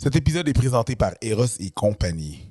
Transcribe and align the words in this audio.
Cet 0.00 0.14
épisode 0.14 0.48
est 0.48 0.52
présenté 0.52 0.94
par 0.94 1.10
Eros 1.20 1.58
et 1.58 1.70
compagnie. 1.70 2.46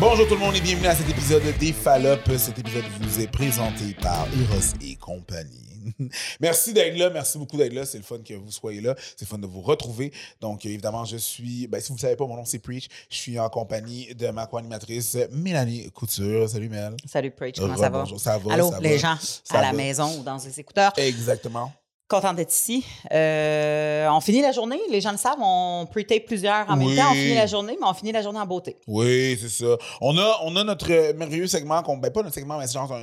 Bonjour 0.00 0.26
tout 0.26 0.32
le 0.32 0.40
monde 0.40 0.56
et 0.56 0.62
bienvenue 0.62 0.86
à 0.86 0.94
cet 0.94 1.10
épisode 1.10 1.42
des 1.58 1.74
Fallops. 1.74 2.38
Cet 2.38 2.58
épisode 2.58 2.84
vous 3.02 3.20
est 3.20 3.30
présenté 3.30 3.94
par 4.00 4.26
Eros 4.28 4.78
et 4.80 4.96
compagnie. 4.96 5.69
merci 6.40 6.72
d'être 6.72 6.96
là, 6.96 7.10
merci 7.10 7.38
beaucoup 7.38 7.56
d'être 7.56 7.72
là. 7.72 7.86
C'est 7.86 7.98
le 7.98 8.04
fun 8.04 8.18
que 8.24 8.34
vous 8.34 8.50
soyez 8.50 8.80
là. 8.80 8.94
C'est 9.16 9.22
le 9.22 9.26
fun 9.26 9.38
de 9.38 9.46
vous 9.46 9.60
retrouver. 9.60 10.12
Donc, 10.40 10.64
évidemment, 10.66 11.04
je 11.04 11.16
suis, 11.16 11.66
ben, 11.66 11.80
si 11.80 11.88
vous 11.88 11.94
ne 11.96 12.00
savez 12.00 12.16
pas, 12.16 12.26
mon 12.26 12.36
nom 12.36 12.44
c'est 12.44 12.58
Preach. 12.58 12.88
Je 13.08 13.16
suis 13.16 13.38
en 13.38 13.48
compagnie 13.48 14.14
de 14.14 14.28
ma 14.28 14.46
co-animatrice 14.46 15.16
Mélanie 15.32 15.90
Couture. 15.92 16.48
Salut 16.48 16.68
Mel. 16.68 16.94
Salut 17.06 17.30
Preach, 17.30 17.58
comment 17.58 17.76
ça 17.76 17.88
va? 17.90 18.00
Bonjour, 18.00 18.20
ça 18.20 18.38
va. 18.38 18.54
Allô, 18.54 18.70
ça 18.70 18.80
les 18.80 18.96
va. 18.96 19.14
gens 19.14 19.16
Ça 19.44 19.58
à 19.58 19.62
la 19.62 19.72
maison 19.72 20.18
ou 20.18 20.22
dans 20.22 20.36
les 20.36 20.60
écouteurs. 20.60 20.92
Exactement. 20.96 21.72
Content 22.08 22.34
d'être 22.34 22.52
ici. 22.52 22.84
Euh, 23.12 24.08
on 24.10 24.20
finit 24.20 24.42
la 24.42 24.50
journée, 24.50 24.80
les 24.90 25.00
gens 25.00 25.12
le 25.12 25.16
savent, 25.16 25.38
on 25.40 25.86
pre-tape 25.88 26.24
plusieurs 26.26 26.68
en 26.68 26.76
Oui. 26.76 26.88
même 26.88 26.96
temps. 26.96 27.12
On 27.12 27.14
finit 27.14 27.34
la 27.36 27.46
journée, 27.46 27.76
mais 27.80 27.86
on 27.86 27.94
finit 27.94 28.10
la 28.10 28.20
journée 28.20 28.40
en 28.40 28.46
beauté. 28.46 28.76
Oui, 28.88 29.38
c'est 29.40 29.48
ça. 29.48 29.76
On 30.00 30.18
a, 30.18 30.38
on 30.42 30.56
a 30.56 30.64
notre 30.64 30.90
euh, 30.90 31.12
merveilleux 31.14 31.46
segment, 31.46 31.80
qu'on, 31.84 31.98
ben 31.98 32.10
pas 32.10 32.22
notre 32.24 32.34
segment, 32.34 32.58
mais 32.58 32.66
c'est 32.66 32.72
genre 32.74 32.92
un, 32.92 33.02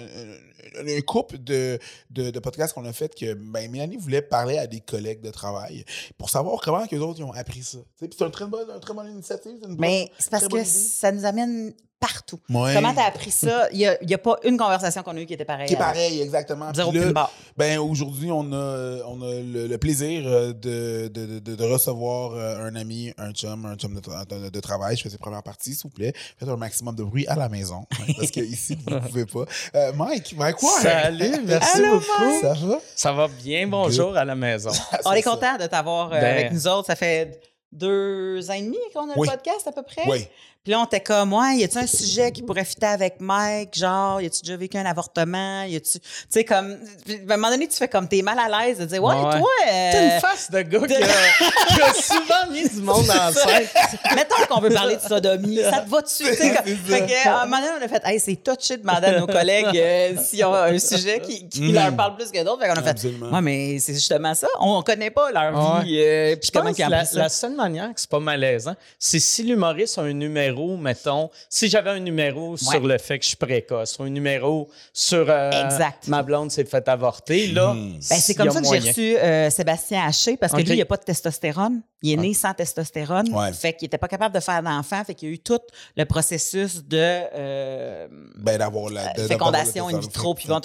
un, 0.80 1.02
couple 1.02 1.38
de, 1.39 1.80
de, 2.09 2.30
de 2.31 2.39
podcasts 2.39 2.73
qu'on 2.73 2.85
a 2.85 2.94
fait 2.94 3.13
que 3.13 3.34
ben, 3.34 3.70
Mélanie 3.71 3.98
voulait 3.98 4.21
parler 4.21 4.58
à 4.58 4.67
des 4.67 4.80
collègues 4.80 5.21
de 5.21 5.31
travail 5.31 5.85
pour 6.17 6.30
savoir 6.30 6.59
comment 6.62 6.84
les 6.91 6.98
autres 6.99 7.20
ils 7.20 7.23
ont 7.23 7.34
appris 7.34 7.63
ça. 7.63 7.77
C'est 7.99 8.20
une 8.21 8.31
très 8.31 8.45
bonne, 8.45 8.70
une 8.73 8.80
très 8.80 8.94
bonne 8.94 9.11
initiative. 9.11 9.59
bonne- 9.61 9.75
Mais 9.80 10.11
c'est 10.17 10.30
parce 10.31 10.48
que 10.48 10.55
idée. 10.58 10.66
ça 10.66 11.11
nous 11.11 11.25
amène 11.25 11.73
partout. 11.99 12.39
Ouais. 12.52 12.75
Comment 12.75 12.94
tu 12.94 12.99
as 12.99 13.05
appris 13.05 13.31
ça? 13.31 13.67
Il 13.72 13.80
n'y 13.80 13.88
a, 13.88 13.98
a 14.13 14.17
pas 14.20 14.38
une 14.44 14.55
conversation 14.55 15.02
qu'on 15.02 15.17
a 15.17 15.20
eue 15.20 15.25
qui 15.25 15.34
était 15.34 15.45
pareille. 15.45 15.67
Qui 15.67 15.73
est 15.73 15.77
avant. 15.77 15.85
pareil, 15.94 16.22
exactement. 16.22 16.72
Zéro 16.72 16.91
là. 16.91 17.27
Ben, 17.58 17.80
aujourd'hui, 17.80 18.30
on 18.31 18.53
a, 18.53 19.02
on 19.08 19.20
a 19.23 19.34
le, 19.41 19.66
le 19.66 19.77
plaisir 19.80 20.22
euh, 20.27 20.53
de, 20.53 21.08
de, 21.08 21.39
de, 21.39 21.55
de 21.55 21.64
recevoir 21.64 22.33
euh, 22.36 22.67
un 22.67 22.75
ami, 22.75 23.14
un 23.17 23.31
chum, 23.33 23.66
un 23.66 23.75
chum 23.77 23.99
de 23.99 24.59
travail. 24.59 24.95
Je 24.95 25.02
fais 25.02 25.09
ses 25.09 25.17
premières 25.17 25.42
parties, 25.42 25.73
s'il 25.73 25.83
vous 25.86 25.89
plaît. 25.89 26.14
Faites 26.38 26.47
un 26.47 26.55
maximum 26.55 26.95
de 26.95 27.02
bruit 27.03 27.25
à 27.25 27.36
la 27.36 27.49
maison, 27.49 27.88
hein, 27.99 28.14
parce 28.16 28.30
que 28.30 28.42
ici, 28.42 28.77
vous 28.86 28.94
ne 28.94 28.99
pouvez 28.99 29.25
pas. 29.25 29.45
Euh, 29.73 29.92
Mike, 29.94 30.36
Mike, 30.38 30.56
quoi? 30.59 30.80
Salut, 30.81 31.41
merci 31.45 31.77
Allô, 31.77 32.00
beaucoup. 32.00 32.41
Ça 32.41 32.53
va? 32.53 32.80
Ça 32.95 33.11
va 33.13 33.27
bien, 33.27 33.67
bonjour 33.67 34.16
à 34.17 34.25
la 34.25 34.36
maison. 34.36 34.72
On 35.05 35.14
est 35.14 35.22
ça. 35.22 35.30
content 35.31 35.58
de 35.58 35.66
t'avoir 35.67 36.08
euh, 36.14 36.19
Ben- 36.19 36.38
avec 36.38 36.52
nous 36.52 36.67
autres. 36.67 36.88
Ça 36.88 36.95
fait 36.95 37.39
deux 37.72 38.49
ans 38.49 38.53
et 38.53 38.61
demi 38.61 38.77
qu'on 38.94 39.09
a 39.09 39.14
Oui. 39.17 39.27
le 39.27 39.36
podcast 39.36 39.67
à 39.67 39.72
peu 39.72 39.83
près? 39.83 40.03
Oui. 40.08 40.27
Puis 40.68 40.73
là, 40.73 40.82
on 40.82 40.84
était 40.86 41.00
comme, 41.00 41.32
ouais, 41.32 41.56
y 41.60 41.64
a-tu 41.64 41.78
un 41.78 41.88
sujet 41.88 42.30
qui 42.34 42.42
pourrait 42.44 42.66
fitter 42.66 42.88
avec 42.88 43.22
Mike? 43.22 43.73
Genre, 43.78 44.20
y 44.20 44.26
a-tu 44.26 44.42
déjà 44.42 44.58
vécu 44.58 44.78
un 44.78 44.86
avortement? 44.86 45.64
Y 45.64 45.78
a-tu. 45.78 45.98
Tu 45.98 46.02
sais, 46.30 46.44
comme. 46.44 46.76
puis 47.06 47.22
À 47.30 47.34
un 47.36 47.38
moment 47.38 47.50
donné, 47.52 47.70
tu 47.70 47.78
fais 47.78 47.88
comme, 47.88 48.06
t'es 48.06 48.22
mal 48.22 48.38
à 48.38 48.66
l'aise 48.66 48.78
de 48.80 48.84
dire, 48.84 49.02
ouais, 49.02 49.16
Ouais. 49.16 49.22
toi. 49.40 49.48
euh, 49.66 49.90
T'as 49.94 50.16
une 50.16 50.20
face 50.20 50.52
de 50.52 50.62
gars 50.64 50.80
qui 50.86 50.94
a, 50.95 50.98
qui 50.98 51.82
a 51.82 51.94
souvent 51.94 52.52
mis 52.52 52.68
du 52.68 52.82
monde 52.82 53.10
enceinte. 53.10 53.70
Mettons 54.14 54.36
qu'on 54.50 54.60
veut 54.60 54.72
parler 54.72 54.98
de 54.98 55.02
sodomie, 55.02 55.58
ça 55.64 55.80
te 55.80 55.90
va 55.90 56.02
dessus. 56.02 56.26
tu 56.26 56.34
sais, 56.36 56.50
comme- 56.54 56.66
C'est 56.66 56.92
ça. 56.92 56.98
Fait 56.98 57.06
que, 57.06 57.28
à 57.30 57.42
un 57.44 57.45
moment 57.45 57.62
donné, 57.62 57.72
on 57.80 57.86
a 57.86 57.88
fait, 57.88 58.02
hey, 58.04 58.20
c'est 58.20 58.36
touché 58.36 58.76
de 58.76 58.82
demander 58.82 59.08
à 59.08 59.20
nos 59.22 59.28
collègues 59.28 59.68
euh, 59.78 60.16
s'ils 60.22 60.44
ont 60.44 60.54
un 60.54 60.78
sujet 60.80 61.22
qui, 61.22 61.48
qui 61.48 61.62
Mm. 61.62 61.73
leur 61.76 61.95
parle 61.95 62.18
plus 62.18 62.30
que 62.30 62.44
d'autres. 62.44 62.60
Fait 62.62 62.68
qu'on 62.68 62.73
a 62.76 62.84
fait, 62.84 62.90
Absolument. 62.90 63.30
ouais, 63.32 63.42
mais 63.42 63.80
c'est 63.80 63.94
justement 63.94 64.34
ça. 64.36 64.48
On 64.60 64.82
connaît 64.84 65.12
pas 65.12 65.32
leur 65.32 65.54
Ouais. 65.78 65.84
vie. 65.86 66.02
euh, 66.02 66.36
puis 66.36 66.48
Je 66.48 66.52
comment 66.60 66.72
la, 66.90 67.06
ça. 67.06 67.20
la 67.20 67.30
seule 67.30 67.56
manière 67.56 67.94
que 67.94 68.02
c'est 68.02 68.10
pas 68.10 68.20
malaisant, 68.20 68.76
c'est 69.00 69.20
si 69.20 69.44
l'humoriste 69.44 69.98
a 69.98 70.02
un 70.02 70.14
numéro, 70.14 70.56
mettons, 70.77 71.30
si 71.50 71.69
j'avais 71.69 71.91
un 71.91 72.00
numéro 72.00 72.58
sur 72.58 72.80
le 72.86 72.97
fait 72.97 73.19
que 73.19 73.23
je 73.23 73.30
suis 73.30 73.38
précoce, 73.38 73.97
ou 74.00 74.03
un 74.03 74.09
numéro 74.09 74.69
sur 74.91 75.25
euh, 75.30 75.52
Exact. 75.66 76.08
ma 76.08 76.23
blonde 76.23 76.49
s'est 76.52 76.66
fait 76.66 76.88
avorter, 76.88 77.47
là, 77.47 77.73
Hmm. 77.73 77.94
Ben, 77.94 78.02
c'est 78.19 78.33
comme 78.33 78.47
a 78.47 78.52
ça 78.52 78.61
que 78.61 78.67
j'ai 78.67 78.80
reçu 78.89 79.17
euh, 79.17 79.49
Sébastien 79.49 80.05
Haché 80.08 80.38
parce 80.38 80.53
que 80.53 80.61
lui, 80.61 80.73
il 80.73 80.77
n'a 80.80 80.86
pas 80.86 80.97
de 80.97 81.03
testostérone. 81.03 81.81
Il 82.02 82.11
est 82.14 82.16
né 82.17 82.33
sans 82.33 82.53
testostérone. 82.53 83.33
Ouais. 83.33 83.52
Fait 83.53 83.73
qu'il 83.73 83.86
n'était 83.88 83.97
pas 83.97 84.08
capable 84.08 84.33
de 84.36 84.39
faire 84.39 84.61
d'enfant. 84.64 85.04
Fait 85.04 85.15
qu'il 85.15 85.30
y 85.30 85.32
a 85.32 85.33
eu 85.36 85.39
tout 85.39 85.59
le 85.95 86.05
processus 86.05 86.83
de 86.83 86.98
euh, 86.98 88.08
Ben, 88.37 88.58
d'avoir 88.58 88.89
la. 88.92 89.14
de- 89.14 89.23
fécondation 89.23 89.87
in 89.89 89.99
vitro 89.99 90.33
puis 90.36 90.48
bon, 90.48 90.61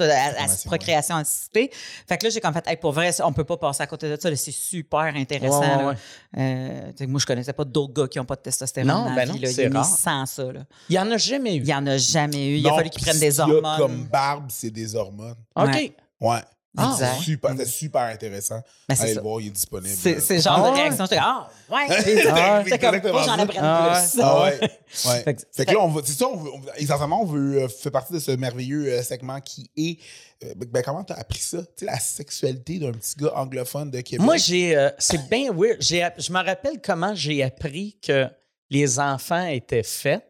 procréation 0.66 1.16
assistée. 1.16 1.70
Fait 2.08 2.18
que 2.18 2.24
là, 2.24 2.30
j'ai 2.30 2.40
comme 2.40 2.52
fait, 2.52 2.64
hey, 2.66 2.76
pour 2.76 2.92
vrai, 2.92 3.10
on 3.22 3.32
peut 3.32 3.44
pas 3.44 3.56
passer 3.56 3.82
à 3.82 3.86
côté 3.86 4.08
de 4.08 4.20
ça. 4.20 4.34
C'est 4.36 4.50
super 4.52 5.00
intéressant. 5.16 5.60
Ouais, 5.60 5.84
ouais. 5.84 5.94
Euh, 6.38 7.06
moi, 7.08 7.20
je 7.20 7.26
connaissais 7.26 7.52
pas 7.52 7.64
d'autres 7.64 7.92
gars 7.94 8.08
qui 8.08 8.18
n'ont 8.18 8.24
pas 8.24 8.36
de 8.36 8.42
testostérone 8.42 8.88
Non, 8.92 9.04
dans 9.04 9.10
la 9.14 9.16
ben 9.26 9.32
vie, 9.32 9.40
non, 9.40 9.46
là. 9.46 9.52
c'est 9.52 9.68
Sans 9.82 10.26
ça. 10.26 10.52
Là. 10.52 10.64
il 10.88 10.94
y 10.94 10.98
en 10.98 11.10
a 11.10 11.16
jamais 11.16 11.54
eu. 11.56 11.60
Il 11.60 11.64
n'y 11.64 11.74
en 11.74 11.86
a 11.86 11.96
jamais 11.98 12.48
eu. 12.48 12.56
Il 12.56 12.62
Non, 12.62 12.74
a 12.74 12.76
fallu 12.78 12.90
qu'ils 12.90 13.02
prennent 13.02 13.18
des 13.20 13.40
hormones. 13.40 13.76
Comme 13.78 14.04
barbe, 14.04 14.46
c'est 14.50 14.70
des 14.70 14.94
hormones. 14.94 15.36
OK. 15.56 15.66
Ouais. 15.66 15.94
Ouais. 16.20 16.38
Ah, 16.74 16.94
c'est 16.96 17.04
ouais. 17.04 17.10
super, 17.20 17.50
c'est 17.54 17.66
super 17.66 18.00
intéressant. 18.04 18.62
Ben, 18.88 18.94
c'est 18.94 19.02
Allez 19.02 19.12
ça. 19.12 19.20
le 19.20 19.26
voir, 19.28 19.40
il 19.42 19.48
est 19.48 19.50
disponible. 19.50 19.94
C'est 19.94 20.20
c'est 20.20 20.36
le 20.36 20.40
genre 20.40 20.54
Ah 20.56 20.70
de 20.70 20.74
ouais? 20.74 20.80
réaction. 20.80 21.04
J'étais 21.04 21.16
comme, 21.16 21.24
ah, 21.26 21.50
ouais. 21.70 21.86
Ah, 21.90 22.62
J'étais 22.64 22.78
comme, 22.78 22.94
exactement 22.94 23.12
faut 23.12 23.18
que 23.18 23.24
j'en 23.26 23.38
apprenne 23.38 23.62
Ah 23.62 24.02
plus. 24.10 24.20
Ah 24.22 24.42
ouais. 24.44 24.60
ouais. 25.04 25.22
Fait 25.22 25.34
que- 25.34 25.42
Fait 25.52 25.66
que 25.66 25.72
là, 25.72 25.80
on 25.80 25.88
va, 25.88 26.00
c'est 26.02 26.12
ça, 26.14 26.26
on 26.28 26.36
veut, 26.38 26.50
on 26.54 26.60
veut- 26.60 26.70
essentiellement, 26.78 27.20
on 27.20 27.26
veut 27.26 27.62
euh, 27.64 27.68
faire 27.68 27.92
partie 27.92 28.14
de 28.14 28.18
ce 28.20 28.30
merveilleux 28.30 28.86
euh, 28.90 29.02
segment 29.02 29.38
qui 29.42 29.70
est. 29.76 29.98
euh, 30.44 30.54
ben, 30.70 30.82
comment 30.82 31.04
t'as 31.04 31.16
appris 31.16 31.40
ça? 31.40 31.58
Tu 31.58 31.66
sais, 31.80 31.84
la 31.84 31.98
sexualité 31.98 32.78
d'un 32.78 32.92
petit 32.92 33.16
gars 33.18 33.32
anglophone 33.36 33.90
de 33.90 34.00
Québec. 34.00 34.24
Moi, 34.24 34.38
j'ai. 34.38 34.74
euh, 34.74 34.88
c'est 34.98 35.28
bien 35.28 35.52
weird. 35.52 35.76
Je 35.82 36.32
me 36.32 36.42
rappelle 36.42 36.80
comment 36.82 37.14
j'ai 37.14 37.42
appris 37.42 37.98
que 38.00 38.26
les 38.72 38.98
enfants 38.98 39.46
étaient 39.46 39.82
faits. 39.82 40.26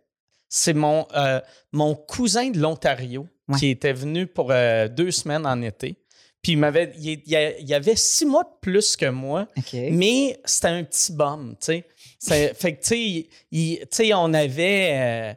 C'est 0.48 0.74
mon, 0.74 1.06
euh, 1.16 1.40
mon 1.72 1.94
cousin 1.94 2.50
de 2.50 2.58
l'Ontario 2.58 3.26
Ouais. 3.48 3.58
qui 3.58 3.68
était 3.70 3.92
venu 3.92 4.26
pour 4.28 4.50
euh, 4.52 4.86
deux 4.86 5.10
semaines 5.10 5.46
en 5.46 5.60
été. 5.62 5.96
Puis 6.42 6.52
il 6.52 6.58
m'avait. 6.58 6.92
Il, 6.98 7.74
avait 7.74 7.96
six 7.96 8.24
mois 8.24 8.44
de 8.44 8.50
plus 8.60 8.96
que 8.96 9.06
moi, 9.06 9.46
mais 9.74 10.38
c'était 10.44 10.68
un 10.68 10.84
petit 10.84 11.12
bum, 11.12 11.56
tu 11.60 11.82
sais. 12.20 12.52
Fait 12.54 12.76
que, 12.76 12.82
tu 12.84 13.26
sais, 13.90 14.14
on 14.14 14.32
avait. 14.32 14.90
euh, 14.92 15.34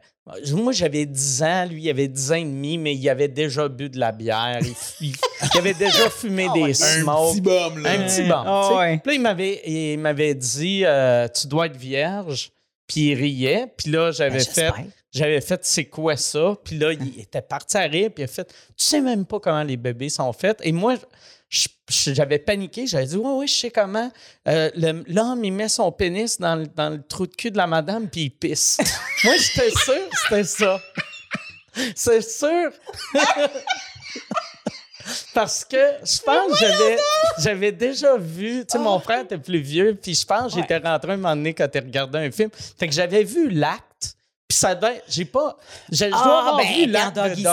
moi, 0.53 0.71
j'avais 0.71 1.05
10 1.05 1.43
ans, 1.43 1.65
lui, 1.65 1.83
il 1.83 1.89
avait 1.89 2.07
10 2.07 2.31
ans 2.31 2.35
et 2.35 2.43
demi, 2.45 2.77
mais 2.79 2.95
il 2.95 3.09
avait 3.09 3.27
déjà 3.27 3.67
bu 3.67 3.89
de 3.89 3.99
la 3.99 4.11
bière. 4.11 4.59
Il, 4.61 5.07
il- 5.07 5.15
il 5.53 5.57
avait 5.59 5.73
déjà 5.75 6.09
fumé 6.09 6.47
des 6.53 6.61
ouais. 6.61 6.69
un 6.71 6.73
smokes. 7.01 7.31
petit 7.33 7.41
bum, 7.41 7.77
là. 7.83 7.91
Un 7.91 8.03
petit 8.07 8.23
sais. 8.23 8.75
ouais. 8.77 8.97
Puis 8.99 9.11
là, 9.11 9.13
il 9.13 9.21
m'avait, 9.21 9.61
il 9.65 9.97
m'avait 9.99 10.33
dit 10.35 10.81
euh, 10.85 11.27
Tu 11.27 11.47
dois 11.47 11.67
être 11.67 11.77
vierge. 11.77 12.51
Puis 12.87 13.01
il 13.11 13.15
riait. 13.15 13.67
Puis 13.77 13.91
là, 13.91 14.11
j'avais 14.11 14.37
Ben, 14.37 14.45
fait. 14.45 14.71
J'avais 15.13 15.41
fait 15.41 15.59
C'est 15.63 15.85
quoi 15.85 16.17
ça? 16.17 16.55
Puis 16.63 16.77
là, 16.77 16.91
il 16.93 17.19
était 17.19 17.41
parti 17.41 17.77
à 17.77 17.81
rire. 17.83 18.09
Puis 18.13 18.21
il 18.21 18.25
a 18.25 18.27
fait 18.27 18.45
Tu 18.47 18.53
sais 18.85 19.01
même 19.01 19.25
pas 19.25 19.39
comment 19.39 19.63
les 19.63 19.77
bébés 19.77 20.09
sont 20.09 20.31
faits. 20.33 20.59
Et 20.63 20.71
moi, 20.71 20.95
j'avais 21.89 22.39
paniqué. 22.39 22.85
J'avais 22.85 23.05
dit 23.05 23.15
Oui, 23.15 23.31
oui, 23.33 23.47
je 23.47 23.55
sais 23.55 23.71
comment. 23.71 24.11
Euh, 24.47 24.69
l'homme, 25.07 25.43
il 25.45 25.53
met 25.53 25.69
son 25.69 25.91
pénis 25.91 26.37
dans, 26.39 26.55
le- 26.57 26.67
dans 26.67 26.89
le 26.89 27.01
trou 27.01 27.27
de 27.27 27.35
cul 27.35 27.51
de 27.51 27.57
la 27.57 27.67
madame. 27.67 28.09
Puis 28.09 28.23
il 28.23 28.29
pisse. 28.31 28.77
moi, 29.23 29.33
j'étais 29.37 29.69
sûr 29.71 29.93
c'était 30.23 30.43
ça. 30.43 30.81
C'est 31.95 32.21
sûr. 32.21 32.71
Parce 35.33 35.63
que 35.65 35.77
je 36.03 36.21
pense 36.21 36.51
que 36.51 36.57
j'avais, 36.65 36.97
j'avais 37.39 37.71
déjà 37.71 38.17
vu, 38.17 38.65
tu 38.65 38.77
sais, 38.77 38.79
mon 38.79 38.99
frère 38.99 39.21
était 39.21 39.37
plus 39.37 39.59
vieux, 39.59 39.97
puis 40.01 40.15
je 40.15 40.25
pense 40.25 40.53
que 40.53 40.59
j'étais 40.61 40.77
rentré 40.77 41.11
un 41.13 41.17
moment 41.17 41.35
donné 41.35 41.53
quand 41.53 41.67
il 41.73 41.79
regardait 41.81 42.19
un 42.25 42.31
film. 42.31 42.49
Fait 42.77 42.87
que 42.87 42.93
j'avais 42.93 43.23
vu 43.23 43.49
l'acte, 43.49 44.15
puis 44.47 44.57
ça 44.57 44.73
être- 44.93 45.03
j'ai 45.07 45.25
pas, 45.25 45.57
dois 46.09 46.43
Ah, 46.47 46.57
ben, 46.57 46.67
vu 46.75 46.85
l'acte 46.87 47.15
de 47.15 47.21
Doggy 47.21 47.43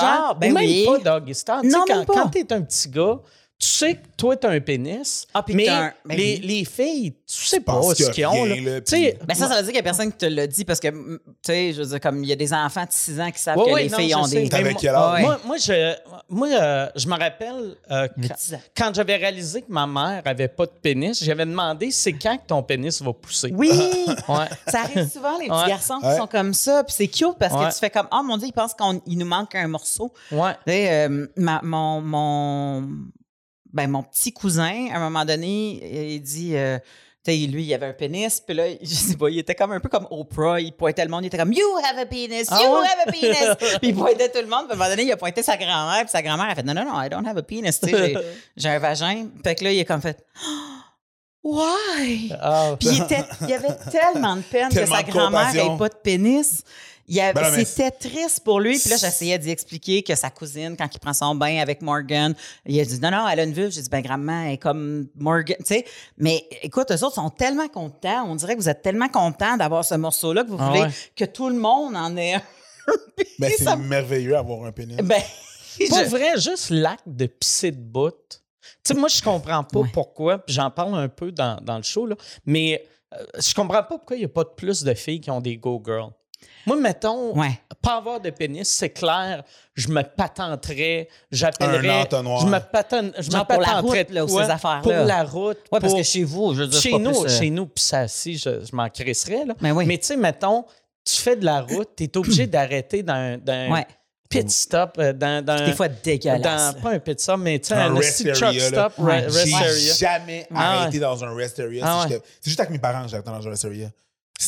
genre, 0.00 0.34
ben 0.36 0.52
même 0.52 0.64
oui. 0.64 0.86
pas 0.86 0.98
Doggy 1.18 1.34
Style. 1.34 1.54
Tu 1.62 1.70
sais, 1.70 1.76
quand, 1.86 2.04
quand 2.06 2.28
t'es 2.28 2.52
un 2.52 2.62
petit 2.62 2.88
gars, 2.88 3.18
tu 3.64 3.70
sais 3.70 3.94
que 3.94 4.06
toi, 4.16 4.36
t'as 4.36 4.50
un 4.50 4.60
pénis, 4.60 5.26
Ah, 5.32 5.44
mais 5.48 5.64
t'as 5.66 5.82
un- 5.86 5.92
ben 6.04 6.16
les, 6.18 6.34
oui. 6.34 6.40
les 6.46 6.64
filles, 6.64 7.12
tu 7.12 7.44
sais 7.46 7.60
pas 7.60 7.80
ce 7.94 8.10
qu'ils 8.10 8.26
ont. 8.26 8.44
là. 8.44 8.80
sais, 8.84 9.18
Ben 9.26 9.34
ça, 9.34 9.48
ça 9.48 9.56
veut 9.56 9.62
dire 9.62 9.66
qu'il 9.68 9.76
y 9.76 9.78
a 9.78 9.82
personne 9.82 10.10
qui 10.12 10.18
te 10.18 10.26
l'a 10.26 10.46
dit 10.46 10.64
parce 10.64 10.80
que, 10.80 10.88
tu 10.88 11.18
sais, 11.46 11.72
je 11.72 11.80
veux 11.82 11.88
dire, 11.88 12.00
comme 12.00 12.22
il 12.22 12.28
y 12.28 12.32
a 12.32 12.36
des 12.36 12.52
enfants 12.52 12.82
de 12.84 12.90
6 12.90 13.20
ans 13.20 13.30
qui 13.30 13.38
savent 13.40 13.56
Ouais, 13.58 13.64
que 13.64 13.70
ouais, 13.72 13.82
les 13.84 13.88
non, 13.90 13.98
filles 13.98 14.14
ont 14.16 14.24
sais. 14.24 14.42
des. 14.42 14.48
T'avais 14.48 14.64
Mais 14.70 14.74
quel 14.78 14.92
moi- 14.92 15.00
âge? 15.02 15.14
Ouais. 15.14 15.22
Moi, 15.22 15.40
moi, 15.46 15.56
je, 15.56 15.94
moi 16.28 16.48
euh, 16.48 16.86
je 16.96 17.06
me 17.08 17.18
rappelle 17.18 17.76
euh, 17.90 18.08
quand, 18.16 18.34
10 18.36 18.54
ans. 18.54 18.60
quand 18.76 18.94
j'avais 18.94 19.16
réalisé 19.16 19.62
que 19.62 19.72
ma 19.72 19.86
mère 19.86 20.22
avait 20.24 20.48
pas 20.48 20.66
de 20.66 20.72
pénis, 20.82 21.22
j'avais 21.24 21.46
demandé 21.46 21.90
c'est 21.90 22.12
quand 22.12 22.36
que 22.36 22.46
ton 22.46 22.62
pénis 22.62 23.00
va 23.02 23.12
pousser? 23.12 23.52
Oui! 23.56 23.70
Ouais. 24.28 24.46
Ça 24.68 24.80
arrive 24.82 25.08
souvent, 25.10 25.38
les 25.38 25.46
petits 25.48 25.52
Ouais. 25.62 25.68
garçons 25.68 25.98
qui 26.00 26.06
Ouais. 26.06 26.16
sont 26.16 26.26
comme 26.26 26.54
ça. 26.54 26.82
Puis 26.84 26.94
c'est 26.96 27.08
cute 27.08 27.36
parce 27.38 27.52
Ouais. 27.54 27.68
que 27.68 27.72
tu 27.74 27.78
fais 27.78 27.90
comme, 27.90 28.08
oh 28.12 28.22
mon 28.22 28.36
Dieu, 28.36 28.48
ils 28.48 28.52
pensent 28.52 28.74
qu'il 28.74 29.18
nous 29.18 29.26
manque 29.26 29.54
un 29.54 29.68
morceau. 29.68 30.12
Ouais. 30.32 30.52
Tu 30.66 30.72
sais, 30.72 30.90
euh, 31.08 31.26
ma- 31.36 31.60
mon, 31.62 32.00
mon, 32.00 32.88
ben, 33.74 33.88
mon 33.90 34.02
petit 34.02 34.32
cousin, 34.32 34.88
à 34.92 34.96
un 34.96 35.00
moment 35.00 35.24
donné, 35.24 36.14
il 36.14 36.20
dit, 36.22 36.56
euh, 36.56 36.78
lui, 37.26 37.64
il 37.64 37.74
avait 37.74 37.86
un 37.86 37.92
pénis, 37.92 38.40
puis 38.40 38.54
là, 38.54 38.64
je 38.80 38.86
sais 38.86 39.16
pas, 39.16 39.28
il 39.28 39.38
était 39.38 39.54
comme 39.54 39.72
un 39.72 39.80
peu 39.80 39.88
comme 39.88 40.06
Oprah, 40.10 40.60
il 40.60 40.72
pointait 40.72 41.04
le 41.04 41.10
monde, 41.10 41.24
il 41.24 41.26
était 41.26 41.38
comme 41.38 41.52
You 41.52 41.66
have 41.82 41.98
a 41.98 42.06
penis, 42.06 42.44
Ah 42.50 42.60
you 42.62 42.70
ouais? 42.70 42.86
have 42.86 43.08
a 43.08 43.10
penis. 43.10 43.78
puis 43.80 43.88
il 43.88 43.94
pointait 43.94 44.28
tout 44.30 44.38
le 44.40 44.46
monde, 44.46 44.66
puis 44.68 44.72
à 44.72 44.74
un 44.74 44.76
moment 44.78 44.90
donné, 44.90 45.02
il 45.04 45.12
a 45.12 45.16
pointé 45.16 45.42
sa 45.42 45.56
grand-mère, 45.56 46.00
puis 46.02 46.10
sa 46.10 46.22
grand-mère 46.22 46.50
a 46.50 46.54
fait 46.54 46.62
Non, 46.62 46.72
non, 46.74 46.84
non, 46.84 47.00
I 47.02 47.08
don't 47.10 47.26
have 47.26 47.36
a 47.36 47.42
penis, 47.42 47.80
tu 47.80 47.88
sais, 47.90 48.14
j'ai- 48.56 48.68
un 48.68 48.78
vagin. 48.78 49.26
Fait 49.42 49.54
que 49.54 49.64
là, 49.64 49.72
il 49.72 49.80
a 49.80 49.84
comme 49.84 50.00
fait 50.00 50.24
Why? 51.42 52.32
Ah, 52.40 52.74
Puis 52.80 52.88
il, 52.90 53.02
était, 53.02 53.22
il 53.42 53.52
avait 53.52 53.76
tellement 53.90 54.36
de 54.36 54.40
peine 54.42 54.70
que 54.70 54.86
sa 54.86 55.02
grand-mère 55.02 55.52
n'ait 55.52 55.76
pas 55.76 55.88
de 55.90 55.94
pénis. 56.02 56.62
Ben 57.08 57.64
c'était 57.64 57.90
triste 57.90 58.40
pour 58.44 58.60
lui. 58.60 58.78
Puis 58.78 58.88
là, 58.90 58.96
j'essayais 58.96 59.38
d'y 59.38 59.50
expliquer 59.50 60.02
que 60.02 60.14
sa 60.14 60.30
cousine, 60.30 60.74
quand 60.76 60.88
il 60.92 60.98
prend 60.98 61.12
son 61.12 61.34
bain 61.34 61.58
avec 61.58 61.82
Morgan, 61.82 62.34
il 62.64 62.80
a 62.80 62.84
dit 62.84 62.98
non, 63.00 63.10
non, 63.10 63.28
elle 63.28 63.40
a 63.40 63.44
une 63.44 63.52
vulve. 63.52 63.70
J'ai 63.72 63.82
dit, 63.82 63.90
ben, 63.90 64.00
grandement, 64.00 64.44
elle 64.46 64.52
est 64.54 64.58
comme 64.58 65.08
Morgan. 65.16 65.56
Tu 65.58 65.64
sais, 65.66 65.84
mais 66.16 66.46
écoute, 66.62 66.90
eux 66.90 67.04
autres 67.04 67.14
sont 67.16 67.30
tellement 67.30 67.68
contents. 67.68 68.24
On 68.26 68.34
dirait 68.36 68.54
que 68.56 68.60
vous 68.60 68.68
êtes 68.68 68.80
tellement 68.82 69.08
contents 69.08 69.56
d'avoir 69.56 69.84
ce 69.84 69.94
morceau-là 69.96 70.44
que 70.44 70.48
vous 70.50 70.56
Ah 70.58 70.68
voulez 70.68 70.80
ouais. 70.82 70.90
que 71.14 71.24
tout 71.26 71.48
le 71.48 71.56
monde 71.56 71.94
en 71.96 72.16
ait 72.16 72.34
un. 72.34 72.42
Ben, 73.38 73.50
c'est 73.56 73.64
ça- 73.64 73.76
merveilleux 73.76 74.32
d'avoir 74.32 74.64
un 74.64 74.72
pénis. 74.72 74.96
Ben, 74.98 75.20
Pour 75.88 75.98
je- 76.00 76.04
vrai, 76.04 76.38
juste 76.38 76.70
l'acte 76.70 77.04
de 77.06 77.26
pisser 77.26 77.70
de 77.70 77.80
bout. 77.80 78.12
Tu 78.84 78.92
sais, 78.92 78.94
moi, 78.94 79.08
je 79.08 79.22
comprends 79.22 79.64
pas 79.64 79.80
Ouais. 79.80 79.88
pourquoi, 79.92 80.38
puis 80.38 80.54
j'en 80.54 80.70
parle 80.70 80.94
un 80.94 81.08
peu 81.08 81.32
dans, 81.32 81.58
dans 81.62 81.76
le 81.78 81.82
show, 81.82 82.06
là, 82.06 82.16
mais 82.44 82.84
euh, 83.14 83.24
je 83.38 83.54
comprends 83.54 83.82
pas 83.82 83.96
pourquoi 83.98 84.16
il 84.16 84.20
n'y 84.20 84.24
a 84.26 84.28
pas 84.28 84.44
de 84.44 84.50
plus 84.56 84.82
de 84.84 84.92
filles 84.94 85.20
qui 85.20 85.30
ont 85.30 85.40
des 85.40 85.56
go-girls. 85.56 86.10
Moi, 86.66 86.76
mettons, 86.76 87.36
Ouais. 87.38 87.60
pas 87.82 87.96
avoir 87.96 88.20
de 88.20 88.30
pénis, 88.30 88.66
c'est 88.68 88.90
clair, 88.90 89.42
je 89.74 89.88
me 89.88 90.02
patenterais, 90.02 91.08
j'appellerais. 91.30 91.88
Un 91.88 92.02
entonnoir. 92.02 92.40
Je 92.40 92.46
me, 92.46 92.58
patente, 92.58 93.12
je 93.18 93.30
Genre 93.30 93.40
me 93.42 93.52
pour 93.52 93.60
la 93.60 93.66
patenterais 93.68 94.02
route, 94.02 94.10
là, 94.10 94.26
quoi? 94.26 94.44
ces 94.44 94.50
affaires-là. 94.50 94.80
Pour 94.82 94.92
la 95.06 95.22
route. 95.24 95.58
Ouais, 95.72 95.80
parce 95.80 95.92
pour- 95.92 95.96
que 95.96 96.02
chez 96.02 96.24
vous, 96.24 96.54
je 96.54 96.60
veux 96.62 96.66
dire, 96.68 96.80
c'est 96.80 96.88
chez 96.88 96.90
pas 96.92 96.98
nous, 96.98 97.20
plus, 97.22 97.32
euh, 97.32 97.38
chez 97.38 97.50
nous, 97.50 97.66
puis 97.66 97.84
ça, 97.84 98.08
si 98.08 98.38
je, 98.38 98.64
je 98.64 98.74
m'en 98.76 98.88
crisserais, 98.88 99.44
là. 99.44 99.54
Mais 99.60 99.70
oui. 99.72 99.84
Mais 99.86 99.98
tu 99.98 100.06
sais, 100.06 100.16
mettons, 100.16 100.64
tu 101.04 101.14
fais 101.16 101.36
de 101.36 101.44
la 101.44 101.60
route, 101.60 101.90
tu 101.96 102.04
es 102.04 102.16
obligé 102.16 102.46
d'arrêter 102.46 103.02
dans 103.02 103.12
un 103.14 103.36
dans 103.38 103.72
Ouais. 103.72 103.86
pit 104.30 104.50
stop, 104.50 104.96
euh, 104.98 105.12
dans, 105.12 105.44
dans 105.44 105.64
Des 105.66 105.72
fois 105.74 105.88
dégueulasse. 105.88 106.74
dans, 106.76 106.80
pas 106.80 106.90
un 106.92 106.98
pit 106.98 107.20
stop, 107.20 107.38
mais 107.40 107.58
tu 107.58 107.68
sais, 107.68 107.74
Un 107.74 107.94
un, 107.94 107.98
rest 107.98 108.32
truck 108.34 108.58
stop, 108.60 108.92
Ouais. 108.98 109.20
rest 109.26 109.46
J'ai 109.46 109.54
area. 109.54 109.94
jamais 109.94 110.46
Ah 110.54 110.80
arrêté 110.80 110.98
dans 110.98 111.22
un 111.22 111.34
rest 111.34 111.60
area. 111.60 111.84
Ah 111.86 111.98
si 112.00 112.06
ouais. 112.08 112.12
j'étais- 112.14 112.26
C'est 112.40 112.48
juste 112.50 112.60
avec 112.60 112.70
mes 112.70 112.78
parents 112.78 113.02
que 113.02 113.08
j'arrêtais 113.08 113.30
dans 113.30 113.46
un 113.46 113.50
rest 113.50 113.64
area. 113.66 113.90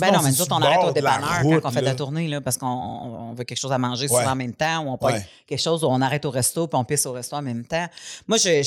Ben 0.00 0.08
Sinon, 0.08 0.18
non, 0.18 0.24
mais 0.24 0.30
nous 0.30 0.42
autres, 0.42 0.54
on 0.54 0.62
arrête 0.62 0.84
au 0.84 0.92
dépanneur 0.92 1.42
route, 1.42 1.62
quand 1.62 1.68
on 1.68 1.72
fait 1.72 1.80
de 1.80 1.84
là. 1.84 1.90
la 1.92 1.96
tournée, 1.96 2.26
là, 2.28 2.40
parce 2.40 2.58
qu'on 2.58 2.66
on 2.66 3.32
veut 3.34 3.44
quelque 3.44 3.56
chose 3.58 3.70
à 3.72 3.78
manger 3.78 4.08
Ouais. 4.10 4.18
souvent 4.20 4.32
en 4.32 4.36
même 4.36 4.52
temps, 4.52 4.82
ou 4.84 4.88
on 5.00 5.06
Ouais. 5.06 5.24
quelque 5.46 5.60
chose 5.62 5.84
où 5.84 5.86
on 5.86 6.00
arrête 6.02 6.24
au 6.24 6.30
resto 6.30 6.66
puis 6.66 6.76
on 6.76 6.84
pisse 6.84 7.06
au 7.06 7.12
resto 7.12 7.36
en 7.36 7.42
même 7.42 7.64
temps. 7.64 7.86
Moi, 8.26 8.36
j'ai 8.36 8.62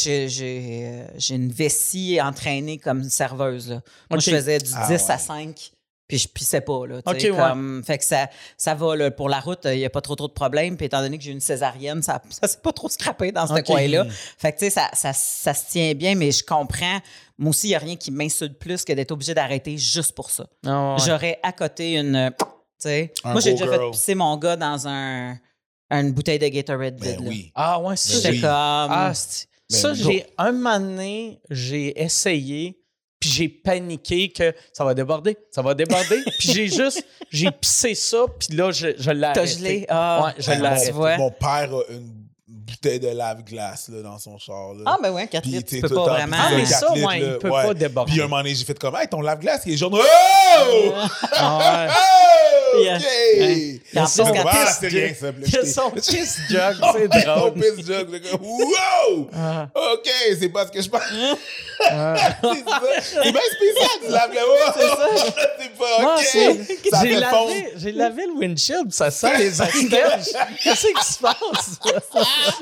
une 1.30 1.51
vessie 1.51 2.19
entraînée 2.21 2.77
comme 2.77 3.04
serveuse. 3.04 3.69
Là. 3.69 3.81
Moi, 4.10 4.19
je 4.19 4.31
faisais 4.31 4.57
du 4.60 4.71
Ah 4.74 4.88
10 4.88 5.10
à 5.10 5.13
ouais. 5.13 5.19
5 5.19 5.71
puis 6.07 6.18
je 6.18 6.27
pissais 6.27 6.62
pas. 6.62 6.88
Là, 6.88 7.01
sais, 7.19 7.30
ouais. 7.30 7.38
comme, 7.38 7.83
Fait 7.86 7.98
que 8.00 8.06
ça, 8.06 8.27
ça 8.57 8.74
va. 8.74 8.95
Là, 8.95 9.12
pour 9.12 9.30
la 9.30 9.39
route, 9.42 9.60
il 9.66 9.77
n'y 9.77 9.86
a 9.86 9.89
pas 9.92 10.01
trop, 10.01 10.16
trop 10.16 10.27
de 10.27 10.33
problèmes. 10.33 10.75
Puis 10.77 10.88
étant 10.88 11.01
donné 11.01 11.18
que 11.19 11.24
j'ai 11.24 11.31
une 11.31 11.39
césarienne, 11.42 12.01
ça 12.01 12.19
ne 12.42 12.48
s'est 12.48 12.57
pas 12.63 12.71
trop 12.71 12.89
scrappé 12.89 13.31
dans 13.31 13.45
ce 13.45 13.54
Ok. 13.54 13.66
coin-là. 13.66 14.06
Fait 14.38 14.54
que 14.54 14.57
tu 14.60 14.66
sais, 14.66 14.69
ça, 14.71 14.89
ça, 14.94 15.13
ça 15.13 15.54
se 15.54 15.69
tient 15.69 15.94
bien, 15.94 16.16
mais 16.16 16.31
je 16.31 16.44
comprends. 16.44 17.00
Moi 17.40 17.50
aussi, 17.52 17.68
il 17.68 17.70
n'y 17.72 17.76
a 17.76 17.80
rien 17.80 17.96
qui 17.96 18.12
m'insulte 18.12 18.60
plus 18.60 18.84
que 18.84 18.94
d'être 18.94 19.12
obligé 19.12 19.34
d'arrêter 19.34 19.78
juste 19.78 20.12
pour 20.12 20.30
ça. 20.30 20.46
Ah 20.66 20.94
ouais. 20.96 21.02
J'aurais 21.06 21.40
à 21.42 21.52
côté 21.54 21.94
une. 21.96 22.32
Tu 22.38 22.46
sais, 22.80 23.14
Un 23.24 23.32
moi, 23.32 23.42
j'ai 23.42 23.54
déjà 23.54 23.66
girl. 23.66 23.80
fait 23.80 23.92
pisser 23.92 24.16
mon 24.16 24.38
gars 24.38 24.56
dans 24.56 24.88
un, 24.88 25.38
une 25.90 26.12
bouteille 26.12 26.40
de 26.40 26.48
Gatorade 26.50 26.98
Ben 27.00 27.18
vide. 27.18 27.28
oui. 27.28 27.52
Ah 27.56 27.80
ouais, 27.82 27.96
ça, 27.96 28.20
Ben 28.30 28.32
oui. 28.36 28.42
comme. 28.42 28.50
Ah, 28.52 29.12
c'est- 29.16 29.48
Ben 29.72 29.78
ça, 29.78 29.92
oui. 29.92 29.98
j'ai 30.04 30.26
un 30.38 30.52
moment 30.52 30.80
donné, 30.80 31.42
j'ai 31.50 32.02
essayé, 32.02 32.80
puis 33.20 33.30
j'ai 33.30 33.50
paniqué 33.50 34.30
que 34.32 34.54
ça 34.74 34.84
va 34.84 34.94
déborder, 34.94 35.38
ça 35.52 35.62
va 35.62 35.74
déborder, 35.76 36.22
puis 36.40 36.52
j'ai 36.54 36.68
juste, 36.68 37.06
j'ai 37.30 37.52
pissé 37.52 37.96
ça, 37.96 38.26
puis 38.40 38.56
là, 38.58 38.72
je, 38.72 38.88
je 38.98 39.12
l'ai 39.12 39.22
T'as 39.22 39.30
arrêté. 39.42 39.48
gelé. 39.48 39.86
Ah, 39.90 40.24
Ouais, 40.26 40.42
je 40.42 40.48
Ben, 40.48 40.54
l'ai 40.56 40.60
mon- 40.62 40.66
arrêté. 40.68 40.86
tu 40.88 40.92
vois? 40.94 41.18
Mon 41.18 41.32
père 41.32 41.74
a 41.76 41.82
une 41.92 42.28
bouteille 42.69 43.00
de 43.00 43.10
lave-glace 43.10 43.89
là, 43.89 44.01
dans 44.01 44.18
son 44.19 44.38
char. 44.38 44.74
Là. 44.75 44.83
Ah, 44.86 44.98
ben 45.01 45.12
ouais, 45.12 45.27
4 45.27 45.42
Puis, 45.42 45.51
litres, 45.51 45.69
tu 45.69 45.75
tu 45.75 45.81
peux 45.81 45.95
pas 45.95 46.06
le 46.06 46.12
vraiment. 46.13 46.38
Ah, 46.39 46.48
mais 46.51 46.60
le 46.62 46.66
ça, 46.66 46.94
litres, 46.94 47.07
ouais, 47.07 47.19
il 47.19 47.38
peut 47.39 47.50
ouais. 47.50 47.63
pas 47.63 47.74
déborder. 47.74 48.12
Puis 48.12 48.21
un 48.21 48.24
moment 48.27 48.38
donné, 48.38 48.56
j'ai 48.56 48.66
fait 48.66 48.77
comme, 48.80 48.95
hey, 48.95 49.07
ton 49.07 49.21
lave-glace, 49.21 49.62
il 49.66 49.74
est 49.74 49.77
jaune. 49.77 49.94
Oh! 49.95 50.94
Ah 51.33 51.57
ouais. 51.88 51.94
Oh! 51.94 52.80
Yeah. 52.80 52.98
OK! 52.98 53.04
Ouais. 53.39 53.81
Puis 53.89 54.00
en 54.00 54.06
C'est 54.06 54.24
comme, 54.24 54.38
ah, 54.45 54.51
rien, 54.81 55.13
ça. 55.13 55.31
Puis 55.33 55.42
là, 55.42 55.48
Il 55.48 55.54
y 55.54 55.57
a 55.57 55.62
j'étais- 55.62 55.66
son 55.66 55.89
kiss 55.95 56.38
jug, 56.50 56.75
c'est 56.94 57.07
drôle. 57.25 57.54
piss 57.54 57.86
jug, 57.86 58.21
wow! 58.42 59.30
Ah. 59.36 59.68
OK, 59.74 60.10
c'est 60.39 60.50
pas 60.50 60.68
ce 60.68 60.71
que 60.71 60.81
je 60.81 60.89
pense. 60.89 61.01
Ah. 61.89 62.16
c'est 62.42 62.69
ça. 62.69 62.81
C'est 63.24 63.31
bien 63.31 63.42
spécial, 63.56 64.00
du 64.06 64.12
lave-glace. 64.12 64.75
C'est 64.75 64.88
ça. 64.88 65.07
C'est 65.60 65.77
pas 65.77 66.16
OK. 66.16 66.21
c'est- 66.24 66.89
Ça 66.89 67.01
j'ai 67.04 67.16
fait 67.16 67.25
fondre. 67.25 67.50
lavé, 67.50 67.74
j'ai 67.77 67.92
lavé 67.94 68.24
le 68.27 68.33
windshield, 68.39 68.92
ça 68.92 69.10
sent 69.12 69.38
les 69.38 69.62
asperges. 69.62 70.25
Qu'est-ce 70.63 70.88
qui 70.88 71.13
se 71.13 71.19
passe? 71.19 71.80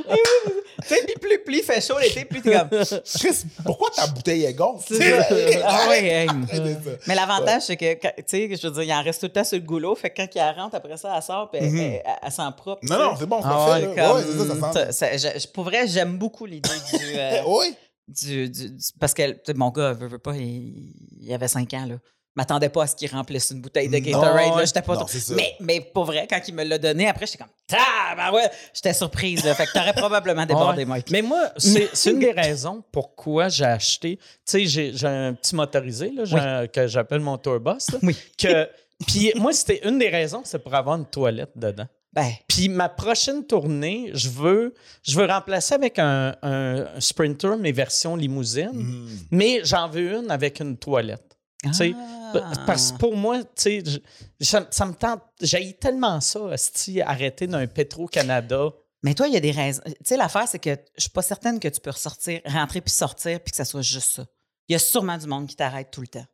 Tu 0.03 0.87
sais, 0.87 1.03
puis 1.05 1.15
plus, 1.19 1.39
plus 1.43 1.57
il 1.57 1.63
fait 1.63 1.81
chaud 1.81 1.97
l'été, 1.99 2.23
plus 2.25 2.41
t'es 2.41 2.51
comme. 2.53 2.69
Chris, 2.69 3.43
pourquoi 3.65 3.89
ta 3.95 4.07
bouteille 4.07 4.45
est 4.45 4.53
gonfle? 4.53 4.95
ah 5.65 5.87
ouais. 5.89 6.27
Mais 7.07 7.15
l'avantage, 7.15 7.63
c'est 7.63 7.77
que, 7.77 7.93
tu 7.95 8.23
sais, 8.27 8.55
je 8.55 8.67
veux 8.67 8.73
dire, 8.73 8.83
il 8.83 8.93
en 8.93 9.01
reste 9.03 9.19
tout 9.21 9.25
le 9.25 9.31
temps 9.33 9.43
sur 9.43 9.57
le 9.57 9.63
goulot. 9.63 9.95
Fait 9.95 10.09
que 10.11 10.17
quand 10.21 10.27
il 10.35 10.41
rentre, 10.59 10.75
après 10.75 10.97
ça, 10.97 11.13
elle 11.15 11.23
sort, 11.23 11.49
puis 11.51 11.59
elle, 11.61 11.75
elle- 11.79 12.01
elle 12.21 12.31
sent 12.31 12.41
propre. 12.55 12.81
Non, 12.83 12.97
non, 12.99 13.15
c'est 13.17 13.25
bon, 13.25 13.41
c'est 13.41 13.47
Ah 13.49 13.55
parfait. 13.55 13.87
ouais, 13.87 14.23
ça, 14.37 14.47
ça 14.47 14.73
sent. 14.73 14.91
ça- 14.91 15.17
ça- 15.17 15.39
je- 15.39 15.47
pour 15.47 15.63
vrai, 15.63 15.87
j'aime 15.87 16.17
beaucoup 16.17 16.45
l'idée 16.45 16.69
du, 16.69 17.05
euh, 17.17 17.41
Oui. 17.47 17.75
du, 18.07 18.49
du- 18.49 18.69
du- 18.71 18.83
Parce 18.99 19.13
que 19.13 19.53
mon 19.53 19.69
gars, 19.71 19.93
veut, 19.93 20.07
veut 20.07 20.19
pas, 20.19 20.35
il, 20.35 20.93
il 21.21 21.33
avait 21.33 21.47
5 21.47 21.73
ans, 21.73 21.85
là. 21.87 21.95
Je 22.37 22.41
m'attendais 22.43 22.69
pas 22.69 22.83
à 22.83 22.87
ce 22.87 22.95
qu'il 22.95 23.09
remplisse 23.09 23.49
une 23.49 23.61
bouteille 23.61 23.87
de 23.89 23.97
Non, 23.97 23.99
Gatorade. 24.03 24.35
là. 24.35 24.55
ouais. 24.57 24.65
J'étais 24.67 24.83
pas 24.83 24.93
Non, 24.93 24.99
trop- 24.99 25.09
c'est 25.09 25.19
ça. 25.21 25.33
Mais, 25.33 25.55
mais 25.59 25.81
pour 25.81 26.05
vrai, 26.05 26.27
quand 26.29 26.39
il 26.47 26.53
me 26.53 26.63
l'a 26.63 26.77
donné, 26.77 27.07
après, 27.07 27.25
j'étais 27.25 27.39
comme 27.39 27.47
Ah, 27.73 28.13
ben 28.15 28.31
ouais, 28.31 28.43
j'étais 28.75 28.93
surprise. 28.93 29.43
Là. 29.43 29.55
Fait 29.55 29.65
que 29.65 29.71
t'aurais 29.73 29.93
probablement 29.93 30.45
débordé, 30.45 30.81
Ouais. 30.83 30.85
Mike. 30.85 31.09
Mais 31.09 31.23
moi, 31.23 31.49
c'est 31.57 31.89
c'est 31.93 32.11
une 32.11 32.19
des 32.19 32.31
raisons 32.31 32.83
pourquoi 32.91 33.49
j'ai 33.49 33.65
acheté. 33.65 34.17
Tu 34.17 34.23
sais, 34.45 34.65
j'ai 34.67 34.91
j'ai 34.95 35.07
un 35.07 35.33
petit 35.33 35.55
motorisé 35.55 36.11
là, 36.11 36.25
j'ai 36.25 36.35
Oui. 36.35 36.41
un- 36.43 36.67
que 36.67 36.85
j'appelle 36.85 37.21
mon 37.21 37.39
tourbus. 37.39 37.87
Oui. 38.03 38.15
que, 38.37 38.69
puis 39.07 39.31
moi, 39.35 39.51
c'était 39.51 39.81
une 39.87 39.97
des 39.97 40.09
raisons, 40.09 40.41
c'est 40.43 40.59
pour 40.59 40.75
avoir 40.75 40.95
une 40.95 41.07
toilette 41.07 41.53
dedans. 41.55 41.87
Ben, 42.13 42.31
Puis 42.47 42.69
ma 42.69 42.87
prochaine 42.89 43.45
tournée, 43.45 44.11
je 44.13 44.29
veux, 44.29 44.73
je 45.03 45.19
veux 45.19 45.25
remplacer 45.25 45.73
avec 45.73 45.97
un, 45.97 46.35
un- 46.43 46.85
un 46.95 46.99
Sprinter 46.99 47.57
mes 47.57 47.71
versions 47.71 48.15
limousine, 48.15 48.69
Mm. 48.73 49.09
mais 49.31 49.61
j'en 49.63 49.89
veux 49.89 50.13
une 50.19 50.29
avec 50.31 50.59
une 50.59 50.77
toilette. 50.77 51.26
Ah. 51.65 52.63
Parce 52.65 52.91
que 52.91 52.97
pour 52.97 53.15
moi, 53.15 53.41
je- 53.57 53.99
ça, 54.41 54.85
me 54.85 54.93
tente. 54.93 55.21
J'ai 55.41 55.73
tellement 55.73 56.21
ça, 56.21 56.39
esti, 56.53 57.01
arrêter 57.01 57.47
d'un 57.47 57.65
Petro-Canada. 57.67 58.69
Mais 59.03 59.13
toi, 59.13 59.27
il 59.27 59.33
y 59.33 59.37
a 59.37 59.39
des 59.39 59.51
raisons. 59.51 59.81
Tu 59.85 59.93
sais, 60.03 60.17
l'affaire, 60.17 60.47
c'est 60.47 60.59
que 60.59 60.75
je 60.95 61.01
suis 61.01 61.09
pas 61.09 61.21
certaine 61.21 61.59
que 61.59 61.67
tu 61.67 61.79
peux 61.79 61.89
ressortir, 61.91 62.41
rentrer 62.45 62.81
puis 62.81 62.91
sortir 62.91 63.39
puis 63.41 63.51
que 63.51 63.57
ça 63.57 63.65
soit 63.65 63.81
juste 63.81 64.11
ça. 64.15 64.25
Il 64.67 64.73
y 64.73 64.75
a 64.75 64.79
sûrement 64.79 65.17
du 65.17 65.27
monde 65.27 65.47
qui 65.47 65.55
t'arrête 65.55 65.89
tout 65.91 66.01
le 66.01 66.07
temps. 66.07 66.25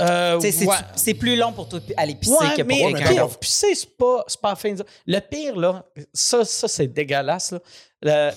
Euh, 0.00 0.40
c'est- 0.40 0.66
ouais. 0.66 1.14
plus 1.14 1.36
long 1.36 1.52
pour 1.52 1.68
toi 1.68 1.78
aller 1.98 2.14
pisser 2.14 2.32
Ouais, 2.32 2.54
que 2.56 2.62
pour 2.62 2.66
mais 2.66 2.80
quelqu'un 2.94 3.10
pire, 3.10 3.26
d'autre. 3.26 3.38
pisser, 3.38 3.74
c'est 3.74 3.94
pas, 3.96 4.24
c'est 4.26 4.40
pas 4.40 4.50
la 4.50 4.56
fin 4.56 4.72
de- 4.72 4.84
Le 5.06 5.18
pire, 5.20 5.54
là, 5.56 5.84
ça, 6.14 6.44
ça 6.46 6.66
c'est 6.66 6.86
dégueulasse. 6.86 7.52
Là. 7.52 7.60
Le- 8.00 8.32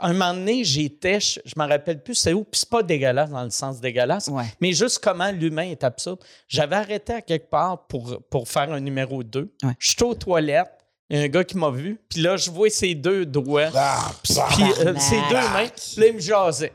un 0.00 0.12
moment 0.12 0.34
donné, 0.34 0.64
j'étais, 0.64 1.20
je, 1.20 1.38
je 1.44 1.52
m'en 1.56 1.68
rappelle 1.68 2.02
plus 2.02 2.14
c'est 2.16 2.32
où, 2.32 2.42
puis 2.42 2.58
c'est 2.58 2.68
pas 2.68 2.82
dégueulasse 2.82 3.30
dans 3.30 3.44
le 3.44 3.50
sens 3.50 3.80
dégueulasse, 3.80 4.26
Ouais. 4.28 4.44
mais 4.60 4.72
juste 4.72 4.98
comment 4.98 5.30
l'humain 5.30 5.70
est 5.70 5.84
absurde. 5.84 6.18
J'avais 6.48 6.76
arrêté 6.76 7.12
à 7.14 7.22
quelque 7.22 7.48
part 7.48 7.86
pour, 7.86 8.20
pour 8.28 8.48
faire 8.48 8.70
un 8.72 8.80
numéro 8.80 9.22
2. 9.22 9.52
Ouais. 9.62 9.70
Je 9.78 9.90
suis 9.90 10.02
aux 10.02 10.14
toilettes, 10.14 10.72
il 11.08 11.16
y 11.16 11.20
a 11.20 11.22
un 11.24 11.28
gars 11.28 11.44
qui 11.44 11.56
m'a 11.56 11.70
vu, 11.70 11.98
puis 12.10 12.20
là, 12.22 12.36
je 12.36 12.50
vois 12.50 12.70
ses 12.70 12.94
deux 12.96 13.24
doigts. 13.24 13.70
Ah, 13.72 14.10
bah. 14.34 14.48
Puis 14.50 14.64
euh, 14.80 14.94
ses 14.98 15.20
deux 15.30 15.48
mains, 15.52 15.68
puis 15.68 16.00
là, 16.00 16.06
il 16.08 16.14
me 16.14 16.20
jasait. 16.20 16.72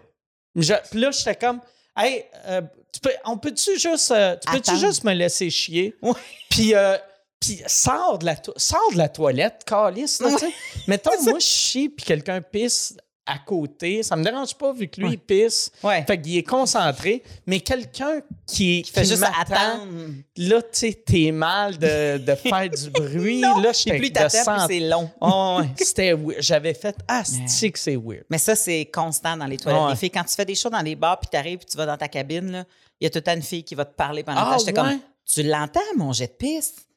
Puis 0.55 0.99
là, 1.01 1.11
j'étais 1.11 1.35
comme, 1.35 1.59
hey, 1.97 2.23
euh, 2.47 2.61
tu 2.93 2.99
peux, 3.01 3.11
on 3.25 3.37
peut-tu 3.37 3.77
juste, 3.79 4.11
euh, 4.11 4.35
tu 4.35 4.51
peux-tu 4.51 4.69
Attends. 4.71 4.79
juste 4.79 5.03
me 5.03 5.13
laisser 5.13 5.49
chier? 5.49 5.95
Ouais. 6.01 6.13
Puis, 6.49 6.73
euh, 6.75 6.95
puis 7.39 7.61
sors 7.67 8.19
de 8.19 8.25
la, 8.25 8.35
sors 8.55 8.91
de 8.93 8.97
la 8.97 9.09
toilette, 9.09 9.63
calice, 9.65 10.21
là, 10.21 10.37
sais. 10.37 10.49
Mettons, 10.87 11.11
moi, 11.23 11.39
je 11.39 11.45
chie, 11.45 11.89
puis 11.89 12.05
quelqu'un 12.05 12.41
pisse 12.41 12.95
à 13.25 13.37
côté. 13.39 14.03
Ça 14.03 14.17
me 14.17 14.23
dérange 14.23 14.53
pas 14.53 14.73
vu 14.73 14.89
que 14.89 14.99
lui, 14.99 15.07
Ouais. 15.07 15.13
il 15.13 15.17
pisse. 15.17 15.71
Ouais. 15.81 16.03
Fait 16.05 16.19
qu'il 16.21 16.35
est 16.37 16.43
concentré. 16.43 17.23
Mais 17.47 17.61
quelqu'un 17.61 18.19
qui, 18.45 18.81
Qui 18.81 18.91
fait 18.91 19.05
juste 19.05 19.23
attendre. 19.23 19.87
Là, 20.35 20.61
tu 20.61 20.67
sais, 20.73 21.03
t'es 21.05 21.31
mal 21.31 21.77
de, 21.77 22.17
de 22.17 22.35
faire 22.35 22.69
du 22.69 22.89
bruit. 22.91 23.39
Non, 23.39 23.59
là, 23.61 23.71
j'étais 23.71 23.97
plus 23.97 24.11
t'attends, 24.11 24.67
c'est 24.67 24.81
long. 24.81 25.09
Oh. 25.21 25.61
C'était 25.77 26.17
J'avais 26.39 26.73
fait 26.73 26.97
Ah, 27.07 27.23
c'est 27.47 27.71
que 27.71 27.79
c'est 27.79 27.95
weird? 27.95 28.25
Mais 28.29 28.37
ça, 28.37 28.57
c'est 28.57 28.85
constant 28.93 29.37
dans 29.37 29.45
les 29.45 29.55
toilettes 29.55 29.81
Ouais. 29.83 29.91
des 29.91 29.95
filles. 29.97 30.11
Quand 30.11 30.25
tu 30.25 30.35
fais 30.35 30.43
des 30.45 30.55
choses 30.55 30.73
dans 30.73 30.81
les 30.81 30.95
bars, 30.97 31.17
puis 31.17 31.29
t'arrives, 31.31 31.59
puis 31.59 31.67
tu 31.71 31.77
vas 31.77 31.85
dans 31.85 31.97
ta 31.97 32.09
cabine, 32.09 32.51
là, 32.51 32.65
il 33.03 33.05
y 33.05 33.07
a 33.07 33.09
tout 33.09 33.17
le 33.19 33.23
temps 33.23 33.33
une 33.33 33.41
fille 33.41 33.63
qui 33.63 33.75
va 33.75 33.85
te 33.85 33.95
parler 33.95 34.23
pendant 34.23 34.41
Ah, 34.41 34.55
que 34.57 34.65
J'étais 34.65 34.79
ouais? 34.79 34.87
comme, 34.91 34.99
tu 35.29 35.43
l'entends, 35.43 35.79
mon 35.97 36.13
jet 36.13 36.27
de 36.27 36.33
piste? 36.33 36.87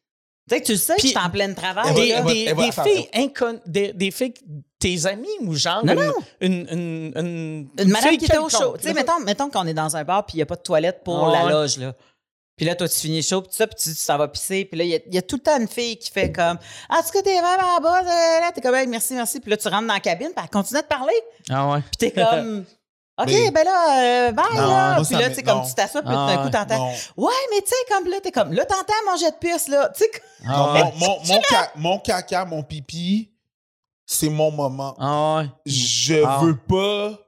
Tu 0.49 0.55
sais, 0.55 0.61
que 0.61 0.67
tu 0.67 0.73
le 0.73 0.79
sais, 0.79 0.95
que 0.95 1.01
Puis- 1.01 1.09
je 1.09 1.17
suis 1.19 1.27
en 1.27 1.31
pleine 1.31 1.55
travail. 1.57 1.93
Des, 1.95 2.09
là. 2.11 2.23
des- 2.23 2.73
filles 2.73 3.09
incon- 3.15 3.61
des, 3.67 3.93
des 3.93 4.11
filles, 4.13 4.35
tes 4.79 5.05
amis 5.07 5.27
ou 5.41 5.55
genre 5.55 5.85
Non, 5.85 5.93
une, 5.95 5.99
non. 6.07 6.13
Une, 6.41 6.53
une, 6.71 7.13
une, 7.17 7.69
Une 7.81 7.89
madame 7.91 8.11
fille 8.11 8.19
qui 8.19 8.27
était 8.27 8.39
au 8.39 8.49
show. 8.49 8.77
Tu 8.79 8.85
sais, 8.87 8.95
mettons, 8.95 9.19
mettons 9.21 9.51
qu'on 9.51 9.67
est 9.67 9.75
dans 9.75 9.97
un 9.97 10.05
bar 10.05 10.25
puis 10.25 10.35
il 10.35 10.39
n'y 10.39 10.43
a 10.43 10.47
pas 10.47 10.55
de 10.55 10.63
toilette 10.63 11.03
pour 11.05 11.29
Ah 11.29 11.33
la 11.33 11.45
ouais. 11.47 11.51
loge, 11.53 11.79
là. 11.79 11.95
Puis 12.57 12.65
là, 12.65 12.75
toi, 12.75 12.89
tu 12.89 12.95
finis 12.97 13.23
show, 13.23 13.43
puis 13.43 13.51
ça, 13.53 13.67
puis 13.67 13.77
tu 13.77 13.95
tu 13.95 14.07
t'en 14.07 14.17
vas 14.17 14.29
pisser. 14.29 14.65
Puis 14.65 14.79
là, 14.79 14.85
il 14.85 14.91
y 15.13 15.15
y, 15.17 15.19
a 15.19 15.23
tout 15.23 15.37
le 15.37 15.43
temps 15.43 15.59
une 15.61 15.69
fille 15.69 15.99
qui 15.99 16.11
fait 16.11 16.33
comme 16.33 16.57
«En 16.89 17.03
tout 17.03 17.11
cas, 17.13 17.21
t'es 17.23 17.39
vraiment 17.41 17.77
en 17.77 17.81
bas, 17.83 18.01
là, 18.03 18.41
là. 18.41 18.53
t'es 18.53 18.63
comme 18.63 18.75
Hey, 18.77 18.87
merci, 18.87 19.13
merci.» 19.15 19.41
Puis 19.43 19.51
là, 19.51 19.57
tu 19.59 19.69
rentres 19.69 19.87
dans 19.89 19.93
la 19.95 20.01
cabine, 20.01 20.29
puis 20.35 20.43
elle 20.43 20.49
continue 20.51 20.79
de 20.81 20.85
te 20.85 20.89
parler. 20.89 21.13
Ah 21.51 21.71
ouais. 21.73 21.81
Puis 21.81 21.97
t'es 21.99 22.13
comme 22.13 22.65
OK, 23.19 23.27
Mais- 23.29 23.51
ben 23.51 23.65
là, 23.65 24.29
euh, 24.29 24.33
bye, 24.33 24.45
Non, 24.55 24.61
là. 24.69 24.95
moi, 24.97 25.05
Puis 25.07 25.15
là, 25.17 25.29
tu 25.31 25.37
sais, 25.37 25.43
comme 25.43 25.63
tu 25.67 25.73
t'assois, 25.75 26.03
puis 26.03 26.11
là, 26.11 26.27
Ah, 26.29 26.37
d'un 26.37 26.43
coup, 26.43 26.51
t'entends. 26.51 26.91
Ouais, 27.17 27.33
mais 27.51 27.63
tu 27.63 27.69
sais, 27.69 27.75
comme 27.95 28.07
là, 28.11 28.21
t'es 28.23 28.31
comme, 28.31 28.53
là, 28.53 28.67
t'entends 28.67 28.93
mon 29.11 29.17
jet 29.17 29.31
de 29.31 29.37
pisse, 29.37 29.69
là. 29.69 29.91
Tu 29.97 30.05
sais, 30.05 30.11
Non, 30.45 30.53
Ah 30.55 30.85
mon, 30.85 31.07
mon, 31.07 31.19
mon, 31.25 31.43
ca- 31.49 31.73
mon 31.77 31.99
caca, 31.99 32.45
mon 32.45 32.63
pipi, 32.63 33.31
c'est 34.05 34.29
mon 34.29 34.51
moment. 34.51 34.95
Ah 35.01 35.39
ouais. 35.39 35.47
Je 35.65 36.23
Ah. 36.27 36.41
veux 36.43 36.57
pas. 36.59 37.19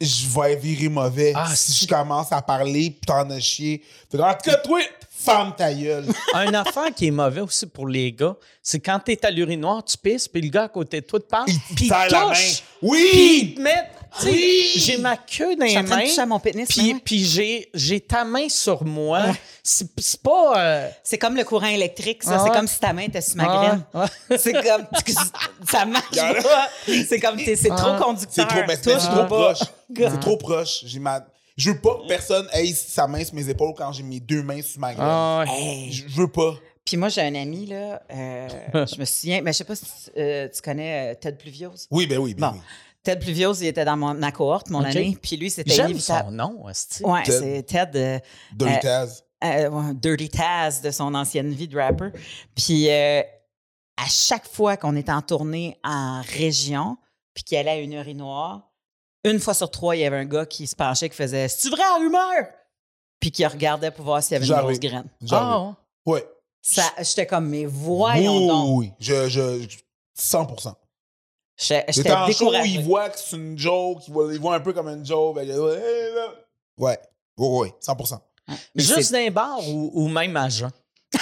Je 0.00 0.26
vais 0.28 0.56
virer 0.56 0.88
mauvais 0.88 1.32
Ah, 1.36 1.48
si 1.54 1.72
je 1.72 1.86
commence 1.88 2.32
à 2.32 2.42
parler 2.42 2.90
pis 2.90 3.06
t'en 3.06 3.30
as 3.30 3.38
chier. 3.40 3.82
En 4.12 4.34
tout 4.34 4.50
cas, 4.50 4.56
toi, 4.56 4.80
ferme 5.08 5.54
ta 5.56 5.72
gueule. 5.72 6.06
Un 6.34 6.52
affaire 6.54 6.92
qui 6.94 7.06
est 7.06 7.10
mauvais 7.12 7.40
aussi 7.40 7.66
pour 7.66 7.86
les 7.86 8.12
gars, 8.12 8.34
c'est 8.60 8.80
quand 8.80 8.98
t'es 8.98 9.24
à 9.24 9.30
l'urinoir, 9.30 9.84
tu 9.84 9.96
pisses, 9.96 10.26
puis 10.26 10.42
le 10.42 10.48
gars 10.48 10.64
à 10.64 10.68
côté 10.68 11.00
de 11.00 11.06
toi 11.06 11.20
te 11.20 11.24
parle, 11.26 11.46
puis 11.76 11.86
il 11.86 11.88
la 11.88 12.08
main. 12.10 12.32
puis 12.32 12.62
Oui! 12.82 13.40
il 13.42 13.54
te 13.54 13.60
met... 13.60 13.90
Oui! 14.24 14.72
J'ai 14.76 14.98
ma 14.98 15.16
queue 15.16 15.56
dans 15.56 15.66
je 15.66 15.78
les 15.78 15.84
toucher 15.84 16.18
à 16.20 16.26
mains, 16.26 16.26
mon 16.26 16.40
pénis. 16.40 16.68
puis, 16.68 16.94
puis 17.04 17.24
j'ai, 17.24 17.68
j'ai 17.74 18.00
ta 18.00 18.24
main 18.24 18.48
sur 18.48 18.84
moi. 18.84 19.22
C'est, 19.62 19.88
c'est 19.98 20.20
pas... 20.20 20.52
euh, 20.58 20.88
C'est 21.02 21.18
comme 21.18 21.36
le 21.36 21.44
courant 21.44 21.66
électrique, 21.68 22.22
ça. 22.22 22.36
Ah 22.40 22.44
C'est 22.44 22.52
comme 22.52 22.66
si 22.66 22.78
ta 22.80 22.92
main 22.92 23.02
était 23.02 23.20
sur 23.20 23.36
ma 23.36 23.44
ah, 23.48 23.86
graine. 24.28 24.38
C'est 24.38 24.52
comme. 24.52 24.86
Ça 25.68 25.84
marche 25.84 26.16
pas. 26.42 26.68
C'est 26.86 27.20
comme. 27.20 27.36
t'es- 27.36 27.56
C'est 27.56 27.70
Ah. 27.70 27.76
trop 27.76 27.96
C'est 27.96 28.02
conducteur. 28.04 28.48
trop, 28.48 28.60
mais 28.66 28.76
c'est 28.82 28.96
trop 28.96 29.24
proche. 29.26 29.58
C'est 29.96 30.20
trop 30.20 30.36
proche. 30.36 30.80
J'ai 30.84 30.98
ma... 30.98 31.24
Je 31.56 31.70
veux 31.70 31.78
pas 31.80 31.96
que 32.02 32.08
personne 32.08 32.46
ait 32.54 32.72
sa 32.74 33.06
main 33.06 33.22
sur 33.24 33.34
mes 33.34 33.48
épaules 33.48 33.74
quand 33.76 33.92
j'ai 33.92 34.02
mes 34.02 34.20
deux 34.20 34.42
mains 34.42 34.62
sur 34.62 34.80
ma 34.80 34.94
graine. 34.94 35.06
Ah. 35.08 35.44
Hey. 35.46 35.92
Je 35.92 36.04
veux 36.08 36.28
pas. 36.28 36.54
Puis 36.84 36.96
moi, 36.96 37.08
j'ai 37.10 37.20
un 37.20 37.34
ami, 37.36 37.66
là. 37.66 38.02
euh, 38.12 38.48
je 38.92 38.98
me 38.98 39.04
souviens. 39.04 39.40
Mais 39.42 39.52
je 39.52 39.58
sais 39.58 39.64
pas 39.64 39.76
si 39.76 39.84
tu, 39.84 40.10
euh, 40.18 40.48
tu 40.52 40.60
connais 40.60 41.14
Ted 41.16 41.36
Pluviose. 41.38 41.86
Oui, 41.90 42.06
ben 42.06 42.18
oui, 42.18 42.34
ben 42.34 42.48
Bon. 42.48 42.54
oui. 42.56 42.60
Ted 43.02 43.18
Pluviose, 43.20 43.60
il 43.62 43.66
était 43.68 43.84
dans 43.84 43.96
mon, 43.96 44.14
ma 44.14 44.30
cohorte, 44.32 44.70
mon 44.70 44.82
ami. 44.84 45.16
Puis 45.20 45.36
lui, 45.36 45.50
c'était 45.50 45.72
J'aime 45.72 45.90
inévitable. 45.90 46.28
son 46.28 46.30
nom, 46.32 46.68
esti. 46.68 47.02
Ouais, 47.04 47.22
Ted. 47.24 47.38
c'est 47.38 47.62
Ted. 47.64 47.98
euh, 47.98 48.18
Dirty 48.54 48.74
Euh, 48.74 48.80
Taz. 48.80 49.24
euh, 49.44 49.92
Dirty 49.94 50.28
Taz 50.28 50.80
de 50.82 50.90
son 50.90 51.14
ancienne 51.14 51.50
vie 51.50 51.66
de 51.68 51.76
rapper. 51.78 52.10
Puis 52.54 52.88
euh, 52.90 53.22
à 53.96 54.06
chaque 54.08 54.46
fois 54.46 54.76
qu'on 54.76 54.94
était 54.96 55.10
en 55.12 55.22
tournée 55.22 55.78
en 55.84 56.22
région, 56.22 56.96
puis 57.34 57.42
qu'il 57.44 57.58
allait 57.58 57.70
à 57.70 57.78
une 57.78 57.92
urinoir, 57.92 58.68
une 59.24 59.38
fois 59.40 59.54
sur 59.54 59.70
trois, 59.70 59.96
il 59.96 60.00
y 60.00 60.04
avait 60.04 60.18
un 60.18 60.24
gars 60.24 60.46
qui 60.46 60.66
se 60.66 60.76
penchait, 60.76 61.08
qui 61.08 61.16
faisait 61.16 61.48
C'est-tu 61.48 61.70
vrai 61.70 61.82
en 61.96 61.98
rumeur? 62.00 62.46
Puis 63.20 63.30
qui 63.30 63.46
regardait 63.46 63.90
pour 63.90 64.04
voir 64.04 64.22
s'il 64.22 64.32
y 64.32 64.36
avait 64.36 64.44
une 64.46 64.48
J'arrive. 64.48 64.66
grosse 64.66 64.80
graine. 64.80 65.06
Genre, 65.22 65.76
Ah, 65.76 66.10
ouais. 66.10 66.24
Ça, 66.60 66.82
j'étais 67.00 67.26
comme, 67.26 67.48
mais 67.48 67.64
voyons 67.64 68.36
oui, 68.38 68.46
donc. 68.48 68.64
oui, 68.68 68.86
oui. 68.88 68.92
Je, 69.00 69.28
je, 69.28 69.68
je- 69.68 69.78
100%. 70.20 70.74
J'étais 71.88 72.12
en 72.12 72.30
show, 72.30 72.52
il 72.64 72.82
voit 72.84 73.08
que 73.10 73.18
c'est 73.18 73.36
une 73.36 73.58
joke, 73.58 74.00
il 74.08 74.12
voit, 74.12 74.32
il 74.32 74.40
voit 74.40 74.54
un 74.56 74.60
peu 74.60 74.72
comme 74.72 74.88
une 74.88 75.04
joke. 75.06 75.36
ben, 75.36 75.42
il 75.46 75.52
dit, 75.52 75.58
ouais, 75.58 76.10
là. 76.14 76.26
ouais, 76.78 76.98
oui, 77.38 77.48
oui, 77.60 77.68
100%. 77.80 78.18
Mais 78.48 78.82
Juste 78.82 79.10
les 79.12 79.30
bars 79.30 79.60
ou, 79.68 79.90
ou 79.94 80.08
même 80.08 80.36
à 80.36 80.48
jeun? 80.48 80.70
tu 81.12 81.18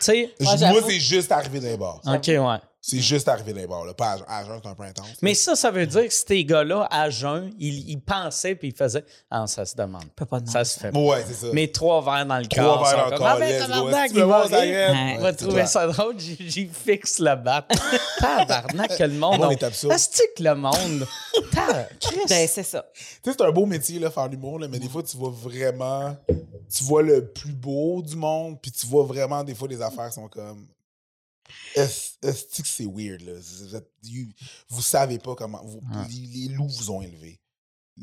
sais? 0.00 0.34
Je- 0.38 0.44
Ouais, 0.46 0.70
Moi, 0.70 0.80
c'est 0.86 1.00
juste 1.00 1.32
arrivé 1.32 1.60
dans 1.60 1.66
les 1.68 1.76
bars. 1.76 2.00
OK, 2.06 2.26
ouais. 2.28 2.58
C'est 2.86 3.00
juste 3.00 3.28
arrivé 3.28 3.54
dans 3.54 3.60
les 3.60 3.66
bars. 3.66 3.86
Là. 3.86 3.94
Pas 3.94 4.10
à 4.12 4.16
jeun, 4.18 4.26
à 4.28 4.44
jeun, 4.44 4.60
c'est 4.62 4.68
un 4.68 4.74
peu 4.74 4.82
intense. 4.82 5.06
Mais 5.22 5.32
ça, 5.32 5.56
ça 5.56 5.70
veut 5.70 5.86
dire 5.86 6.06
que 6.06 6.12
ces 6.12 6.44
gars-là, 6.44 6.86
à 6.90 7.08
jeun, 7.08 7.50
ils, 7.58 7.88
ils 7.88 7.98
pensaient 7.98 8.54
puis 8.54 8.68
ils 8.68 8.76
faisaient 8.76 9.06
Ah, 9.30 9.46
ça 9.46 9.64
se 9.64 9.74
demande. 9.74 10.04
peut 10.14 10.26
pas 10.26 10.38
demander 10.38 10.52
Ça 10.52 10.64
se 10.66 10.78
fait 10.78 10.90
pas. 10.90 10.98
Ouais, 10.98 11.24
c'est 11.26 11.32
ça. 11.32 11.46
Mais 11.54 11.68
trois 11.68 12.02
verres 12.02 12.26
dans 12.26 12.36
le 12.38 12.44
Trois 12.46 12.62
corps. 12.62 12.84
verres 12.84 12.90
sont 12.90 12.96
dans 12.98 13.10
le 13.10 13.16
corps, 13.16 13.26
Ah, 13.26 13.38
ben, 13.38 13.58
tabarnak, 13.58 14.10
il 14.12 14.22
va 14.22 15.16
On 15.16 15.20
va 15.22 15.32
trouver 15.32 15.64
ça 15.64 15.86
drôle, 15.86 16.16
j'ai 16.18 16.36
j'ai 16.40 16.66
fixe 16.66 17.20
le 17.20 17.34
bat. 17.36 17.66
Tabarnak, 18.20 18.98
que 18.98 19.02
le 19.04 19.14
monde. 19.14 19.32
Le 19.32 19.38
monde 19.38 19.46
on- 19.46 19.50
est 19.50 19.62
absurde. 19.62 19.94
Que 20.36 20.42
le 20.42 20.54
monde. 20.54 21.06
Ben, 22.28 22.46
c'est 22.48 22.62
ça. 22.62 22.84
Tu 22.94 23.02
sais, 23.30 23.36
c'est 23.38 23.40
un 23.42 23.50
beau 23.50 23.64
métier, 23.64 23.98
là, 23.98 24.10
faire 24.10 24.28
l'humour, 24.28 24.58
là, 24.58 24.68
mais 24.68 24.78
des 24.78 24.90
fois, 24.90 25.02
tu 25.02 25.16
vois 25.16 25.30
vraiment. 25.30 26.14
Tu 26.70 26.84
vois 26.84 27.02
le 27.02 27.26
plus 27.28 27.52
beau 27.52 28.02
du 28.02 28.16
monde, 28.16 28.58
puis 28.60 28.70
tu 28.70 28.86
vois 28.86 29.04
vraiment, 29.04 29.42
des 29.42 29.54
fois, 29.54 29.68
les 29.68 29.80
affaires 29.80 30.12
sont 30.12 30.28
comme. 30.28 30.66
Est-ce 31.74 32.12
est-ce 32.22 32.62
que 32.62 32.68
c'est 32.68 32.86
weird, 32.86 33.20
là? 33.22 33.32
Vous, 33.34 33.76
êtes- 33.76 33.90
you- 34.04 34.32
vous 34.68 34.82
savez 34.82 35.18
pas 35.18 35.34
comment. 35.34 35.60
vous- 35.64 35.80
les, 36.08 36.26
les 36.48 36.54
loups 36.54 36.68
vous 36.68 36.90
ont 36.90 37.02
élevé. 37.02 37.40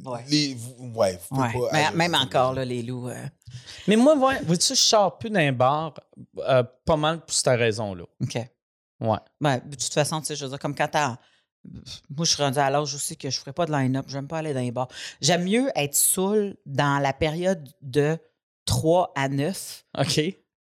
Ouais. 0.06 0.24
Les, 0.30 0.54
vous, 0.54 0.92
ouais, 0.96 1.14
vous 1.18 1.36
pouvez 1.36 1.42
Ouais. 1.60 1.70
pas 1.72 1.92
Mais 1.92 1.92
même 2.10 2.16
encore, 2.16 2.54
là, 2.54 2.64
les 2.64 2.82
loups. 2.82 3.10
euh, 3.10 3.26
Mais 3.88 3.98
moi, 3.98 4.16
ouais, 4.16 4.42
vois-tu, 4.44 4.74
je 4.76 4.80
sors 4.80 5.18
plus 5.18 5.30
d'un 5.30 5.52
bar 5.52 5.94
euh, 6.38 6.64
pas 6.86 6.96
mal 6.96 7.20
pour 7.20 7.34
cette 7.34 7.48
raison-là. 7.60 8.06
OK. 8.22 8.36
Ouais. 9.02 9.18
Ben, 9.42 9.58
de 9.60 9.76
toute 9.76 9.94
façon, 9.94 10.22
tu 10.22 10.28
sais, 10.28 10.36
je 10.36 10.46
veux 10.46 10.50
dire, 10.52 10.60
comme 10.60 10.76
quand 10.76 10.88
t'as. 10.88 11.18
Moi, 12.10 12.26
je 12.26 12.34
suis 12.34 12.42
rendu 12.42 12.58
à 12.58 12.70
l'âge 12.70 12.96
aussi 12.96 13.16
que 13.18 13.30
je 13.30 13.38
ferais 13.40 13.54
pas 13.54 13.66
de 13.66 13.72
line-up. 13.72 14.06
J'aime 14.08 14.28
pas 14.28 14.40
aller 14.40 14.54
dans 14.54 14.62
les 14.62 14.72
bars. 14.72 14.88
J'aime 15.22 15.44
mieux 15.44 15.70
être 15.76 15.94
saoul 15.96 16.56
dans 16.66 17.00
la 17.00 17.14
période 17.14 17.70
de 17.82 18.18
3 18.66 19.12
à 19.16 19.28
9 19.30 19.86
OK. 19.98 20.22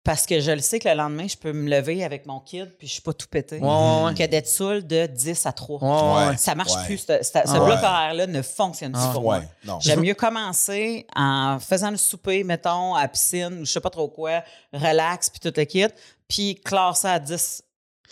Parce 0.03 0.25
que 0.25 0.39
je 0.41 0.51
le 0.51 0.60
sais 0.60 0.79
que 0.79 0.89
le 0.89 0.95
lendemain, 0.95 1.27
je 1.27 1.38
peux 1.38 1.53
me 1.53 1.69
lever 1.69 2.03
avec 2.03 2.25
mon 2.25 2.39
kid 2.41 2.69
puis 2.77 2.88
je 2.88 2.93
suis 2.93 3.01
pas 3.01 3.13
tout 3.13 3.27
pété. 3.29 3.60
Ouais, 3.60 3.67
ouais, 3.67 4.03
ouais. 4.05 4.13
Que 4.13 4.25
d'être 4.25 4.48
saoul 4.48 4.86
de 4.86 5.05
10 5.05 5.45
à 5.45 5.51
3. 5.53 5.79
Ouais, 5.81 6.27
ouais. 6.29 6.38
Ça 6.38 6.55
marche 6.55 6.74
Ouais. 6.75 6.86
plus. 6.86 6.98
Ce, 6.98 7.17
ce- 7.22 7.24
ce 7.24 7.39
Ah, 7.45 7.60
bloc 7.60 7.79
ouais. 7.79 7.86
horaire-là 7.86 8.27
ne 8.27 8.41
fonctionne 8.41 8.91
plus 8.91 9.01
Ah, 9.01 9.12
pour 9.13 9.22
moi. 9.22 9.38
Ouais, 9.39 9.48
non. 9.65 9.79
J'aime 9.79 10.01
mieux 10.01 10.13
commencer 10.13 11.07
en 11.15 11.57
faisant 11.60 11.91
le 11.91 11.98
souper, 11.98 12.43
mettons, 12.43 12.95
à 12.95 13.03
la 13.03 13.07
piscine 13.07 13.60
ou 13.62 13.65
je 13.65 13.72
sais 13.72 13.79
pas 13.81 13.89
trop 13.89 14.07
quoi, 14.10 14.43
relax, 14.74 15.29
puis 15.29 15.39
tout 15.39 15.53
le 15.55 15.63
kit, 15.65 15.86
puis 16.27 16.55
classer 16.63 17.07
à 17.07 17.19
10. 17.19 17.63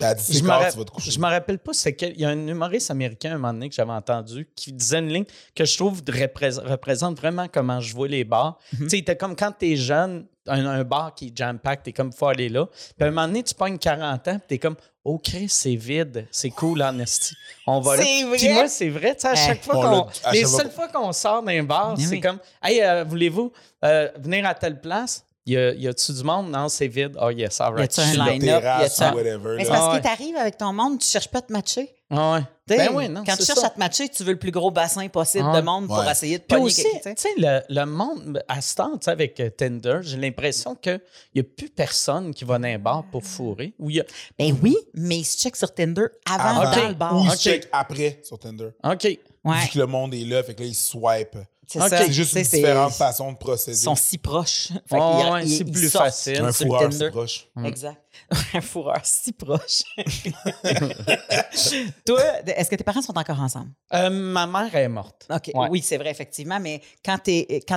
T'as 0.02 0.14
dit, 0.16 0.34
Je 0.38 0.44
me, 0.44 0.48
quand 0.50 0.60
ra- 0.60 0.72
tu 0.72 0.78
vas 0.78 0.84
te 0.86 0.92
coucher. 0.92 1.12
je 1.12 1.20
me 1.20 1.26
rappelle 1.28 1.60
pas 1.60 1.72
c'est 1.74 1.94
quel. 1.94 2.12
Il 2.14 2.22
y 2.22 2.26
a 2.26 2.30
un 2.30 2.48
humoriste 2.48 2.92
américain 2.92 3.32
un 3.32 3.38
moment 3.38 3.54
donné 3.54 3.70
que 3.70 3.76
j'avais 3.76 3.92
entendu 3.92 4.50
qui 4.56 4.74
disait 4.74 5.00
une 5.00 5.10
ligne 5.10 5.26
que 5.56 5.64
je 5.64 5.78
trouve 5.78 6.02
représente 6.08 7.18
vraiment 7.18 7.48
comment 7.48 7.80
je 7.80 7.94
vois 7.94 8.08
les 8.08 8.24
bars. 8.24 8.58
Mhm. 8.80 8.88
Tu 8.88 9.04
sais, 9.06 9.16
comme 9.16 9.36
quand 9.36 9.52
t'es 9.58 9.76
jeune, 9.76 10.26
un, 10.48 10.66
un 10.66 10.84
bar 10.84 11.14
qui 11.14 11.28
est 11.28 11.38
jam-pack, 11.38 11.84
t'es 11.84 11.94
comme, 11.94 12.12
faut 12.12 12.28
aller 12.28 12.50
là. 12.50 12.66
Puis 12.66 13.04
à 13.06 13.06
un 13.06 13.12
moment 13.12 13.28
donné, 13.28 13.44
tu 13.44 13.54
pognes 13.54 13.78
40 13.78 14.28
ans, 14.28 14.40
t'es 14.48 14.58
comme, 14.58 14.76
oh 15.04 15.20
Chris, 15.20 15.50
c'est 15.50 15.76
vide, 15.76 16.28
c'est 16.32 16.50
cool 16.50 16.82
en 16.82 16.98
esti. 17.00 17.36
On 17.68 17.80
va 17.80 17.96
là. 17.98 18.04
C'est 18.04 18.26
Puis 18.38 18.46
vrai? 18.48 18.54
moi, 18.54 18.68
c'est 18.68 18.90
vrai, 18.90 19.14
tu 19.16 19.22
sais, 19.22 19.28
à 19.28 19.34
Eh, 19.34 19.36
chaque 19.38 19.64
fois 19.64 19.78
on 19.78 20.04
qu'on. 20.04 20.32
Les 20.32 20.46
seules 20.46 20.72
fois 20.72 20.88
qu'on 20.88 21.12
sort 21.14 21.44
d'un 21.44 21.62
bar, 21.64 21.96
c'est 21.98 22.08
oui. 22.08 22.22
comme, 22.22 22.40
hey, 22.64 22.82
euh, 22.82 23.04
voulez-vous 23.04 23.52
euh, 23.86 24.10
venir 24.18 24.46
à 24.48 24.56
telle 24.56 24.82
place? 24.82 25.24
Y, 25.48 25.58
a, 25.58 25.74
y 25.74 25.88
a-tu 25.88 26.14
du 26.14 26.24
monde? 26.24 26.52
Non, 26.52 26.70
c'est 26.70 26.88
vide. 26.88 27.18
Oh 27.20 27.32
yes, 27.32 27.60
all 27.60 27.74
right. 27.74 27.96
Y 27.98 28.00
a-tu 28.00 28.20
un 28.20 28.26
line-up? 28.26 28.62
Terrasse 28.62 28.82
y 28.82 28.86
a-tu 28.86 29.04
un- 29.04 29.14
ou 29.14 29.16
whatever. 29.18 29.56
Mais 29.58 29.64
c'est 29.64 29.70
parce 29.72 29.96
Ah 29.96 29.98
que 29.98 30.04
t'arrives 30.04 30.36
avec 30.36 30.58
ton 30.58 30.72
monde, 30.72 31.00
tu 31.00 31.08
cherches 31.08 31.28
pas 31.30 31.40
à 31.40 31.42
te 31.42 31.52
matcher. 31.52 31.92
Ah 32.12 32.34
ouais. 32.34 32.42
Ben 32.68 32.90
oui, 32.94 33.10
non, 33.10 33.24
quand 33.26 33.36
tu 33.38 33.46
cherches 33.46 33.60
ça. 33.60 33.68
à 33.68 33.70
te 33.72 33.80
matcher, 33.80 34.08
tu 34.10 34.24
veux 34.24 34.34
le 34.34 34.38
plus 34.40 34.52
gros 34.52 34.70
bassin 34.70 35.08
possible 35.08 35.46
Ouais. 35.50 35.58
de 35.58 35.66
monde 35.66 35.88
pour 35.88 35.98
Ouais. 35.98 36.12
essayer 36.12 36.38
de 36.38 36.44
Puis 36.44 36.56
pogner 36.56 36.66
aussi, 36.66 36.84
quelqu'un. 36.84 37.14
tu 37.16 37.22
sais, 37.22 37.30
le, 37.38 37.62
le 37.70 37.86
monde, 37.86 38.44
à 38.48 38.62
ce 38.62 38.76
temps, 38.76 38.92
tu 38.98 39.06
sais, 39.06 39.12
avec 39.12 39.40
euh, 39.40 39.50
Tinder, 39.50 40.00
j'ai 40.02 40.18
l'impression 40.18 40.76
qu'il 40.76 41.02
n'y 41.34 41.42
a 41.42 41.44
plus 41.44 41.70
personne 41.70 42.34
qui 42.36 42.44
va 42.46 42.60
dans 42.60 42.68
un 42.68 42.78
bar 42.78 43.04
pour 43.12 43.24
fourrer. 43.24 43.74
Ou 43.80 43.90
il 43.90 43.96
y 43.96 44.00
a... 44.02 44.04
Ben 44.38 44.56
oui, 44.62 44.78
mais 44.94 45.18
ils 45.20 45.24
se 45.26 45.38
checkent 45.40 45.56
sur 45.56 45.74
Tinder 45.74 46.06
avant, 46.30 46.62
Avant. 46.62 46.76
dans 46.76 46.88
le 46.90 46.94
bar. 46.94 47.16
Ou 47.20 47.24
ils 47.26 47.30
Ok. 47.30 47.36
se 47.36 47.42
check 47.50 47.68
après 47.72 48.20
sur 48.24 48.38
Tinder. 48.38 48.70
OK. 48.84 49.04
Ouais, 49.44 49.60
Vu 49.64 49.70
que 49.74 49.80
le 49.80 49.88
monde 49.88 50.14
est 50.14 50.24
là, 50.26 50.44
fait 50.44 50.54
que 50.54 50.62
là, 50.62 50.68
ils 50.68 50.76
swipe. 50.76 51.36
C'est 51.72 51.82
Ok. 51.82 51.90
ça. 51.90 51.98
C'est 51.98 52.12
juste 52.12 52.32
Tu 52.34 52.40
une 52.40 52.44
sais, 52.46 52.58
différente 52.58 52.92
c'est- 52.92 52.98
façon 52.98 53.32
de 53.32 53.38
procéder. 53.38 53.78
Ils 53.78 53.82
sont 53.82 53.96
si 53.96 54.18
proches. 54.18 54.70
Fait 54.88 54.98
Ouais, 54.98 55.48
c'est 55.48 55.66
plus 55.66 55.90
facile. 55.90 56.42
un 56.42 56.52
sur 56.52 56.68
fourreur, 56.68 56.92
c'est 56.94 57.10
proche. 57.12 57.48
Exact. 57.64 57.98
Un 58.54 58.62
fourreur 58.62 59.00
si 59.04 59.32
proche. 59.32 59.84
Toi, 62.06 62.22
est-ce 62.46 62.70
que 62.70 62.76
tes 62.76 62.84
parents 62.84 63.02
sont 63.02 63.18
encore 63.18 63.40
ensemble? 63.40 63.72
Euh, 63.94 64.10
ma 64.10 64.48
mère 64.48 64.74
est 64.76 64.88
morte. 64.90 65.26
OK. 65.30 65.52
Ouais. 65.54 65.68
Oui, 65.70 65.82
c'est 65.82 65.98
vrai, 65.98 66.12
effectivement. 66.12 66.60
Mais 66.60 66.82
quand 67.06 67.18
tu 67.24 67.32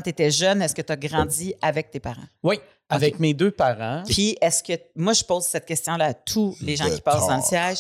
étais 0.09 0.31
jeune, 0.31 0.63
est-ce 0.63 0.75
que 0.75 0.83
tu 0.83 0.93
as 0.93 0.97
grandi 0.97 1.55
avec 1.63 1.91
tes 1.91 2.01
parents? 2.01 2.23
Oui, 2.43 2.59
avec 2.89 3.21
mes 3.21 3.33
deux 3.35 3.51
parents. 3.51 4.03
Puis, 4.07 4.37
est-ce 4.41 4.63
que. 4.63 4.73
Moi, 4.97 5.13
je 5.13 5.25
pose 5.25 5.45
cette 5.45 5.67
question-là 5.67 6.07
à 6.07 6.15
tous 6.15 6.57
les 6.61 6.77
gens 6.77 6.91
qui 6.91 7.01
passent 7.01 7.27
dans 7.29 7.37
le 7.37 7.43
siège. 7.43 7.79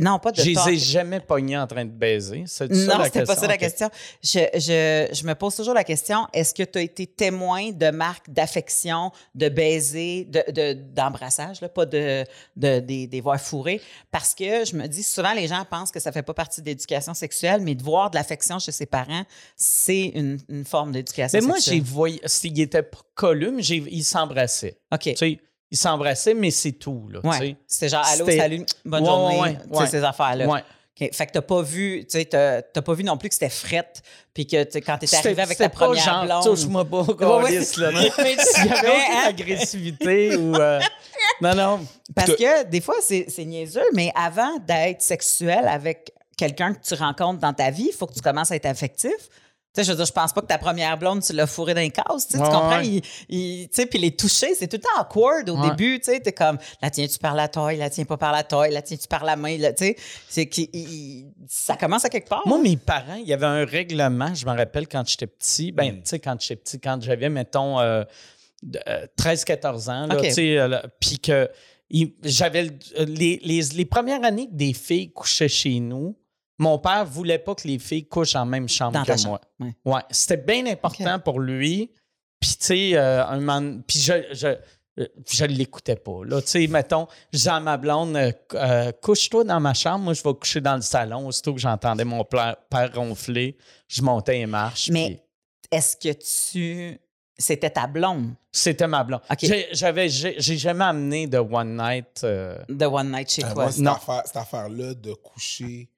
Non, 0.00 0.18
pas 0.18 0.32
de 0.32 0.36
Je 0.40 0.50
les 0.50 0.68
ai 0.70 0.76
jamais 0.78 1.20
pognés 1.20 1.56
en 1.58 1.66
train 1.66 1.84
de 1.84 1.90
baiser. 1.90 2.44
C'est 2.46 2.70
Non, 2.70 3.02
c'était 3.04 3.24
pas 3.24 3.36
ça 3.36 3.46
la 3.46 3.56
question. 3.56 3.88
Je, 4.22 4.40
je, 4.54 5.08
je 5.14 5.26
me 5.26 5.34
pose 5.34 5.54
toujours 5.56 5.74
la 5.74 5.84
question 5.84 6.26
est-ce 6.32 6.54
que 6.54 6.62
tu 6.62 6.78
as 6.78 6.82
été 6.82 7.06
témoin 7.06 7.70
de 7.72 7.90
marques 7.90 8.30
d'affection, 8.30 9.10
de 9.34 9.48
baiser, 9.48 10.24
de, 10.24 10.42
de- 10.52 10.72
d'embrassage, 10.72 11.60
là, 11.60 11.68
pas 11.68 11.86
de, 11.86 12.24
de, 12.56 12.80
des, 12.80 13.06
des 13.06 13.20
voix 13.20 13.38
fourrées? 13.38 13.80
Parce 14.10 14.34
que 14.34 14.64
je 14.64 14.74
me 14.76 14.86
dis, 14.86 15.02
souvent, 15.02 15.32
les 15.34 15.46
gens 15.48 15.64
pensent 15.68 15.90
que 15.90 16.00
ça 16.00 16.12
fait 16.12 16.22
pas 16.22 16.34
partie 16.34 16.60
de 16.60 16.66
l'éducation 16.66 17.14
sexuelle, 17.14 17.60
mais 17.62 17.74
de 17.74 17.82
voir 17.82 18.10
de 18.10 18.16
l'affection 18.16 18.58
chez 18.58 18.72
ses 18.72 18.86
parents, 18.86 19.24
c'est 19.56 20.06
une, 20.14 20.38
une 20.48 20.64
forme 20.64 20.92
d'éducation 20.92 21.38
Mais 21.40 21.46
moi, 21.46 21.56
j'ai 21.56 21.62
sexuelle. 21.62 21.82
voyé. 21.82 22.20
S'ils 22.26 22.60
étaient 22.60 22.82
pas 22.82 22.98
ils 23.34 24.04
s'embrassaient. 24.04 24.78
OK. 24.92 25.00
Tu 25.02 25.16
sais, 25.16 25.40
ils 25.70 25.76
s'embrassaient, 25.78 26.34
mais 26.34 26.50
c'est 26.50 26.72
tout. 26.72 27.08
Là, 27.10 27.20
Ouais. 27.24 27.56
C'est 27.66 27.88
genre, 27.88 28.04
allô, 28.06 28.26
salut, 28.30 28.64
bonne 28.84 29.02
Ouais, 29.02 29.08
journée, 29.08 29.58
ouais, 29.70 29.86
ces 29.86 30.02
affaires-là. 30.04 30.62
Fait 30.98 31.26
que 31.26 31.32
t'as 31.32 31.42
pas 31.42 31.60
vu, 31.60 32.06
tu 32.10 32.18
sais, 32.18 32.24
t'as, 32.24 32.62
t'as 32.62 32.80
pas 32.80 32.94
vu 32.94 33.04
non 33.04 33.18
plus 33.18 33.28
que 33.28 33.34
c'était 33.34 33.50
frette, 33.50 34.00
puis 34.32 34.46
que 34.46 34.62
quand 34.80 34.96
t'es 34.96 35.14
arrivé 35.14 35.42
avec 35.42 35.58
ta 35.58 35.68
première 35.68 36.02
genre, 36.02 36.24
blonde. 36.24 36.42
touche-moi 36.44 36.84
pas, 36.86 37.04
câlisse, 37.18 37.76
là. 37.76 37.90
Mais 38.18 38.36
S'il 38.38 38.64
y 38.66 38.72
avait 38.72 38.88
aucune 38.88 39.00
hein, 39.14 39.24
agressivité 39.26 40.36
ou. 40.36 40.56
euh, 40.56 40.80
Non, 41.42 41.54
non. 41.54 41.80
Parce 42.14 42.34
que 42.34 42.64
des 42.64 42.80
fois, 42.80 42.94
c'est, 43.02 43.26
c'est 43.28 43.44
niaiseux, 43.44 43.84
mais 43.92 44.10
avant 44.14 44.58
d'être 44.60 45.02
sexuel 45.02 45.66
avec 45.68 46.12
quelqu'un 46.38 46.72
que 46.72 46.80
tu 46.82 46.94
rencontres 46.94 47.40
dans 47.40 47.52
ta 47.52 47.70
vie, 47.70 47.88
il 47.92 47.94
faut 47.94 48.06
que 48.06 48.14
tu 48.14 48.20
commences 48.22 48.50
à 48.50 48.56
être 48.56 48.64
affectif. 48.66 49.10
Sais, 49.76 49.84
je 49.84 49.90
veux 49.90 49.96
dire, 49.96 50.06
je 50.06 50.12
pense 50.12 50.32
pas 50.32 50.40
que 50.40 50.46
ta 50.46 50.58
première 50.58 50.96
blonde, 50.98 51.22
tu 51.22 51.32
l'as 51.34 51.46
fourrée 51.46 51.74
casse, 51.90 52.26
tu 52.26 52.32
sais, 52.32 52.38
tu 52.38 52.44
Ouais, 52.44 52.48
comprends? 52.50 52.78
ouais. 52.78 52.86
Il- 52.86 53.02
il- 53.28 53.68
tu 53.68 53.74
sais, 53.82 53.86
puis 53.86 53.98
les 53.98 54.16
toucher, 54.16 54.54
c'est 54.54 54.66
tout 54.68 54.76
le 54.76 54.82
temps 54.82 55.00
awkward 55.00 55.48
au 55.50 55.56
Ouais. 55.60 55.70
début, 55.70 55.98
tu 56.00 56.06
sais, 56.10 56.20
t'es 56.20 56.32
comme, 56.32 56.56
la 56.80 56.90
tiens-tu 56.90 57.18
par 57.18 57.34
la 57.34 57.48
taille, 57.48 57.76
la 57.76 57.90
tiens 57.90 58.04
pas 58.06 58.16
par 58.16 58.32
la 58.32 58.42
taille, 58.42 58.72
la 58.72 58.80
tiens-tu 58.82 59.06
par 59.06 59.24
la 59.24 59.36
main, 59.36 59.56
tu 59.58 59.64
sais, 59.76 59.96
c'est 60.28 60.46
qu'il- 60.48 61.28
ça 61.46 61.76
commence 61.76 62.04
à 62.04 62.08
quelque 62.08 62.28
part. 62.28 62.42
Moi, 62.46 62.58
mes 62.58 62.76
parents, 62.78 63.16
il 63.16 63.26
y 63.28 63.32
avait 63.34 63.46
un 63.46 63.64
règlement, 63.66 64.34
je 64.34 64.46
me 64.46 64.56
rappelle 64.56 64.88
quand 64.88 65.06
j'étais 65.06 65.26
petit. 65.26 65.72
Ben, 65.72 65.92
Mm. 65.92 65.96
tu 65.96 66.00
sais, 66.04 66.18
quand 66.20 66.40
j'étais 66.40 66.56
petit, 66.56 66.80
quand 66.80 66.98
j'avais, 67.02 67.28
mettons, 67.28 67.78
euh, 67.78 68.02
de- 68.62 68.80
euh, 68.88 69.06
13-14 69.16 69.90
ans, 69.90 70.06
là, 70.06 70.16
tu 70.16 70.30
sais, 70.30 70.58
euh, 70.58 70.80
puis 70.98 71.18
que 71.18 71.50
j'avais 72.24 72.64
le- 72.64 72.70
euh, 72.98 73.04
les, 73.04 73.40
les, 73.44 73.60
les 73.74 73.84
premières 73.84 74.24
années 74.24 74.46
que 74.48 74.54
des 74.54 74.72
filles 74.72 75.12
couchaient 75.12 75.48
chez 75.48 75.78
nous, 75.80 76.16
mon 76.58 76.78
père 76.78 77.04
voulait 77.04 77.38
pas 77.38 77.54
que 77.54 77.66
les 77.68 77.78
filles 77.78 78.06
couchent 78.08 78.36
en 78.36 78.46
même 78.46 78.68
chambre 78.68 78.92
dans 78.92 79.02
que 79.02 79.06
ta 79.12 79.28
moi. 79.28 79.40
chambre. 79.58 79.74
Ouais. 79.84 79.92
Ouais, 79.92 80.00
c'était 80.10 80.36
bien 80.36 80.66
important 80.66 81.18
pour 81.18 81.40
lui. 81.40 81.90
Puis, 82.40 82.50
tu 82.50 82.56
sais, 82.66 82.96
euh, 82.96 83.24
un 83.26 83.40
moment. 83.40 83.80
Puis, 83.86 83.98
je, 83.98 84.12
je, 84.32 84.46
euh, 84.98 85.06
je 85.30 85.44
l'écoutais 85.46 85.96
pas. 85.96 86.20
Là, 86.24 86.40
tu 86.42 86.48
sais, 86.48 86.66
mettons, 86.66 87.06
je 87.32 87.38
disais 87.38 87.50
à 87.50 87.60
ma 87.60 87.76
blonde, 87.76 88.16
euh, 88.54 88.92
couche-toi 89.02 89.44
dans 89.44 89.58
ma 89.60 89.72
chambre, 89.74 90.04
moi, 90.04 90.14
je 90.14 90.22
vais 90.22 90.34
coucher 90.34 90.60
dans 90.60 90.76
le 90.76 90.82
salon. 90.82 91.26
Aussitôt 91.26 91.54
que 91.54 91.60
j'entendais 91.60 92.04
mon 92.04 92.24
père 92.24 92.56
ronfler, 92.94 93.56
je 93.88 94.02
montais 94.02 94.34
les 94.38 94.46
marches. 94.46 94.90
Mais- 94.90 95.08
puis 95.62 95.68
Est-ce 95.72 95.96
que 95.96 96.12
tu. 96.12 96.98
C'était 97.38 97.68
ta 97.68 97.86
blonde, 97.86 98.32
C'était 98.50 98.86
ma 98.86 99.04
blonde. 99.04 99.20
OK. 99.30 99.38
J'ai- 99.42 99.68
J'avais, 99.72 100.08
j'ai, 100.08 100.36
j'ai 100.38 100.56
jamais 100.56 100.84
amené 100.84 101.26
de 101.26 101.36
one 101.36 101.76
night. 101.76 102.22
euh, 102.24 102.56
The 102.68 102.84
One 102.84 103.12
Night 103.12 103.30
chez 103.30 103.44
Euh, 103.44 103.52
toi? 103.52 103.64
moi, 103.64 103.72
cette, 103.72 103.82
Non. 103.82 103.92
affaire, 103.92 104.22
cette 104.24 104.36
affaire-là 104.38 104.94
de 104.94 105.12
coucher 105.12 105.90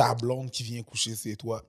ta 0.00 0.14
blonde 0.14 0.50
qui 0.50 0.62
vient 0.62 0.82
coucher 0.82 1.14
chez 1.14 1.36
toi, 1.36 1.62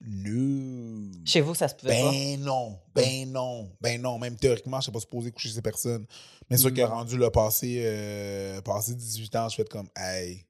no. 0.00 1.10
Chez 1.24 1.40
vous, 1.40 1.54
ça 1.54 1.68
se 1.68 1.74
pouvait 1.74 1.98
pas? 2.00 2.10
Ben 2.10 2.40
non, 2.40 2.78
ben 2.94 3.30
non, 3.32 3.70
ben 3.80 4.00
non. 4.00 4.18
Même 4.18 4.36
théoriquement, 4.36 4.76
je 4.76 4.80
ne 4.80 4.82
suis 4.84 4.92
pas 4.92 5.00
supposé 5.00 5.32
coucher 5.32 5.48
ces 5.50 5.62
personnes. 5.62 6.06
Mais 6.50 6.56
Mm. 6.58 6.70
que 6.74 6.82
rendu 6.82 7.16
le 7.16 7.30
passé, 7.30 7.80
euh, 7.84 8.60
passé 8.60 8.94
18 8.94 9.34
ans, 9.36 9.48
je 9.48 9.56
fais 9.56 9.64
comme, 9.64 9.88
hey, 9.96 10.44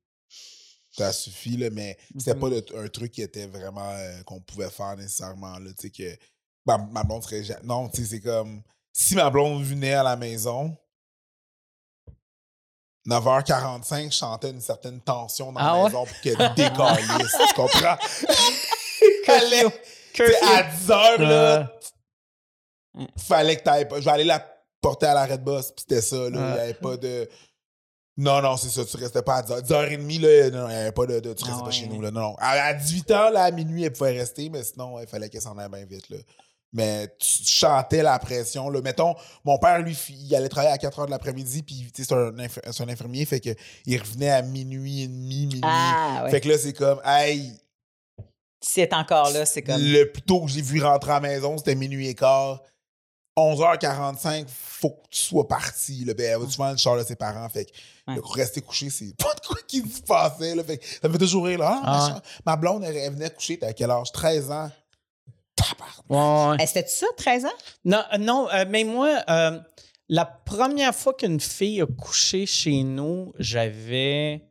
ça 0.91 1.13
suffit, 1.13 1.57
là, 1.57 1.71
mais 1.71 1.97
c'était 2.19 2.35
Mhm. 2.35 2.41
pas 2.41 2.49
le- 2.49 2.85
un 2.85 2.89
truc 2.89 3.13
qui 3.13 3.23
était 3.23 3.47
vraiment 3.47 3.89
euh, 3.89 4.23
qu'on 4.25 4.41
pouvait 4.41 4.71
faire 4.71 4.97
nécessairement, 4.97 5.59
là, 5.59 5.71
tu 5.79 5.83
sais, 5.83 5.91
que 5.91 6.17
ma, 6.67 6.77
ma 6.79 7.05
blonde 7.05 7.23
serait. 7.23 7.43
Non, 7.63 7.89
tu 7.89 8.03
sais, 8.03 8.17
c'est 8.17 8.21
comme, 8.21 8.63
si 8.93 9.15
ma 9.15 9.31
blonde 9.31 9.63
venait 9.63 9.93
à 9.95 10.03
la 10.03 10.17
maison, 10.17 10.77
9h45, 13.09 14.13
je 14.13 14.17
sentais 14.17 14.51
une 14.51 14.61
certaine 14.61 15.01
tension 15.01 15.51
dans 15.53 15.61
Ah 15.61 15.65
la 15.73 15.77
ouais? 15.79 15.85
maison 15.85 16.05
pour 16.05 16.21
qu'elle 16.21 16.37
décalisse, 16.55 17.37
tu 17.49 17.55
comprends? 17.55 17.97
Tu 20.15 20.25
sais, 20.27 20.37
à 20.43 20.63
10h, 20.65 21.21
là, 21.23 21.71
euh, 22.99 23.05
fallait 23.19 23.57
que 23.57 23.63
t'ailles 23.63 23.87
pas. 23.89 24.01
Je 24.01 24.05
vais 24.05 24.11
aller 24.11 24.25
la 24.25 24.45
porter 24.81 25.07
à 25.07 25.15
l'arrêt 25.15 25.39
de 25.39 25.45
boss, 25.45 25.67
puis 25.71 25.85
c'était 25.89 26.01
ça, 26.03 26.17
là. 26.17 26.25
Il 26.31 26.33
n'y 26.55 26.59
avait 26.59 26.75
pas 26.75 26.97
de. 26.97 27.29
Non, 28.17 28.43
non, 28.43 28.57
c'est 28.57 28.69
ça, 28.71 28.85
tu 28.85 28.97
restais 28.97 29.23
pas 29.23 29.37
à 29.37 29.43
10h. 29.43 29.63
10h30, 29.63 30.21
là, 30.21 30.51
non, 30.51 30.69
il 30.69 30.73
n'y 30.75 30.81
avait 30.81 30.93
pas 30.93 31.07
de. 31.07 31.21
de- 31.21 31.33
tu 31.35 31.45
Ah 31.47 31.51
restais 31.51 31.65
pas 31.65 31.71
chez 31.71 31.87
nous, 31.87 32.01
là. 32.01 32.11
Non, 32.11 32.21
non. 32.21 32.37
À, 32.39 32.51
à 32.51 32.75
18h, 32.75 33.31
là, 33.33 33.45
à 33.45 33.51
minuit, 33.53 33.85
elle 33.85 33.93
pouvait 33.93 34.19
rester, 34.19 34.49
mais 34.49 34.65
sinon, 34.65 34.99
il 35.01 35.07
fallait 35.07 35.29
qu'elle 35.29 35.43
s'en 35.43 35.57
aille 35.57 35.69
bien 35.69 35.85
vite, 35.85 36.09
là. 36.11 36.17
Mais 36.73 37.09
tu 37.19 37.45
chantais 37.45 38.03
la 38.03 38.19
pression, 38.19 38.69
là. 38.69 38.83
Mettons, 38.83 39.15
mon 39.45 39.59
père, 39.59 39.79
lui, 39.81 39.97
il 40.11 40.35
allait 40.35 40.49
travailler 40.51 40.73
à 40.73 40.77
4h 40.77 41.07
de 41.07 41.11
l'après-midi, 41.11 41.63
puis, 41.63 41.91
c'est 41.95 42.13
un, 42.13 42.31
c'est 42.71 42.83
un 42.83 42.89
infirmier, 42.89 43.25
fait 43.25 43.41
que 43.41 43.51
il 43.87 43.99
revenait 43.99 44.31
à 44.31 44.43
minuit 44.43 45.03
et 45.05 45.07
demi, 45.09 45.47
minuit. 45.47 45.61
Ah, 45.65 46.23
ouais. 46.25 46.31
Fait 46.31 46.41
que 46.43 46.49
là, 46.49 46.59
c'est 46.59 46.75
comme, 46.75 47.01
hey, 47.07 47.53
Si 48.61 48.81
elle 48.81 48.89
est 48.89 48.95
encore 48.95 49.31
là, 49.31 49.47
c'est 49.47 49.63
comme. 49.63 49.81
le 49.81 50.05
plus 50.13 50.21
tôt 50.23 50.43
que 50.45 50.51
j'ai 50.51 50.61
vu 50.63 50.83
rentrer 50.83 51.13
à 51.13 51.15
la 51.15 51.21
maison, 51.21 51.57
c'était 51.57 51.75
minuit 51.75 52.09
et 52.09 52.15
quart. 52.15 52.61
11h45, 53.39 54.47
faut 54.49 54.91
que 54.91 55.09
tu 55.11 55.21
sois 55.23 55.47
parti. 55.47 56.05
Là. 56.05 56.13
Ben, 56.15 56.39
souvent 56.51 56.71
le 56.73 56.77
char 56.77 56.97
de 56.99 57.05
ses 57.05 57.15
parents. 57.17 57.49
Fait 57.49 57.67
que 57.67 57.71
Ouais. 58.09 58.19
rester 58.35 58.61
couché, 58.63 58.91
c'est 58.91 59.15
pas 59.17 59.33
de 59.35 59.41
quoi 59.47 59.57
qui 59.67 59.79
se 59.89 60.03
passait. 60.03 60.55
Là. 60.55 60.65
Fait 60.65 60.79
que 60.79 60.85
ça 60.85 61.07
me 61.09 61.13
fait 61.13 61.19
toujours 61.19 61.45
rire. 61.47 61.59
Là. 61.61 61.81
Ah, 61.85 62.09
ma, 62.11 62.17
Ah. 62.17 62.23
ma 62.47 62.57
blonde, 62.57 62.83
elle, 62.85 62.97
elle 62.97 63.13
venait 63.13 63.31
coucher. 63.31 63.59
T'as 63.59 63.73
quel 63.73 63.91
âge? 63.91 64.11
13 64.13 64.51
ans. 64.51 64.71
Ouais, 66.09 66.67
C'était 66.67 66.87
ça, 66.89 67.07
13 67.17 67.45
ans? 67.47 67.49
Non, 67.85 68.03
euh, 68.13 68.19
non 68.19 68.49
euh, 68.53 68.65
mais 68.69 68.85
moi, 68.85 69.23
euh, 69.29 69.59
la 70.09 70.25
première 70.25 70.95
fois 70.95 71.15
qu'une 71.15 71.41
fille 71.41 71.83
a 71.83 71.87
couché 71.87 72.47
chez 72.47 72.83
nous, 72.83 73.33
j'avais. 73.39 74.45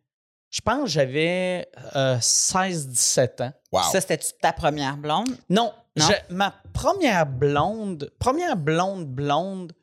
Je 0.50 0.62
pense 0.62 0.84
que 0.84 0.90
j'avais 0.90 1.68
euh, 1.96 2.18
16-17 2.20 3.42
ans. 3.44 3.52
Wow. 3.72 3.82
Ça, 3.92 4.02
c'était 4.02 4.20
ta 4.42 4.54
première 4.54 4.98
blonde? 4.98 5.30
Non, 5.50 5.74
Non? 5.98 6.06
je- 6.08 6.34
ma 6.34 6.54
première 6.74 7.26
blonde, 7.26 8.12
première 8.20 8.56
blonde 8.56 9.06
blonde, 9.06 9.74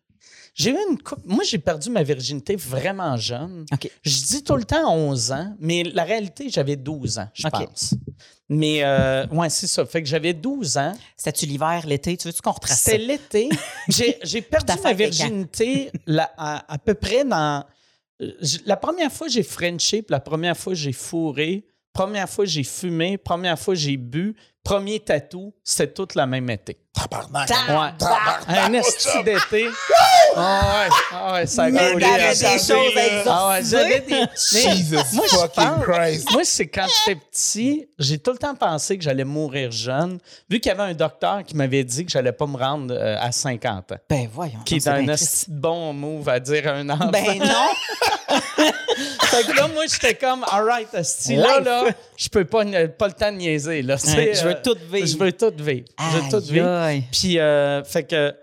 j'ai 0.54 0.70
eu 0.70 0.78
une 0.90 0.98
coupe. 1.02 1.20
Moi, 1.24 1.44
j'ai 1.44 1.58
perdu 1.58 1.90
ma 1.90 2.02
virginité 2.02 2.56
vraiment 2.56 3.16
jeune. 3.16 3.66
OK. 3.72 3.90
Je 4.02 4.22
dis 4.24 4.42
tout 4.44 4.56
le 4.56 4.64
temps 4.64 4.90
11 4.94 5.32
ans, 5.32 5.54
mais 5.58 5.82
la 5.82 6.04
réalité, 6.04 6.48
j'avais 6.48 6.76
12 6.76 7.18
ans, 7.18 7.28
je 7.34 7.46
pense. 7.48 7.94
Mais, 8.54 8.84
euh, 8.84 9.26
ouais, 9.28 9.50
c'est 9.50 9.66
ça. 9.66 9.84
Fait 9.86 10.02
que 10.02 10.08
j'avais 10.08 10.32
12 10.32 10.76
ans. 10.78 10.92
C'était-tu 11.16 11.46
l'hiver, 11.46 11.84
l'été? 11.86 12.16
Tu 12.16 12.28
veux-tu 12.28 12.40
qu'on 12.42 12.52
retrace? 12.52 12.80
C'était 12.82 12.98
l'été. 12.98 13.48
J'ai, 13.88 14.42
perdu 14.42 14.72
ma 14.82 14.92
virginité 14.92 15.90
à, 16.36 16.72
à 16.72 16.78
peu 16.78 16.94
près 16.94 17.24
dans. 17.24 17.64
euh, 18.22 18.30
La 18.66 18.76
première 18.76 19.10
fois, 19.12 19.28
j'ai 19.28 19.42
frenché, 19.42 20.02
puis 20.02 20.12
la 20.12 20.20
première 20.20 20.56
fois, 20.56 20.74
j'ai 20.74 20.92
fourré. 20.92 21.64
Première 21.94 22.28
fois, 22.28 22.44
j'ai 22.44 22.64
fumé. 22.64 23.16
Première 23.16 23.58
fois, 23.58 23.74
j'ai 23.76 23.96
bu. 23.96 24.34
Premier 24.64 24.98
tatou, 24.98 25.52
c'était 25.62 25.92
tout 25.92 26.08
la 26.16 26.26
même 26.26 26.48
été. 26.50 26.78
Tabarnak. 26.94 27.46
Ta- 27.48 27.54
Ouais. 27.68 27.90
Tabarnak. 27.98 28.48
Un 28.48 28.72
esti 28.72 29.22
d'été. 29.22 29.68
Ah 30.36 30.86
ouais, 30.88 30.94
ah 31.12 31.32
ouais, 31.34 31.46
ça 31.46 31.64
a 31.64 31.70
Mais 31.70 31.94
t'avais 31.98 32.34
des 32.34 32.58
choses 32.58 33.24
Ah 33.26 33.48
ouais, 33.50 33.60
j'avais 33.62 34.00
des. 34.00 34.14
Mais- 34.54 34.74
Jesus 34.74 34.96
Moi, 35.12 35.24
je 35.30 35.36
fucking 35.36 35.64
pense- 35.64 35.84
Christ. 35.84 36.32
Moi, 36.32 36.42
c'est 36.44 36.66
quand 36.68 36.86
j'étais 37.06 37.20
petit, 37.20 37.88
j'ai 37.98 38.18
tout 38.18 38.32
le 38.32 38.38
temps 38.38 38.54
pensé 38.54 38.96
que 38.96 39.04
j'allais 39.04 39.24
mourir 39.24 39.70
jeune, 39.70 40.18
vu 40.50 40.58
qu'il 40.60 40.70
y 40.70 40.72
avait 40.72 40.90
un 40.90 40.94
docteur 40.94 41.44
qui 41.44 41.54
m'avait 41.56 41.84
dit 41.84 42.04
que 42.06 42.10
j'allais 42.10 42.32
pas 42.32 42.46
me 42.46 42.56
rendre 42.56 42.94
euh, 42.96 43.16
à 43.20 43.30
50 43.32 43.92
ans. 43.92 43.96
Ben 44.08 44.28
voyons. 44.32 44.60
Qui 44.64 44.74
donc, 44.74 44.78
est 44.78 44.80
c'est 44.80 44.90
un 44.90 45.02
bien 45.02 45.12
esti 45.12 45.26
triste. 45.26 45.50
de 45.50 45.60
bon 45.60 45.92
move 45.92 46.28
à 46.28 46.40
dire 46.40 46.66
à 46.68 46.72
un 46.72 46.88
enfant. 46.88 47.10
Ben 47.10 47.38
non. 47.38 48.64
fait 49.34 49.52
que 49.52 49.56
là, 49.56 49.68
moi, 49.68 49.84
j'étais 49.86 50.14
comme, 50.14 50.44
alright, 50.50 50.88
là, 50.92 51.60
là, 51.60 51.84
je 52.16 52.28
peux 52.28 52.44
pas, 52.44 52.64
pas 52.64 53.06
le 53.08 53.12
temps 53.12 53.32
de 53.32 53.36
niaiser, 53.36 53.82
là. 53.82 53.96
je 53.96 54.44
veux 54.44 54.50
euh, 54.50 54.62
tout 54.62 54.76
vivre. 54.90 55.06
Je 55.06 55.16
veux 55.16 55.32
tout 55.32 55.52
vivre. 55.58 55.86
Je 55.98 56.18
veux 56.18 56.30
tout 56.30 56.52
vivre. 56.52 56.68
aïe. 56.68 57.04
Puis, 57.10 57.38
euh, 57.38 57.82
fait 57.84 58.04
que, 58.04 58.34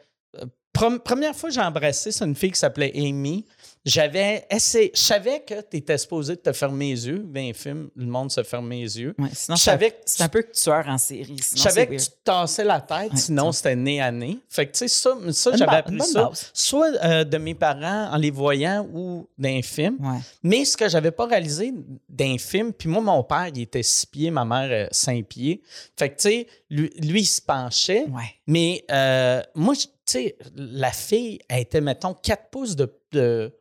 euh, 0.41 0.97
première 1.03 1.35
fois 1.35 1.49
que 1.49 1.55
j'ai 1.55 1.61
embrassé, 1.61 2.11
c'est 2.11 2.25
une 2.25 2.35
fille 2.35 2.51
qui 2.51 2.59
s'appelait 2.59 2.91
Amy. 2.95 3.45
J'avais 3.83 4.45
essayé, 4.51 4.91
je 4.93 5.01
savais 5.01 5.39
que 5.39 5.55
tu 5.61 5.77
étais 5.77 5.97
supposé 5.97 6.37
te 6.37 6.51
fermer 6.53 6.91
les 6.91 7.07
yeux. 7.07 7.19
Dans 7.19 7.39
les 7.41 7.53
films, 7.53 7.89
le 7.95 8.05
monde 8.05 8.31
se 8.31 8.43
ferme 8.43 8.69
les 8.69 8.99
yeux. 8.99 9.15
Ouais, 9.17 9.29
sinon, 9.33 9.55
Je 9.57 9.61
c'est 9.63 9.69
un- 9.71 9.73
savais 9.73 9.89
que 9.91 9.95
c'est 10.05 10.21
un 10.23 10.29
peu 10.29 10.43
tueur 10.53 10.87
en 10.87 10.99
série. 10.99 11.35
Je 11.37 11.57
savais 11.59 11.85
que 11.87 11.91
weird. 11.93 12.03
tu 12.03 12.09
te 12.11 12.15
tassais 12.23 12.63
la 12.63 12.79
tête, 12.79 13.11
Ouais, 13.11 13.17
sinon 13.17 13.51
c'était 13.51 13.75
nez 13.75 13.99
à 13.99 14.11
nez. 14.11 14.37
Fait 14.49 14.67
que, 14.67 14.73
tu 14.73 14.77
sais, 14.79 14.87
ça, 14.87 15.15
ça 15.31 15.55
j'avais 15.57 15.77
appris 15.77 15.99
ça, 16.01 16.25
base. 16.25 16.51
soit 16.53 16.91
euh, 17.03 17.23
de 17.23 17.37
mes 17.39 17.55
parents 17.55 18.11
en 18.11 18.17
les 18.17 18.29
voyant 18.29 18.87
ou 18.93 19.27
d'un 19.37 19.61
film. 19.63 19.97
Ouais. 19.99 20.19
Mais 20.43 20.63
ce 20.63 20.77
que 20.77 20.87
j'avais 20.87 21.11
pas 21.11 21.25
réalisé 21.25 21.73
d'un 22.07 22.37
film, 22.37 22.73
puis 22.73 22.87
moi, 22.87 23.01
mon 23.01 23.23
père, 23.23 23.47
il 23.47 23.61
était 23.61 23.81
six 23.81 24.05
pieds, 24.05 24.29
ma 24.29 24.45
mère, 24.45 24.69
euh, 24.71 24.87
cinq 24.91 25.25
pieds. 25.25 25.63
Fait 25.97 26.09
que, 26.09 26.21
tu 26.21 26.29
sais, 26.29 26.47
lui, 26.69 26.91
lui, 26.99 27.21
il 27.21 27.25
se 27.25 27.41
penchait. 27.41 28.05
Mais 28.45 28.85
euh, 28.91 29.41
moi, 29.55 29.73
tu 29.75 29.87
sais, 30.05 30.35
la 30.55 30.91
fille, 30.91 31.39
elle 31.49 31.61
était, 31.61 31.81
mettons, 31.81 32.13
4 32.13 32.49
pouces 32.51 32.75
de, 32.75 32.93
de, 33.11 33.51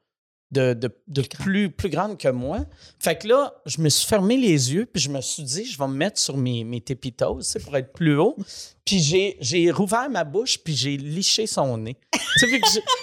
de, 0.50 0.74
de- 0.74 0.90
de 1.08 1.22
plus, 1.22 1.70
plus 1.70 1.88
grande 1.88 2.18
que 2.18 2.28
moi. 2.28 2.60
Fait 2.98 3.16
que 3.16 3.28
là, 3.28 3.54
je 3.66 3.80
me 3.80 3.88
suis 3.88 4.06
fermé 4.06 4.36
les 4.36 4.72
yeux, 4.72 4.86
puis 4.86 5.02
je 5.02 5.08
me 5.08 5.20
suis 5.20 5.42
dit, 5.42 5.64
je 5.64 5.78
vais 5.78 5.86
me 5.86 5.94
mettre 5.94 6.18
sur 6.18 6.36
mes, 6.36 6.64
mes 6.64 6.80
tépitos, 6.80 7.40
pour 7.64 7.76
être 7.76 7.92
plus 7.92 8.16
haut. 8.16 8.36
Puis 8.84 9.38
j'ai, 9.40 9.70
rouvert 9.70 10.10
ma 10.10 10.24
bouche, 10.24 10.58
puis 10.58 10.74
j'ai 10.74 10.96
liché 10.96 11.46
son 11.46 11.76
nez. 11.76 11.96
tu 12.40 12.48
sais, 12.50 12.60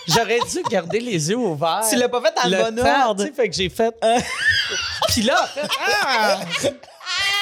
j'aurais 0.10 0.40
dû 0.40 0.62
garder 0.70 1.00
les 1.00 1.30
yeux 1.30 1.38
ouverts. 1.38 1.86
Tu 1.90 1.96
l'as 1.96 2.10
pas 2.10 2.22
fait 2.22 2.34
dans 2.36 2.50
le, 2.50 2.72
bon 2.72 2.86
ordre. 2.86 3.24
tu 3.24 3.30
sais, 3.30 3.34
fait 3.34 3.48
que 3.48 3.56
j'ai 3.56 3.70
fait... 3.70 3.96
puis 5.08 5.22
là, 5.22 5.42
en 5.56 5.68
ah! 6.04 6.40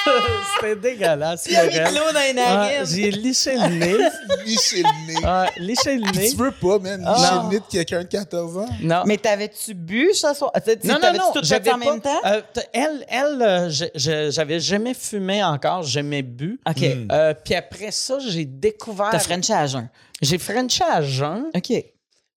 C'était 0.60 0.76
dégueulasse. 0.76 1.46
Il 1.50 1.56
a 1.56 1.66
mis 1.66 1.74
de 1.74 1.78
l'eau 1.80 2.12
dans 2.12 2.20
les 2.20 2.26
Ouais, 2.28 2.32
narines. 2.34 2.86
j'ai 2.86 3.10
liché 3.10 3.54
le 3.56 3.68
nez. 3.68 3.96
Licher 4.46 4.82
le 4.82 5.06
nez. 5.06 5.26
Ouais, 5.26 5.50
licher 5.58 5.96
le 5.96 6.10
nez. 6.18 6.30
Tu 6.30 6.36
veux 6.36 6.50
pas, 6.52 6.78
man, 6.78 7.02
Ah. 7.06 7.14
licher 7.16 7.34
le 7.42 7.48
nez 7.50 7.58
de 7.58 7.64
quelqu'un 7.70 7.98
de 8.02 8.08
14 8.08 8.58
ans? 8.58 8.68
Non. 8.80 9.02
Mais 9.06 9.16
t'avais-tu 9.16 9.74
bu 9.74 10.10
ce 10.14 10.32
soir? 10.34 10.52
Tu- 10.64 10.78
tu- 10.78 10.86
non, 10.86 10.94
non, 10.94 11.00
t'avais-tu 11.00 11.24
non, 11.24 11.32
tout 11.32 11.38
fait 11.40 11.44
j'avais 11.46 11.70
ça 11.70 11.74
en 11.74 11.78
même 11.78 12.00
pas- 12.00 12.08
temps? 12.10 12.20
euh, 12.26 12.40
t- 12.52 12.60
elle, 12.72 13.04
elle 13.08 13.42
euh, 13.42 13.68
je- 13.70 13.84
je- 13.94 14.30
j'avais 14.30 14.60
jamais 14.60 14.94
fumé 14.94 15.42
encore, 15.42 15.82
jamais 15.82 16.22
bu. 16.22 16.60
OK. 16.68 16.82
Euh, 17.10 17.34
Puis 17.44 17.54
après 17.54 17.90
ça, 17.90 18.18
j'ai 18.20 18.44
découvert. 18.44 19.08
T'as 19.10 19.18
Frenché 19.18 19.52
à 19.52 19.66
jeun. 19.66 19.88
J'ai 20.22 20.38
Frenché 20.38 20.84
à 20.88 21.02
jeun. 21.02 21.46
OK. 21.54 21.72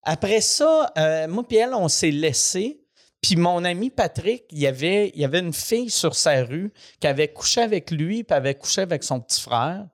Après 0.03 0.41
ça, 0.41 0.91
euh, 0.97 1.27
moi 1.27 1.43
puis 1.47 1.58
elle, 1.58 1.73
on 1.73 1.88
s'est 1.88 2.12
laissé. 2.12 2.79
Puis 3.21 3.36
mon 3.36 3.63
ami 3.65 3.89
Patrick, 3.89 4.45
il 4.51 4.60
y 4.60 4.67
avait, 4.67 5.12
il 5.13 5.21
y 5.21 5.25
avait 5.25 5.39
une 5.39 5.53
fille 5.53 5.89
sur 5.89 6.15
sa 6.15 6.43
rue 6.43 6.71
qui 6.99 7.08
avait 7.08 7.27
couché 7.27 7.62
avec 7.62 7.91
lui, 7.91 8.23
puis 8.23 8.36
avait 8.36 8.55
couché 8.55 8.82
avec 8.82 9.03
son 9.03 9.19
petit 9.19 9.41
frère. 9.41 9.86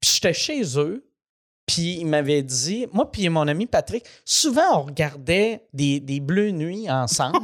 Puis 0.00 0.10
j'étais 0.14 0.34
chez 0.34 0.62
eux, 0.78 1.02
puis 1.66 1.96
il 1.98 2.06
m'avait 2.06 2.42
dit, 2.42 2.86
moi 2.92 3.10
puis 3.10 3.28
mon 3.30 3.48
ami 3.48 3.66
Patrick, 3.66 4.04
souvent 4.26 4.78
on 4.78 4.82
regardait 4.82 5.62
des, 5.72 5.98
des 6.00 6.20
bleus 6.20 6.50
nuits 6.50 6.88
ensemble, 6.90 7.38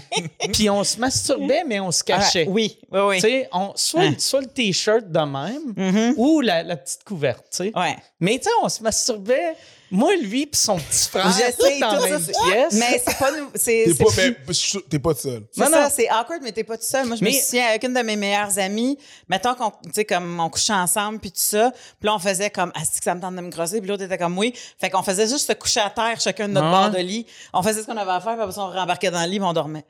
puis 0.52 0.70
on 0.70 0.82
se 0.84 0.98
masturbait, 0.98 1.64
mais 1.66 1.80
on 1.80 1.90
se 1.90 2.02
cachait. 2.04 2.46
Ah, 2.48 2.50
oui, 2.50 2.78
oui, 2.90 3.00
oui. 3.00 3.14
Tu 3.16 3.22
sais, 3.22 3.48
on- 3.52 3.72
soit, 3.74 4.10
le- 4.10 4.18
soit 4.18 4.40
le 4.40 4.46
t-shirt 4.46 5.10
de 5.10 5.18
même, 5.18 5.74
Mhm. 5.76 6.14
ou 6.16 6.40
la, 6.40 6.62
la 6.62 6.76
petite 6.76 7.04
couverte, 7.04 7.44
tu 7.50 7.56
sais. 7.56 7.72
Ouais. 7.76 7.96
Mais 8.20 8.38
tu 8.38 8.44
sais, 8.44 8.50
on 8.62 8.68
se 8.68 8.82
masturbait, 8.82 9.54
moi, 9.90 10.14
lui, 10.16 10.46
puis 10.46 10.60
son 10.60 10.76
petit 10.78 11.08
frère, 11.08 11.28
Je 11.30 11.36
sais, 11.36 11.52
tous 11.52 11.80
dans 11.80 11.88
tout 11.90 11.94
la 11.96 12.00
ça, 12.02 12.08
même 12.08 12.20
c'est- 12.22 12.32
pièce. 12.50 12.72
Mais 12.74 13.02
c'est 13.06 13.18
pas 13.18 13.30
nous. 13.32 13.50
C'est 13.54 13.84
T'es 13.86 13.92
c'est 13.96 14.04
pas, 14.04 14.10
mais, 14.16 14.54
je 14.54 14.78
t'es 14.80 14.98
pas 14.98 15.14
seul. 15.14 15.42
C'est 15.52 15.60
Non, 15.60 15.70
ça, 15.70 15.82
non. 15.84 15.88
c'est 15.94 16.08
awkward, 16.10 16.40
mais 16.42 16.52
t'es 16.52 16.64
pas 16.64 16.76
tout 16.76 16.84
seul. 16.84 17.06
Moi, 17.06 17.16
je 17.16 17.24
me 17.24 17.30
Mais- 17.30 17.40
souviens 17.40 17.66
avec 17.68 17.84
une 17.84 17.94
de 17.94 18.00
mes 18.02 18.16
meilleures 18.16 18.58
amies, 18.58 18.98
mettons 19.28 19.54
qu'on, 19.54 19.70
tu 19.70 19.90
sais, 19.94 20.04
comme 20.04 20.40
on 20.40 20.50
couchait 20.50 20.72
ensemble, 20.72 21.18
puis 21.20 21.30
tout 21.30 21.40
ça, 21.40 21.70
puis 22.00 22.06
là, 22.08 22.14
on 22.14 22.18
faisait 22.18 22.50
comme, 22.50 22.72
ah, 22.74 22.80
c'est 22.84 22.98
que 22.98 23.04
ça 23.04 23.14
me 23.14 23.20
tente 23.20 23.36
de 23.36 23.40
me 23.40 23.50
crosser, 23.50 23.80
puis 23.80 23.88
l'autre 23.88 24.02
était 24.04 24.18
comme, 24.18 24.36
oui. 24.38 24.54
Fait 24.80 24.90
qu'on 24.90 25.02
faisait 25.02 25.26
juste 25.28 25.46
se 25.46 25.52
coucher 25.52 25.80
à 25.80 25.90
terre, 25.90 26.18
chacun 26.20 26.48
de 26.48 26.54
notre 26.54 26.66
Ouais. 26.66 26.72
bord 26.72 26.90
de 26.90 26.98
lit. 26.98 27.26
On 27.52 27.62
faisait 27.62 27.82
ce 27.82 27.86
qu'on 27.86 27.96
avait 27.96 28.10
à 28.10 28.20
faire, 28.20 28.32
puis 28.34 28.42
après 28.42 28.54
ça, 28.54 28.62
on 28.62 28.70
rembarquait 28.72 29.10
dans 29.10 29.22
le 29.22 29.28
lit, 29.28 29.38
puis 29.38 29.46
on 29.48 29.52
dormait. 29.52 29.84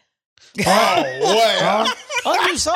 Ah, 0.67 1.03
ouais, 1.03 1.41
hein? 1.63 1.85
Ah, 2.25 2.33
nous 2.53 2.59
ça, 2.59 2.75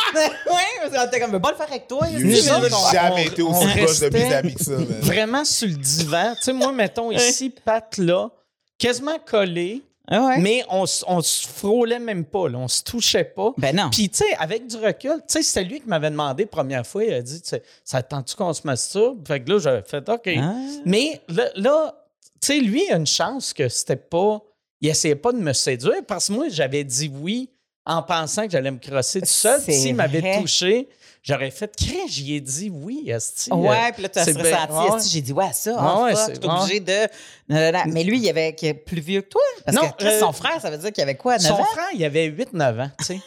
oui, 0.14 0.62
parce 0.80 0.94
qu'on 0.96 1.06
était 1.06 1.20
comme, 1.20 1.40
pas 1.40 1.50
le 1.50 1.56
faire 1.56 1.68
avec 1.70 1.86
toi. 1.86 2.06
J'ai 2.10 2.42
jamais 2.42 3.26
été 3.26 3.42
aussi 3.42 3.64
on 3.64 3.76
proche 3.84 4.00
de 4.00 4.08
mes 4.08 4.18
restait 4.20 4.34
amis 4.34 4.54
que 4.54 4.64
ça, 4.64 4.72
man. 4.72 4.86
vraiment 5.00 5.44
sur 5.44 5.68
le 5.68 5.74
divan. 5.74 6.34
Tu 6.36 6.42
sais, 6.44 6.52
moi, 6.52 6.72
mettons 6.72 7.10
ici, 7.10 7.50
Pat 7.50 7.96
là, 7.98 8.30
quasiment 8.78 9.18
collé, 9.24 9.82
Ah 10.08 10.26
ouais. 10.26 10.38
mais 10.38 10.64
on, 10.68 10.84
s- 10.84 11.04
on 11.06 11.20
se 11.20 11.46
frôlait 11.46 11.98
même 11.98 12.24
pas, 12.24 12.48
là, 12.48 12.58
on 12.58 12.68
se 12.68 12.82
touchait 12.82 13.24
pas. 13.24 13.52
Ben 13.58 13.74
non. 13.76 13.90
Puis, 13.90 14.08
tu 14.08 14.18
sais, 14.18 14.34
avec 14.38 14.66
du 14.66 14.76
recul, 14.76 15.16
tu 15.18 15.22
sais, 15.28 15.42
c'était 15.42 15.64
lui 15.64 15.80
qui 15.80 15.88
m'avait 15.88 16.10
demandé 16.10 16.44
la 16.44 16.48
première 16.50 16.86
fois, 16.86 17.04
il 17.04 17.12
a 17.12 17.22
dit, 17.22 17.40
tu 17.42 17.48
sais, 17.50 17.62
ça 17.84 17.98
attend-tu 17.98 18.34
qu'on 18.34 18.52
se 18.52 18.62
masturbe? 18.64 19.26
Fait 19.26 19.40
que 19.42 19.50
là, 19.50 19.58
j'avais 19.58 19.82
fait, 19.82 20.08
OK. 20.08 20.28
Ah. 20.38 20.54
Mais 20.84 21.20
là, 21.28 21.44
là, 21.54 21.94
tu 22.40 22.46
sais, 22.48 22.58
lui, 22.60 22.84
il 22.88 22.92
a 22.92 22.96
une 22.96 23.06
chance 23.06 23.52
que 23.52 23.68
c'était 23.68 23.96
pas. 23.96 24.40
Il 24.80 24.88
essayait 24.88 25.14
pas 25.14 25.30
de 25.32 25.38
me 25.38 25.52
séduire 25.52 26.02
parce 26.08 26.26
que 26.26 26.32
moi, 26.32 26.46
j'avais 26.48 26.82
dit 26.82 27.08
oui 27.20 27.48
en 27.86 28.02
pensant 28.02 28.44
que 28.46 28.50
j'allais 28.52 28.70
me 28.70 28.78
crosser 28.78 29.20
tout 29.20 29.26
seul. 29.26 29.60
S'il 29.60 29.94
m'avait 29.94 30.38
touché, 30.40 30.88
j'aurais 31.22 31.50
fait 31.50 31.74
crée, 31.76 32.06
j'y 32.08 32.34
ai 32.36 32.40
dit 32.40 32.70
oui, 32.72 33.04
esti. 33.10 33.52
Ouais, 33.52 33.92
puis 33.92 34.02
là, 34.04 34.08
tu 34.08 34.18
as 34.18 34.24
c'est 34.24 34.32
ressenti. 34.32 34.72
ouais. 34.92 35.02
J'ai 35.10 35.20
dit, 35.20 35.32
ouais, 35.32 35.52
ça, 35.52 35.76
ah, 35.78 36.02
ouais, 36.02 36.12
je 36.12 36.34
suis 36.34 36.48
obligé 36.48 36.80
de. 36.80 37.08
Mais 37.48 38.04
lui, 38.04 38.18
il 38.20 38.28
avait 38.28 38.52
plus 38.74 39.00
vieux 39.00 39.22
que 39.22 39.28
toi. 39.28 39.42
Parce 39.64 39.76
Non, 39.76 39.90
que 39.90 40.04
euh, 40.04 40.20
son 40.20 40.32
frère, 40.32 40.60
ça 40.60 40.70
veut 40.70 40.78
dire 40.78 40.92
qu'il 40.92 41.02
avait 41.02 41.16
quoi, 41.16 41.38
9 41.38 41.46
Son 41.46 41.54
ans? 41.54 41.64
frère, 41.64 41.88
il 41.94 42.04
avait 42.04 42.28
8-9 42.30 42.80
ans, 42.82 42.90
tu 42.98 43.04
sais. 43.04 43.20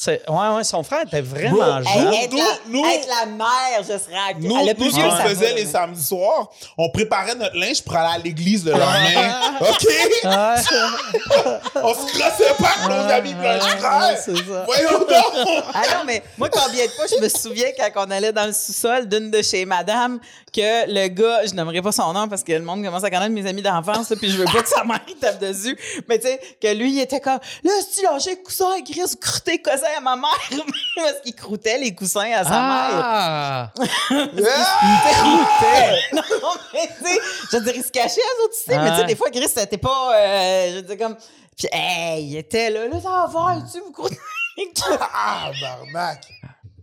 C'est- 0.00 0.22
Ouais, 0.30 0.48
ouais, 0.54 0.62
son 0.62 0.84
frère 0.84 1.00
était 1.02 1.20
vraiment 1.20 1.82
jeune. 1.82 2.12
Hey, 2.12 2.26
être, 2.26 2.34
la, 2.36 2.44
Nous- 2.68 2.84
être 2.86 3.08
la 3.08 3.26
mère, 3.26 3.80
je 3.80 3.98
serais 3.98 4.14
à 4.30 4.32
Nous, 4.38 4.54
à 4.56 4.62
le 4.62 4.72
nous, 4.78 4.90
ce 4.92 4.94
qu'on 4.94 5.28
faisait 5.28 5.54
les 5.54 5.66
samedis 5.66 6.04
soirs, 6.04 6.50
on 6.76 6.88
préparait 6.90 7.34
notre 7.34 7.56
linge 7.56 7.82
pour 7.82 7.96
aller 7.96 8.14
à 8.14 8.18
l'église 8.18 8.64
le 8.64 8.70
lendemain. 8.72 9.40
OK? 9.60 9.86
On 11.82 11.94
se 11.94 12.12
crossait 12.16 12.54
pas 12.58 12.68
avec 12.84 12.88
nos 12.88 13.12
amis 13.12 13.34
blancs 13.34 13.60
ouais, 13.62 13.78
frères. 13.78 14.18
c'est 14.24 14.36
ça. 14.36 14.64
Voyons 14.66 14.98
donc! 15.00 15.64
Ah 15.74 15.82
non, 15.96 16.04
mais 16.06 16.22
moi, 16.36 16.48
combien 16.48 16.86
de 16.86 16.90
fois 16.90 17.06
je 17.10 17.20
me 17.20 17.28
souviens 17.28 17.68
quand 17.76 18.06
on 18.06 18.10
allait 18.12 18.32
dans 18.32 18.46
le 18.46 18.52
sous-sol 18.52 19.08
d'une 19.08 19.32
de 19.32 19.42
chez 19.42 19.64
madame 19.64 20.20
que 20.52 20.86
le 20.92 21.08
gars, 21.08 21.44
je 21.44 21.54
nommerai 21.54 21.82
pas 21.82 21.92
son 21.92 22.12
nom 22.12 22.28
parce 22.28 22.44
que 22.44 22.52
le 22.52 22.62
monde 22.62 22.84
commence 22.84 23.02
à 23.04 23.10
connaître 23.10 23.32
mes 23.32 23.46
amis 23.48 23.62
d'enfance, 23.62 24.12
puis 24.18 24.30
je 24.30 24.36
veux 24.36 24.44
pas 24.44 24.62
que 24.62 24.68
sa 24.68 24.84
mère 24.84 25.00
tape 25.20 25.40
dessus, 25.40 25.76
mais 26.08 26.18
tu 26.18 26.28
sais, 26.28 26.40
que 26.60 26.68
lui, 26.74 26.92
il 26.92 27.00
était 27.00 27.20
comme, 27.20 27.38
là, 27.64 27.70
si 27.80 27.98
tu 27.98 28.04
lâchais 28.04 28.30
le 28.30 28.44
coussin, 28.44 28.80
Chris, 28.84 29.16
croûter 29.20 29.60
le 29.64 29.70
coussin 29.88 29.98
à 29.98 30.00
ma 30.00 30.16
mère, 30.16 30.30
parce 30.96 31.20
qu'il 31.22 31.34
croûtait 31.34 31.78
les 31.78 31.94
coussins 31.94 32.30
à 32.32 32.44
sa 32.44 32.50
mère. 32.50 33.02
Ah! 33.02 33.72
Ah! 33.80 34.22
non, 36.12 36.22
mais 36.72 36.86
tu 36.86 37.04
sais, 37.04 37.20
je 37.50 37.56
veux 37.56 37.64
dire, 37.64 37.72
il 37.76 37.82
se 37.82 37.90
cachait 37.90 38.20
à 38.20 38.44
autres 38.44 38.54
ici, 38.54 38.64
mais 38.68 38.90
tu 38.90 38.96
sais, 38.96 39.04
des 39.04 39.16
fois, 39.16 39.30
Chris, 39.30 39.48
c'était 39.48 39.78
pas, 39.78 40.14
euh, 40.14 40.70
je 40.70 40.74
veux 40.76 40.82
dire, 40.82 40.98
comme, 40.98 41.16
puis 41.56 41.68
hey, 41.72 42.24
il 42.24 42.36
était 42.36 42.70
là, 42.70 42.86
là, 42.86 43.00
ça 43.00 43.28
va 43.30 43.60
tu 43.60 43.72
sais, 43.72 43.80
vous 43.80 43.92
croûtez. 43.92 44.18
Ah, 45.00 45.50
barnac! 45.60 46.26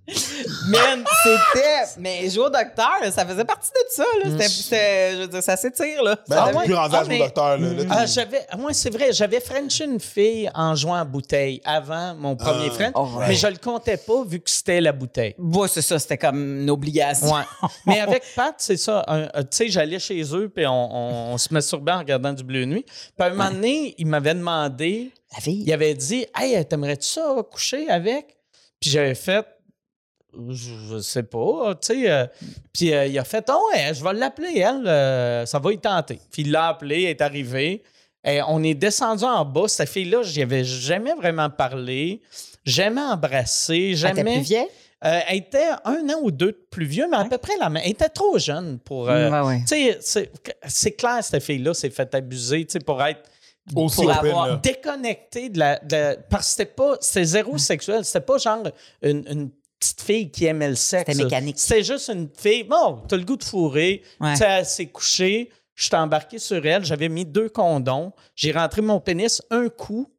Man, 0.70 1.04
c'était. 1.24 2.00
Mais 2.00 2.30
jouer 2.30 2.46
au 2.46 2.50
docteur, 2.50 3.00
ça 3.12 3.26
faisait 3.26 3.44
partie 3.46 3.72
de 3.72 3.78
ça. 3.89 4.04
Là. 4.24 4.30
C'était, 4.32 4.48
c'était- 4.48 5.12
je 5.13 5.18
veux 5.22 5.28
dire, 5.28 5.44
ça 5.44 5.58
s'étire. 5.58 6.04
Là. 6.04 6.15
Ben, 6.30 6.36
Ça 6.36 6.44
t'es 6.48 6.54
devait- 6.54 6.65
plus 6.65 6.74
rendu 6.76 6.96
à 6.96 7.00
Ah, 7.00 7.04
jouer 7.04 7.15
au 7.15 7.18
mais- 7.18 7.26
docteur, 7.26 7.58
là. 7.58 7.68
Là, 7.74 7.84
t'es- 7.84 7.88
Ah, 7.89 8.06
j'avais, 8.06 8.48
moi, 8.58 8.74
c'est 8.74 8.89
vrai, 8.91 9.12
j'avais 9.13 9.39
Frenché 9.39 9.86
une 9.86 10.00
fille 10.00 10.50
en 10.54 10.76
jouant 10.76 10.96
à 10.96 11.04
bouteille 11.06 11.62
avant 11.65 12.13
mon 12.15 12.36
premier 12.36 12.68
Ah, 12.70 12.74
French, 12.74 12.91
oh, 12.96 13.08
mais 13.28 13.36
je 13.36 13.48
le 13.48 13.58
comptais 13.58 13.98
pas 13.98 14.24
vu 14.26 14.39
que 14.39 14.50
c'était 14.50 14.82
la 14.82 14.91
bouteille. 14.91 15.36
Ouais, 15.39 15.68
c'est 15.68 15.82
ça, 15.82 15.98
c'était 15.98 16.18
comme 16.18 16.62
une 16.62 16.70
obligation. 16.70 17.32
Ouais. 17.34 17.41
mais 17.88 18.00
avec 18.00 18.24
Pat, 18.36 18.54
c'est 18.58 18.78
ça. 18.78 19.04
un- 19.08 19.24
un- 19.34 19.44
tu 19.44 19.48
sais, 19.58 19.70
j'allais 19.70 20.00
chez 20.00 20.22
eux, 20.36 20.50
puis 20.54 20.68
on, 20.68 20.72
on- 20.96 21.34
on 21.34 21.38
se 21.38 21.52
masturbait 21.54 21.91
en 21.94 22.00
regardant 22.00 22.34
du 22.34 22.44
bleu 22.44 22.65
nuit. 22.65 22.84
Puis 22.86 23.13
à 23.20 23.26
un 23.26 23.30
moment 23.32 23.50
donné, 23.52 23.96
il 23.98 24.06
m'avait 24.08 24.34
demandé, 24.36 25.12
La 25.34 25.39
fille. 25.41 25.63
il 25.65 25.74
avait 25.74 25.94
dit 25.96 26.26
Hey, 26.38 26.63
t'aimerais-tu 26.65 27.08
ça 27.08 27.36
coucher 27.52 27.89
avec 27.89 28.36
Puis 28.80 28.89
j'avais 28.91 29.15
fait 29.15 29.46
je, 30.50 30.69
je 30.91 30.98
sais 31.00 31.24
pas, 31.24 31.76
tu 31.76 31.88
sais. 32.02 32.12
euh, 32.12 32.26
puis 32.74 32.93
euh, 32.93 33.06
il 33.08 33.17
a 33.19 33.24
fait 33.24 33.50
Oh, 33.52 33.69
ouais, 33.74 33.93
je 33.93 34.04
vais 34.04 34.13
l'appeler, 34.13 34.60
elle, 34.60 34.88
euh, 34.88 35.45
ça 35.45 35.60
va 35.60 35.71
y 35.74 35.78
tenter. 35.78 36.19
Puis 36.32 36.43
il 36.43 36.52
l'a 36.52 36.67
appelé, 36.69 37.04
elle 37.04 37.10
est 37.12 37.21
arrivée. 37.21 37.84
Et 38.28 38.41
on 38.48 38.63
est 38.63 38.74
descendu 38.74 39.24
en 39.24 39.45
bas. 39.45 39.67
Cette 39.67 39.88
fille-là, 39.89 40.24
j'y 40.24 40.41
avais 40.41 40.63
jamais 40.63 41.13
vraiment 41.13 41.50
parlé, 41.50 42.21
jamais 42.65 43.02
embrassé, 43.02 43.89
Elle 43.91 43.95
jamais. 43.98 44.21
était 44.21 44.32
plus 44.34 44.41
vieille? 44.41 44.67
Euh, 45.04 45.19
elle 45.28 45.38
était 45.38 45.67
un 45.84 46.10
an 46.10 46.19
ou 46.24 46.32
deux 46.32 46.48
de 46.54 46.65
plus 46.71 46.86
vieux, 46.86 47.06
mais 47.12 47.17
à 47.17 47.26
peu 47.26 47.38
près 47.38 47.56
la 47.60 47.69
même. 47.69 47.84
Elle 47.86 47.91
était 47.91 48.10
trop 48.10 48.39
jeune 48.39 48.80
pour. 48.80 49.10
euh, 49.10 49.43
Ouais, 49.43 49.62
c'est- 49.67 50.00
c'est 50.65 50.91
clair, 50.93 51.24
cette 51.24 51.43
fille-là 51.43 51.74
s'est 51.76 51.91
fait 51.91 52.15
abuser, 52.15 52.65
tu 52.65 52.74
sais, 52.74 52.80
pour 52.80 53.04
être 53.04 53.21
Aussi 53.76 53.98
pour 53.98 54.06
open, 54.06 54.17
avoir 54.32 54.48
là. 54.48 54.56
déconnectée 54.63 55.50
de 55.50 55.60
la. 55.60 55.78
de- 55.80 56.17
parce 56.30 56.45
que 56.45 56.52
c'était 56.52 56.71
pas. 56.71 56.98
C'était 57.02 57.26
zéro 57.26 57.58
sexuel. 57.60 58.04
C'était 58.06 58.21
pas 58.26 58.38
genre 58.39 58.63
une, 59.04 59.24
une 59.30 59.50
petite 59.79 60.01
fille 60.01 60.31
qui 60.31 60.45
aimait 60.45 60.69
le 60.69 60.75
sexe. 60.75 61.11
C'était 61.11 61.23
mécanique. 61.23 61.59
C'était 61.59 61.83
juste 61.83 62.09
une 62.09 62.29
fille. 62.38 62.63
Bon, 62.63 63.01
t'as 63.07 63.17
le 63.17 63.23
goût 63.23 63.38
de 63.38 63.43
fourrer. 63.43 64.01
Ouais. 64.19 64.33
Elle 64.41 64.65
s'est 64.65 64.88
couchée. 64.88 65.49
Je 65.75 65.85
suis 65.85 65.95
embarqué 65.95 66.39
sur 66.39 66.65
elle. 66.65 66.85
J'avais 66.85 67.09
mis 67.09 67.25
deux 67.25 67.49
condoms. 67.49 68.11
J'ai 68.35 68.51
rentré 68.51 68.81
mon 68.81 68.99
pénis 68.99 69.41
un 69.51 69.67
coup. 69.69 70.09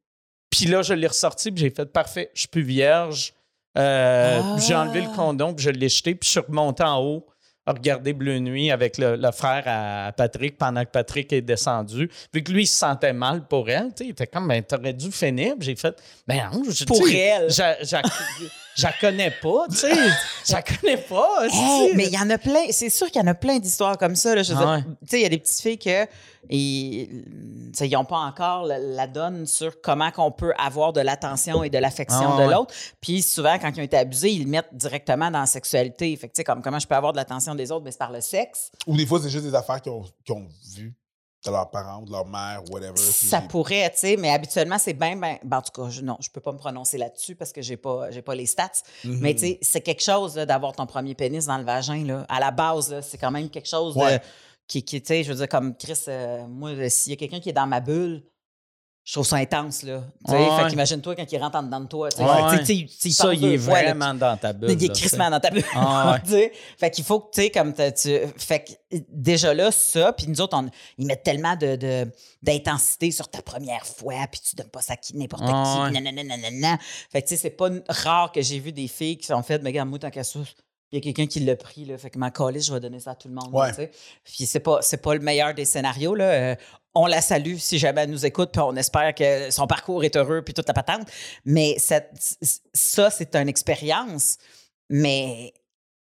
Puis 0.50 0.66
là, 0.66 0.82
je 0.82 0.92
l'ai 0.94 1.06
ressorti. 1.06 1.50
Puis 1.50 1.62
j'ai 1.62 1.70
fait 1.70 1.86
parfait. 1.86 2.30
Je 2.34 2.40
suis 2.40 2.48
plus 2.48 2.62
vierge. 2.62 3.32
Euh, 3.78 4.40
Ah. 4.42 4.56
J'ai 4.58 4.74
enlevé 4.74 5.00
le 5.02 5.14
condom. 5.16 5.54
Puis 5.54 5.64
je 5.64 5.70
l'ai 5.70 5.88
jeté. 5.88 6.14
Puis 6.14 6.26
je 6.26 6.32
suis 6.32 6.40
remonté 6.40 6.82
en 6.82 7.02
haut 7.02 7.26
à 7.68 7.72
regarder 7.72 8.12
Bleu 8.12 8.38
Nuit 8.38 8.70
avec 8.70 8.96
le, 8.96 9.16
le 9.16 9.32
frère 9.32 9.64
à 9.66 10.12
Patrick 10.12 10.56
pendant 10.56 10.84
que 10.84 10.90
Patrick 10.90 11.32
est 11.32 11.40
descendu. 11.40 12.08
Vu 12.32 12.42
que 12.44 12.52
lui, 12.52 12.62
il 12.62 12.66
se 12.66 12.76
sentait 12.76 13.12
mal 13.12 13.46
pour 13.48 13.68
elle. 13.68 13.88
Il 14.00 14.10
était 14.10 14.26
comme, 14.28 14.46
ben, 14.46 14.62
t'aurais 14.62 14.92
dû 14.92 15.10
finir. 15.10 15.54
J'ai 15.58 15.74
fait, 15.74 16.00
ben 16.28 16.48
non. 16.52 16.62
je- 16.70 16.84
Pour 16.84 17.08
elle. 17.08 17.50
Je 18.76 18.82
la 18.82 18.92
connais 19.00 19.30
pas, 19.30 19.66
tu 19.70 19.76
sais. 19.76 19.94
Je 20.46 20.52
la 20.52 20.62
connais 20.62 20.98
pas. 20.98 21.46
Hey, 21.50 21.92
mais 21.94 22.06
il 22.06 22.12
y 22.12 22.18
en 22.18 22.28
a 22.28 22.36
plein. 22.38 22.60
C'est 22.70 22.90
sûr 22.90 23.06
qu'il 23.10 23.20
y 23.20 23.24
en 23.24 23.26
a 23.26 23.34
plein 23.34 23.58
d'histoires 23.58 23.96
comme 23.96 24.14
ça. 24.14 24.34
Là. 24.34 24.42
Je 24.42 24.52
veux 24.52 24.58
Ah 24.62 24.76
dire, 24.78 24.86
ouais. 24.88 24.94
tu 25.02 25.08
sais, 25.08 25.18
il 25.20 25.22
y 25.22 25.26
a 25.26 25.28
des 25.30 25.38
petites 25.38 25.60
filles 25.60 25.78
que 25.78 26.06
et, 26.48 27.08
ils 27.80 27.90
n'ont 27.90 28.04
pas 28.04 28.18
encore 28.18 28.64
la, 28.66 28.78
la 28.78 29.06
donne 29.06 29.46
sur 29.46 29.80
comment 29.80 30.10
qu'on 30.10 30.30
peut 30.30 30.52
avoir 30.58 30.92
de 30.92 31.00
l'attention 31.00 31.64
et 31.64 31.70
de 31.70 31.78
l'affection 31.78 32.34
Ah 32.34 32.40
de 32.42 32.46
ouais. 32.46 32.54
l'autre. 32.54 32.72
Puis 33.00 33.22
souvent, 33.22 33.58
quand 33.58 33.72
ils 33.74 33.80
ont 33.80 33.84
été 33.84 33.96
abusés, 33.96 34.30
ils 34.30 34.44
le 34.44 34.50
mettent 34.50 34.72
directement 34.74 35.30
dans 35.30 35.40
la 35.40 35.46
sexualité. 35.46 36.14
Fait 36.16 36.28
que, 36.28 36.34
tu 36.34 36.40
sais, 36.40 36.44
comme 36.44 36.62
comment 36.62 36.78
je 36.78 36.86
peux 36.86 36.94
avoir 36.94 37.12
de 37.12 37.16
l'attention 37.16 37.54
des 37.54 37.72
autres, 37.72 37.84
mais 37.84 37.90
c'est 37.92 37.98
par 37.98 38.12
le 38.12 38.20
sexe. 38.20 38.70
Ou 38.86 38.96
des 38.96 39.06
fois, 39.06 39.20
c'est 39.22 39.30
juste 39.30 39.44
des 39.46 39.54
affaires 39.54 39.80
qu'ils 39.80 39.92
ont, 39.92 40.04
qu'ils 40.24 40.34
ont 40.34 40.46
vues 40.76 40.94
de 41.46 41.50
leurs 41.56 41.70
parents 41.70 42.02
de 42.02 42.11
leur 42.11 42.26
mère, 42.26 42.62
whatever. 42.70 42.96
Ça 42.96 43.38
puis- 43.40 43.48
pourrait, 43.48 43.90
tu 43.90 43.98
sais, 43.98 44.16
mais 44.16 44.30
habituellement, 44.30 44.78
c'est 44.78 44.92
bien, 44.94 45.16
ben, 45.16 45.38
ben, 45.42 45.59
en 45.59 45.62
tout 45.62 45.72
cas, 45.82 45.88
je, 45.90 46.00
non, 46.02 46.16
je 46.20 46.28
peux 46.30 46.40
pas 46.40 46.52
me 46.52 46.59
prononcer 46.59 46.98
là-dessus 46.98 47.35
parce 47.35 47.52
que 47.52 47.62
j'ai 47.62 47.76
pas, 47.76 48.11
j'ai 48.11 48.22
pas 48.22 48.35
les 48.35 48.46
stats. 48.46 48.70
Mhm. 49.04 49.18
Mais 49.20 49.35
tu 49.35 49.40
sais, 49.40 49.59
c'est 49.62 49.80
quelque 49.80 50.02
chose 50.02 50.35
d'avoir 50.35 50.72
ton 50.72 50.87
premier 50.87 51.14
pénis 51.14 51.46
dans 51.46 51.59
le 51.59 51.64
vagin. 51.64 52.04
Là. 52.04 52.26
À 52.28 52.40
la 52.40 52.50
base, 52.50 53.00
c'est 53.02 53.18
quand 53.18 53.30
même 53.30 53.48
quelque 53.50 53.68
chose 53.68 53.94
de- 53.94 54.18
qui, 54.68 54.82
qui 54.85 55.00
tu 55.00 55.06
sais, 55.09 55.22
je 55.22 55.30
veux 55.30 55.38
dire, 55.38 55.48
comme 55.48 55.76
Chris, 55.76 55.94
euh, 56.09 56.46
moi, 56.48 56.70
s'il 56.90 57.11
y 57.11 57.14
a 57.14 57.16
quelqu'un 57.16 57.40
qui 57.40 57.48
est 57.50 57.52
dans 57.52 57.66
ma 57.66 57.80
bulle, 57.80 58.22
je 59.08 59.12
trouve 59.12 59.24
ça 59.26 59.36
intense, 59.36 59.84
là. 59.84 60.02
Tu 60.26 60.32
sais, 60.32 60.36
Ouais. 60.36 60.62
Fait 60.64 60.70
qu'imagine-toi 60.70 61.14
quand 61.14 61.30
il 61.30 61.38
rentre 61.38 61.56
en 61.58 61.62
dedans 61.62 61.78
de 61.78 61.86
toi. 61.86 62.08
tu 62.10 62.16
sais. 62.16 62.22
Ouais. 62.24 63.10
Ça, 63.12 63.32
il 63.32 63.44
est 63.44 63.56
là. 63.56 63.62
vraiment 63.62 64.12
dans 64.14 64.36
ta 64.36 64.52
bulle. 64.52 64.72
Il 64.72 64.84
est 64.84 64.88
crissement 64.88 65.30
dans 65.30 65.38
ta 65.38 65.50
bulle. 65.50 65.64
Ah 65.76 66.18
ouais. 66.28 66.52
Fait 66.78 66.90
qu'il 66.90 67.04
faut 67.04 67.20
que, 67.20 67.30
tu 67.32 67.42
sais, 67.42 67.50
comme 67.50 67.72
tu. 67.72 68.18
Fait 68.36 68.64
que 68.64 68.96
déjà 69.08 69.54
là, 69.54 69.70
ça, 69.70 70.12
puis 70.12 70.26
nous 70.26 70.40
autres, 70.40 70.56
on, 70.58 70.68
ils 70.98 71.06
mettent 71.06 71.22
tellement 71.22 71.54
de, 71.54 71.76
de- 71.76 72.10
d'intensité 72.42 73.12
sur 73.12 73.28
ta 73.28 73.42
première 73.42 73.86
fois, 73.86 74.14
puis 74.30 74.40
tu 74.40 74.56
donnes 74.56 74.70
pas 74.70 74.82
ça 74.82 74.94
à 74.94 74.96
qui, 74.96 75.16
n'importe 75.16 75.44
Ah 75.46 75.84
qui, 75.88 75.94
nanana, 75.94 76.24
nanana. 76.24 76.78
Fait 77.12 77.22
que, 77.22 77.28
tu 77.28 77.36
sais, 77.36 77.42
c'est 77.42 77.50
pas 77.50 77.68
rare 77.88 78.32
que 78.32 78.42
j'ai 78.42 78.58
vu 78.58 78.72
des 78.72 78.88
filles 78.88 79.18
qui 79.18 79.26
sont 79.28 79.42
faites, 79.44 79.62
mais 79.62 79.70
regarde, 79.70 79.88
moi, 79.88 80.00
tant 80.00 80.10
qu'à 80.10 80.24
ça, 80.24 80.40
il 80.92 80.96
y 80.96 80.99
a 80.99 81.01
quelqu'un 81.03 81.27
qui 81.27 81.40
l'a 81.40 81.57
pris, 81.57 81.85
là, 81.85 81.99
fait 81.99 82.11
que 82.11 82.18
ma 82.18 82.31
calisse, 82.31 82.66
je 82.66 82.72
vais 82.72 82.81
donner 82.81 83.01
ça 83.01 83.11
à 83.12 83.14
tout 83.16 83.29
le 83.29 83.35
monde. 83.35 83.49
Ouais. 83.53 83.90
Puis 84.25 84.46
c'est 84.46 84.61
pas, 84.61 84.79
c'est 84.83 85.03
pas 85.03 85.14
le 85.14 85.20
meilleur 85.20 85.53
des 85.53 85.64
scénarios. 85.64 86.14
Là. 86.14 86.25
Euh, 86.25 86.55
on 86.94 87.07
la 87.07 87.20
salue 87.20 87.57
si 87.57 87.79
jamais 87.79 88.03
elle 88.03 88.11
nous 88.11 88.25
écoute, 88.25 88.51
puis 88.53 88.61
on 88.61 88.75
espère 88.77 89.14
que 89.14 89.51
son 89.51 89.66
parcours 89.66 90.05
est 90.05 90.16
heureux, 90.16 90.42
puis 90.42 90.55
toute 90.55 90.68
la 90.68 90.75
patente. 90.75 91.09
Mais 91.44 91.77
cette- 91.79 92.12
ça, 92.72 93.11
c'est 93.11 93.35
une 93.37 93.49
expérience, 93.49 94.38
mais 94.88 95.53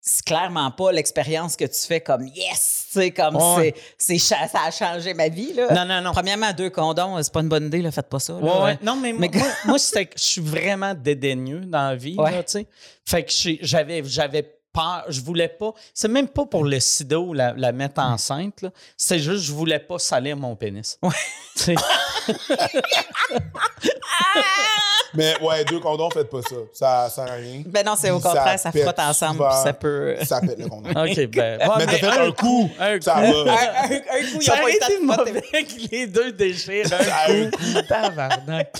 c'est 0.04 0.24
clairement 0.24 0.70
pas 0.72 0.90
l'expérience 0.90 1.54
que 1.56 1.64
tu 1.64 1.78
fais 1.86 2.00
comme 2.00 2.26
yes, 2.26 2.88
tu 2.92 2.98
sais, 2.98 3.10
comme 3.12 3.36
Ouais. 3.36 3.72
c'est, 3.96 4.18
ça 4.18 4.36
a 4.66 4.70
changé 4.72 5.14
ma 5.14 5.28
vie. 5.28 5.52
Là. 5.52 5.72
Non, 5.72 5.84
non, 5.86 6.00
non. 6.02 6.10
Premièrement, 6.12 6.52
deux 6.52 6.70
condoms, 6.70 7.22
c'est 7.22 7.32
pas 7.32 7.40
une 7.40 7.48
bonne 7.48 7.66
idée, 7.68 7.80
là, 7.80 7.92
faites 7.92 8.08
pas 8.08 8.18
ça. 8.18 8.32
là. 8.32 8.40
Ouais, 8.40 8.64
ouais. 8.64 8.78
Non, 8.82 8.96
mais, 8.96 9.12
Mais- 9.12 9.30
moi, 9.64 9.76
je 9.78 10.04
suis 10.16 10.40
vraiment 10.42 10.92
dédaigneux 10.92 11.60
dans 11.60 11.90
la 11.90 11.94
vie, 11.94 12.16
tu 12.16 12.42
sais. 12.46 12.66
Fait 13.06 13.22
que 13.24 13.30
j'avais, 13.64 14.02
j'avais 14.04 14.58
peur, 14.72 15.04
je 15.08 15.20
voulais 15.20 15.48
pas. 15.48 15.72
C'est 15.94 16.08
même 16.08 16.28
pas 16.28 16.46
pour 16.46 16.64
le 16.64 16.80
sida 16.80 17.18
ou 17.18 17.32
la, 17.34 17.52
la 17.56 17.72
mettre 17.72 18.00
enceinte, 18.00 18.62
là. 18.62 18.70
C'est 18.96 19.18
juste, 19.18 19.44
je 19.44 19.52
voulais 19.52 19.78
pas 19.78 19.98
salir 19.98 20.36
mon 20.36 20.56
pénis. 20.56 20.98
Ouais. 21.02 21.10
Mais 25.14 25.38
ouais, 25.42 25.62
deux 25.66 25.78
condoms, 25.78 26.08
faites 26.10 26.30
pas 26.30 26.40
ça. 26.40 26.56
Ça 26.72 27.10
sert 27.10 27.30
à 27.30 27.36
rien. 27.36 27.62
Ben 27.66 27.84
non, 27.84 27.94
c'est 27.98 28.10
au 28.10 28.18
ça 28.18 28.30
contraire, 28.30 28.58
ça, 28.58 28.72
frotte 28.72 28.98
ensemble, 28.98 29.36
souvent. 29.36 29.48
puis 29.50 29.58
ça 29.62 29.72
peut. 29.74 30.16
Ça 30.24 30.40
pète 30.40 30.58
le 30.58 30.68
condom. 30.68 30.88
OK, 30.90 31.26
ben. 31.26 31.58
ouais, 31.58 31.66
Mais 31.78 31.86
t'as 31.86 31.98
fait 31.98 32.06
un 32.06 32.32
coup, 32.32 32.70
un 32.80 32.98
ça 33.00 33.14
coup. 33.16 33.44
va. 33.44 33.52
un, 33.52 33.54
un- 33.54 33.94
un 33.94 33.98
coup, 33.98 34.38
il 34.40 34.42
Ça 34.42 34.54
a 34.54 34.56
pas 34.62 34.70
été 34.70 34.98
de 34.98 35.90
les 35.90 36.06
deux 36.06 36.32
déchirent 36.32 36.86
Ça 36.88 36.98
un 37.28 37.50
coup. 37.50 37.82
Tabarnak. 37.86 38.72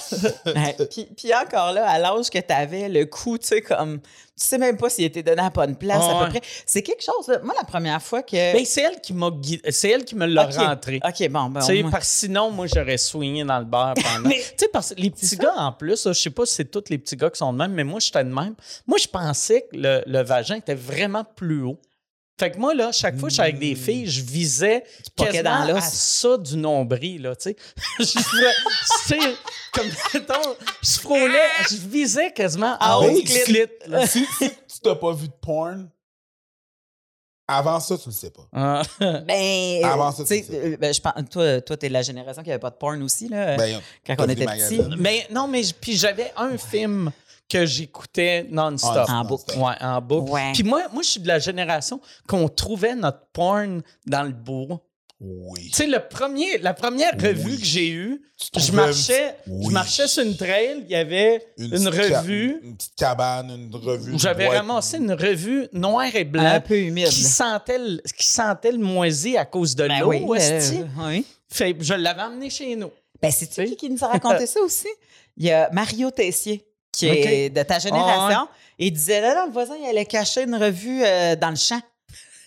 Ouais. 0.47 0.77
puis, 0.91 1.09
puis 1.15 1.35
encore 1.35 1.73
là, 1.73 1.87
à 1.87 1.99
l'âge 1.99 2.31
que 2.31 2.39
tu 2.39 2.53
avais, 2.55 2.89
le 2.89 3.05
coup, 3.05 3.37
tu 3.37 3.49
sais, 3.49 3.61
comme. 3.61 4.01
Tu 4.41 4.47
sais 4.47 4.57
même 4.59 4.79
pas 4.79 4.89
s'il 4.89 5.05
était 5.05 5.23
donné 5.23 5.41
à 5.41 5.45
la 5.45 5.51
bonne 5.51 5.77
place, 5.77 5.99
Ah 6.03 6.11
à 6.11 6.19
ouais. 6.21 6.25
peu 6.27 6.31
près. 6.31 6.41
C'est 6.65 6.83
quelque 6.83 7.03
chose. 7.05 7.29
là. 7.29 7.39
Moi, 7.45 7.55
la 7.57 7.65
première 7.65 8.01
fois 8.03 8.23
que. 8.23 8.33
Ben, 8.55 8.65
c'est 8.65 8.81
elle 8.81 9.01
qui 9.01 9.13
m'a 9.13 9.31
gui- 9.31 9.61
c'est 9.71 9.91
elle 9.91 10.05
qui 10.07 10.15
me 10.15 10.25
l'a 10.27 10.47
rentré. 10.47 11.01
OK, 11.07 11.29
bon, 11.29 11.51
ben. 11.51 11.61
Tu 11.61 11.67
sais, 11.67 11.83
parce 11.83 12.05
que 12.05 12.11
sinon, 12.19 12.51
moi, 12.51 12.67
j'aurais 12.67 12.97
swingé 12.97 13.45
dans 13.45 13.59
le 13.59 13.67
bar 13.67 13.95
pendant. 13.95 14.29
Mais- 14.29 14.37
tu 14.57 14.65
sais, 14.65 14.69
parce 14.73 14.95
que 14.95 15.01
les 15.01 15.11
petits 15.11 15.37
gars, 15.37 15.55
en 15.57 15.73
plus, 15.73 16.09
je 16.09 16.13
sais 16.15 16.31
pas 16.31 16.47
si 16.47 16.55
c'est 16.55 16.71
tous 16.71 16.85
les 16.89 16.99
petits 16.99 17.17
gars 17.17 17.29
qui 17.31 17.39
sont 17.39 17.53
de 17.53 17.59
même, 17.59 17.73
mais 17.73 17.85
moi, 17.85 18.01
j'étais 18.01 18.25
de 18.25 18.31
même. 18.33 18.55
Moi, 18.87 18.99
je 18.99 19.07
pensais 19.07 19.69
que 19.71 19.77
le, 19.77 20.03
le 20.07 20.23
vagin 20.23 20.57
était 20.57 20.75
vraiment 20.75 21.25
plus 21.25 21.63
haut. 21.63 21.79
Fait 22.43 22.51
que 22.51 22.59
moi, 22.59 22.75
là, 22.75 22.91
chaque 22.91 23.17
fois 23.19 23.29
que 23.29 23.31
je 23.31 23.35
suis 23.35 23.43
avec 23.43 23.61
des 23.61 23.77
filles, 23.77 24.11
je 24.11 24.21
visais 24.21 24.83
quasiment 25.15 25.65
dans 25.65 25.77
à 25.77 25.81
ça 25.81 26.37
du 26.37 26.57
nombril, 26.57 27.23
là, 27.23 27.37
tu 27.37 27.51
sais. 27.51 27.57
je 28.01 28.05
sais, 29.07 29.19
comme, 29.73 29.87
mettons, 30.13 30.57
je 30.83 30.99
frôlais, 30.99 31.39
je 31.71 31.77
visais 31.77 32.33
quasiment 32.33 32.77
en 32.81 33.05
oui, 33.05 33.11
haut 33.13 33.21
du 33.21 33.23
clit. 33.23 33.43
clit, 33.45 33.67
là. 33.87 34.09
si, 34.09 34.27
si 34.41 34.51
tu 34.51 34.81
t'as 34.83 34.97
pas 34.97 35.13
vu 35.13 35.29
de 35.29 35.35
porn, 35.41 35.89
avant 37.47 37.79
ça, 37.79 37.97
tu 37.97 38.09
le 38.09 38.13
sais 38.13 38.31
pas. 38.31 38.49
Ah. 38.53 38.83
Ben, 38.99 39.85
Avant 39.85 40.09
euh, 40.09 40.11
ça, 40.11 40.25
tu 40.25 40.27
sais, 40.27 40.45
c'est 40.45 40.53
ça. 40.53 40.59
euh, 40.59 40.77
ben, 40.79 40.93
je 40.93 41.01
pense, 41.01 41.13
toi, 41.31 41.61
toi, 41.61 41.77
t'es 41.77 41.89
la 41.91 42.03
génération 42.03 42.43
qui 42.43 42.51
avait 42.51 42.59
pas 42.59 42.71
de 42.71 42.75
porn 42.75 43.01
aussi, 43.05 43.29
là, 43.29 43.57
Ben, 43.57 43.81
quand 44.05 44.17
on 44.19 44.29
était 44.29 44.47
petit. 44.47 44.81
Mais 44.99 45.29
non, 45.31 45.47
mais 45.47 45.63
puis 45.81 45.97
j'avais 45.97 46.33
un 46.37 46.59
film 46.59 47.13
que 47.49 47.67
j'écoutais 47.67 48.47
non-stop. 48.51 49.07
Ah, 49.09 49.21
En 49.21 49.25
boucle. 49.25 49.59
Ouais, 49.59 49.75
en 49.81 50.01
boucle. 50.01 50.31
Ouais. 50.31 50.53
Puis 50.55 50.63
moi, 50.63 50.83
moi, 50.93 51.03
je 51.03 51.09
suis 51.11 51.21
de 51.21 51.29
la 51.29 51.39
génération 51.39 52.01
qu'on 52.27 52.49
trouvait 52.49 52.95
notre 52.95 53.27
porn 53.33 53.83
dans 54.07 54.23
le 54.23 54.33
bois. 54.33 54.81
Oui. 55.25 55.69
Tu 55.69 55.77
sais, 55.77 55.87
le 55.87 56.01
premier, 56.09 56.59
la 56.59 56.75
première 56.75 57.13
revue 57.13 57.53
Oui. 57.53 57.59
que 57.61 57.65
j'ai 57.65 57.91
eue, 57.91 58.23
je 58.57 58.73
marchais, 58.73 59.37
je 59.47 59.69
marchais 59.71 60.09
sur 60.09 60.25
une 60.25 60.37
trail, 60.37 60.83
il 60.85 60.91
y 60.91 60.97
avait 60.97 61.47
une, 61.59 61.79
ca- 61.93 62.19
revue 62.23 62.59
une 62.65 62.77
petite 62.77 62.97
cabane, 62.97 63.51
une 63.51 63.73
revue. 63.77 64.15
où 64.15 64.19
j'avais 64.19 64.49
ramassé 64.49 64.97
une 64.97 65.13
revue 65.13 65.69
noire 65.73 66.13
et 66.17 66.23
Un 66.23 66.25
blanc 66.25 66.63
peu 66.67 66.77
humide. 66.77 67.07
qui 67.07 67.23
sentait, 67.23 67.79
le, 67.79 67.99
qui 68.19 68.27
sentait 68.27 68.73
le 68.73 68.79
moisi 68.79 69.37
à 69.37 69.45
cause 69.45 69.77
de 69.77 69.87
Ben 69.87 70.01
l'eau. 70.01 70.09
oui, 70.09 70.25
euh, 70.41 70.85
oui. 71.07 71.25
Fait 71.49 71.77
je 71.79 71.95
l'avais 71.95 72.23
emmené 72.23 72.51
chez 72.51 72.75
nous. 72.75 72.91
Ben, 73.21 73.31
c'est 73.31 73.47
qui 73.65 73.77
qui 73.77 73.91
nous 73.91 74.03
a 74.03 74.09
raconté 74.09 74.47
ça 74.49 74.59
aussi? 74.61 74.89
Il 75.37 75.45
y 75.45 75.53
a 75.53 75.71
Mario 75.73 76.11
Tessier, 76.11 76.67
qui 76.93 77.09
est 77.09 77.51
de 77.51 77.63
ta 77.63 77.79
génération. 77.79 78.49
Et 78.79 78.87
il 78.87 78.93
disait, 78.93 79.21
là, 79.21 79.35
non, 79.35 79.47
le 79.47 79.53
voisin, 79.53 79.75
il 79.81 79.87
allait 79.89 80.07
cacher 80.07 80.43
une 80.43 80.55
revue 80.55 81.03
euh, 81.05 81.37
dans 81.37 81.51
le 81.51 81.57
champ. 81.57 81.81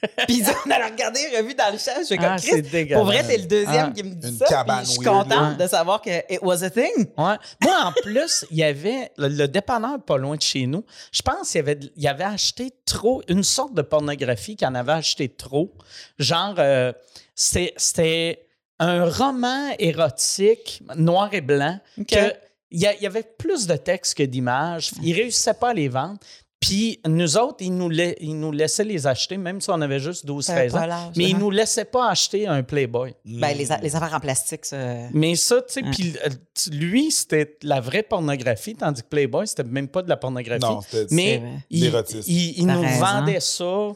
Puis 0.27 0.37
il 0.37 0.43
dit, 0.43 0.51
on 0.65 0.69
allait 0.71 0.85
regarder 0.91 1.19
une 1.31 1.37
revue 1.37 1.55
dans 1.55 1.71
le 1.71 1.77
champ. 1.79 1.91
Je 2.01 2.07
fais 2.07 2.17
comme 2.17 2.25
Ah, 2.25 2.37
c'est 2.37 2.61
dégueulasse. 2.61 2.97
Pour 2.97 3.05
vrai, 3.05 3.23
t'es 3.25 3.37
le 3.37 3.45
deuxième 3.45 3.87
Ah. 3.89 3.91
qui 3.95 4.03
me 4.03 4.13
dit 4.13 4.27
Une 4.27 4.37
ça. 4.37 4.45
cabane 4.45 4.85
je 4.85 4.91
suis 4.91 4.99
contente 4.99 5.29
là. 5.29 5.53
de 5.53 5.67
savoir 5.67 6.01
que 6.01 6.09
it 6.31 6.39
was 6.43 6.63
a 6.63 6.69
thing. 6.69 7.07
Ouais. 7.17 7.35
Moi, 7.63 7.73
en 7.85 7.91
plus, 8.03 8.45
il 8.51 8.57
y 8.57 8.63
avait 8.63 9.11
le, 9.17 9.29
le 9.29 9.47
dépanneur 9.47 9.99
pas 10.03 10.17
loin 10.17 10.35
de 10.35 10.41
chez 10.41 10.67
nous. 10.67 10.83
Je 11.11 11.21
pense 11.23 11.49
qu'il 11.51 11.59
avait, 11.61 11.79
il 11.95 12.07
avait 12.07 12.23
acheté 12.25 12.71
trop, 12.85 13.23
une 13.29 13.43
sorte 13.43 13.73
de 13.73 13.81
pornographie 13.81 14.55
qu'il 14.55 14.67
en 14.67 14.75
avait 14.75 14.91
acheté 14.91 15.29
trop. 15.29 15.73
Genre, 16.19 16.55
euh, 16.59 16.91
c'était, 17.33 18.41
un 18.77 19.09
roman 19.09 19.69
érotique 19.79 20.83
noir 20.97 21.29
et 21.33 21.39
blanc 21.39 21.79
que 22.09 22.33
il 22.71 22.79
y, 22.81 23.05
avait 23.07 23.23
plus 23.37 23.67
de 23.67 23.75
textes 23.75 24.15
que 24.17 24.23
d'images. 24.23 24.91
Il 25.03 25.13
réussissait 25.13 25.53
pas 25.53 25.69
à 25.69 25.73
les 25.73 25.87
vendre. 25.87 26.19
Puis 26.59 26.99
nous 27.05 27.37
autres, 27.37 27.57
ils 27.59 27.69
nous, 27.75 27.89
la- 27.89 28.19
ils 28.19 28.39
nous 28.39 28.51
laissaient 28.51 28.85
les 28.85 29.05
acheter, 29.05 29.37
même 29.37 29.61
si 29.61 29.69
on 29.69 29.79
avait 29.81 29.99
juste 29.99 30.25
12-13 30.25 30.71
pas 30.71 30.87
ans. 30.89 31.11
Mais 31.15 31.25
ils 31.25 31.35
hein. 31.35 31.39
nous 31.39 31.51
laissaient 31.51 31.85
pas 31.85 32.09
acheter 32.09 32.47
un 32.47 32.63
Playboy. 32.63 33.13
Ben, 33.23 33.55
les, 33.55 33.71
a- 33.71 33.79
les 33.81 33.95
affaires 33.95 34.13
en 34.15 34.19
plastique, 34.19 34.65
ça. 34.65 34.77
Mais 35.13 35.35
ça, 35.35 35.61
tu 35.61 35.73
sais, 35.73 35.81
Hein. 35.83 35.91
puis 35.93 36.15
euh, 36.25 36.29
lui, 36.71 37.11
c'était 37.11 37.57
la 37.61 37.81
vraie 37.81 38.01
pornographie, 38.03 38.73
tandis 38.73 39.03
que 39.03 39.07
Playboy, 39.09 39.45
c'était 39.45 39.63
même 39.63 39.89
pas 39.89 40.01
de 40.01 40.09
la 40.09 40.17
pornographie. 40.17 40.61
Non, 40.63 40.79
mais 41.11 41.43
il, 41.69 41.85
il- 42.25 42.53
il 42.59 42.65
nous 42.65 42.81
raison. 42.81 42.99
vendait 42.99 43.39
ça. 43.41 43.87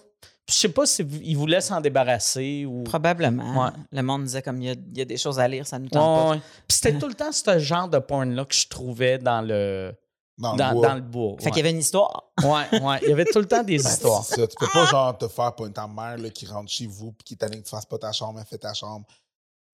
Je 0.49 0.53
sais 0.55 0.69
pas 0.69 0.85
s'il 0.85 1.38
voulait 1.38 1.62
s'en 1.62 1.79
débarrasser 1.79 2.65
ou. 2.65 2.83
Probablement. 2.83 3.65
Ouais. 3.65 3.71
Le 3.91 4.01
monde 4.01 4.23
disait 4.23 4.41
comme 4.41 4.62
il 4.62 4.65
y 4.65 4.69
a, 4.69 4.73
il 4.73 4.97
y 4.97 5.01
a 5.01 5.05
des 5.05 5.17
choses 5.17 5.39
à 5.39 5.47
lire, 5.47 5.67
ça 5.67 5.77
nous 5.77 5.85
Ouais, 5.85 5.89
tente 5.91 6.31
ouais. 6.31 6.41
Puis 6.67 6.77
c'était 6.77 6.97
tout 6.97 7.07
le 7.07 7.13
temps 7.13 7.31
ce 7.31 7.59
genre 7.59 7.88
de 7.88 7.99
porn-là 7.99 8.45
que 8.45 8.55
je 8.55 8.67
trouvais 8.67 9.17
dans 9.19 9.41
le, 9.41 9.93
Dans 10.38 10.53
le 10.53 10.57
dans, 10.57 10.71
bois. 10.73 10.88
dans 10.88 10.95
le 10.95 11.01
bois. 11.01 11.35
pas. 11.38 11.43
Fait 11.43 11.49
qu'il 11.51 11.57
y 11.57 11.62
avait 11.62 11.71
une 11.71 11.79
histoire. 11.79 12.31
ouais. 12.43 12.79
ouais, 12.81 12.99
Il 13.03 13.09
y 13.09 13.12
avait 13.13 13.25
tout 13.25 13.39
le 13.39 13.47
temps 13.47 13.63
des 13.63 13.77
Ben, 13.77 13.85
histoires. 13.89 14.23
ça. 14.23 14.47
Tu 14.47 14.55
peux 14.59 14.67
pas, 14.73 14.85
genre, 14.85 15.17
te 15.17 15.27
faire 15.27 15.53
pour 15.53 15.71
ta 15.71 15.88
mère 15.88 16.17
là, 16.17 16.29
qui 16.29 16.45
rentre 16.47 16.71
chez 16.71 16.88
vous 16.88 17.12
puis 17.12 17.23
qui 17.25 17.38
t'a 17.38 17.47
dit 17.47 17.59
que 17.59 17.63
tu 17.65 17.69
fasses 17.69 17.85
pas 17.85 17.97
ta 17.99 18.12
chambre, 18.12 18.39
elle 18.39 18.45
fait 18.47 18.57
ta 18.57 18.73
chambre. 18.73 19.05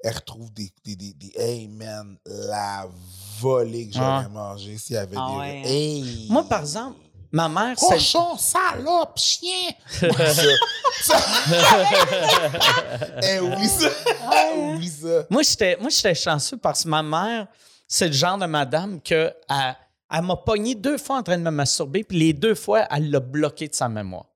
Elle 0.03 0.13
retrouve 0.15 0.51
des. 0.53 0.69
des, 0.83 0.95
des, 0.97 1.13
des- 1.13 1.31
hey, 1.38 1.67
man, 1.69 2.17
la 2.25 2.85
volée 3.39 3.88
que 3.88 3.93
j'aurais 3.95 4.25
Ouais. 4.25 4.29
mangée 4.29 4.77
s'il 4.77 4.95
y 4.95 4.97
avait 4.99 5.15
Ah 5.17 5.29
des. 5.31 5.38
ouais. 5.39 5.61
Hey! 5.65 6.27
Moi, 6.29 6.43
par 6.49 6.59
exemple, 6.59 6.97
ma 7.36 7.50
mère, 7.50 7.78
c'est. 7.78 7.95
Cochon, 7.95 8.38
salope, 8.38 9.17
chien! 9.17 9.71
ça. 10.00 10.08
ça. 11.02 11.17
hey, 13.21 13.39
oublie 13.39 13.67
ça. 13.67 15.26
Moi, 15.30 15.43
j'étais, 15.43 15.76
moi, 15.80 15.89
j'étais 15.89 16.15
chanceux 16.15 16.56
parce 16.56 16.84
que 16.84 16.89
ma 16.89 17.04
mère, 17.04 17.48
c'est 17.88 18.08
le 18.08 18.13
genre 18.13 18.38
de 18.38 18.45
madame 18.45 19.02
que 19.02 19.34
elle, 19.50 19.76
elle 20.12 20.21
m'a 20.21 20.38
pogné 20.38 20.76
deux 20.76 20.98
fois 20.98 21.17
en 21.17 21.24
train 21.24 21.38
de 21.38 21.43
me 21.43 21.52
masturber, 21.52 22.06
puis 22.06 22.17
les 22.17 22.32
deux 22.32 22.56
fois, 22.56 22.88
elle 22.89 23.12
l'a 23.12 23.19
bloqué 23.19 23.67
de 23.67 23.76
sa 23.76 23.89
mémoire. 23.89 24.28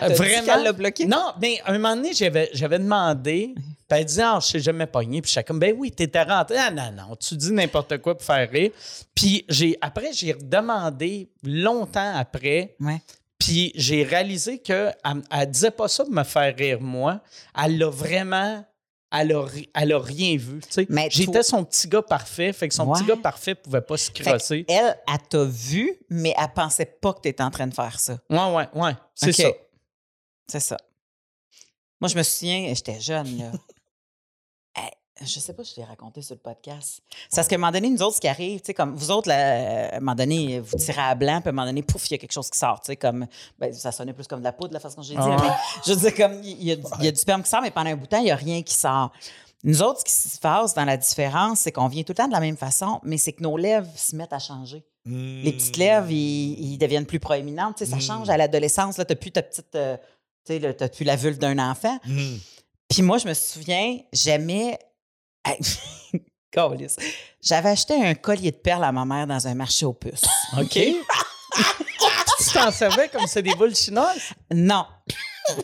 Elle 0.00 0.12
Vraiment? 0.12 0.44
qu'elle 0.44 0.62
l'a 0.62 0.72
bloqué? 0.72 1.06
Non, 1.06 1.32
mais 1.40 1.60
un 1.64 1.72
moment 1.72 1.96
donné, 1.96 2.12
j'avais, 2.12 2.50
j'avais 2.52 2.78
demandé, 2.78 3.54
puis 3.94 4.00
elle 4.00 4.06
disait, 4.06 4.22
ah, 4.22 4.38
je 4.40 4.46
sais 4.46 4.60
jamais 4.60 4.86
pogné, 4.86 5.22
puis 5.22 5.30
j'étais 5.30 5.44
comme, 5.44 5.58
ben 5.58 5.74
oui, 5.78 5.90
t'étais 5.92 6.22
rentré. 6.22 6.56
Ah, 6.58 6.70
non, 6.70 6.90
non, 6.92 7.16
tu 7.16 7.36
dis 7.36 7.52
n'importe 7.52 7.98
quoi 7.98 8.16
pour 8.16 8.24
faire 8.26 8.50
rire. 8.50 8.70
Puis 9.14 9.44
j'ai, 9.48 9.76
après, 9.80 10.12
j'ai 10.12 10.32
redemandé 10.32 11.30
longtemps 11.42 12.14
après, 12.16 12.76
Ouais. 12.80 13.00
puis 13.38 13.72
j'ai 13.74 14.02
réalisé 14.04 14.58
qu'elle 14.58 14.94
ne 15.04 15.44
disait 15.46 15.70
pas 15.70 15.88
ça 15.88 16.04
pour 16.04 16.12
me 16.12 16.24
faire 16.24 16.54
rire, 16.56 16.80
moi. 16.80 17.20
Elle 17.62 17.78
l'a 17.78 17.88
vraiment. 17.88 18.64
Elle 19.16 19.32
a, 19.32 19.42
ri- 19.44 19.70
elle 19.74 19.92
a 19.92 20.00
rien 20.00 20.36
vu. 20.36 20.60
J'étais 21.10 21.44
son 21.44 21.64
petit 21.64 21.86
gars 21.86 22.02
parfait, 22.02 22.52
fait 22.52 22.66
que 22.66 22.74
son 22.74 22.88
Ouais. 22.88 22.98
petit 22.98 23.06
gars 23.06 23.16
parfait 23.16 23.54
pouvait 23.54 23.80
pas 23.80 23.96
se 23.96 24.10
crosser. 24.10 24.64
Elle, 24.68 24.96
elle 25.06 25.28
t'a 25.28 25.44
vu, 25.44 25.96
mais 26.10 26.34
elle 26.36 26.48
pensait 26.52 26.84
pas 26.84 27.12
que 27.12 27.20
tu 27.20 27.28
étais 27.28 27.42
en 27.44 27.50
train 27.52 27.68
de 27.68 27.74
faire 27.74 28.00
ça. 28.00 28.18
Ouais, 28.28 28.52
ouais, 28.52 28.68
ouais. 28.74 28.92
C'est 29.14 29.30
ça. 29.30 29.48
C'est 30.48 30.58
ça. 30.58 30.76
Moi, 32.00 32.08
je 32.08 32.18
me 32.18 32.22
souviens, 32.24 32.72
j'étais 32.74 33.00
jeune, 33.00 33.38
là. 33.38 33.52
Je 35.20 35.38
sais 35.38 35.52
pas 35.52 35.62
si 35.62 35.74
je 35.76 35.80
l'ai 35.80 35.86
raconté 35.86 36.22
sur 36.22 36.34
le 36.34 36.40
podcast. 36.40 37.00
C'est 37.30 37.36
parce 37.36 37.46
qu'à 37.46 37.54
un 37.54 37.58
moment 37.58 37.70
donné, 37.70 37.88
nous 37.88 38.02
autres, 38.02 38.16
ce 38.16 38.20
qui 38.20 38.26
arrive, 38.28 38.60
tu 38.60 38.66
sais, 38.66 38.74
comme 38.74 38.96
vous 38.96 39.10
autres, 39.12 39.28
là, 39.28 39.90
à 39.92 39.96
un 39.96 40.00
moment 40.00 40.16
donné, 40.16 40.58
vous 40.58 40.76
tirez 40.76 41.00
à 41.00 41.14
blanc, 41.14 41.40
puis 41.40 41.48
à 41.48 41.50
un 41.50 41.52
moment 41.52 41.66
donné, 41.66 41.82
pouf, 41.84 42.08
il 42.10 42.12
y 42.12 42.14
a 42.14 42.18
quelque 42.18 42.32
chose 42.32 42.50
qui 42.50 42.58
sort, 42.58 42.80
tu 42.80 42.86
sais, 42.86 42.96
comme, 42.96 43.26
ben, 43.58 43.72
ça 43.72 43.92
sonnait 43.92 44.12
plus 44.12 44.26
comme 44.26 44.40
de 44.40 44.44
la 44.44 44.52
poudre, 44.52 44.72
la 44.74 44.80
façon 44.80 45.02
que 45.02 45.06
j'ai 45.06 45.14
dit, 45.14 45.20
Ah 45.22 45.36
mais 45.40 45.50
je 45.86 45.92
veux 45.92 46.00
dire, 46.00 46.14
comme, 46.16 46.42
il 46.42 46.64
y, 46.64 46.72
a, 46.72 46.76
du- 46.76 46.82
il 46.98 47.04
y 47.04 47.08
a 47.08 47.12
du 47.12 47.18
sperme 47.20 47.42
qui 47.44 47.48
sort, 47.50 47.62
mais 47.62 47.70
pendant 47.70 47.90
un 47.90 47.96
bout 47.96 48.06
de 48.06 48.10
temps, 48.10 48.18
il 48.18 48.24
n'y 48.24 48.30
a 48.32 48.36
rien 48.36 48.60
qui 48.62 48.74
sort. 48.74 49.12
Nous 49.62 49.82
autres, 49.82 50.00
ce 50.00 50.04
qui 50.04 50.12
se 50.30 50.38
passe 50.40 50.74
dans 50.74 50.84
la 50.84 50.96
différence, 50.96 51.60
c'est 51.60 51.72
qu'on 51.72 51.88
vient 51.88 52.02
tout 52.02 52.10
le 52.12 52.16
temps 52.16 52.26
de 52.28 52.32
la 52.32 52.40
même 52.40 52.56
façon, 52.56 53.00
mais 53.04 53.16
c'est 53.16 53.32
que 53.32 53.42
nos 53.42 53.56
lèvres 53.56 53.88
se 53.96 54.14
mettent 54.16 54.32
à 54.32 54.38
changer. 54.40 54.84
Les 55.06 55.52
petites 55.52 55.76
lèvres, 55.76 56.10
ils, 56.10 56.76
deviennent 56.78 57.06
plus 57.06 57.20
proéminentes. 57.20 57.76
Tu 57.76 57.84
sais, 57.84 57.90
ça 57.90 57.96
Mm. 57.96 58.00
change 58.00 58.30
à 58.30 58.36
l'adolescence. 58.36 58.94
Tu 58.96 59.00
n'as 59.02 59.14
plus 59.14 59.30
ta 59.30 59.42
petite. 59.42 59.74
euh, 59.74 59.96
tu 60.46 60.58
sais, 60.60 60.74
tu 60.76 60.88
plus 60.88 61.04
la 61.04 61.14
vulve 61.16 61.38
d'un 61.38 61.58
enfant. 61.58 61.98
Mm. 62.06 62.36
Puis 62.88 63.02
moi, 63.02 63.18
je 63.18 63.28
me 63.28 63.34
souviens, 63.34 63.98
j'aimais. 64.12 64.78
J'avais 67.42 67.70
acheté 67.70 67.94
un 67.94 68.14
collier 68.14 68.52
de 68.52 68.56
perles 68.56 68.84
à 68.84 68.92
ma 68.92 69.04
mère 69.04 69.26
dans 69.26 69.46
un 69.46 69.54
marché 69.54 69.84
aux 69.84 69.92
puces. 69.92 70.24
OK. 70.58 70.72
tu 70.72 72.52
t'en 72.52 72.70
servais 72.70 73.08
comme 73.08 73.26
c'est 73.26 73.42
des 73.42 73.54
boules 73.54 73.74
chinoises? 73.74 74.32
Non. 74.52 74.86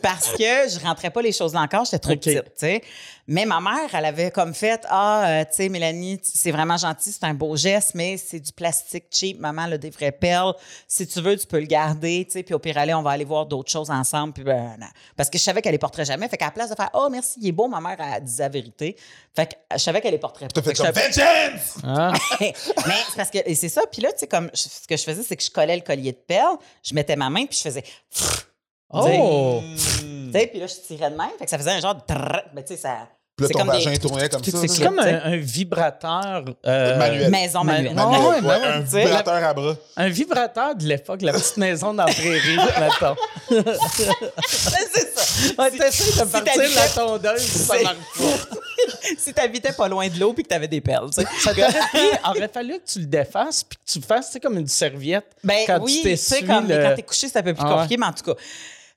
Parce 0.01 0.29
que 0.33 0.37
je 0.69 0.79
rentrais 0.83 1.09
pas 1.09 1.21
les 1.21 1.31
choses 1.31 1.53
dans 1.53 1.61
le 1.61 1.67
corps, 1.67 1.85
j'étais 1.85 1.99
trop 1.99 2.13
petite, 2.15 2.43
tu 2.43 2.51
sais. 2.55 2.81
Mais 3.27 3.45
ma 3.45 3.61
mère, 3.61 3.89
elle 3.93 4.05
avait 4.05 4.29
comme 4.29 4.53
fait 4.53 4.85
Ah, 4.89 5.25
euh, 5.27 5.43
tu 5.45 5.55
sais, 5.55 5.69
Mélanie, 5.69 6.19
c'est 6.23 6.51
vraiment 6.51 6.75
gentil, 6.77 7.11
c'est 7.11 7.23
un 7.23 7.33
beau 7.33 7.55
geste, 7.55 7.91
mais 7.95 8.17
c'est 8.17 8.39
du 8.39 8.51
plastique 8.51 9.05
cheap. 9.09 9.39
Maman, 9.39 9.63
a 9.63 9.77
des 9.77 9.89
vraies 9.89 10.11
perles. 10.11 10.53
Si 10.87 11.07
tu 11.07 11.21
veux, 11.21 11.37
tu 11.37 11.47
peux 11.47 11.59
le 11.59 11.65
garder, 11.65 12.25
tu 12.25 12.33
sais. 12.33 12.43
Puis 12.43 12.53
au 12.53 12.59
pire, 12.59 12.77
aller, 12.77 12.93
on 12.93 13.01
va 13.03 13.11
aller 13.11 13.23
voir 13.23 13.45
d'autres 13.45 13.71
choses 13.71 13.89
ensemble. 13.89 14.33
Puis 14.33 14.43
ben, 14.43 14.75
non. 14.79 14.87
Parce 15.15 15.29
que 15.29 15.37
je 15.37 15.43
savais 15.43 15.61
qu'elle 15.61 15.71
les 15.71 15.77
porterait 15.77 16.05
jamais. 16.05 16.27
Fait 16.27 16.37
qu'à 16.37 16.45
la 16.45 16.51
place 16.51 16.69
de 16.69 16.75
faire 16.75 16.89
Oh, 16.93 17.07
merci, 17.09 17.39
il 17.41 17.47
est 17.47 17.51
beau, 17.53 17.67
ma 17.67 17.79
mère, 17.79 17.97
elle 17.99 18.23
disait 18.23 18.43
la 18.43 18.49
vérité. 18.49 18.95
Fait 19.35 19.47
que 19.47 19.53
je 19.73 19.77
savais 19.77 20.01
qu'elle 20.01 20.11
les 20.11 20.17
porterait 20.19 20.47
pas. 20.49 20.61
Fait 20.61 20.73
comme 20.73 20.87
Vengeance! 20.87 21.77
Ah. 21.83 22.11
mais 22.41 22.53
c'est 23.09 23.15
parce 23.15 23.29
que 23.29 23.37
et 23.45 23.55
c'est 23.55 23.69
ça. 23.69 23.81
Puis 23.91 24.01
là, 24.01 24.11
tu 24.11 24.19
sais, 24.19 24.27
comme 24.27 24.49
je- 24.53 24.59
ce 24.61 24.87
que 24.87 24.97
je 24.97 25.03
faisais, 25.03 25.23
c'est 25.23 25.37
que 25.37 25.43
je 25.43 25.51
collais 25.51 25.75
le 25.75 25.83
collier 25.83 26.11
de 26.11 26.17
perles, 26.17 26.57
je 26.83 26.93
mettais 26.93 27.15
ma 27.15 27.29
main, 27.29 27.45
puis 27.45 27.57
je 27.57 27.61
faisais. 27.63 27.83
Oh! 28.93 29.61
Tu 29.77 30.31
sais, 30.39 30.47
puis 30.47 30.59
là, 30.59 30.67
je 30.67 30.75
tirais 30.87 31.09
de 31.11 31.15
même. 31.15 31.29
Fait 31.37 31.45
que 31.45 31.49
ça 31.51 31.57
faisait 31.57 31.71
un 31.71 31.79
genre 31.79 31.95
de. 31.95 32.01
trrr, 32.07 32.41
Mais 32.53 32.63
tu 32.63 32.73
sais, 32.75 32.79
ça. 32.81 33.07
Puis 33.37 33.45
là, 33.45 33.47
c'est 33.47 33.53
ton 33.53 33.59
comme 33.65 33.77
des- 33.77 33.83
vagin 33.85 33.97
tournait 33.97 34.29
comme 34.29 34.43
ça. 34.43 34.51
c'est 34.67 34.79
là. 34.79 34.85
comme 34.87 34.99
un, 34.99 35.21
un 35.23 35.37
vibrateur. 35.37 36.43
euh, 36.67 36.97
Manuel. 36.97 37.31
Maison 37.31 37.63
manuelle. 37.63 37.95
Ma- 37.95 38.05
Manuel, 38.05 38.21
Ouais, 38.43 38.49
ouais, 38.49 38.59
ouais, 38.59 38.65
un 38.67 38.81
tu 38.83 38.89
sais, 38.91 39.01
vibrateur 39.05 39.33
à 39.43 39.53
bras. 39.53 39.75
Un 39.97 40.09
vibrateur 40.09 40.75
de 40.75 40.83
l'époque, 40.85 41.21
la 41.21 41.31
petite 41.33 41.57
maison 41.57 41.93
dans 41.93 42.05
la 42.05 42.13
prairie, 42.13 42.57
mettons. 42.79 43.15
c'est 44.47 45.17
ça. 45.17 45.53
Ouais, 45.57 45.71
T'essayes 45.71 46.07
de 46.07 46.11
si 46.11 46.17
partir 46.31 46.43
t'habitais- 46.43 46.75
la 46.75 46.87
tondeuse, 46.89 47.41
ça 47.41 47.73
C'est- 47.77 47.83
marche 47.83 47.95
pas. 48.17 48.57
si 49.17 49.33
t'habitais 49.33 49.71
pas 49.73 49.87
loin 49.87 50.07
de 50.07 50.19
l'eau 50.19 50.33
puis 50.33 50.43
que 50.43 50.49
t'avais 50.49 50.67
des 50.67 50.81
perles, 50.81 51.09
tu 51.13 51.21
sais. 51.21 51.27
Ça 51.39 51.53
t'aurait 51.53 51.69
pris, 51.71 51.99
aurait 52.29 52.47
fallu 52.49 52.79
que 52.79 52.85
tu 52.91 52.99
le 52.99 53.05
défasses 53.05 53.63
puis 53.63 53.77
que 53.77 53.91
tu 53.91 53.99
le 53.99 54.05
fasses, 54.05 54.27
tu 54.27 54.33
sais, 54.33 54.39
comme 54.39 54.57
une 54.57 54.67
serviette. 54.67 55.25
Ben 55.43 55.59
quand 55.65 55.79
oui, 55.81 56.01
tu 56.03 56.09
tu 56.09 56.17
sais, 56.17 56.35
t'essuies 56.35 56.47
comme 56.47 56.67
le- 56.67 56.83
quand 56.83 56.95
t'es 56.95 57.03
couché, 57.03 57.27
c'est 57.27 57.37
un 57.39 57.43
peu 57.43 57.53
plus 57.53 57.63
Ah 57.63 57.69
ouais. 57.69 57.73
compliqué, 57.75 57.97
mais 57.97 58.05
en 58.07 58.13
tout 58.13 58.23
cas. 58.23 58.39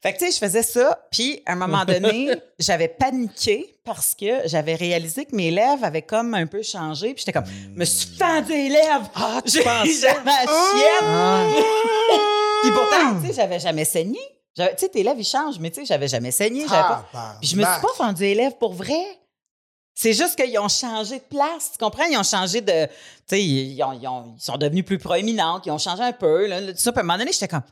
Fait 0.05 0.13
que, 0.13 0.19
tu 0.19 0.27
sais, 0.27 0.33
je 0.33 0.37
faisais 0.39 0.63
ça, 0.63 0.99
puis 1.11 1.43
à 1.47 1.53
un 1.53 1.57
moment 1.57 1.87
donné, 1.87 2.29
j'avais 2.59 2.89
paniqué 2.89 3.75
parce 3.85 4.15
que 4.15 4.47
j'avais 4.47 4.75
réalisé 4.75 5.25
que 5.25 5.35
mes 5.35 5.51
lèvres 5.51 5.83
avaient 5.83 6.03
comme 6.03 6.35
un 6.35 6.47
peu 6.47 6.63
changé, 6.63 7.15
puis 7.15 7.21
j'étais 7.25 7.33
comme, 7.33 7.47
je 7.47 7.69
me 7.79 7.85
suis 7.87 8.15
fendu 8.19 8.53
les 8.53 8.69
lèvres! 8.69 9.11
Ah, 9.15 9.41
tu 9.43 9.63
pensais? 9.63 9.93
J'avais 10.03 10.25
la 10.27 10.41
chienne! 10.43 11.05
Ah. 11.05 11.47
Puis 12.63 12.71
pourtant, 12.73 13.21
tu 13.21 13.29
sais, 13.29 13.33
j'avais 13.33 13.59
jamais 13.59 13.85
saigné. 13.87 14.19
Tu 14.55 14.63
sais, 14.77 14.89
tes 14.91 15.03
lèvres, 15.03 15.19
ils 15.19 15.25
changent, 15.25 15.59
mais 15.59 15.71
tu 15.71 15.81
sais, 15.81 15.87
j'avais 15.87 16.09
jamais 16.09 16.31
saigné. 16.31 16.67
j'avais 16.69 16.83
pas... 16.83 17.37
Puis 17.41 17.49
je 17.49 17.57
me 17.57 17.63
suis 17.63 17.81
pas 17.83 17.95
fendu 17.97 18.23
les 18.23 18.35
lèvres 18.35 18.57
pour 18.59 18.75
vrai. 18.75 19.03
C'est 19.95 20.13
juste 20.13 20.37
qu'ils 20.37 20.59
ont 20.59 20.69
changé 20.69 21.19
de 21.19 21.25
place, 21.25 21.71
tu 21.73 21.79
comprends? 21.79 22.05
Ils 22.05 22.17
ont 22.19 22.23
changé 22.25 22.61
de... 22.61 22.87
Tu 22.87 22.91
sais, 23.27 23.43
ils, 23.43 23.73
ils 23.75 23.83
ont- 23.83 23.93
ils 24.37 24.41
sont 24.43 24.57
devenus 24.59 24.85
plus 24.85 24.99
proéminents, 24.99 25.61
ils 25.65 25.71
ont 25.73 25.79
changé 25.79 26.03
un 26.03 26.13
peu. 26.13 26.47
Là, 26.47 26.61
tout 26.61 26.73
ça, 26.77 26.93
puis 26.93 26.99
à 26.99 27.03
un 27.03 27.07
moment 27.07 27.19
donné, 27.19 27.33
j'étais 27.33 27.49
comme... 27.49 27.63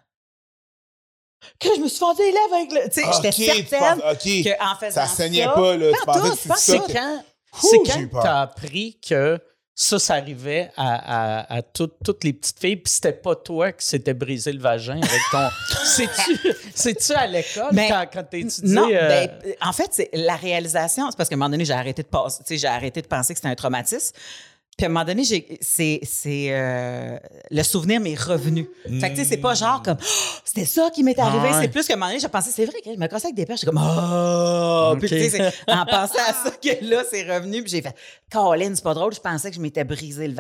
Que 1.59 1.69
je 1.77 1.81
me 1.81 1.89
suis 1.89 1.99
fendu 1.99 2.21
les 2.23 2.33
lèvres 2.33 2.55
avec 2.55 2.73
le... 2.73 2.89
Tu 2.91 3.01
sais, 3.01 3.07
Ah, 3.07 3.13
j'étais 3.17 3.31
tu 3.33 3.45
certaine 3.45 4.01
penses- 4.01 4.13
ok. 4.15 4.59
qu'en 4.59 4.75
faisant 4.77 5.01
Ça 5.01 5.07
saignait 5.07 5.45
ça- 5.45 5.51
pas, 5.51 5.77
là. 5.77 5.87
Tu 5.93 6.05
pensais 6.07 6.31
que 6.31 6.37
c'était 6.37 6.55
C'est 6.57 6.77
ça. 6.79 6.85
quand, 6.93 7.25
c'est 7.61 7.79
j'ai 7.93 8.01
eu 8.01 8.09
quand 8.09 8.21
t'as 8.23 8.41
appris 8.43 8.99
que 9.07 9.39
ça, 9.75 9.99
ça 9.99 10.15
arrivait 10.15 10.71
à, 10.77 11.41
à- 11.41 11.57
à 11.57 11.63
toutes- 11.63 11.97
toutes 12.05 12.25
les 12.25 12.33
petites 12.35 12.59
filles, 12.61 12.77
puis 12.77 12.93
c'était 12.93 13.13
pas 13.15 13.35
toi 13.35 13.73
qui 13.73 13.87
s'était 13.87 14.13
brisé 14.15 14.53
le 14.53 14.61
vagin 14.61 15.01
avec 15.01 15.21
ton. 15.31 15.49
C'est-tu, 15.85 16.39
c'est-tu 16.75 17.13
à 17.13 17.27
l'école 17.27 17.71
Ben, 17.73 17.89
quand, 17.89 18.07
quand 18.13 18.25
t'as 18.31 18.39
étudié? 18.39 18.75
Non, 18.75 18.89
euh, 18.93 19.09
ben, 19.09 19.55
en 19.63 19.73
fait, 19.73 19.89
c'est 19.93 20.11
la 20.13 20.37
réalisation, 20.37 21.11
c'est 21.11 21.17
parce 21.17 21.29
qu'à 21.29 21.35
un 21.35 21.39
moment 21.39 21.51
donné, 21.51 21.65
j'ai 21.65 21.73
arrêté 21.73 22.03
de 22.03 22.09
sais, 22.45 22.57
j'ai 22.59 22.67
arrêté 22.69 23.03
de 23.03 23.07
penser 23.07 23.33
que 23.35 23.39
c'était 23.39 23.49
un 23.49 23.55
traumatisme. 23.55 24.15
Puis 24.83 24.87
à 24.87 24.91
un 24.91 24.95
moment 24.95 25.05
donné, 25.05 25.23
j'ai- 25.23 25.47
c'est, 25.61 26.01
c'est 26.03 26.49
euh, 26.51 27.17
le 27.53 27.63
souvenir 27.63 28.01
m'est 28.01 28.17
revenu. 28.21 28.69
Fait 29.01 29.11
que 29.11 29.15
tu 29.15 29.23
sais, 29.23 29.25
c'est 29.25 29.37
pas 29.37 29.55
genre 29.55 29.81
comme 29.81 29.97
Oh, 30.01 30.41
c'était 30.45 30.65
ça 30.67 30.91
qui 30.93 31.05
m'est 31.05 31.17
arrivé. 31.21 31.47
Ah 31.53 31.57
ouais. 31.59 31.63
C'est 31.63 31.69
plus 31.69 31.87
qu'à 31.87 31.95
un 31.95 31.97
moment 31.97 32.09
donné, 32.09 32.19
j'ai 32.19 32.27
pensé 32.27 32.51
c'est 32.53 32.65
vrai 32.67 32.81
que 32.85 32.93
je 32.93 32.99
me 32.99 33.07
cassais 33.07 33.27
avec 33.29 33.37
des 33.37 33.47
perches. 33.47 33.61
J'étais 33.61 33.73
comme 33.73 33.81
oh. 33.81 34.97
Puis 34.99 35.09
tu 35.09 35.31
sais, 35.31 35.53
en 35.69 35.87
pensant 35.87 36.19
à 36.29 36.33
ça 36.33 36.51
que 36.51 36.85
là, 36.85 37.05
c'est 37.09 37.23
revenu. 37.33 37.63
Puis 37.63 37.71
j'ai 37.71 37.83
fait 37.83 37.95
Colin, 38.33 38.73
c'est 38.75 38.83
pas 38.83 38.95
drôle. 38.95 39.15
Je 39.15 39.21
pensais 39.21 39.51
que 39.51 39.57
je 39.57 39.61
m'étais 39.61 39.85
brisé 39.85 40.27
le 40.27 40.35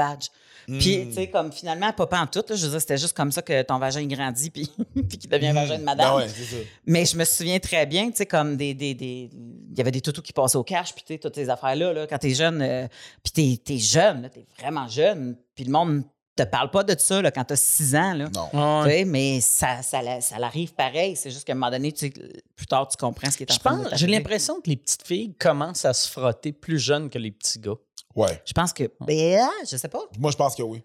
vag. 0.68 0.78
Puis 0.80 1.06
tu 1.08 1.12
sais, 1.14 1.26
comme 1.30 1.52
finalement, 1.52 1.92
pas 1.92 2.08
en 2.20 2.26
tout. 2.26 2.42
là, 2.48 2.56
je 2.56 2.64
veux 2.64 2.70
dire, 2.72 2.80
c'était 2.80 2.98
juste 2.98 3.16
comme 3.16 3.32
ça 3.32 3.42
que 3.42 3.62
ton 3.62 3.78
vagin 3.78 4.00
il 4.00 4.08
grandit 4.08 4.50
puis, 4.50 4.70
puis 5.08 5.18
qu'il 5.18 5.30
devient 5.30 5.48
un 5.48 5.52
vagin 5.54 5.78
de 5.78 5.84
madame. 5.84 6.10
Ben 6.10 6.16
ouais, 6.16 6.28
c'est 6.28 6.44
ça. 6.56 6.62
Mais 6.86 7.04
je 7.04 7.16
me 7.16 7.24
souviens 7.24 7.58
très 7.58 7.86
bien, 7.86 8.10
tu 8.10 8.16
sais, 8.16 8.26
comme 8.26 8.56
des. 8.56 8.74
des, 8.74 8.94
des- 8.94 9.30
il 9.32 9.78
y 9.78 9.80
avait 9.80 9.90
des 9.90 10.00
toutous 10.02 10.20
qui 10.22 10.32
passaient 10.34 10.58
au 10.58 10.64
cash, 10.64 10.92
puis 10.94 11.02
tu 11.06 11.14
sais, 11.14 11.18
toutes 11.18 11.34
ces 11.34 11.48
affaires-là, 11.48 11.92
là, 11.94 12.06
quand 12.06 12.18
t'es 12.18 12.34
jeune, 12.34 12.60
euh, 12.60 12.86
puis 13.22 13.32
t'es, 13.32 13.62
t'es 13.64 13.78
jeune, 13.78 14.22
là, 14.22 14.28
t'es 14.28 14.44
vraiment 14.58 14.86
jeune, 14.86 15.36
puis 15.54 15.64
le 15.64 15.72
monde 15.72 16.02
te 16.36 16.42
parle 16.44 16.70
pas 16.70 16.82
de 16.82 16.94
ça, 16.98 17.20
là, 17.22 17.30
quand 17.30 17.44
t'as 17.44 17.56
6 17.56 17.94
ans, 17.94 18.14
là. 18.14 18.28
Non. 18.34 18.48
Tu 18.50 18.88
ouais. 18.88 18.98
sais, 18.98 19.04
mais 19.04 19.40
ça, 19.40 19.82
ça, 19.82 20.00
la- 20.02 20.20
ça 20.22 20.38
l'arrive 20.38 20.72
pareil. 20.74 21.14
C'est 21.16 21.30
juste 21.30 21.44
qu'à 21.46 21.52
un 21.52 21.56
moment 21.56 21.70
donné, 21.70 21.92
tu 21.92 22.10
plus 22.56 22.66
tard, 22.66 22.88
tu 22.88 22.96
comprends 22.96 23.30
ce 23.30 23.36
qui 23.36 23.42
est 23.42 23.50
en 23.50 23.54
Je 23.54 23.58
train 23.60 23.76
de 23.78 23.88
pense, 23.88 23.98
j'ai 23.98 24.06
l'impression 24.06 24.60
que 24.60 24.70
les 24.70 24.76
petites 24.76 25.06
filles 25.06 25.34
commencent 25.38 25.84
à 25.84 25.92
se 25.92 26.08
frotter 26.08 26.52
plus 26.52 26.78
jeunes 26.78 27.10
que 27.10 27.18
les 27.18 27.30
petits 27.32 27.58
gars. 27.58 27.74
Ouais. 28.14 28.40
Je 28.44 28.52
pense 28.52 28.72
que. 28.72 28.90
Ben, 29.00 29.38
ah, 29.42 29.64
je 29.70 29.76
sais 29.76 29.88
pas. 29.88 30.02
Moi, 30.18 30.30
je 30.30 30.36
pense 30.36 30.54
que 30.54 30.62
oui. 30.62 30.82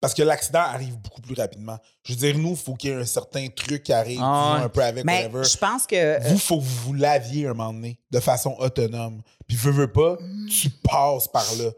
Parce 0.00 0.14
que 0.14 0.22
l'accident 0.22 0.60
arrive 0.60 0.96
beaucoup 0.98 1.20
plus 1.20 1.34
rapidement. 1.34 1.76
Je 2.04 2.12
veux 2.12 2.18
dire, 2.20 2.38
nous, 2.38 2.50
il 2.50 2.56
faut 2.56 2.74
qu'il 2.74 2.90
y 2.90 2.92
ait 2.92 2.96
un 2.96 3.04
certain 3.04 3.48
truc 3.48 3.82
qui 3.82 3.92
arrive, 3.92 4.20
Ah 4.22 4.60
un 4.62 4.68
peu 4.68 4.80
avec, 4.82 5.04
Mais 5.04 5.24
whatever. 5.26 5.42
je 5.44 5.56
pense 5.56 5.86
que. 5.88 5.96
euh, 5.96 6.18
Vous, 6.28 6.38
faut 6.38 6.58
que 6.58 6.62
vous 6.62 6.86
vous 6.86 6.94
laviez 6.94 7.46
un 7.48 7.54
moment 7.54 7.72
donné, 7.72 7.98
de 8.12 8.20
façon 8.20 8.54
autonome. 8.60 9.22
Puis, 9.48 9.56
veux, 9.56 9.72
veux 9.72 9.90
pas, 9.92 10.16
tu 10.48 10.70
passes 10.70 11.26
par 11.26 11.44
là. 11.56 11.70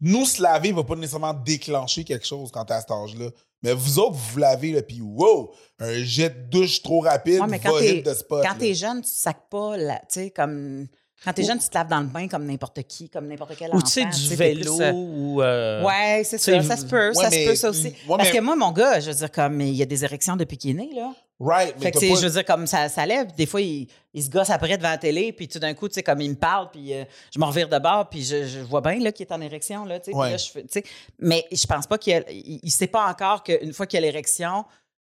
Nous, 0.00 0.24
se 0.26 0.42
laver 0.42 0.72
va 0.72 0.82
pas 0.82 0.96
nécessairement 0.96 1.34
déclencher 1.34 2.02
quelque 2.04 2.26
chose 2.26 2.50
quand 2.50 2.64
t'es 2.64 2.74
à 2.74 2.80
cet 2.80 2.90
âge-là. 2.90 3.28
Mais 3.62 3.72
vous 3.74 3.98
autres, 3.98 4.14
vous 4.16 4.32
vous 4.32 4.38
lavez, 4.38 4.72
là, 4.72 4.82
puis 4.82 5.00
wow, 5.02 5.52
un 5.78 6.02
jet 6.02 6.30
de 6.30 6.48
douche 6.50 6.82
trop 6.82 7.00
rapide, 7.00 7.40
Ouais, 7.40 7.46
mais 7.46 7.58
quand 7.60 7.78
de 7.78 8.14
spot. 8.14 8.42
quand 8.42 8.58
t'es 8.58 8.74
jeune, 8.74 9.02
tu 9.02 9.10
sacs 9.12 9.48
pas, 9.50 9.76
tu 9.76 9.84
sais, 10.08 10.30
comme. 10.30 10.88
Quand 11.22 11.32
t'es 11.34 11.42
jeune, 11.42 11.58
tu 11.58 11.68
te 11.68 11.74
laves 11.74 11.88
dans 11.88 12.00
le 12.00 12.06
bain 12.06 12.28
comme 12.28 12.46
n'importe 12.46 12.82
qui, 12.84 13.10
comme 13.10 13.26
n'importe 13.26 13.52
quel 13.58 13.70
Ou 13.70 13.76
enfant. 13.76 13.84
tu 13.86 13.92
sais, 13.92 14.06
du 14.06 14.34
vélo 14.36 14.76
plus, 14.76 14.84
euh, 14.84 14.92
ou. 14.92 15.42
euh, 15.42 15.84
Ouais, 15.84 16.22
c'est 16.24 16.38
ça. 16.38 16.62
Ça 16.62 16.76
se 16.78 16.86
peut. 16.86 17.08
ouais, 17.08 17.14
ça 17.14 17.30
se 17.30 17.44
peut, 17.46 17.54
ça 17.54 17.68
aussi. 17.70 17.88
ouais, 17.88 17.94
Parce 18.16 18.30
mais- 18.32 18.38
que 18.38 18.42
moi, 18.42 18.56
mon 18.56 18.72
gars, 18.72 19.00
je 19.00 19.10
veux 19.10 19.16
dire, 19.16 19.30
comme 19.30 19.60
il 19.60 19.74
y 19.74 19.82
a 19.82 19.86
des 19.86 20.02
érections 20.04 20.36
depuis 20.36 20.56
qu'il 20.56 20.70
est 20.70 20.74
né, 20.74 20.90
là. 20.94 21.12
Right, 21.42 21.74
mais 21.78 21.84
Fait 21.84 21.90
que, 21.92 21.98
pas- 21.98 22.20
je 22.20 22.26
veux 22.26 22.32
dire, 22.32 22.44
comme 22.44 22.66
ça, 22.66 22.88
ça 22.88 23.04
lève. 23.06 23.34
Des 23.34 23.46
fois, 23.46 23.60
il, 23.60 23.86
il 24.14 24.22
se 24.22 24.28
gosse 24.30 24.50
après 24.50 24.76
devant 24.78 24.90
la 24.90 24.98
télé, 24.98 25.32
puis 25.32 25.46
tout 25.48 25.58
d'un 25.58 25.72
coup, 25.74 25.88
tu 25.88 25.94
sais, 25.94 26.02
comme 26.02 26.20
il 26.20 26.30
me 26.30 26.34
parle, 26.36 26.70
puis 26.70 26.92
euh, 26.94 27.04
je 27.34 27.38
me 27.38 27.44
revire 27.44 27.68
de 27.68 27.78
bord, 27.78 28.08
puis 28.08 28.22
je, 28.24 28.46
je 28.46 28.60
vois 28.60 28.80
bien 28.82 28.98
là, 28.98 29.10
qu'il 29.12 29.26
est 29.26 29.32
en 29.32 29.40
érection, 29.40 29.84
là, 29.84 30.00
tu 30.00 30.12
sais. 30.12 30.16
Ouais. 30.16 30.36
je. 30.38 30.80
Mais 31.18 31.46
je 31.52 31.66
pense 31.66 31.86
pas 31.86 31.98
qu'il 31.98 32.22
il, 32.30 32.60
il 32.62 32.70
sait 32.70 32.86
pas 32.86 33.06
encore 33.06 33.42
qu'une 33.42 33.72
fois 33.74 33.86
qu'il 33.86 33.98
a 33.98 34.02
l'érection, 34.02 34.64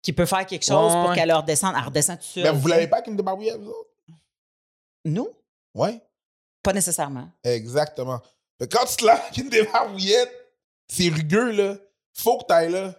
qu'il 0.02 0.14
peut 0.14 0.26
faire 0.26 0.46
quelque 0.46 0.64
chose 0.64 0.92
pour 0.92 1.12
qu'elle 1.14 1.30
redescende. 1.32 1.74
Elle 1.78 1.84
redescend 1.84 2.18
tout 2.18 2.24
seul. 2.24 2.42
Mais 2.44 2.52
vous 2.52 2.68
l'avez 2.68 2.86
pas 2.86 2.96
avec 2.96 3.08
une 3.08 3.16
débarbouillette, 3.16 3.60
vous 3.60 3.70
autres? 3.70 3.88
Nous? 5.06 5.28
Ouais, 5.74 6.00
Pas 6.62 6.72
nécessairement. 6.72 7.30
exactement. 7.44 8.20
Que 8.58 8.64
quand 8.66 8.84
tu 8.86 8.96
te 8.96 9.06
avec 9.08 9.36
une 9.38 9.48
débarbouillette, 9.48 10.32
c'est 10.88 11.08
rugueux, 11.08 11.50
là. 11.52 11.76
Faut 12.14 12.38
que 12.38 12.44
t'ailles 12.46 12.70
là. 12.72 12.94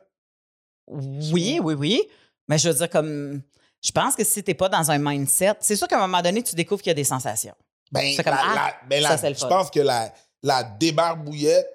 Oui, 0.87 1.59
oui, 1.61 1.73
oui. 1.75 2.01
Mais 2.47 2.57
je 2.57 2.69
veux 2.69 2.75
dire, 2.75 2.89
comme. 2.89 3.41
Je 3.83 3.91
pense 3.91 4.15
que 4.15 4.23
si 4.23 4.43
t'es 4.43 4.53
pas 4.53 4.69
dans 4.69 4.89
un 4.91 4.97
mindset, 4.99 5.53
c'est 5.59 5.75
sûr 5.75 5.87
qu'à 5.87 5.97
un 5.97 6.07
moment 6.07 6.21
donné, 6.21 6.41
tu 6.43 6.55
découvres 6.55 6.81
qu'il 6.81 6.89
y 6.89 6.91
a 6.91 6.95
des 6.95 7.03
sensations. 7.03 7.55
Ben, 7.91 8.15
comme, 8.17 8.25
la- 8.25 8.41
ah, 8.43 8.55
la- 8.55 8.75
ben, 8.87 9.03
ça, 9.03 9.15
la- 9.21 9.29
le 9.29 9.35
je 9.35 9.39
fun. 9.39 9.47
pense 9.49 9.69
que 9.71 9.79
la, 9.79 10.13
la 10.43 10.63
débarbouillette, 10.63 11.67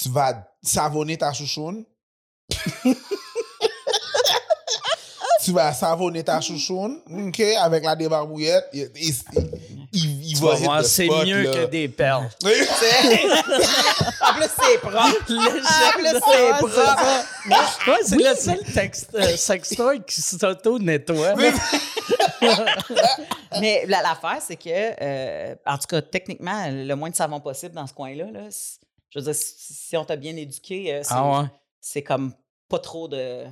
tu 0.00 0.08
vas 0.10 0.48
savonner 0.62 1.18
ta 1.18 1.32
chouchoune. 1.32 1.84
tu 5.44 5.52
vas 5.52 5.72
savonner 5.74 6.24
ta 6.24 6.40
chouchoune, 6.40 7.00
OK, 7.28 7.40
avec 7.40 7.84
la 7.84 7.94
débarbouillette. 7.96 8.66
Il, 8.72 8.90
il, 8.96 9.14
il- 9.92 10.13
c'est 10.82 11.08
mieux 11.08 11.42
là. 11.42 11.52
que 11.52 11.64
des 11.66 11.88
perles. 11.88 12.28
en 12.44 14.34
plus, 14.34 14.48
c'est 14.62 14.78
propre. 14.80 14.98
En 14.98 15.10
plus, 15.92 16.08
c'est 16.08 16.48
propre. 16.58 16.66
Ouais, 17.88 17.98
c'est 18.04 18.16
le 18.16 18.34
seul 18.36 18.62
texte, 18.72 19.10
euh, 19.14 19.36
sextoy 19.36 20.02
qui 20.06 20.20
s'auto-nettoie. 20.22 21.34
Mais 23.60 23.84
la- 23.86 24.02
l'affaire, 24.02 24.38
c'est 24.40 24.56
que, 24.56 24.68
euh, 24.68 25.54
en 25.66 25.78
tout 25.78 25.86
cas, 25.88 26.02
techniquement, 26.02 26.66
le 26.70 26.94
moins 26.94 27.10
de 27.10 27.14
savon 27.16 27.40
possible 27.40 27.74
dans 27.74 27.86
ce 27.86 27.94
coin-là, 27.94 28.26
là, 28.32 28.40
je 29.10 29.18
veux 29.18 29.24
dire, 29.24 29.34
si, 29.34 29.54
si 29.56 29.96
on 29.96 30.04
t'a 30.04 30.16
bien 30.16 30.36
éduqué, 30.36 30.92
euh, 30.94 31.00
c'est 31.02 31.14
Ah 31.14 31.40
ouais. 31.42 31.46
c'est 31.80 32.02
comme 32.02 32.32
pas 32.68 32.78
trop 32.78 33.08
de. 33.08 33.44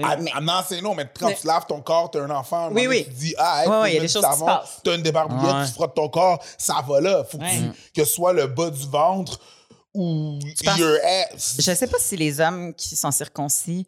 Ah, 0.04 0.16
mais- 0.16 0.30
ah, 0.34 0.40
non, 0.40 0.60
c'est 0.66 0.80
non, 0.80 0.94
mais 0.94 1.06
quand 1.18 1.28
Mais- 1.28 1.34
tu 1.40 1.46
laves 1.46 1.66
ton 1.66 1.80
corps, 1.80 2.10
t'es 2.10 2.18
un 2.18 2.30
enfant, 2.30 2.70
Oui, 2.72 2.86
oui. 2.86 3.04
tu 3.04 3.10
te 3.10 3.14
dis, 3.18 3.34
ah, 3.38 3.62
hey, 3.64 3.68
Ouais, 3.70 3.80
ouais, 3.80 3.94
y 3.94 3.98
a 3.98 4.00
des 4.00 4.08
choses 4.08 4.24
qui 4.24 4.30
se 4.32 4.38
savon, 4.38 4.46
passent. 4.46 4.80
T'as 4.84 4.94
une 4.96 5.02
débarbouillette, 5.02 5.54
Ouais. 5.54 5.66
tu 5.66 5.72
frottes 5.72 5.94
ton 5.94 6.08
corps, 6.08 6.42
ça 6.58 6.82
va 6.86 7.00
là. 7.00 7.24
Faut 7.24 7.38
que, 7.38 7.42
Ouais. 7.42 7.72
tu- 7.72 7.92
que 8.00 8.04
ce 8.04 8.12
soit 8.14 8.32
le 8.32 8.46
bas 8.46 8.70
du 8.70 8.86
ventre 8.88 9.38
ou 9.94 10.38
penses- 10.64 10.78
your 10.78 10.96
ass. 11.32 11.56
Je 11.58 11.74
sais 11.74 11.86
pas 11.86 11.98
si 11.98 12.16
les 12.16 12.40
hommes 12.40 12.74
qui 12.74 12.96
sont 12.96 13.10
circoncis 13.10 13.86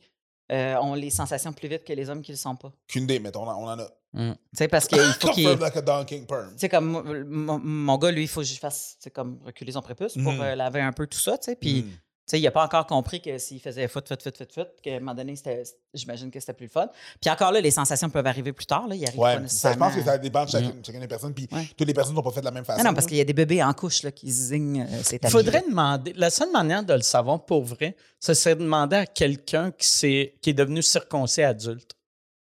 euh, 0.52 0.76
ont 0.76 0.92
les 0.92 1.08
sensations 1.08 1.54
plus 1.54 1.68
vite 1.68 1.84
que 1.84 1.92
les 1.94 2.10
hommes 2.10 2.20
qui 2.20 2.30
le 2.30 2.36
sont 2.36 2.54
pas. 2.54 2.70
Qu'une 2.86 3.06
des, 3.06 3.18
mais 3.18 3.34
on, 3.34 3.48
en- 3.48 3.62
on 3.62 3.66
en 3.66 3.78
a. 3.78 3.88
Tu 4.14 4.34
sais, 4.52 4.68
parce 4.68 4.86
qu'il 4.86 4.98
faut 5.18 5.28
qu'il. 5.32 5.48
Like. 5.48 5.72
Tu 5.72 6.22
sais, 6.58 6.68
comme 6.68 7.02
mon, 7.26 7.58
mon 7.58 7.96
gars, 7.98 8.10
lui, 8.10 8.24
il 8.24 8.28
faut 8.28 8.40
que 8.42 8.46
je 8.46 8.58
fasse, 8.58 8.98
comme 9.14 9.40
reculer 9.44 9.72
son 9.72 9.80
prépuce 9.80 10.12
pour 10.22 10.32
Mhm. 10.32 10.40
euh, 10.42 10.54
laver 10.54 10.82
un 10.82 10.92
peu 10.92 11.06
tout 11.06 11.18
ça, 11.18 11.38
tu 11.38 11.46
sais. 11.46 11.56
Puis 11.56 11.82
Mm. 11.84 11.90
Sais, 12.26 12.40
il 12.40 12.42
n'a 12.42 12.50
pas 12.50 12.64
encore 12.64 12.86
compris 12.86 13.20
que 13.20 13.36
s'il 13.38 13.60
faisait 13.60 13.86
foot, 13.88 14.08
foot, 14.08 14.22
foot, 14.22 14.36
foot, 14.36 14.52
foot, 14.52 14.68
qu'à 14.82 14.92
un 14.96 14.98
moment 15.00 15.14
donné, 15.14 15.36
c'était- 15.36 15.62
j'imagine 15.92 16.30
que 16.30 16.40
c'était 16.40 16.52
plus 16.54 16.66
le 16.66 16.70
fun. 16.70 16.88
Puis 17.20 17.30
encore 17.30 17.52
là, 17.52 17.60
les 17.60 17.70
sensations 17.70 18.08
peuvent 18.08 18.26
arriver 18.26 18.52
plus 18.52 18.66
tard. 18.66 18.88
Là. 18.88 18.94
Ils 18.94 19.04
arrivent 19.06 19.18
pas 19.20 19.36
Ouais, 19.40 19.48
ça, 19.48 19.72
je 19.72 19.78
pense 19.78 19.94
que 19.94 20.02
ça 20.02 20.16
dépend 20.18 20.44
de 20.44 20.50
chacune, 20.50 20.84
chacune 20.84 21.00
des 21.00 21.08
personnes. 21.08 21.34
Puis 21.34 21.48
Ouais. 21.52 21.68
toutes 21.76 21.86
les 21.86 21.92
personnes 21.94 22.14
ne 22.14 22.18
sont 22.18 22.22
pas 22.22 22.30
faites 22.30 22.40
de 22.42 22.46
la 22.48 22.50
même 22.50 22.64
façon. 22.64 22.82
Non, 22.82 22.88
non, 22.90 22.94
parce 22.94 23.06
qu'il 23.06 23.16
y 23.16 23.20
a 23.20 23.24
des 23.24 23.32
bébés 23.34 23.62
en 23.62 23.72
couche 23.74 24.02
là, 24.02 24.10
qui 24.12 24.30
zignent 24.30 24.82
euh, 24.82 25.02
ces 25.02 25.18
Il 25.22 25.28
faudrait 25.28 25.64
demander. 25.68 26.12
La 26.16 26.30
seule 26.30 26.50
manière 26.50 26.82
de 26.82 26.94
le 26.94 27.02
savoir 27.02 27.44
pour 27.44 27.62
vrai, 27.64 27.94
ce 28.20 28.32
serait 28.34 28.54
de 28.56 28.60
demander 28.62 28.96
à 28.96 29.06
quelqu'un 29.06 29.70
qui, 29.70 29.86
s'est- 29.86 30.34
qui 30.40 30.50
est 30.50 30.54
devenu 30.54 30.82
circoncis 30.82 31.42
adulte. 31.42 31.92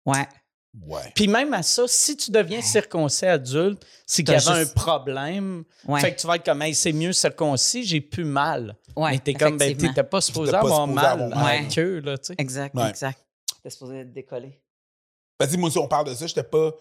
Ouais. 0.06 0.28
Ouais. 0.86 1.11
Puis 1.15 1.28
même 1.28 1.53
à 1.53 1.63
ça, 1.63 1.84
si 1.88 2.15
tu 2.15 2.30
deviens 2.32 2.61
circoncis 2.61 3.26
adulte, 3.26 3.84
c'est 4.05 4.24
qu'il 4.24 4.34
y 4.34 4.38
avait 4.38 4.59
juste- 4.61 4.72
un 4.78 4.80
problème. 4.80 5.63
Ouais. 5.88 5.99
Fait 5.99 6.13
que 6.13 6.22
tu 6.22 6.28
vas 6.28 6.36
être 6.36 6.45
comme, 6.45 6.61
hey, 6.61 6.76
c'est 6.76 6.93
mieux 6.93 7.11
circoncis, 7.13 7.84
j'ai 7.84 8.01
plus 8.01 8.24
mal. 8.26 8.76
Ouais, 8.95 9.11
Mais 9.11 9.20
t'es 9.20 9.34
comme, 9.34 9.57
ben, 9.57 9.76
t'étais 9.76 10.03
pas 10.03 10.22
supposé 10.22 10.53
avoir 10.53 10.86
mal 10.88 11.05
à 11.24 11.28
mal. 11.28 11.63
la 11.63 11.70
queue, 11.70 11.99
là, 12.01 12.17
tu 12.17 12.28
sais. 12.28 12.36
Exact, 12.38 12.76
Ouais. 12.76 12.89
exact. 12.89 13.20
T'es 13.63 13.70
supposé 13.72 13.99
être 13.99 14.13
décollé. 14.13 14.61
Vas-y, 15.39 15.57
moi 15.57 15.70
aussi, 15.70 15.78
on 15.80 15.88
parle 15.88 16.07
de 16.07 16.13
ça. 16.13 16.28
J'étais 16.28 16.43
pas. 16.43 16.72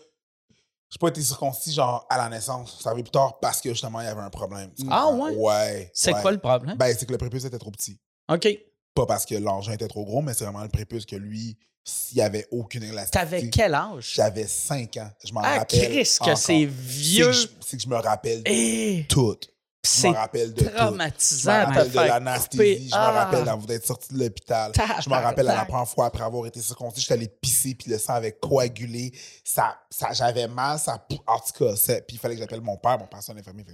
J'ai 0.91 0.99
pas 0.99 1.09
été 1.09 1.21
circoncis, 1.21 1.73
genre, 1.73 2.07
à 2.09 2.17
la 2.17 2.29
naissance. 2.31 2.81
Ça 2.83 2.91
arrivé 2.91 3.03
plus 3.05 3.11
tard 3.11 3.39
parce 3.41 3.61
que, 3.61 3.69
justement, 3.71 4.01
il 4.01 4.05
y 4.05 4.09
avait 4.09 4.21
un 4.23 4.31
problème. 4.31 4.71
Ah, 4.91 5.05
comprends? 5.07 5.25
ouais? 5.27 5.35
Ouais. 5.37 5.91
C'est 5.95 6.15
ouais. 6.15 6.23
quoi 6.23 6.31
le 6.33 6.39
problème? 6.39 6.77
Ben, 6.77 6.95
c'est 6.99 7.05
que 7.07 7.13
le 7.13 7.19
prépuce 7.19 7.45
était 7.45 7.59
trop 7.59 7.71
petit. 7.71 8.01
OK. 8.31 8.49
Pas 8.95 9.07
parce 9.07 9.27
que 9.27 9.35
l'engin 9.35 9.73
était 9.73 9.87
trop 9.89 10.05
gros, 10.05 10.23
mais 10.23 10.33
c'est 10.35 10.45
vraiment 10.45 10.63
le 10.63 10.69
prépuce 10.71 11.05
que 11.05 11.17
lui, 11.17 11.59
s'il 11.89 12.19
y 12.19 12.21
avait 12.21 12.47
aucune 12.51 12.83
élasticité. 12.83 13.19
T'avais 13.19 13.49
quel 13.51 13.75
âge? 13.75 14.13
J'avais 14.15 14.47
5 14.47 14.97
ans. 14.99 15.11
Je 15.25 15.33
m'en 15.33 15.41
Ah, 15.43 15.59
rappelle. 15.59 15.91
Chris, 15.91 16.19
que 16.25 16.35
c'est 16.35 16.65
vieux. 16.67 17.33
C'est 17.33 17.47
que, 17.49 17.53
je, 17.55 17.67
c'est 17.67 17.77
que 17.79 17.83
je 17.83 17.89
me 17.89 17.97
rappelle 17.97 18.43
de 18.43 18.51
Eh, 18.51 19.07
tout. 19.09 19.39
Je 19.85 19.91
c'est 19.91 20.11
me 20.11 20.15
rappelle 20.17 20.53
de 20.55 20.59
tout. 20.61 20.65
Je 20.67 20.71
me 20.73 20.77
traumatisant 20.77 21.53
rappelle 21.67 21.91
de 21.91 21.97
l'anesthésie. 21.97 22.49
couper. 22.51 22.79
Je 22.81 22.85
me 22.87 22.91
Ah. 22.95 23.11
rappelle 23.13 23.45
d'avoir- 23.45 23.67
d'être 23.67 23.87
sorti 23.87 24.13
de 24.13 24.19
l'hôpital. 24.19 24.73
Je 24.75 25.09
me 25.09 25.15
rappelle 25.15 25.47
la 25.47 25.65
première 25.65 25.89
fois 25.89 26.07
après 26.07 26.25
avoir 26.25 26.47
été 26.47 26.61
circoncis, 26.61 27.01
j'étais 27.01 27.15
allé 27.15 27.29
pisser 27.29 27.75
puis 27.77 27.89
le 27.91 27.97
sang 27.99 28.15
avait 28.15 28.33
coagulé. 28.33 29.13
Ça, 29.45 29.77
ça, 29.89 30.13
j'avais 30.13 30.49
mal, 30.49 30.79
ça. 30.81 31.07
En 31.27 31.39
tout 31.39 31.65
cas, 31.65 31.75
puis 32.07 32.17
il 32.17 32.19
fallait 32.19 32.35
que 32.35 32.41
j'appelle 32.41 32.61
mon 32.61 32.77
père. 32.77 32.99
Mon 32.99 33.07
père, 33.07 33.23
c'est 33.23 33.31
un 33.33 33.37
infirmier. 33.37 33.65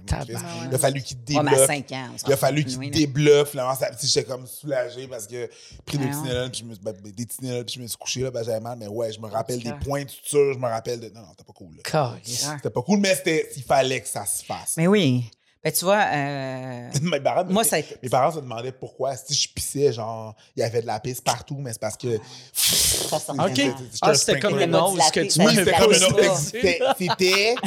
Il 0.69 0.75
a 0.75 0.77
fallu 0.77 1.01
qu'il 1.01 1.17
mais 1.27 1.37
à 1.37 1.43
débloque. 1.43 1.67
5 1.67 1.91
ans. 1.91 2.09
on 2.13 2.27
Il 2.27 2.33
a 2.33 2.37
fallu 2.37 2.65
qu'il 2.65 2.91
débloque. 2.91 3.47
Finalement, 3.47 3.73
j'étais 4.01 4.23
comme 4.25 4.45
soulagé 4.45 5.07
parce 5.07 5.25
que 5.25 5.49
pris 5.85 5.97
des 5.97 6.05
Ah 6.05 6.07
ouais. 6.07 6.21
Tylenol, 6.23 6.51
puis 6.51 6.59
je 6.59 6.65
me 6.65 6.73
suis 6.75 6.83
ben, 6.83 6.93
des 7.01 7.25
Tylenol, 7.25 7.65
puis 7.65 7.75
je 7.75 7.81
me 7.81 7.87
suis 7.87 7.97
couché 7.97 8.19
là, 8.21 8.29
ben, 8.31 8.43
j'avais 8.43 8.59
mal. 8.59 8.77
Mais 8.77 8.87
ouais, 8.87 9.11
je 9.11 9.19
me 9.19 9.27
rappelle 9.27 9.61
des 9.61 9.73
points 9.73 10.03
de 10.05 10.09
suture, 10.09 10.53
je 10.53 10.59
me 10.59 10.67
rappelle 10.67 10.99
de. 10.99 11.09
Non, 11.09 11.21
non, 11.21 11.27
c'était 11.31 11.43
pas 11.43 11.53
cool. 11.53 11.77
C'était 12.23 12.69
pas 12.69 12.81
cool, 12.83 12.99
mais 12.99 13.15
c'était, 13.15 13.49
il 13.57 13.63
fallait 13.63 14.01
que 14.01 14.07
ça 14.07 14.25
se 14.27 14.43
fasse. 14.45 14.75
Mais 14.77 14.85
oui. 14.87 15.29
Ben, 15.65 15.71
tu 15.71 15.83
vois, 15.83 16.05
euh, 16.13 16.89
mes, 17.01 17.19
parents, 17.19 17.43
moi, 17.45 17.63
ça 17.63 17.77
a 17.77 17.79
été. 17.79 17.97
mes 18.03 18.07
parents 18.07 18.31
se 18.31 18.39
demandaient 18.39 18.71
pourquoi. 18.71 19.15
Si 19.15 19.33
je 19.33 19.49
pissais, 19.49 19.91
genre, 19.91 20.35
il 20.55 20.59
y 20.59 20.63
avait 20.63 20.83
de 20.83 20.85
la 20.85 20.99
pisse 20.99 21.21
partout, 21.21 21.57
mais 21.57 21.73
c'est 21.73 21.81
parce 21.81 21.97
que. 21.97 22.17
OK. 22.17 23.75
Ah, 23.99 24.13
c'était 24.13 24.39
comme 24.39 24.59
une 24.59 24.69
pas 24.69 24.83
hausse 24.83 25.09
que 25.09 25.21
tu 25.21 25.41
Oui, 25.41 25.55
c'était 25.55 25.73
comme 25.73 25.91
une 25.91 26.35
C'était. 26.35 26.79
C'était. 26.99 27.55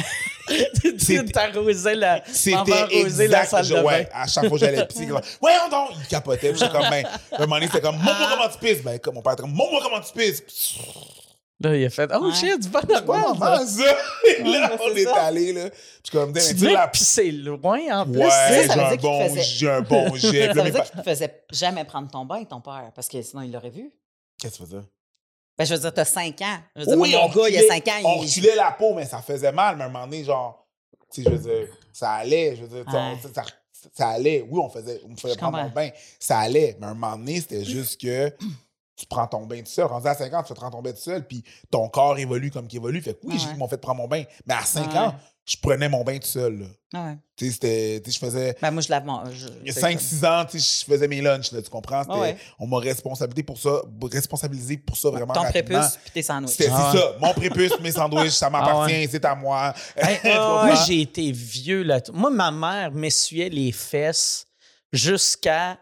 C'était. 0.49 1.25
Tu 1.25 1.31
t'arrosais 1.31 1.95
la. 1.95 2.23
C'était 2.25 3.27
la 3.27 3.45
salle 3.45 3.65
je- 3.65 3.75
de 3.75 3.81
bain. 3.81 4.05
à 4.13 4.25
chaque 4.27 4.47
fois 4.47 4.57
que 4.57 4.65
j'allais 4.65 4.87
pisser, 4.87 5.05
comme, 5.05 5.21
voyons 5.41 5.69
donc, 5.69 5.89
il 5.99 6.07
capotait. 6.07 6.51
Puis 6.51 6.59
j'étais 6.59 6.71
comme, 6.71 6.89
ben, 6.89 7.05
à 7.05 7.35
un 7.35 7.39
moment 7.41 7.55
donné, 7.57 7.67
c'était 7.67 7.81
comme, 7.81 7.97
montre-moi 7.97 8.29
comment 8.31 8.49
tu 8.49 8.57
pisses? 8.59 8.81
Ben, 8.81 8.97
comme 8.97 9.15
mon 9.15 9.21
père 9.21 9.33
était 9.33 9.41
comme, 9.41 9.53
montre-moi 9.53 9.81
comment 9.83 9.99
tu 9.99 10.13
pisses? 10.13 10.41
Là, 11.61 11.75
il 11.75 11.85
a 11.85 11.89
fait 11.89 12.09
Oh 12.13 12.25
Ouais. 12.27 12.33
shit, 12.33 12.57
du 12.59 12.69
bon 12.69 12.79
Ouais, 12.87 13.01
moment. 13.19 13.35
maman, 13.35 13.65
ça. 13.65 13.83
Là, 13.83 13.93
Ouais, 14.43 14.77
on 14.79 14.93
c'est 14.95 15.01
est 15.01 15.07
allé, 15.07 15.51
là. 15.53 15.69
Puis 15.69 16.11
comme, 16.11 16.31
Tu 16.33 16.53
devais 16.53 16.71
la. 16.73 16.87
pisser 16.87 17.31
loin 17.31 17.79
en 17.91 18.05
plus. 18.05 18.17
Ouais, 18.19 18.29
j'ai 18.61 18.67
dire 18.67 18.79
un 18.85 18.95
bon, 18.95 19.27
faisait- 19.29 19.41
j'ai 19.43 19.69
un 19.69 19.81
bon 19.81 20.15
jet. 20.15 20.47
Puis 20.47 20.55
Ça 20.57 20.63
veut 20.63 20.71
dire 20.71 20.83
qu'il 20.89 20.99
ne 20.99 21.03
faisait 21.03 21.43
jamais 21.51 21.83
prendre 21.83 22.09
ton 22.09 22.23
bain, 22.25 22.43
ton 22.45 22.61
père, 22.61 22.91
parce 22.95 23.09
que 23.09 23.21
sinon, 23.21 23.41
il 23.41 23.51
l'aurait 23.51 23.69
vu. 23.71 23.91
Qu'est-ce 24.39 24.59
que 24.59 24.63
tu 24.63 24.69
faisais? 24.69 24.83
Ben, 25.57 25.65
je 25.65 25.73
veux 25.73 25.79
dire, 25.81 25.93
t'as 25.93 26.05
5 26.05 26.41
ans. 26.41 26.57
Je 26.77 26.79
veux 26.81 26.85
dire, 26.87 26.97
Oui, 26.97 27.11
mon 27.11 27.23
on 27.23 27.27
gars, 27.27 27.49
il 27.49 27.55
y 27.55 27.57
a 27.57 27.61
reculait- 27.61 27.67
5 27.67 27.87
ans, 27.89 28.01
On 28.05 28.23
il. 28.23 28.27
reculait 28.29 28.55
la 28.55 28.71
peau, 28.71 28.93
mais 28.93 29.05
ça 29.05 29.21
faisait 29.21 29.51
mal. 29.51 29.75
Mais 29.75 29.83
à 29.83 29.87
un 29.87 29.89
moment 29.89 30.05
donné, 30.05 30.23
genre, 30.23 30.65
tu 31.13 31.21
sais, 31.23 31.29
je 31.29 31.35
veux 31.35 31.41
dire, 31.43 31.67
ça 31.91 32.11
allait. 32.13 32.55
Je 32.55 32.61
veux 32.63 32.69
dire, 32.69 32.85
on- 32.87 33.17
ça, 33.33 33.43
ça 33.93 34.07
allait. 34.11 34.45
Oui, 34.49 34.61
on 34.63 34.69
faisait, 34.69 35.01
on 35.05 35.09
me 35.09 35.17
faisait 35.17 35.35
prendre 35.35 35.61
mon 35.61 35.69
bain. 35.69 35.89
Ça 36.19 36.39
allait. 36.39 36.77
Mais 36.79 36.85
à 36.87 36.91
un 36.91 36.93
moment 36.93 37.17
donné, 37.17 37.41
c'était 37.41 37.65
juste 37.65 37.99
que 37.99 38.33
tu 38.99 39.05
prends 39.07 39.27
ton 39.27 39.45
bain 39.45 39.59
tout 39.59 39.71
seul. 39.71 39.85
Rendu 39.85 40.07
à 40.07 40.13
5 40.13 40.33
ans, 40.33 40.41
tu 40.43 40.49
fais 40.49 40.53
prendre 40.55 40.73
ton 40.75 40.81
bain 40.81 40.91
tout 40.91 40.97
seul, 40.99 41.25
puis 41.25 41.43
ton 41.71 41.87
corps 41.89 42.17
évolue 42.19 42.51
comme 42.51 42.67
qu'il 42.67 42.77
évolue. 42.79 43.01
Fait 43.01 43.13
que 43.13 43.19
oui, 43.23 43.33
Ouais. 43.33 43.39
j'ai- 43.39 43.49
ils 43.51 43.57
m'ont 43.57 43.67
fait 43.67 43.77
prendre 43.77 43.97
mon 44.01 44.07
bain. 44.07 44.23
Mais 44.45 44.53
à 44.55 44.61
5 44.63 44.91
Ouais. 44.91 44.97
ans, 44.99 45.15
je 45.45 45.55
prenais 45.61 45.87
mon 45.89 46.03
bain 46.03 46.17
tout 46.19 46.27
seul. 46.27 46.67
Ah 46.93 47.05
ouais. 47.05 47.17
Tu 47.35 47.45
sais, 47.45 47.51
c'était, 47.53 48.01
tu 48.03 48.11
sais, 48.11 48.19
je 48.19 48.25
faisais. 48.25 48.55
Ben, 48.61 48.71
moi, 48.71 48.81
je 48.81 48.89
lave 48.89 49.05
mon. 49.05 49.23
je- 49.31 49.47
Il 49.61 49.67
y 49.67 49.69
a 49.69 49.73
c'est 49.73 49.79
5-6 49.79 50.23
ans, 50.25 50.43
tu 50.45 50.59
sais, 50.59 50.79
je 50.85 50.91
faisais 50.91 51.07
mes 51.07 51.21
lunchs, 51.21 51.51
là, 51.51 51.61
tu 51.61 51.69
comprends? 51.69 52.03
Ah 52.09 52.19
ouais. 52.19 52.37
On 52.59 52.67
m'a 52.67 52.77
responsabilisé 52.79 53.43
pour 53.43 53.57
ça, 53.57 53.81
responsabilisé 54.11 54.77
pour 54.77 54.97
ça 54.97 55.09
vraiment 55.09 55.33
Ton 55.33 55.41
rapidement. 55.41 55.79
prépuce 55.79 55.97
puis 56.03 56.11
tes 56.11 56.21
sandwichs. 56.21 56.51
C'était 56.57 56.69
Ah 56.71 56.89
c'est 56.91 56.97
ça. 56.99 57.15
Mon 57.21 57.33
prépuce, 57.33 57.79
mes 57.79 57.91
sandwichs, 57.91 58.31
ça 58.33 58.49
m'appartient, 58.89 59.07
c'est 59.09 59.23
à 59.25 59.33
moi. 59.35 59.73
Hey, 59.95 60.17
moi, 60.23 60.75
j'ai 60.87 61.01
été 61.01 61.31
vieux 61.31 61.83
là. 61.83 62.01
Moi, 62.13 62.29
ma 62.31 62.51
mère 62.51 62.91
m'essuyait 62.91 63.49
les 63.49 63.71
fesses 63.71 64.45
jusqu'à. 64.91 65.77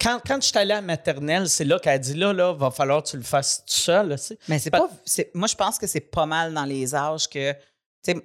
Quand, 0.00 0.20
quand 0.26 0.40
je 0.40 0.48
suis 0.48 0.58
allé 0.58 0.72
à 0.72 0.76
la 0.76 0.82
maternelle, 0.82 1.48
c'est 1.48 1.64
là 1.64 1.78
qu'elle 1.78 1.92
a 1.94 1.98
dit 1.98 2.14
là, 2.14 2.32
là, 2.32 2.52
va 2.52 2.70
falloir 2.70 3.02
que 3.02 3.08
tu 3.10 3.16
le 3.16 3.22
fasses 3.22 3.64
tout 3.66 3.72
seul. 3.74 4.08
là, 4.08 4.18
tu 4.18 4.24
sais. 4.24 4.38
Mais 4.48 4.58
c'est 4.58 4.70
Pas- 4.70 4.88
Moi, 5.34 5.48
je 5.48 5.54
pense 5.54 5.78
que 5.78 5.86
c'est 5.86 6.00
pas 6.00 6.26
mal 6.26 6.52
dans 6.52 6.64
les 6.64 6.94
âges 6.94 7.28
que. 7.28 7.52
Tu 7.52 7.58
sais, 8.12 8.16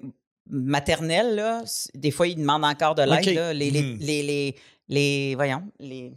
maternelle, 0.50 1.36
là, 1.36 1.64
des 1.94 2.12
fois, 2.12 2.28
ils 2.28 2.36
demandent 2.36 2.66
encore 2.66 2.96
de 2.96 3.04
l'aide. 3.04 3.56
Les, 3.58 3.72
les, 3.72 3.82
Mhm. 3.82 3.98
les, 4.00 4.24
les, 4.24 4.56
les- 4.90 5.36
Voyons, 5.36 5.64
les 5.80 6.12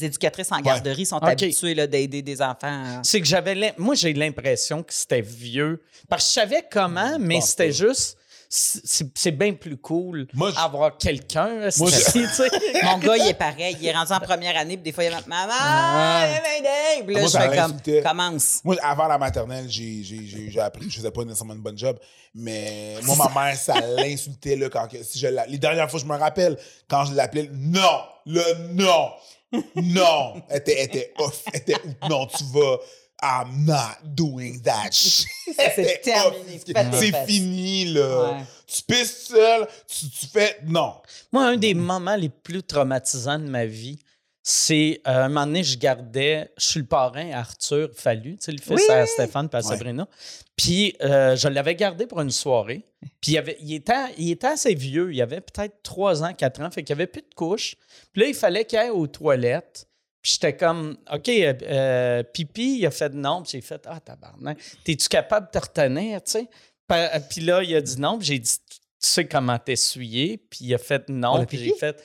éducatrices 0.00 0.52
en 0.52 0.60
garderie 0.60 1.04
sont 1.04 1.16
OK. 1.16 1.28
habituées 1.28 1.74
là, 1.74 1.86
d'aider 1.86 2.22
des 2.22 2.40
enfants. 2.40 3.00
C'est 3.02 3.20
que 3.20 3.26
j'avais. 3.26 3.74
Moi, 3.78 3.94
j'ai 3.94 4.12
l'impression 4.12 4.82
que 4.82 4.92
c'était 4.92 5.20
vieux. 5.20 5.82
Parce 6.08 6.24
que 6.24 6.28
je 6.30 6.34
savais 6.34 6.64
comment, 6.70 7.18
mais 7.18 7.36
pense 7.36 7.50
c'était 7.50 7.72
juste. 7.72 8.16
C'est 8.54 9.30
bien 9.30 9.54
plus 9.54 9.78
cool 9.78 10.26
Moi, 10.34 10.50
je- 10.50 10.58
avoir 10.58 10.98
quelqu'un. 10.98 11.70
sais. 11.70 11.80
Mon 12.82 12.98
gars, 12.98 13.16
il 13.16 13.26
est 13.28 13.32
pareil. 13.34 13.74
Il 13.80 13.86
est 13.86 13.92
rendu 13.94 14.12
en 14.12 14.20
première 14.20 14.54
année, 14.58 14.76
puis 14.76 14.82
des 14.84 14.92
fois, 14.92 15.04
il 15.04 15.10
va 15.10 15.20
Maman, 15.26 15.52
Ah. 15.58 16.26
là, 16.62 17.02
Moi, 17.06 17.28
je 17.28 17.38
fais 17.38 17.56
comme. 17.56 18.02
Commence. 18.02 18.60
Moi, 18.62 18.76
avant 18.82 19.08
la 19.08 19.16
maternelle, 19.16 19.64
j'ai, 19.70 20.02
j'ai, 20.02 20.26
j'ai, 20.26 20.50
j'ai 20.50 20.60
appris, 20.60 20.90
je 20.90 20.96
faisais 20.96 21.10
pas 21.10 21.24
nécessairement 21.24 21.54
une 21.54 21.62
bonne 21.62 21.78
job, 21.78 21.98
mais 22.34 22.96
moi, 23.04 23.16
ma 23.34 23.42
mère, 23.46 23.56
ça 23.56 23.80
l'insultait, 23.96 24.58
quand, 24.70 24.86
que- 24.86 25.02
si 25.02 25.18
je 25.18 25.28
les 25.48 25.58
dernières 25.58 25.90
fois, 25.90 25.98
je 26.00 26.04
me 26.04 26.16
rappelle, 26.16 26.58
quand 26.90 27.06
je 27.06 27.14
l'appelais, 27.14 27.48
non, 27.54 28.02
le 28.26 28.42
non, 28.74 29.12
non, 29.76 30.42
elle 30.50 30.58
était, 30.58 30.76
elle 30.78 30.84
était 30.86 31.12
off, 31.18 31.42
elle 31.54 31.60
était, 31.60 31.76
non, 32.08 32.26
tu 32.26 32.44
vas, 32.52 32.76
I'm 33.22 33.64
not 33.64 33.98
doing 34.04 34.60
that 34.62 34.90
shit. 34.92 35.28
C'est 35.56 36.00
terminé. 36.02 36.60
C'est 36.92 37.26
fini, 37.26 37.84
là. 37.92 38.32
Ouais. 38.32 38.44
Tu 38.66 38.82
pisses 38.82 39.26
seul, 39.28 39.68
tu, 39.86 40.08
tu 40.10 40.26
fais, 40.26 40.58
non. 40.66 40.94
Moi, 41.30 41.44
un 41.46 41.56
des 41.56 41.74
moments 41.74 42.16
les 42.16 42.30
plus 42.30 42.62
traumatisants 42.62 43.38
de 43.38 43.46
ma 43.48 43.64
vie, 43.66 43.98
c'est 44.42 45.00
euh, 45.06 45.24
un 45.24 45.28
moment 45.28 45.46
donné, 45.46 45.62
je 45.62 45.78
gardais, 45.78 46.50
je 46.58 46.66
suis 46.66 46.80
le 46.80 46.86
parrain 46.86 47.30
à 47.30 47.38
Arthur 47.40 47.90
Fallu, 47.94 48.38
tu 48.38 48.46
sais, 48.46 48.52
le 48.52 48.58
fils 48.58 48.80
Oui. 48.88 48.92
à 48.94 49.06
Stéphane 49.06 49.48
et 49.52 49.56
à 49.56 49.58
Ouais. 49.60 49.64
Sabrina. 49.64 50.08
Puis 50.56 50.96
euh, 51.02 51.36
je 51.36 51.46
l'avais 51.48 51.76
gardé 51.76 52.06
pour 52.06 52.20
une 52.20 52.30
soirée. 52.30 52.84
Puis 53.20 53.32
il, 53.32 53.38
avait, 53.38 53.56
il, 53.60 53.72
était, 53.74 53.92
il 54.18 54.30
était 54.32 54.48
assez 54.48 54.74
vieux, 54.74 55.12
il 55.12 55.22
avait 55.22 55.40
peut-être 55.40 55.82
3 55.84 56.24
ans, 56.24 56.32
4 56.34 56.60
ans, 56.62 56.70
fait 56.72 56.82
qu'il 56.82 56.96
n'y 56.96 57.02
avait 57.02 57.06
plus 57.06 57.22
de 57.22 57.34
couches. 57.36 57.76
Puis 58.12 58.22
là, 58.22 58.28
il 58.28 58.34
fallait 58.34 58.64
qu'il 58.64 58.78
aille 58.78 58.90
aux 58.90 59.06
toilettes. 59.06 59.86
Puis 60.22 60.32
j'étais 60.34 60.56
comme, 60.56 60.96
OK, 61.12 61.28
euh, 61.28 61.52
euh, 61.62 62.22
pipi, 62.22 62.78
il 62.78 62.86
a 62.86 62.90
fait 62.92 63.12
non. 63.12 63.42
Puis 63.42 63.52
j'ai 63.54 63.60
fait, 63.60 63.82
ah, 63.88 63.98
tabarnak, 64.00 64.56
t'es-tu 64.84 65.08
capable 65.08 65.48
de 65.52 65.58
te 65.58 65.64
retenir, 65.64 66.22
tu 66.22 66.30
sais? 66.32 66.46
Pa- 66.86 67.18
Puis 67.20 67.40
là, 67.40 67.62
il 67.62 67.74
a 67.74 67.80
dit 67.80 68.00
non. 68.00 68.18
Puis 68.18 68.28
j'ai 68.28 68.38
dit, 68.38 68.52
tu 68.68 68.78
sais 69.00 69.24
comment 69.26 69.58
t'essuyer? 69.58 70.36
Puis 70.38 70.60
il 70.62 70.74
a 70.74 70.78
fait 70.78 71.08
non. 71.08 71.38
Le 71.38 71.46
puis 71.46 71.58
j'ai 71.58 71.74
fait, 71.74 72.00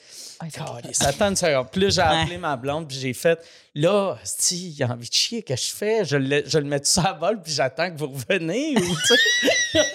Calisse, 0.52 1.00
attends 1.02 1.28
une 1.28 1.36
seconde. 1.36 1.68
Puis 1.70 1.80
là, 1.82 1.88
j'ai 1.90 2.00
appelé 2.00 2.38
ma 2.38 2.56
blonde, 2.56 2.88
puis 2.88 2.96
j'ai 2.98 3.12
fait, 3.14 3.38
là, 3.76 4.16
si, 4.24 4.70
il 4.70 4.82
a 4.82 4.88
envie 4.88 5.08
de 5.08 5.14
chier, 5.14 5.42
qu'est-ce 5.44 5.62
que 5.66 5.68
je 5.70 5.76
fais? 5.76 6.04
Je 6.04 6.16
le, 6.16 6.42
je 6.44 6.58
le 6.58 6.64
mets 6.64 6.80
tout 6.80 6.86
ça 6.86 7.02
à 7.02 7.12
vol, 7.12 7.40
puis 7.40 7.52
j'attends 7.52 7.88
que 7.88 7.96
vous 7.98 8.08
reveniez, 8.08 8.76
ou 8.76 8.80
tu 8.80 8.96
sais? 9.06 9.80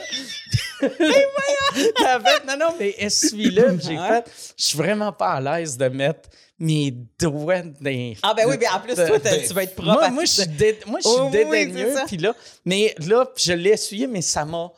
Non, 2.47 2.57
non, 2.57 2.75
mais 2.79 2.93
essuie-le. 2.97 3.79
J'ai 3.81 3.97
fait, 3.97 4.25
je 4.57 4.63
suis 4.65 4.77
vraiment 4.77 5.11
pas 5.11 5.33
à 5.33 5.41
l'aise 5.41 5.77
de 5.77 5.87
mettre 5.87 6.29
mes 6.63 6.91
doigts 7.19 7.61
dans 7.61 8.13
Ah, 8.23 8.33
ben 8.33 8.47
oui, 8.47 8.57
bien 8.57 8.73
en 8.73 8.79
plus, 8.79 8.95
toi, 8.95 9.19
tu 9.19 9.53
vas 9.53 9.63
être 9.63 9.75
propre. 9.75 9.91
moi, 9.93 10.03
à 10.05 10.09
moi, 10.09 10.23
tout 10.23 10.29
je 10.29 10.41
suis 10.41 10.47
dé- 10.47 10.79
moi, 10.87 10.99
je 11.03 11.07
suis 11.09 11.17
Oh, 11.19 11.29
dédaigneux. 11.29 11.93
puis 12.07 12.17
là, 12.17 12.33
mais 12.65 12.95
là, 12.99 13.27
je 13.35 13.53
l'ai 13.53 13.71
essuyé, 13.71 14.07
mais 14.07 14.21
ça 14.21 14.45
m'a, 14.45 14.71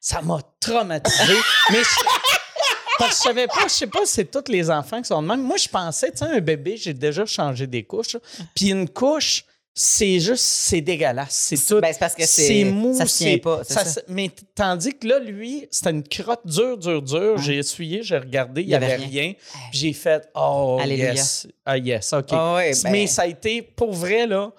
ça 0.00 0.20
m'a 0.20 0.40
traumatisé. 0.60 1.34
mais 1.70 1.78
je, 1.82 1.88
parce 2.98 3.10
que 3.10 3.16
je 3.16 3.22
savais 3.22 3.46
pas, 3.46 3.62
je 3.64 3.68
sais 3.72 3.86
pas 3.86 4.04
si 4.04 4.12
c'est 4.14 4.30
tous 4.30 4.50
les 4.50 4.70
enfants 4.70 5.00
qui 5.00 5.06
sont 5.08 5.22
de 5.22 5.28
même. 5.28 5.42
Moi, 5.42 5.56
je 5.56 5.68
pensais, 5.68 6.10
tu 6.10 6.18
sais, 6.18 6.24
un 6.24 6.40
bébé, 6.40 6.76
j'ai 6.76 6.94
déjà 6.94 7.24
changé 7.24 7.66
des 7.66 7.84
couches. 7.84 8.14
là. 8.14 8.20
Puis 8.54 8.70
une 8.70 8.88
couche, 8.88 9.44
c'est 9.80 10.18
juste, 10.18 10.42
c'est 10.44 10.80
dégueulasse. 10.80 11.34
C'est 11.54 11.64
tout. 11.64 11.80
Ben, 11.80 11.92
c'est 11.92 12.00
parce 12.00 12.16
que 12.16 12.26
c'est- 12.26 12.64
mou. 12.64 12.96
ça 12.96 13.06
se 13.06 13.16
tient 13.18 13.38
pas, 13.38 13.62
ça 13.62 13.84
ça. 13.84 14.00
Mais 14.08 14.28
tandis 14.54 14.92
que 14.98 15.06
là, 15.06 15.20
lui, 15.20 15.68
c'était 15.70 15.90
une 15.90 16.02
crotte 16.02 16.44
dure, 16.44 16.76
dure, 16.76 17.00
dure. 17.00 17.38
J'ai 17.38 17.58
essuyé, 17.58 18.02
j'ai 18.02 18.18
regardé, 18.18 18.62
il 18.62 18.66
n'y 18.68 18.74
avait, 18.74 18.96
rien. 18.96 19.34
Puis 19.70 19.78
J'ai 19.78 19.92
fait, 19.92 20.28
oh, 20.34 20.78
Alléluia. 20.82 21.14
yes. 21.14 21.46
Ah, 21.64 21.78
yes, 21.78 22.12
OK. 22.12 22.26
Ah 22.32 22.56
ouais, 22.56 22.72
ben- 22.82 22.90
Mais 22.90 23.06
ça 23.06 23.22
a 23.22 23.26
été, 23.28 23.62
pour 23.62 23.92
vrai, 23.92 24.26
là, 24.26 24.52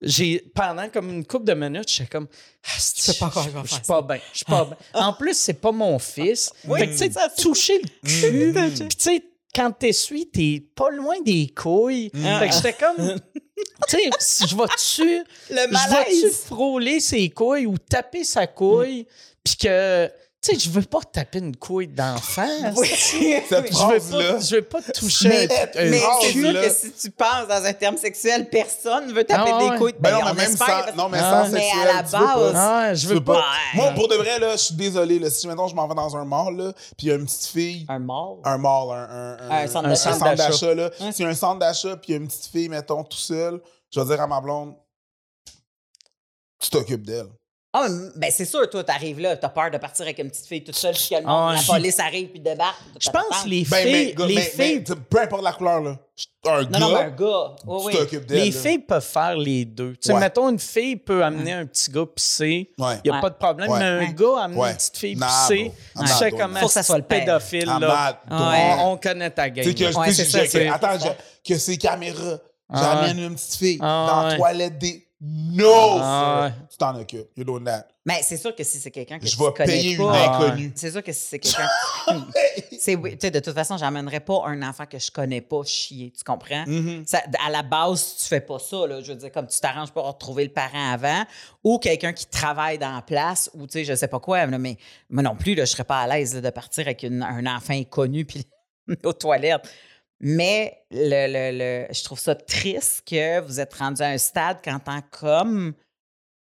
j'ai, 0.00 0.38
pendant 0.54 0.88
comme 0.88 1.10
une 1.10 1.26
couple 1.26 1.46
de 1.46 1.54
minutes, 1.54 1.90
j'étais 1.90 2.08
comme, 2.08 2.28
ah, 2.64 2.68
sais 2.78 3.14
pas 3.14 3.32
je 3.64 3.72
suis 3.74 3.80
pas 3.82 4.02
bien, 4.02 4.20
je 4.32 4.36
suis 4.38 4.44
pas 4.46 4.64
bien. 4.66 4.76
En 4.94 5.12
plus, 5.14 5.34
c'est 5.36 5.54
pas 5.60 5.72
mon 5.72 5.98
fils. 5.98 6.52
Oui, 6.68 6.78
fait 6.78 6.86
que, 6.86 6.92
tu 6.92 6.98
sais, 6.98 7.10
toucher 7.36 7.80
le 7.82 8.08
cul. 8.08 8.52
Puis, 8.54 8.88
tu 8.88 8.94
sais, 8.98 9.22
quand 9.52 9.72
t'essuies, 9.72 10.30
t'es 10.30 10.62
pas 10.76 10.90
loin 10.90 11.16
des 11.24 11.52
couilles. 11.54 12.10
Fait 12.14 12.48
que 12.48 12.54
j'étais 12.54 12.72
comme, 12.74 13.16
tu 13.88 13.96
sais, 14.18 14.46
je 14.46 14.56
vais-tu, 14.56 15.24
Le 15.50 15.56
je 15.70 15.90
vais-tu 15.90 16.30
frôler 16.30 17.00
ses 17.00 17.28
couilles 17.30 17.66
ou 17.66 17.78
taper 17.78 18.24
sa 18.24 18.46
couille, 18.46 19.06
puis 19.44 19.56
que, 19.56 20.10
tu 20.42 20.54
sais, 20.54 20.58
je 20.58 20.70
veux 20.70 20.80
pas 20.82 21.00
taper 21.12 21.38
une 21.40 21.54
couille 21.54 21.86
d'enfant. 21.88 22.46
Oui. 22.76 22.88
Cette 22.88 23.50
Je 23.50 23.56
veux 23.58 24.00
pas, 24.00 24.38
je 24.40 24.54
veux 24.56 24.62
pas 24.62 24.80
toucher 24.80 25.28
Mais, 25.28 25.48
un- 25.52 25.86
un 25.86 25.90
mais 25.90 26.00
c'est 26.22 26.32
sûr 26.32 26.52
là. 26.52 26.62
que 26.66 26.70
si 26.74 26.92
tu 26.92 27.10
penses 27.10 27.46
dans 27.46 27.62
un 27.62 27.72
terme 27.74 27.98
sexuel, 27.98 28.48
personne 28.48 29.12
veut 29.12 29.24
taper 29.24 29.50
Ah 29.54 29.70
des 29.70 29.76
couilles. 29.78 29.92
Ben 30.00 30.12
non, 30.12 30.18
on 30.22 30.24
mais 30.34 30.42
même 30.42 30.50
espère, 30.52 30.66
sans, 30.66 30.82
parce- 30.84 30.96
non, 30.96 31.08
mais 31.10 31.18
Ah. 31.20 31.44
sans 31.44 31.52
Mais 31.52 31.60
sexuel, 31.60 31.88
à 31.88 31.92
la 31.94 32.02
tu 32.04 32.16
veux 32.16 32.24
pas. 32.24 32.36
base- 32.36 32.52
Ah, 32.56 32.94
je 32.94 33.08
veux 33.08 33.14
veux 33.16 33.24
pas. 33.24 33.44
Moi, 33.74 33.90
pour 33.92 34.08
de 34.08 34.14
vrai, 34.14 34.38
là, 34.38 34.52
je 34.52 34.62
suis 34.62 34.74
désolé. 34.74 35.18
Là, 35.18 35.28
si 35.28 35.46
maintenant 35.46 35.68
je 35.68 35.74
m'en 35.74 35.86
vais 35.86 35.94
dans 35.94 36.16
un 36.16 36.24
mall, 36.24 36.56
là, 36.56 36.72
puis 36.96 37.06
il 37.06 37.08
y 37.08 37.12
a 37.12 37.16
une 37.16 37.26
petite 37.26 37.46
fille, 37.46 37.84
Un 37.90 37.98
mort. 37.98 38.38
un 38.44 38.56
mall, 38.56 38.88
un, 38.92 39.36
un, 39.50 39.50
Un 39.50 39.66
centre 39.66 39.84
Un 39.86 39.88
d'achat. 39.90 40.12
centre 40.14 40.24
d'achat. 40.36 40.48
d'achat, 40.50 40.74
là. 40.74 40.90
Ouais. 41.00 41.12
S'il 41.12 41.24
y 41.24 41.28
a 41.28 41.30
un 41.30 41.34
centre 41.34 41.58
d'achat, 41.58 41.96
puis 41.98 42.06
il 42.08 42.12
y 42.12 42.14
a 42.14 42.16
une 42.18 42.28
petite 42.28 42.46
fille, 42.46 42.68
mettons, 42.70 43.04
tout 43.04 43.18
seul, 43.18 43.60
je 43.92 44.00
vais 44.00 44.06
dire 44.06 44.22
à 44.22 44.26
ma 44.26 44.40
blonde, 44.40 44.74
tu 46.60 46.70
t'occupes 46.70 47.04
d'elle. 47.04 47.28
Ah, 47.72 47.86
ben 48.16 48.32
c'est 48.34 48.46
sûr, 48.46 48.68
toi, 48.68 48.82
t'arrives 48.82 49.20
là, 49.20 49.36
t'as 49.36 49.48
peur 49.48 49.70
de 49.70 49.78
partir 49.78 50.04
avec 50.04 50.18
une 50.18 50.28
petite 50.28 50.46
fille 50.46 50.64
toute 50.64 50.74
seule, 50.74 50.92
monde- 51.12 51.22
Ah, 51.26 51.52
la 51.54 51.60
je- 51.60 51.66
police 51.68 52.00
arrive 52.00 52.28
puis 52.30 52.40
débarque. 52.40 52.76
Je 53.00 53.08
pense 53.10 53.46
les 53.46 53.62
Ben, 53.62 53.84
mais, 53.84 53.92
filles, 54.06 54.14
les 54.26 54.34
mais- 54.34 54.40
filles, 54.42 54.84
mais, 54.88 54.94
peu 55.08 55.20
importe 55.20 55.42
la 55.44 55.52
couleur, 55.52 55.80
là. 55.80 55.96
Un 56.46 56.62
Non, 56.64 56.78
non, 56.80 56.88
mais 56.94 57.04
un 57.04 57.10
gars, 57.10 57.54
tu 57.60 57.66
oui. 57.68 57.92
t'occupes 57.92 58.26
d'elle. 58.26 58.42
les 58.44 58.50
là. 58.50 58.60
filles 58.60 58.78
peuvent 58.80 59.04
faire 59.04 59.36
les 59.36 59.64
deux. 59.64 59.92
Tu 59.92 59.98
sais, 60.08 60.12
Ouais. 60.12 60.18
mettons, 60.20 60.48
une 60.48 60.58
fille 60.58 60.96
peut 60.96 61.22
amener 61.22 61.52
un 61.52 61.64
petit 61.66 61.90
gars 61.92 62.06
pisser. 62.06 62.70
Ouais. 62.76 62.94
Il 63.04 63.10
n'y 63.10 63.10
a 63.10 63.14
Ouais. 63.14 63.20
pas 63.20 63.30
de 63.30 63.34
problème. 63.36 63.70
Ouais. 63.70 63.78
Mais 63.78 63.84
un 63.84 63.98
Ouais. 64.00 64.14
gars 64.14 64.42
amener 64.44 64.60
Ouais. 64.60 64.70
une 64.70 64.76
petite 64.76 64.96
fille 64.98 65.16
Nah, 65.16 65.26
pisser, 65.28 65.72
tu 65.98 66.06
sais 66.08 66.30
comment. 66.32 66.58
Faut 66.60 66.66
que 66.66 66.72
ça 66.72 66.82
soit 66.82 66.98
le 66.98 67.04
pédophile. 67.04 67.66
Là. 67.66 68.18
Ouais. 68.30 68.74
On, 68.80 68.92
on 68.92 68.96
connaît 68.96 69.30
ta 69.30 69.48
game. 69.48 69.64
Que, 69.64 69.96
Ouais, 69.96 70.12
c'est 70.12 70.24
c'est- 70.24 70.68
attends, 70.68 70.98
c'est 70.98 71.16
que 71.46 71.56
ces 71.58 71.76
caméras, 71.78 72.38
Ah 72.72 73.00
j'amène 73.02 73.18
une 73.18 73.34
petite 73.34 73.54
fille 73.54 73.78
Ah 73.80 74.06
dans 74.10 74.24
ouais. 74.24 74.30
la 74.32 74.36
toilette 74.38 74.78
des. 74.78 75.06
No! 75.22 75.98
Ah. 76.00 76.50
Tu 76.70 76.78
t'en 76.78 76.94
occupes. 76.98 77.28
You're 77.36 77.44
doing 77.44 77.64
that. 77.64 77.86
Mais 78.06 78.20
c'est 78.22 78.38
sûr 78.38 78.54
que 78.56 78.64
si 78.64 78.78
c'est 78.78 78.90
quelqu'un 78.90 79.18
que 79.18 79.26
Je 79.26 79.36
tu 79.36 79.38
vais 79.42 79.52
connais 79.52 79.66
payer 79.66 79.92
une 79.92 79.98
pas, 79.98 80.18
inconnue. 80.46 80.72
c'est 80.74 80.90
sûr 80.90 81.02
que 81.02 81.12
si 81.12 81.20
c'est 81.26 81.38
quelqu'un. 81.38 81.68
c'est 82.78 82.96
oui, 82.96 83.10
tu 83.12 83.18
sais, 83.26 83.30
de 83.30 83.38
toute 83.40 83.52
façon, 83.54 83.76
j'emmènerais 83.76 84.20
pas 84.20 84.42
un 84.46 84.62
enfant 84.66 84.86
que 84.86 84.98
je 84.98 85.10
connais 85.10 85.42
pas 85.42 85.62
chier, 85.64 86.10
tu 86.16 86.24
comprends? 86.24 86.64
Mm-hmm. 86.64 87.06
Ça- 87.06 87.22
à 87.46 87.50
la 87.50 87.62
base, 87.62 88.16
tu 88.18 88.24
fais 88.26 88.40
pas 88.40 88.58
ça, 88.58 88.86
là. 88.86 89.02
Je 89.02 89.12
veux 89.12 89.18
dire, 89.18 89.30
comme 89.30 89.46
tu 89.46 89.60
t'arranges 89.60 89.90
pour 89.92 90.06
retrouver 90.06 90.44
le 90.44 90.52
parent 90.52 90.90
avant, 90.92 91.24
ou 91.62 91.78
quelqu'un 91.78 92.14
qui 92.14 92.24
travaille 92.26 92.78
dans 92.78 92.94
la 92.94 93.02
place, 93.02 93.50
ou 93.52 93.66
tu 93.66 93.72
sais, 93.74 93.84
je 93.84 93.94
sais 93.94 94.08
pas 94.08 94.20
quoi, 94.20 94.46
là, 94.46 94.58
mais 94.58 94.78
moi 95.10 95.22
non 95.22 95.36
plus, 95.36 95.54
là, 95.54 95.66
je 95.66 95.72
serais 95.72 95.84
pas 95.84 96.00
à 96.00 96.06
l'aise 96.08 96.34
là, 96.34 96.40
de 96.40 96.50
partir 96.50 96.86
avec 96.86 97.02
une- 97.02 97.22
un 97.22 97.44
enfant 97.54 97.74
inconnu 97.74 98.24
puis 98.24 98.46
aux 99.04 99.12
toilettes. 99.12 99.68
Mais 100.20 100.76
le, 100.90 101.26
le- 101.26 101.58
le- 101.86 101.86
je 101.94 102.04
trouve 102.04 102.18
ça 102.20 102.34
triste 102.34 103.02
que 103.08 103.40
vous 103.40 103.58
êtes 103.60 103.72
rendu 103.74 104.02
à 104.02 104.08
un 104.08 104.18
stade 104.18 104.58
qu'en 104.62 104.78
tant 104.78 105.00
qu'homme, 105.10 105.72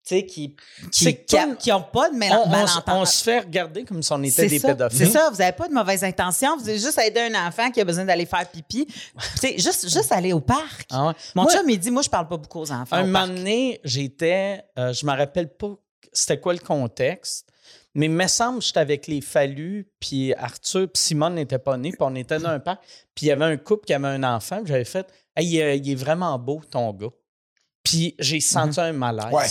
tu 0.05 0.17
sais, 0.17 0.27
qui 0.27 0.57
qui, 0.91 1.17
comme- 1.27 1.57
qui, 1.57 1.71
ont 1.71 1.81
pas 1.83 2.11
de 2.11 2.17
On, 2.17 2.19
mél- 2.19 2.33
on 2.33 2.43
s- 2.45 2.49
malentendance. 2.51 2.85
on 2.89 3.05
se 3.05 3.23
fait 3.23 3.39
regarder 3.39 3.85
comme 3.85 4.03
si 4.03 4.13
on 4.13 4.21
était 4.25 4.49
des 4.49 4.59
ça, 4.59 4.69
pédophiles. 4.69 4.99
C'est 4.99 5.13
ça, 5.13 5.31
vous 5.31 5.37
n'avez 5.37 5.53
pas 5.53 5.69
de 5.69 5.73
mauvaise 5.75 6.03
intention. 6.03 6.57
Vous 6.57 6.69
avez 6.69 6.79
juste 6.81 6.99
aider 6.99 7.21
un 7.21 7.47
enfant 7.47 7.71
qui 7.71 7.81
a 7.81 7.85
besoin 7.85 8.05
d'aller 8.05 8.27
faire 8.27 8.49
pipi. 8.51 8.87
Tu 8.87 8.95
sais, 9.39 9.59
juste, 9.59 9.89
juste 9.89 10.11
aller 10.11 10.33
au 10.33 10.41
parc. 10.41 10.87
Ah 10.91 11.07
ouais. 11.07 11.13
Mon 11.37 11.45
Moi, 11.45 11.53
chum, 11.53 11.71
il 11.71 11.79
dit, 11.79 11.93
moi, 11.93 12.03
je 12.03 12.11
parle 12.11 12.27
pas 12.27 12.37
beaucoup 12.37 12.59
aux 12.59 12.73
enfants. 12.73 12.97
un 12.97 13.05
moment 13.07 13.29
donné, 13.29 13.81
j'étais, 13.85 14.65
euh, 14.77 14.93
je 14.93 15.07
me 15.07 15.13
rappelle 15.13 15.55
pas 15.55 15.77
c'était 16.13 16.41
quoi 16.41 16.53
le 16.53 16.59
contexte, 16.59 17.47
mais 17.95 18.07
il 18.07 18.13
me 18.13 18.27
semble 18.27 18.59
que 18.61 18.65
j'étais 18.65 18.81
avec 18.81 19.07
les 19.07 19.21
Fallus, 19.21 19.87
puis 20.01 20.33
Arthur, 20.35 20.89
puis 20.93 21.03
Simone 21.03 21.35
n'était 21.35 21.59
pas 21.59 21.77
né, 21.77 21.91
puis 21.91 21.99
on 22.01 22.15
était 22.15 22.39
dans 22.39 22.49
un 22.51 22.61
parc, 22.61 22.83
puis 23.15 23.27
il 23.27 23.29
y 23.29 23.33
avait 23.33 23.45
un 23.45 23.57
couple 23.57 23.85
qui 23.87 23.95
avait 23.95 24.09
un 24.09 24.23
enfant, 24.25 24.59
puis 24.63 24.69
j'avais 24.73 24.85
fait 24.85 25.07
Hey, 25.37 25.61
euh, 25.63 25.75
il 25.75 25.91
est 25.91 25.95
vraiment 25.95 26.39
beau, 26.39 26.61
ton 26.71 26.93
gars. 26.93 27.09
Puis 27.83 28.15
j'ai 28.19 28.41
senti 28.41 28.79
un 28.81 28.93
malaise. 28.93 29.33
Ouais. 29.33 29.47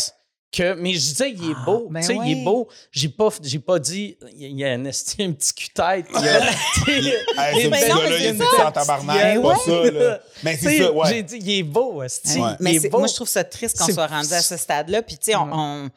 Que, 0.51 0.73
mais 0.73 0.91
je 0.93 0.97
disais, 0.99 1.31
il 1.31 1.51
est 1.51 1.53
Ah, 1.57 1.63
beau. 1.65 1.87
ben 1.89 2.01
tu 2.01 2.07
sais, 2.07 2.15
il 2.25 2.31
est 2.39 2.43
beau. 2.43 2.67
J'ai 2.91 3.07
pas, 3.07 3.29
j'ai 3.41 3.59
pas 3.59 3.79
dit, 3.79 4.17
il 4.35 4.59
y 4.59 4.65
a 4.65 4.73
un, 4.73 4.85
un 4.85 4.91
petit 4.91 5.53
cul-tête. 5.55 6.05
il 6.13 6.21
y 6.23 6.27
a- 6.27 7.51
Hey, 7.51 7.63
ce 7.63 7.67
ben 7.69 7.87
non, 7.89 8.01
il 8.05 8.11
est 8.13 8.27
c'est 8.33 8.33
petit 8.37 8.55
ça. 8.57 8.67
en 8.67 8.71
tabarnak. 8.73 9.15
Mais 9.17 9.33
C'est 9.35 9.41
pas 9.41 9.55
ça, 9.55 9.91
là. 9.91 10.19
Mais 10.43 10.57
Tu 10.57 10.63
sais, 10.63 10.69
c'est 10.77 10.83
ça, 10.83 10.91
ouais. 10.91 11.07
J'ai 11.09 11.23
dit, 11.23 11.37
il 11.39 11.51
est 11.59 11.63
beau. 11.63 11.93
Ouais. 11.93 12.07
Mais 12.59 12.73
Il 12.73 12.75
est 12.75 12.79
c'est- 12.81 12.89
beau. 12.89 12.99
moi, 12.99 13.07
je 13.07 13.15
trouve 13.15 13.29
ça 13.29 13.43
triste 13.45 13.77
qu'on 13.79 13.93
soit 13.93 14.07
rendu 14.07 14.33
à 14.33 14.41
ce 14.41 14.57
stade-là. 14.57 15.01
Puis, 15.01 15.17
tu 15.17 15.31
sais, 15.31 15.35
on- 15.37 15.89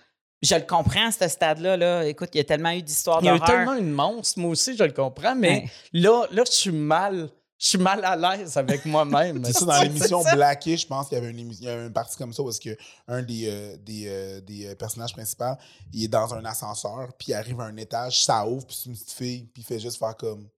je 0.45 0.55
le 0.55 0.63
comprends, 0.63 1.11
ce 1.11 1.27
stade-là. 1.29 1.77
Là. 1.77 2.05
Écoute, 2.07 2.31
il 2.35 2.39
y 2.39 2.41
a 2.41 2.45
tellement 2.45 2.71
eu 2.71 2.83
d'histoires 2.83 3.19
Il 3.23 3.27
y 3.27 3.29
a 3.29 3.35
eu 3.37 3.39
d'horreur. 3.39 3.55
tellement 3.57 3.75
une 3.75 3.91
monstre, 3.93 4.39
moi 4.39 4.51
aussi, 4.51 4.77
je 4.77 4.85
le 4.85 4.93
comprends, 4.93 5.35
mais 5.35 5.49
Ouais. 5.49 5.71
là, 6.01 6.27
là, 6.31 6.43
je 6.47 6.53
suis 6.53 6.73
mal. 6.73 7.31
Je 7.57 7.69
suis 7.69 7.79
mal 7.79 8.05
à 8.05 8.15
l'aise 8.17 8.57
avec 8.59 8.85
moi-même. 8.85 9.43
C'est 9.45 9.53
ça, 9.53 9.65
dans 9.65 9.83
l'émission 9.83 10.23
ça. 10.23 10.35
Blackish, 10.35 10.83
je 10.83 10.87
pense 10.87 11.09
qu'il 11.09 11.17
y 11.17 11.21
avait 11.21 11.31
une, 11.31 11.39
émi- 11.39 11.57
il 11.61 11.65
y 11.65 11.69
avait 11.69 11.87
une 11.87 11.93
partie 11.93 12.17
comme 12.17 12.33
ça 12.33 12.43
où 12.43 12.51
est-ce 12.51 12.61
que 12.61 12.77
un 13.09 13.23
des, 13.23 13.47
euh, 13.49 13.77
des, 13.79 14.05
euh, 14.09 14.41
des 14.41 14.67
euh, 14.67 14.75
personnages 14.75 15.13
principaux, 15.15 15.55
il 15.93 16.05
est 16.05 16.09
dans 16.09 16.35
un 16.35 16.45
ascenseur, 16.45 17.09
puis 17.17 17.29
il 17.29 17.35
arrive 17.35 17.61
à 17.61 17.65
un 17.65 17.77
étage, 17.77 18.25
ça 18.25 18.45
ouvre, 18.47 18.67
puis 18.67 18.77
c'est 18.79 18.91
une 18.91 18.97
petite 18.97 19.13
fille, 19.13 19.45
puis 19.55 19.63
il 19.63 19.65
fait 19.65 19.79
juste 19.79 19.99
faire 19.99 20.17
comme. 20.17 20.49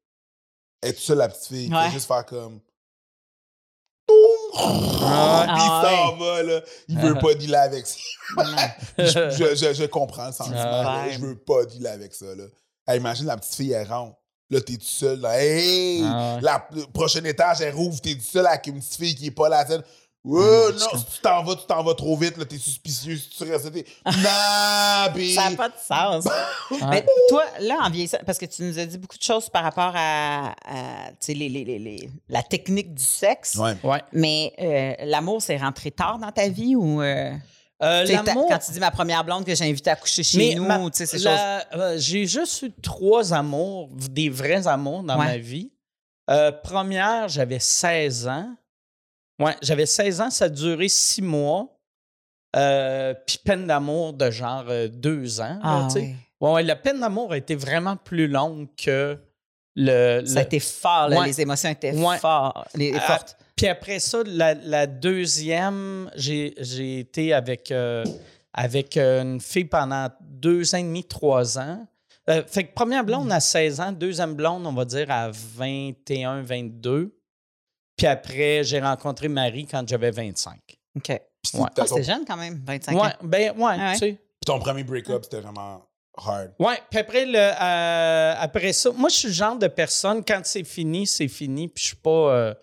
Elle 0.83 0.91
est 0.91 0.99
seule, 0.99 1.19
la 1.19 1.29
petite 1.29 1.47
fille. 1.47 1.67
Il 1.67 1.75
Ouais. 1.75 1.85
fait 1.87 1.93
juste 1.93 2.09
faire 2.09 2.25
comme. 2.27 2.61
Il 4.59 5.89
s'en 5.89 6.17
va, 6.17 6.43
là. 6.43 6.61
Il 6.89 6.99
veut 6.99 7.15
pas 7.15 7.35
dealer 7.35 7.57
avec 7.61 7.87
ça. 7.87 7.97
je, 8.99 9.55
je, 9.55 9.75
je- 9.75 9.87
comprends 9.87 10.27
le 10.27 10.33
sentiment. 10.33 10.57
Ah, 10.59 11.07
là. 11.07 11.11
Je 11.13 11.19
veux 11.19 11.37
pas 11.37 11.65
dealer 11.65 11.89
avec 11.91 12.15
ça, 12.15 12.27
là. 12.35 12.45
Hey, 12.89 12.99
imagine 12.99 13.27
la 13.27 13.37
petite 13.37 13.55
fille, 13.55 13.73
elle 13.73 13.87
rentre. 13.89 14.17
Là, 14.49 14.61
t'es 14.61 14.75
tout 14.77 14.85
seul. 14.87 15.21
Là. 15.21 15.41
Hey! 15.41 16.03
Ah 16.05 16.35
ouais. 16.37 16.41
La, 16.43 16.69
le 16.73 16.85
prochain 16.93 17.25
étage, 17.25 17.61
elle 17.61 17.75
rouvre. 17.75 18.01
T'es 18.01 18.15
tout 18.15 18.21
seul 18.23 18.47
avec 18.47 18.67
une 18.69 18.79
petite 18.79 18.95
fille 18.97 19.15
qui 19.15 19.27
est 19.27 19.31
pas 19.33 19.49
la 19.49 19.65
tête. 19.65 19.85
Ouais, 20.27 20.43
Ah, 20.43 20.73
non, 20.73 20.99
si 20.99 21.05
tu 21.15 21.21
t'en 21.23 21.43
vas, 21.45 21.55
tu 21.55 21.67
t'en 21.67 21.85
vas 21.85 21.95
trop 21.95 22.17
vite. 22.17 22.37
Là, 22.37 22.45
t'es 22.45 22.59
suspicieux. 22.59 23.17
Si 23.17 23.31
tu 23.31 23.45
restes, 23.45 23.73
t'es. 23.73 23.85
Non, 24.05 25.13
pis- 25.15 25.35
Ça 25.35 25.51
n'a 25.51 25.57
pas 25.57 25.69
de 25.69 25.75
sens. 25.81 26.27
Mais 26.91 27.07
toi, 27.29 27.45
là, 27.61 27.77
en 27.83 27.91
vieillissant, 27.91 28.19
parce 28.27 28.37
que 28.39 28.47
tu 28.47 28.65
nous 28.65 28.77
as 28.79 28.87
dit 28.87 28.99
beaucoup 28.99 29.17
de 29.19 29.23
choses 29.23 29.49
par 29.49 29.63
rapport 29.63 29.93
à, 29.95 30.49
à, 30.67 31.11
tu 31.11 31.17
sais, 31.21 31.35
les, 31.35 31.49
les- 31.49 31.65
les- 31.65 31.79
les- 31.79 32.11
la 32.29 32.43
technique 32.43 32.93
du 32.93 33.05
sexe. 33.05 33.55
Ouais. 33.55 33.77
Ouais. 33.85 34.03
Mais 34.13 34.53
euh, 34.61 35.05
l'amour, 35.07 35.41
c'est 35.41 35.57
rentré 35.59 35.93
tard 35.93 36.19
dans 36.19 36.33
ta 36.33 36.49
vie 36.49 36.75
ou. 36.75 37.01
euh, 37.03 37.33
Euh, 37.83 38.07
quand 38.25 38.59
tu 38.59 38.73
dis 38.73 38.81
ma 38.81 38.91
première 38.91 39.23
blonde 39.23 39.45
que 39.45 39.55
j'ai 39.55 39.69
invitée 39.71 39.91
à 39.91 39.97
coucher 39.97 40.23
chez 40.25 40.39
Mais 40.39 40.55
nous, 40.55 40.65
ma- 40.65 40.79
tu 40.91 40.91
sais, 40.95 41.07
ces 41.07 41.19
choses. 41.19 41.39
euh, 41.75 41.97
J'ai 41.99 42.27
juste 42.27 42.63
eu 42.63 42.73
trois 42.83 43.33
amours, 43.35 43.91
des 43.93 44.29
vrais 44.31 44.67
amours 44.67 45.03
dans 45.03 45.19
Ouais. 45.19 45.27
ma 45.27 45.37
vie. 45.39 45.71
Euh, 46.31 46.51
première, 46.51 47.29
j'avais 47.29 47.61
16 47.61 48.27
ans. 48.27 48.49
Ouais, 49.39 49.55
j'avais 49.63 49.87
16 49.87 50.21
ans, 50.21 50.31
ça 50.31 50.47
a 50.47 50.49
duré 50.49 50.89
six 50.89 51.23
mois. 51.23 51.69
Euh, 52.55 53.13
Puis 53.27 53.39
peine 53.45 53.67
d'amour 53.67 54.13
de 54.15 54.31
genre 54.31 54.65
euh, 54.69 54.89
deux 54.89 55.41
ans. 55.41 55.59
Ah, 55.63 55.87
tu 55.91 55.95
sais. 55.95 56.01
oui. 56.07 56.15
Ouais, 56.41 56.53
ouais, 56.53 56.63
la 56.63 56.77
peine 56.77 57.01
d'amour 57.01 57.33
a 57.33 57.37
été 57.39 57.55
vraiment 57.55 57.97
plus 57.97 58.29
longue 58.29 58.69
que 58.83 59.19
le. 59.75 60.23
Ça 60.25 60.41
a 60.41 60.43
été 60.43 60.61
fort, 60.61 61.09
là, 61.09 61.21
Ouais. 61.21 61.27
les 61.27 61.41
émotions 61.41 61.71
étaient 61.71 61.93
fortes, 61.93 62.21
Ah, 62.25 63.01
fortes. 63.07 63.37
Puis 63.57 63.67
après 63.67 63.99
ça, 63.99 64.19
la, 64.27 64.55
la 64.55 64.87
deuxième, 64.87 66.11
j'ai 66.15 66.99
été 66.99 67.33
avec, 67.33 67.71
euh, 67.71 68.05
avec 68.53 68.97
euh, 68.97 69.23
une 69.23 69.41
fille 69.41 69.65
pendant 69.65 70.09
deux 70.21 70.75
ans 70.75 70.79
et 70.79 70.83
demi, 70.83 71.05
trois 71.05 71.59
ans. 71.59 71.87
Fait 72.49 72.65
que 72.65 72.75
première 72.75 73.05
blonde 73.05 73.31
à 73.31 73.39
16 73.41 73.81
ans, 73.81 73.93
deuxième 73.93 74.35
blonde, 74.35 74.67
on 74.67 74.73
va 74.73 74.85
dire, 74.85 75.11
à 75.11 75.31
21, 75.31 76.43
22. 76.43 77.16
Puis 77.97 78.07
après, 78.07 78.63
j'ai 78.65 78.81
rencontré 78.81 79.29
Marie 79.29 79.67
quand 79.67 79.87
j'avais 79.89 80.11
25. 80.11 80.59
OK. 80.97 81.09
Ouais. 81.09 81.21
Ah, 81.55 81.69
ton- 81.75 81.87
c'est 81.97 82.03
jeune 82.03 82.25
quand 82.27 82.37
même, 82.37 82.61
25 82.67 82.93
Ouais, 82.95 83.07
ans. 83.09 83.13
ben 83.23 83.53
ouais, 83.57 83.77
Ah 83.79 83.87
ouais? 83.89 83.93
tu 83.95 83.99
sais. 84.01 84.13
pis 84.13 84.47
ton 84.47 84.59
premier 84.59 84.83
break-up, 84.85 85.25
c'était 85.25 85.41
vraiment 85.41 85.83
hard. 86.19 86.53
Ouais, 86.59 86.79
puis 86.91 86.99
après, 86.99 87.25
le, 87.25 87.39
euh, 87.39 88.35
après 88.39 88.73
ça, 88.73 88.91
moi, 88.91 89.09
je 89.09 89.15
suis 89.17 89.29
le 89.29 89.35
genre 89.35 89.57
de 89.57 89.67
personne, 89.69 90.25
quand 90.25 90.41
c'est 90.45 90.65
fini, 90.65 91.07
c'est 91.07 91.29
fini, 91.29 91.69
puis 91.69 91.83
je 91.83 91.87
suis 91.89 91.97
pas, 91.97 92.11
euh, 92.11 92.55
tu 92.55 92.61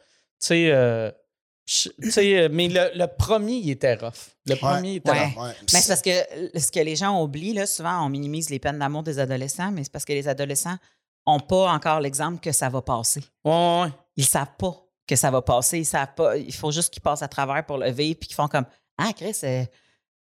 sais, 0.47 0.71
euh, 0.71 1.09
je- 1.65 1.89
tu 2.01 2.11
sais, 2.11 2.39
euh, 2.39 2.49
mais 2.51 2.67
le, 2.67 2.91
le 2.95 3.05
premier, 3.07 3.53
il 3.53 3.69
était 3.69 3.93
rough. 3.95 4.35
Le 4.45 4.55
premier, 4.55 4.91
il 4.91 4.95
était 4.97 5.11
Ouais. 5.11 5.25
rough. 5.27 5.43
Ouais. 5.45 5.53
Mais 5.71 5.79
c'est 5.79 5.87
parce 5.87 6.01
que 6.01 6.59
ce 6.59 6.71
que 6.71 6.79
les 6.81 6.95
gens 6.97 7.21
oublient, 7.23 7.53
là, 7.53 7.65
souvent, 7.65 8.05
on 8.05 8.09
minimise 8.09 8.49
les 8.49 8.59
peines 8.59 8.79
d'amour 8.79 9.03
des 9.03 9.17
adolescents, 9.19 9.71
mais 9.71 9.83
c'est 9.85 9.91
parce 9.91 10.03
que 10.05 10.13
les 10.13 10.27
adolescents 10.27 10.75
n'ont 11.25 11.39
pas 11.39 11.71
encore 11.71 12.01
l'exemple 12.01 12.41
que 12.41 12.51
ça 12.51 12.67
va 12.69 12.81
passer. 12.81 13.21
Ouais, 13.45 13.51
ouais, 13.51 13.81
ouais. 13.83 13.89
Ils 14.17 14.25
savent 14.25 14.55
pas 14.57 14.75
que 15.07 15.15
ça 15.15 15.31
va 15.31 15.41
passer. 15.41 15.79
Ils 15.79 15.85
savent 15.85 16.13
pas. 16.15 16.37
Il 16.37 16.53
faut 16.53 16.71
juste 16.71 16.93
qu'ils 16.93 17.01
passent 17.01 17.21
à 17.23 17.27
travers 17.27 17.65
pour 17.65 17.77
le 17.77 17.91
vivre 17.91 18.17
puis 18.19 18.27
qu'ils 18.27 18.35
font 18.35 18.47
comme 18.47 18.65
Ah, 18.97 19.11
Chris, 19.13 19.35
euh, 19.43 19.63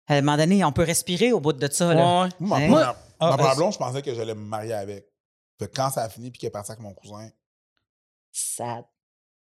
à 0.09 0.15
un 0.15 0.21
moment 0.23 0.37
donné, 0.37 0.65
on 0.65 0.73
peut 0.73 0.85
respirer 0.85 1.33
au 1.33 1.41
bout 1.41 1.53
de 1.53 1.71
ça. 1.73 1.93
Là. 1.95 2.23
Ouais, 2.25 2.29
ouais. 2.49 2.69
Moi, 2.69 2.81
ma 2.81 2.91
Hein? 2.91 2.95
Ah, 3.21 3.37
ma 3.37 3.55
blonde, 3.55 3.73
je 3.73 3.79
pensais 3.79 4.03
que 4.03 4.13
j'allais 4.15 4.35
me 4.35 4.41
marier 4.41 4.73
avec. 4.75 5.07
Fait 5.59 5.69
que 5.69 5.75
quand 5.77 5.89
ça 5.91 6.03
a 6.03 6.09
fini 6.09 6.31
puis 6.31 6.39
qu'elle 6.41 6.49
est 6.49 6.51
partie 6.51 6.73
avec 6.73 6.83
mon 6.83 6.93
cousin, 6.93 7.29
Sad. 8.33 8.85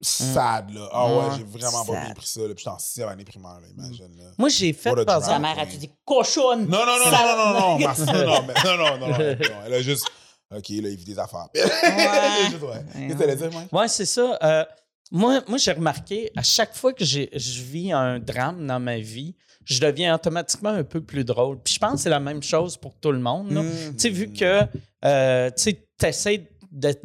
sad, 0.03 0.71
là. 0.75 0.89
Ah 0.93 1.07
ouais, 1.07 1.15
Ouais. 1.17 1.25
j'ai 1.39 1.45
vraiment 1.45 1.85
pas 1.85 1.93
bien 2.05 2.15
pris 2.15 2.27
ça. 2.27 2.41
Là. 2.41 2.49
Puis 2.49 2.57
j'étais 2.59 2.69
en 2.71 2.79
sixième 2.79 3.09
année 3.09 3.25
primaire, 3.25 3.59
là, 3.61 3.69
imagine. 3.69 4.15
Là. 4.19 4.31
Moi, 4.37 4.49
j'ai 4.51 4.73
fait, 4.73 4.93
par. 5.05 5.25
Ta 5.25 5.39
mère 5.39 5.59
a 5.59 5.65
dit 5.65 5.91
cochonne. 6.05 6.67
Non, 6.69 6.85
non, 6.85 6.99
non, 6.99 7.11
non, 7.11 7.11
non, 7.11 7.37
non, 7.37 7.79
non, 7.79 7.79
non, 7.79 8.27
non, 8.27 8.43
mais- 8.47 8.55
non, 8.65 8.77
non, 8.77 8.99
non, 8.99 9.09
non, 9.09 9.19
non, 9.19 9.37
Elle 9.67 9.75
a 9.75 9.81
juste. 9.83 10.07
OK, 10.55 10.69
là, 10.69 10.89
il 10.91 10.97
vit 10.97 11.05
des 11.07 11.19
affaires. 11.19 11.47
A 11.57 12.51
juste, 12.51 12.63
ouais. 12.63 12.85
Qu'est-ce 12.93 13.15
que 13.15 13.19
t'allais 13.19 13.37
dire, 13.37 13.51
Mike? 13.53 13.73
Ouais, 13.73 13.89
c'est 13.89 14.05
ça. 14.05 14.39
Euh, 14.43 14.65
moi, 15.13 15.43
moi 15.47 15.59
j'ai 15.59 15.73
remarqué, 15.73 16.31
à 16.37 16.43
chaque 16.43 16.75
fois 16.75 16.93
que 16.93 17.05
j'ai- 17.05 17.31
je 17.35 17.63
vis 17.63 17.93
un 17.93 18.19
drame 18.19 18.67
dans 18.67 18.81
ma 18.81 18.99
vie, 18.99 19.35
je 19.65 19.79
deviens 19.81 20.15
automatiquement 20.15 20.71
un 20.71 20.83
peu 20.85 21.01
plus 21.01 21.25
drôle. 21.25 21.61
Puis 21.63 21.75
je 21.75 21.79
pense 21.79 21.93
que 21.95 21.99
c'est 22.01 22.11
la 22.11 22.19
même 22.19 22.43
chose 22.43 22.77
pour 22.77 22.95
tout 22.99 23.13
le 23.13 23.21
monde. 23.21 23.53
là. 23.53 23.63
Mm. 23.63 23.69
Tu 23.93 23.99
sais, 23.99 24.09
vu 24.09 24.33
que 24.33 24.63
euh, 25.05 25.51
tu 25.57 25.77
essaies 26.05 26.39
de, 26.39 26.45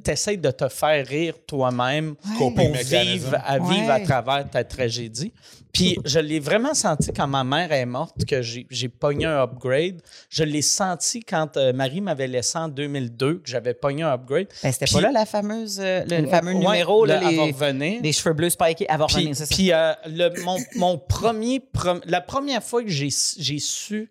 t'essayes 0.04 0.38
de 0.38 0.52
te 0.52 0.68
faire 0.70 1.06
rire 1.06 1.36
toi-même 1.46 2.16
pour 2.38 2.52
vivre 2.56 3.36
à, 3.46 3.60
vivre 3.60 3.92
à 3.92 4.00
travers 4.00 4.50
ta 4.50 4.64
tragédie. 4.64 5.34
Puis 5.74 5.98
je 6.06 6.18
l'ai 6.20 6.40
vraiment 6.40 6.74
senti 6.74 7.12
quand 7.14 7.28
ma 7.28 7.44
mère 7.44 7.72
est 7.72 7.86
morte, 7.86 8.26
que 8.26 8.42
j'ai 8.42 8.90
pogné 8.90 9.26
un 9.26 9.44
upgrade. 9.44 10.02
Je 10.30 10.44
l'ai 10.44 10.62
senti 10.64 11.20
quand 11.20 11.56
euh, 11.58 11.72
Marie 11.74 12.02
m'avait 12.02 12.28
laissé 12.28 12.58
en 12.58 12.68
2002, 12.68 13.36
que 13.36 13.42
j'avais 13.50 13.76
pogné 13.76 14.02
un 14.04 14.14
upgrade. 14.14 14.48
Ben, 14.64 14.72
c'était 14.72 14.92
pas 14.92 15.02
là 15.02 15.12
la 15.12 15.26
fameuse, 15.28 15.80
euh, 15.80 16.04
le, 16.10 16.22
le 16.22 16.28
fameux 16.28 16.54
Ouais, 16.54 16.60
numéro, 16.66 17.06
là, 17.06 17.20
le 17.20 17.74
les, 17.80 18.00
les 18.00 18.12
cheveux 18.14 18.34
bleus 18.34 18.50
spikés. 18.50 18.90
Avoir 18.90 19.08
Puis, 19.08 19.18
revenir, 19.18 19.36
c'est 19.36 19.46
ça. 19.46 19.54
puis, 19.56 19.72
euh, 19.72 19.94
le- 20.08 20.44
mon, 20.44 20.58
mon 20.78 20.98
premier, 20.98 21.62
la 22.06 22.22
première 22.22 22.64
fois 22.64 22.82
que 22.82 22.90
j'ai 22.90 23.10
j'ai 23.38 23.60
su 23.60 24.10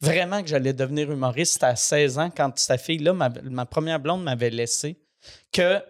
vraiment 0.00 0.42
que 0.42 0.48
j'allais 0.48 0.72
devenir 0.72 1.10
humoriste, 1.10 1.62
à 1.64 1.74
16 1.76 2.18
ans, 2.18 2.30
quand 2.34 2.56
cette 2.58 2.80
fille-là, 2.80 3.12
ma, 3.12 3.28
ma 3.44 3.64
première 3.66 3.98
blonde 4.00 4.22
m'avait 4.22 4.50
laissé, 4.50 4.98
que 5.52 5.80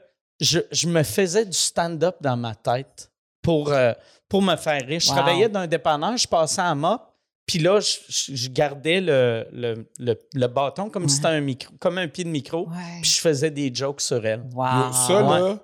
je, 0.40 0.61
je 0.70 0.88
me 0.88 1.02
faisais 1.02 1.44
du 1.44 1.57
stand-up 1.57 2.16
dans 2.20 2.36
ma 2.36 2.54
tête 2.54 3.11
pour, 3.42 3.72
euh, 3.72 3.92
pour 4.28 4.42
me 4.42 4.57
faire 4.57 4.84
rire. 4.86 5.00
Je 5.00 5.09
Wow. 5.09 5.14
travaillais 5.16 5.48
dans 5.48 5.61
un 5.61 5.66
dépanneur, 5.66 6.16
je 6.16 6.28
passais 6.28 6.61
à 6.61 6.74
mop, 6.74 7.02
puis 7.46 7.59
là, 7.61 7.78
je, 7.80 8.34
je- 8.34 8.48
gardais 8.48 9.00
le, 9.00 9.46
le, 9.52 9.88
le- 9.98 10.28
le 10.34 10.46
bâton 10.48 10.90
comme 10.90 11.09
si 11.09 11.16
c'était 11.16 11.28
un 11.28 11.40
micro, 11.40 11.72
comme 11.78 11.98
un 11.98 12.09
pied 12.09 12.24
de 12.24 12.28
micro, 12.28 12.66
puis 13.02 13.11
je 13.11 13.20
faisais 13.20 13.50
des 13.50 13.72
jokes 13.74 14.00
sur 14.00 14.24
elle. 14.26 14.42
Wow. 14.52 14.92
ça, 14.92 15.20
là, 15.22 15.59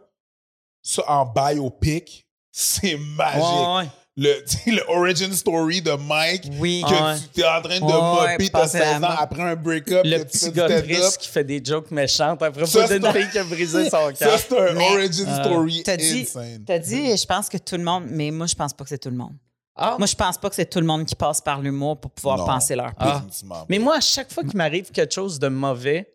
ça 0.82 1.02
en 1.10 1.26
biopic, 1.26 2.26
c'est 2.50 2.96
magique. 2.96 3.42
Ouais, 3.42 3.76
ouais. 3.78 3.88
Le, 4.14 4.44
le 4.66 4.82
origin 4.90 5.32
story 5.32 5.80
de 5.80 5.92
Mike 5.92 6.44
Oui. 6.60 6.84
que 6.86 6.92
Ouais. 6.92 7.16
tu 7.34 7.40
es 7.40 7.46
en 7.48 7.62
train 7.62 7.78
de 7.80 7.84
Ouais, 7.84 8.32
mopper, 8.32 8.50
à 8.52 8.68
16 8.68 9.02
ans 9.02 9.06
après 9.18 9.42
un 9.42 9.56
break-up. 9.56 10.04
Le 10.04 10.18
que 10.18 10.22
tu 10.24 10.26
petit 10.26 10.38
fais 10.46 10.52
gars 10.52 10.82
triste 10.82 11.16
qui 11.18 11.28
fait 11.28 11.44
des 11.44 11.64
jokes 11.64 11.90
méchantes 11.90 12.42
à 12.42 12.50
propos 12.50 12.66
Ça, 12.66 12.86
c'est 12.86 12.98
d'une 12.98 13.08
un- 13.08 13.12
fille 13.14 13.30
qui 13.30 13.38
a 13.38 13.44
brisé 13.44 13.84
son 13.90 13.90
Ça, 13.90 14.12
cœur. 14.12 14.38
c'est 14.38 14.58
un 14.70 14.74
Mais- 14.74 14.90
origin 14.92 15.26
Ah. 15.28 15.42
story 15.42 15.82
T'as 15.82 15.96
dit- 15.96 16.20
insane. 16.28 16.64
T'as 16.66 16.78
dit, 16.78 17.16
je 17.16 17.24
pense 17.26 17.48
que 17.48 17.56
tout 17.56 17.76
le 17.76 17.84
monde, 17.84 18.04
mais 18.08 18.30
moi, 18.30 18.46
je 18.46 18.54
pense 18.54 18.74
pas 18.74 18.84
que 18.84 18.90
c'est 18.90 18.98
tout 18.98 19.10
le 19.10 19.16
monde. 19.16 19.32
Ah, 19.74 19.96
Moi, 19.98 20.06
je 20.06 20.14
pense 20.14 20.36
pas 20.36 20.50
que 20.50 20.54
c'est 20.56 20.68
tout 20.68 20.80
le 20.80 20.84
monde 20.86 21.06
qui 21.06 21.14
passe 21.14 21.40
par 21.40 21.62
l'humour 21.62 21.98
pour 21.98 22.10
pouvoir 22.10 22.36
Non. 22.36 22.44
penser 22.44 22.76
leur 22.76 22.92
Ah. 22.98 23.14
Définitivement. 23.14 23.64
Mais 23.70 23.78
moi, 23.78 23.96
à 23.96 24.00
chaque 24.00 24.30
fois 24.30 24.42
qu'il 24.44 24.58
m'arrive 24.58 24.90
quelque 24.90 25.14
chose 25.14 25.38
de 25.38 25.48
mauvais, 25.48 26.06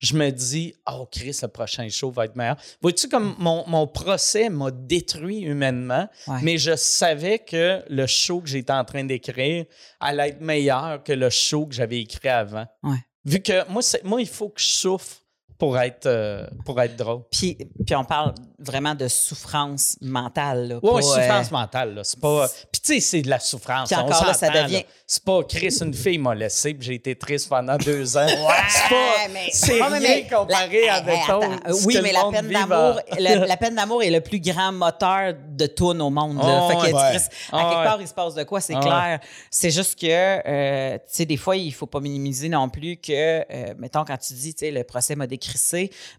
je 0.00 0.14
me 0.16 0.30
dis, 0.30 0.74
oh 0.90 1.06
Chris, 1.12 1.38
le 1.42 1.48
prochain 1.48 1.88
show 1.90 2.10
va 2.10 2.24
être 2.24 2.34
meilleur. 2.34 2.56
Vois-tu, 2.82 3.08
comme 3.08 3.34
mon, 3.38 3.64
mon 3.68 3.86
procès 3.86 4.48
m'a 4.48 4.70
détruit 4.70 5.40
humainement, 5.40 6.08
Ouais. 6.26 6.38
mais 6.42 6.58
je 6.58 6.74
savais 6.74 7.38
que 7.38 7.82
le 7.88 8.06
show 8.06 8.40
que 8.40 8.48
j'étais 8.48 8.72
en 8.72 8.84
train 8.84 9.04
d'écrire 9.04 9.66
allait 10.00 10.30
être 10.30 10.40
meilleur 10.40 11.02
que 11.04 11.12
le 11.12 11.28
show 11.30 11.66
que 11.66 11.74
j'avais 11.74 12.00
écrit 12.00 12.28
avant. 12.28 12.66
Ouais. 12.82 12.96
Vu 13.26 13.40
que 13.40 13.68
moi, 13.70 14.20
il 14.20 14.26
faut 14.28 14.48
que 14.48 14.60
je 14.60 14.66
souffre 14.68 15.22
pour 15.60 15.78
être, 15.78 16.06
euh, 16.06 16.44
pour 16.64 16.80
être 16.80 16.96
drôle. 16.96 17.20
Puis, 17.30 17.56
puis 17.86 17.94
on 17.94 18.04
parle 18.04 18.34
vraiment 18.58 18.94
de 18.96 19.06
souffrance 19.06 19.96
mentale. 20.00 20.68
Là, 20.68 20.78
Oui, 20.82 20.90
pas, 20.94 21.02
souffrance 21.02 21.46
euh, 21.48 21.56
mentale, 21.56 21.94
là. 21.94 22.02
C'est 22.04 22.18
pas. 22.18 22.48
Puis, 22.72 22.80
tu 22.80 22.94
sais, 22.94 23.00
c'est 23.00 23.22
de 23.22 23.28
la 23.30 23.38
souffrance. 23.38 23.88
Puis 23.90 23.96
on 24.00 24.06
encore 24.06 24.26
là, 24.26 24.34
ça 24.34 24.48
devient-. 24.50 24.84
C'est 25.06 25.22
pas 25.24 25.42
Chris, 25.44 25.76
une 25.82 25.92
fille 25.94 26.18
m'a 26.18 26.34
laissé, 26.34 26.72
puis 26.74 26.86
j'ai 26.86 26.94
été 26.94 27.14
triste 27.16 27.48
pendant 27.48 27.76
deux 27.76 28.16
ans. 28.16 28.26
c'est 28.26 28.36
Ouais, 28.36 28.48
pas. 28.90 29.28
mais- 29.32 29.48
C'est 29.52 29.80
Ouais, 29.80 29.86
rien 29.88 30.00
mais- 30.00 30.26
comparé 30.28 30.86
la- 30.86 30.94
avec 30.94 31.14
Hey, 31.18 31.72
Oui, 31.84 31.98
mais 32.02 32.12
la 32.12 32.24
peine 32.30 32.48
d'amour, 32.48 33.00
la, 33.18 33.34
la 33.46 33.56
peine 33.56 33.74
d'amour 33.74 34.02
est 34.02 34.10
le 34.10 34.20
plus 34.20 34.40
grand 34.40 34.72
moteur 34.72 35.34
de 35.50 35.66
tout 35.66 35.88
au 35.90 35.94
monde. 36.10 36.38
Là. 36.38 36.62
Oh, 36.64 36.68
fait 36.70 36.76
que, 36.90 36.94
ouais. 36.96 37.02
Chris, 37.10 37.24
à 37.52 37.56
Oh, 37.56 37.56
quelque 37.56 37.78
ouais. 37.80 37.84
part, 37.84 38.00
il 38.00 38.08
se 38.08 38.14
passe 38.14 38.34
de 38.34 38.42
quoi, 38.44 38.60
c'est 38.60 38.74
Oh, 38.76 38.80
clair. 38.80 39.20
C'est 39.50 39.70
juste 39.70 39.98
que, 40.00 40.06
euh, 40.06 40.94
tu 40.98 41.02
sais, 41.08 41.26
des 41.26 41.36
fois, 41.36 41.56
il 41.56 41.72
faut 41.72 41.86
pas 41.86 42.00
minimiser 42.00 42.48
non 42.48 42.68
plus 42.70 42.96
que, 42.96 43.74
mettons, 43.78 44.04
quand 44.04 44.16
tu 44.16 44.32
dis, 44.34 44.54
tu 44.54 44.60
sais, 44.60 44.70
le 44.70 44.84
procès 44.84 45.16
m'a 45.16 45.26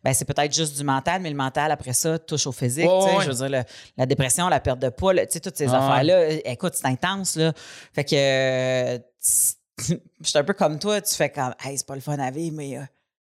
ben 0.04 0.14
c'est 0.14 0.26
peut-être 0.26 0.54
juste 0.54 0.78
du 0.78 0.84
mental, 0.84 1.22
mais 1.22 1.30
le 1.30 1.36
mental, 1.36 1.72
après 1.72 1.94
ça, 1.94 2.18
touche 2.20 2.48
au 2.48 2.52
physique. 2.52 2.86
Je 3.24 3.28
veux 3.30 3.36
dire, 3.48 3.50
le- 3.60 3.64
la 3.98 4.06
dépression, 4.06 4.48
la 4.50 4.60
perte 4.60 4.80
de 4.80 4.90
poids, 4.90 5.14
le- 5.14 5.26
tu 5.26 5.34
sais, 5.34 5.40
toutes 5.40 5.58
ces 5.58 5.70
Ah, 5.74 5.78
affaires-là. 5.78 6.14
euh, 6.16 6.40
Écoute, 6.46 6.74
c'est 6.76 6.88
intense, 6.88 7.36
là. 7.36 7.54
Fait 7.94 8.04
que, 8.04 8.16
euh, 8.16 9.00
je 9.80 9.96
suis 10.30 10.38
un 10.38 10.44
peu 10.44 10.54
comme 10.54 10.80
toi, 10.80 11.02
tu 11.02 11.16
fais 11.16 11.30
comme, 11.30 11.54
hey, 11.64 11.78
c'est 11.78 11.88
pas 11.88 11.96
le 11.96 12.02
fun 12.02 12.18
à 12.20 12.32
vivre, 12.32 12.56
mais 12.56 12.78
euh, 12.78 12.82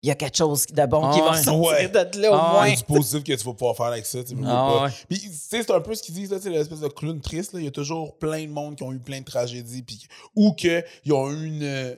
il 0.04 0.10
y 0.10 0.12
a 0.12 0.16
quelque 0.16 0.38
chose 0.38 0.68
de 0.68 0.86
bon 0.86 1.10
qui 1.10 1.20
va 1.22 1.32
Ouais. 1.32 1.88
de 1.90 2.22
là 2.22 2.32
au 2.32 2.36
Ah, 2.36 2.52
moins. 2.52 2.70
C'est 2.70 2.76
du 2.78 2.84
positif 2.84 3.24
que 3.24 3.32
tu 3.34 3.44
vas 3.46 3.54
pouvoir 3.54 3.76
faire 3.76 3.88
avec 3.88 4.06
ça. 4.06 4.24
Tu 4.24 4.36
Ah, 4.46 4.84
ouais. 4.84 4.90
Puis, 5.10 5.20
tu 5.20 5.30
sais, 5.32 5.64
c'est 5.64 5.72
un 5.72 5.82
peu 5.82 5.96
ce 5.96 6.04
qu'ils 6.04 6.14
disent, 6.14 6.30
là, 6.30 6.38
tu 6.38 6.44
sais, 6.44 6.50
l'espèce 6.52 6.80
de 6.82 6.88
clown 6.90 7.20
triste. 7.22 7.54
là. 7.54 7.60
Il 7.60 7.66
y 7.66 7.68
a 7.68 7.72
toujours 7.72 8.16
plein 8.20 8.44
de 8.44 8.52
monde 8.52 8.76
qui 8.76 8.84
ont 8.84 8.94
eu 8.94 9.00
plein 9.00 9.20
de 9.22 9.26
tragédies, 9.26 9.82
puis, 9.82 10.06
ou 10.36 10.54
qu'ils 10.54 10.84
ont 11.12 11.32
eu 11.32 11.46
une, 11.48 11.64
euh, 11.64 11.96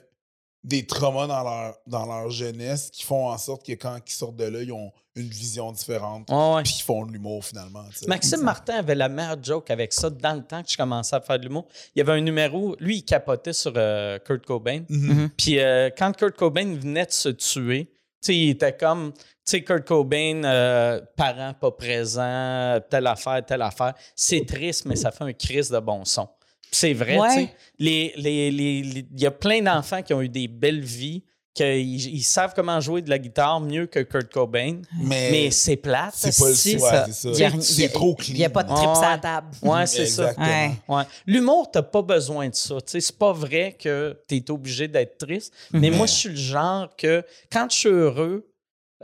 des 0.68 0.86
traumas 0.86 1.28
dans 1.28 1.44
leur, 1.44 1.76
dans 1.88 2.06
leur 2.06 2.30
jeunesse 2.30 2.90
qui 2.92 3.04
font 3.04 3.30
en 3.30 3.38
sorte 3.38 3.66
que 3.66 3.72
quand 3.72 3.98
ils 4.06 4.12
sortent 4.12 4.36
de 4.36 4.44
là, 4.44 4.62
ils 4.62 4.74
ont 4.74 4.92
une 5.16 5.30
vision 5.30 5.72
différente, 5.72 6.30
ouais. 6.30 6.64
puis 6.64 6.74
qu'ils 6.74 6.84
font 6.84 7.06
de 7.06 7.14
l'humour 7.14 7.44
finalement. 7.44 7.86
tu 7.90 8.00
sais. 8.00 8.08
Maxime 8.08 8.42
Martin 8.42 8.76
avait 8.76 8.94
la 8.94 9.08
meilleure 9.08 9.42
joke 9.42 9.72
avec 9.72 9.94
ça 9.94 10.10
dans 10.10 10.34
le 10.34 10.44
temps 10.44 10.62
que 10.62 10.70
je 10.70 10.78
commençais 10.78 11.16
à 11.16 11.22
faire 11.22 11.40
de 11.40 11.46
l'humour. 11.46 11.66
Il 11.96 12.00
y 12.00 12.02
avait 12.02 12.12
un 12.12 12.22
numéro, 12.22 12.76
lui, 12.80 12.98
il 12.98 13.04
capotait 13.04 13.54
sur 13.54 13.74
euh, 13.78 14.20
Kurt 14.20 14.46
Cobain. 14.46 14.84
Mhm. 14.90 15.30
Puis 15.38 15.58
euh, 15.60 15.90
quand 15.98 16.12
Kurt 16.12 16.36
Cobain 16.36 16.76
venait 16.76 17.06
de 17.06 17.12
se 17.12 17.30
tuer, 17.30 17.86
tu 18.22 18.28
sais, 18.28 18.36
il 18.36 18.50
était 18.50 18.76
comme, 18.76 19.14
tu 19.14 19.22
sais, 19.46 19.64
Kurt 19.64 19.88
Cobain, 19.88 20.44
euh, 20.44 21.00
parent 21.16 21.54
pas 21.54 21.72
présent, 21.72 22.78
telle 22.90 23.08
affaire, 23.08 23.44
telle 23.46 23.62
affaire. 23.62 23.94
C'est 24.16 24.46
triste, 24.46 24.86
mais 24.86 24.98
ça 24.98 25.12
fait 25.12 25.24
un 25.24 25.34
crise 25.34 25.70
de 25.70 25.80
bon 25.80 26.04
son. 26.04 26.28
C'est 26.72 26.94
vrai, 26.94 27.18
Ouais. 27.18 27.28
tu 27.30 27.34
sais. 27.42 27.56
Les- 27.80 28.14
les- 28.18 28.52
les- 28.52 28.82
les- 28.84 29.06
Il 29.14 29.22
y 29.22 29.26
a 29.26 29.32
plein 29.32 29.62
d'enfants 29.62 30.02
qui 30.02 30.14
ont 30.14 30.22
eu 30.22 30.30
des 30.30 30.48
belles 30.48 30.82
vies, 30.84 31.24
qu'ils 31.54 32.16
ils 32.16 32.24
savent 32.24 32.54
comment 32.56 32.80
jouer 32.80 33.02
de 33.02 33.10
la 33.10 33.18
guitare 33.18 33.60
mieux 33.60 33.88
que 33.88 34.00
Kurt 34.00 34.32
Cobain, 34.32 34.82
Mais, 35.02 35.32
mais 35.32 35.52
c'est 35.52 35.76
plate. 35.76 36.14
c'est 36.16 36.38
pas 36.38 36.50
le 36.50 36.56
si, 36.56 36.74
ouais, 36.76 36.80
ça- 36.80 37.06
c'est 37.08 37.14
ça. 37.14 37.30
Il 37.30 37.40
y 37.40 37.44
a- 37.44 37.50
il 37.50 37.58
y 37.60 37.64
C'est 37.64 37.90
trop 37.90 38.16
Il 38.28 38.34
n'y 38.36 38.44
a 38.46 38.50
clean. 38.50 38.54
pas 38.54 38.64
de 38.64 38.74
trips 38.76 38.90
Ouais. 39.00 39.06
à 39.06 39.10
la 39.12 39.18
table. 39.18 39.48
Ouais, 39.64 39.88
c'est 39.88 40.06
ça. 40.06 40.24
Exactement. 40.32 40.48
Ouais. 40.48 40.72
Ouais. 40.98 41.04
L'humour, 41.26 41.72
t'as 41.72 41.82
pas 41.82 42.02
besoin 42.04 42.50
de 42.50 42.54
ça. 42.56 42.76
C'est 42.86 43.18
pas 43.18 43.34
vrai 43.34 43.76
que 43.80 44.20
tu 44.28 44.36
es 44.36 44.52
obligé 44.52 44.88
d'être 44.88 45.18
triste. 45.18 45.52
Mais 45.72 45.90
moi, 45.90 46.06
je 46.06 46.14
suis 46.14 46.30
le 46.30 46.36
genre 46.36 46.96
que 46.96 47.24
quand 47.52 47.68
je 47.72 47.76
suis 47.78 47.90
heureux, 47.90 48.48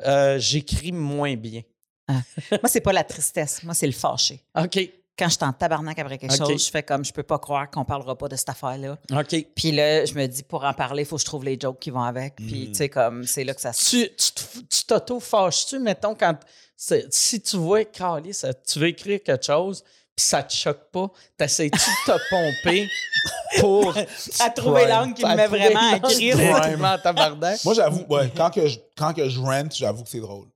euh, 0.06 0.38
j'écris 0.40 0.92
moins 0.92 1.36
bien. 1.36 1.62
Moi, 2.10 2.68
c'est 2.68 2.82
pas 2.82 2.94
la 2.94 3.04
tristesse. 3.04 3.64
Moi, 3.64 3.74
c'est 3.74 3.88
le 3.88 3.94
fâché. 3.94 4.42
OK. 4.56 4.78
Quand 5.18 5.26
je 5.30 5.36
suis 5.36 5.44
en 5.46 5.54
tabarnak 5.54 6.00
après 6.00 6.18
quelque 6.18 6.36
chose, 6.36 6.66
je 6.66 6.72
fais 6.72 6.82
comme 6.82 7.06
je 7.06 7.14
peux 7.14 7.22
pas 7.22 7.38
croire 7.38 7.70
qu'on 7.70 7.86
parlera 7.86 8.18
pas 8.18 8.28
de 8.28 8.36
cette 8.36 8.50
affaire-là. 8.50 8.98
OK. 9.12 9.46
Puis 9.56 9.72
là, 9.72 10.06
je 10.06 10.14
me 10.16 10.26
dis 10.26 10.42
pour 10.42 10.64
en 10.64 10.74
parler, 10.74 11.04
il 11.04 11.06
faut 11.06 11.18
que 11.18 11.22
je 11.22 11.26
trouve 11.26 11.44
les 11.46 11.58
jokes 11.60 11.80
qui 11.80 11.92
vont 11.92 12.02
avec. 12.02 12.36
Puis, 12.38 12.70
tu 12.72 12.76
sais, 12.76 12.90
comme 12.90 13.24
c'est 13.26 13.44
là 13.44 13.54
que 13.54 13.62
ça 13.62 13.74
se. 13.74 13.90
Tu 13.92 14.10
tu 14.16 14.32
te- 14.34 14.58
tu 14.70 14.84
t'auto-fâches-tu, 14.86 15.78
mettons, 15.80 16.16
quand. 16.16 16.36
Si 16.76 17.42
tu 17.42 17.58
vois, 17.58 17.86
Carly, 17.86 18.34
ça- 18.34 18.54
tu 18.56 18.80
veux 18.80 18.88
écrire 18.88 19.20
quelque 19.24 19.46
chose, 19.46 19.84
puis 20.16 20.26
ça 20.26 20.42
te 20.42 20.52
choque 20.54 20.90
pas, 20.92 21.08
t'essayes-tu 21.38 21.78
de 21.78 22.14
te 22.14 22.20
pomper 22.32 22.90
pour. 23.60 23.96
À 24.40 24.50
trouver 24.50 24.88
l'angle 24.88 25.14
qui 25.14 25.24
me 25.26 25.36
met 25.36 25.48
vraiment 25.48 25.92
à 25.94 25.98
écrire. 25.98 26.38
Prime. 26.60 26.84
en 26.86 26.98
tabarnak. 26.98 27.64
Moi, 27.64 27.74
j'avoue, 27.76 28.04
ouais, 28.10 28.32
quand, 28.36 28.50
que 28.50 28.68
je, 28.68 28.80
quand 28.98 29.14
que 29.14 29.30
je 29.30 29.40
rent, 29.40 29.70
j'avoue 29.72 30.04
que 30.04 30.10
c'est 30.10 30.20
drôle. 30.20 30.48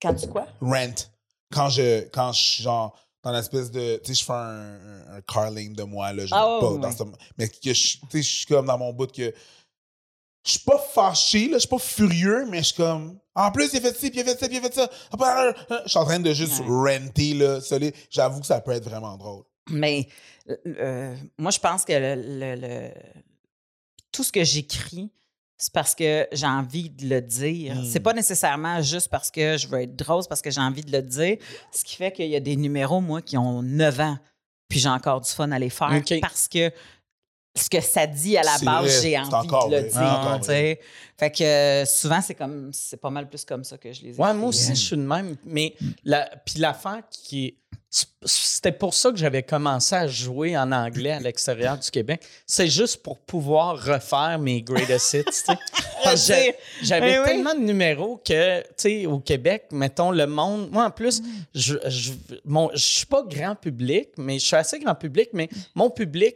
Quand 0.00 0.14
tu 0.14 0.28
quoi? 0.28 0.46
Rent. 0.60 0.94
Quand 1.52 1.68
je, 1.68 2.08
quand 2.08 2.32
je 2.32 2.40
suis 2.42 2.62
genre 2.62 2.96
dans 3.24 3.32
l'espèce 3.32 3.70
de. 3.70 3.96
Tu 4.04 4.14
sais, 4.14 4.20
je 4.20 4.24
fais 4.24 4.32
un, 4.32 5.16
un, 5.16 5.20
carling 5.22 5.74
de 5.74 5.82
moi, 5.82 6.12
là. 6.12 6.26
Je, 6.26 6.34
Ah, 6.34 6.58
pas 6.60 6.70
ouais, 6.70 6.78
dans 6.78 6.92
ce- 6.92 7.02
mais 7.38 7.48
que 7.48 7.54
je, 7.64 7.70
tu 7.98 7.98
sais, 8.10 8.22
je 8.22 8.36
suis 8.36 8.46
comme 8.46 8.66
dans 8.66 8.78
mon 8.78 8.92
bout 8.92 9.10
que. 9.10 9.32
Je 10.46 10.50
suis 10.50 10.60
pas 10.60 10.78
fâché, 10.78 11.48
là, 11.48 11.54
je 11.54 11.60
suis 11.60 11.68
pas 11.68 11.78
furieux, 11.78 12.44
mais 12.50 12.58
je 12.58 12.64
suis 12.64 12.74
comme. 12.76 13.18
En 13.34 13.50
plus, 13.50 13.72
il 13.72 13.78
a 13.78 13.80
fait 13.80 13.96
ci, 13.98 14.10
puis 14.10 14.20
il 14.20 14.22
a 14.22 14.24
fait 14.32 14.38
ça, 14.38 14.46
puis 14.46 14.56
il 14.58 14.64
a 14.64 14.68
fait 14.68 14.74
ça. 14.74 14.90
Euh, 15.14 15.52
euh, 15.70 15.80
Je 15.84 15.88
suis 15.88 15.98
en 15.98 16.04
train 16.04 16.20
de 16.20 16.32
juste 16.34 16.58
renter, 16.60 17.32
là. 17.34 17.60
solide. 17.62 17.94
J'avoue 18.10 18.40
que 18.40 18.46
ça 18.46 18.60
peut 18.60 18.72
être 18.72 18.84
vraiment 18.84 19.16
drôle. 19.16 19.44
Mais 19.70 20.06
euh, 20.66 21.16
moi, 21.38 21.50
je 21.50 21.58
pense 21.58 21.84
que 21.86 21.92
le, 21.94 22.14
le- 22.16 22.60
le- 22.60 22.92
tout 24.12 24.22
ce 24.22 24.30
que 24.30 24.44
j'écris, 24.44 25.10
c'est 25.56 25.72
parce 25.72 25.94
que 25.94 26.26
j'ai 26.32 26.46
envie 26.46 26.90
de 26.90 27.08
le 27.08 27.20
dire. 27.20 27.76
C'est 27.90 28.00
pas 28.00 28.12
nécessairement 28.12 28.82
juste 28.82 29.08
parce 29.08 29.30
que 29.30 29.56
je 29.56 29.68
veux 29.68 29.82
être 29.82 29.96
drôle, 29.96 30.22
c'est 30.22 30.28
parce 30.28 30.42
que 30.42 30.50
j'ai 30.50 30.60
envie 30.60 30.82
de 30.82 30.90
le 30.90 31.02
dire. 31.02 31.36
Ce 31.72 31.84
qui 31.84 31.96
fait 31.96 32.12
qu'il 32.12 32.28
y 32.28 32.36
a 32.36 32.40
des 32.40 32.56
numéros, 32.56 33.00
moi, 33.00 33.22
qui 33.22 33.38
ont 33.38 33.62
9 33.62 34.00
ans, 34.00 34.18
puis 34.68 34.80
j'ai 34.80 34.88
encore 34.88 35.20
du 35.20 35.30
fun 35.30 35.50
à 35.52 35.58
les 35.58 35.70
faire 35.70 36.02
parce 36.20 36.48
que 36.48 36.72
ce 37.56 37.70
que 37.70 37.80
ça 37.80 38.06
dit 38.06 38.36
à 38.36 38.42
la 38.42 38.58
base, 38.58 39.02
j'ai 39.02 39.16
envie 39.16 39.46
de 39.46 39.70
le 39.70 39.88
vrai, 39.88 40.40
dire. 40.40 40.76
Fait 41.16 41.30
que 41.30 41.44
euh, 41.44 41.86
souvent, 41.86 42.20
c'est 42.20 42.34
comme 42.34 42.72
c'est 42.72 42.96
pas 42.96 43.10
mal 43.10 43.28
plus 43.28 43.44
comme 43.44 43.62
ça 43.62 43.78
que 43.78 43.92
je 43.92 44.02
les 44.02 44.16
ai. 44.16 44.20
Ouais, 44.20 44.34
moi 44.34 44.48
aussi, 44.48 44.74
je 44.74 44.80
suis 44.80 44.96
de 44.96 45.02
même. 45.02 45.36
Mais 45.44 45.74
la, 46.04 46.28
puis 46.44 46.58
l'affaire 46.58 47.02
qui 47.10 47.46
est. 47.46 47.56
C'était 48.24 48.72
pour 48.72 48.92
ça 48.94 49.10
que 49.10 49.16
j'avais 49.16 49.42
commencé 49.44 49.94
à 49.94 50.06
jouer 50.08 50.56
en 50.56 50.72
anglais 50.72 51.12
à 51.12 51.20
l'extérieur 51.20 51.78
du 51.78 51.88
Québec. 51.90 52.22
C'est 52.46 52.66
juste 52.66 53.02
pour 53.02 53.18
pouvoir 53.20 53.76
refaire 53.84 54.38
mes 54.40 54.62
greatest 54.62 55.14
hits. 55.14 55.54
Parce 56.04 56.26
que 56.28 56.32
J'avais 56.82 57.14
Eh 57.14 57.18
oui. 57.20 57.24
tellement 57.24 57.54
de 57.54 57.60
numéros 57.60 58.16
que, 58.26 58.60
tu 58.62 58.66
sais, 58.76 59.06
au 59.06 59.20
Québec, 59.20 59.66
mettons, 59.70 60.10
le 60.10 60.26
monde. 60.26 60.70
Moi, 60.72 60.84
en 60.86 60.90
plus, 60.90 61.22
je, 61.54 61.76
je, 61.86 62.12
mon- 62.44 62.70
je 62.74 62.78
suis 62.84 63.06
pas 63.06 63.22
grand 63.22 63.54
public, 63.54 64.08
mais 64.16 64.38
je 64.38 64.44
suis 64.46 64.56
assez 64.56 64.78
grand 64.80 64.94
public, 64.96 65.28
mais 65.32 65.48
mon 65.74 65.88
public, 65.88 66.34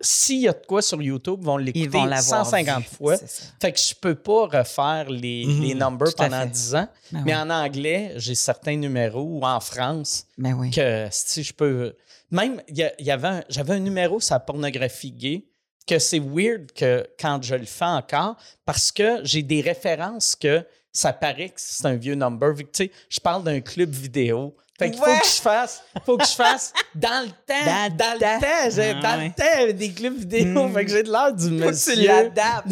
s'il 0.00 0.40
y 0.40 0.48
a 0.48 0.52
de 0.52 0.66
quoi 0.66 0.82
sur 0.82 1.00
YouTube, 1.00 1.40
vont 1.42 1.58
Ils 1.58 1.66
l'écouter 1.66 1.86
vont 1.88 2.04
l'avoir 2.04 2.44
150 2.46 2.78
vu, 2.82 2.84
fois. 2.96 3.16
c'est 3.16 3.28
ça. 3.28 3.44
Fait 3.60 3.72
que 3.72 3.78
je 3.78 3.94
peux 3.94 4.14
pas 4.14 4.46
refaire 4.46 5.08
les, 5.08 5.44
Mhm. 5.46 5.62
les 5.62 5.74
numbers 5.74 6.14
pendant 6.16 6.40
fait. 6.42 6.48
10 6.48 6.74
ans. 6.74 6.88
Ben 7.12 7.22
Mais 7.24 7.34
oui. 7.34 7.40
en 7.40 7.50
anglais, 7.50 8.12
j'ai 8.16 8.34
certains 8.34 8.76
numéros 8.76 9.38
ou 9.38 9.42
en 9.44 9.60
France 9.60 10.26
Ben 10.36 10.54
oui. 10.54 10.70
que 10.70 11.06
si 11.10 11.42
je 11.42 11.52
peux. 11.54 11.94
Même, 12.30 12.60
il 12.68 12.90
y, 12.98 13.10
avait 13.10 13.44
j'avais 13.48 13.74
un 13.74 13.78
numéro 13.80 14.18
sur 14.20 14.34
la 14.34 14.40
pornographie 14.40 15.12
gay 15.12 15.44
que 15.86 15.98
c'est 15.98 16.18
weird 16.18 16.72
que 16.72 17.06
quand 17.20 17.40
je 17.42 17.54
le 17.54 17.66
fais 17.66 17.84
encore 17.84 18.36
parce 18.64 18.90
que 18.90 19.20
j'ai 19.22 19.42
des 19.42 19.60
références 19.60 20.34
que 20.34 20.66
ça 20.92 21.12
paraît 21.12 21.48
que 21.50 21.54
c'est 21.58 21.86
un 21.86 21.94
vieux 21.96 22.14
number. 22.14 22.52
Vu 22.54 22.64
que, 22.64 22.70
tu 22.70 22.84
sais, 22.84 22.90
je 23.08 23.20
parle 23.20 23.44
d'un 23.44 23.60
club 23.60 23.90
vidéo. 23.90 24.56
Fait 24.76 24.90
qu'il 24.90 24.98
faut 24.98 25.06
Ouais. 25.06 25.20
que 25.20 25.26
je 25.26 25.40
fasse, 25.40 25.82
faut 26.04 26.16
que 26.16 26.24
je 26.26 26.32
fasse 26.32 26.72
dans 26.96 27.24
le 27.24 27.28
temps. 27.30 27.64
Dans 27.64 27.96
Dans, 27.96 28.14
le 28.14 28.18
temps. 28.18 28.40
temps. 28.40 28.70
j'ai- 28.74 28.90
Ah 28.90 29.00
dans 29.00 29.18
ouais. 29.18 29.32
le 29.38 29.70
temps, 29.72 29.78
des 29.78 29.92
clubs 29.92 30.16
vidéo. 30.18 30.66
Mm. 30.68 30.74
Fait 30.74 30.84
que 30.84 30.90
j'ai 30.90 31.02
de 31.04 31.12
l'air 31.12 31.32
du 31.32 31.44
Faut 31.44 31.48
que 31.50 31.68
monsieur. 31.70 31.94
tu 31.94 32.02
l'adaptes. 32.06 32.68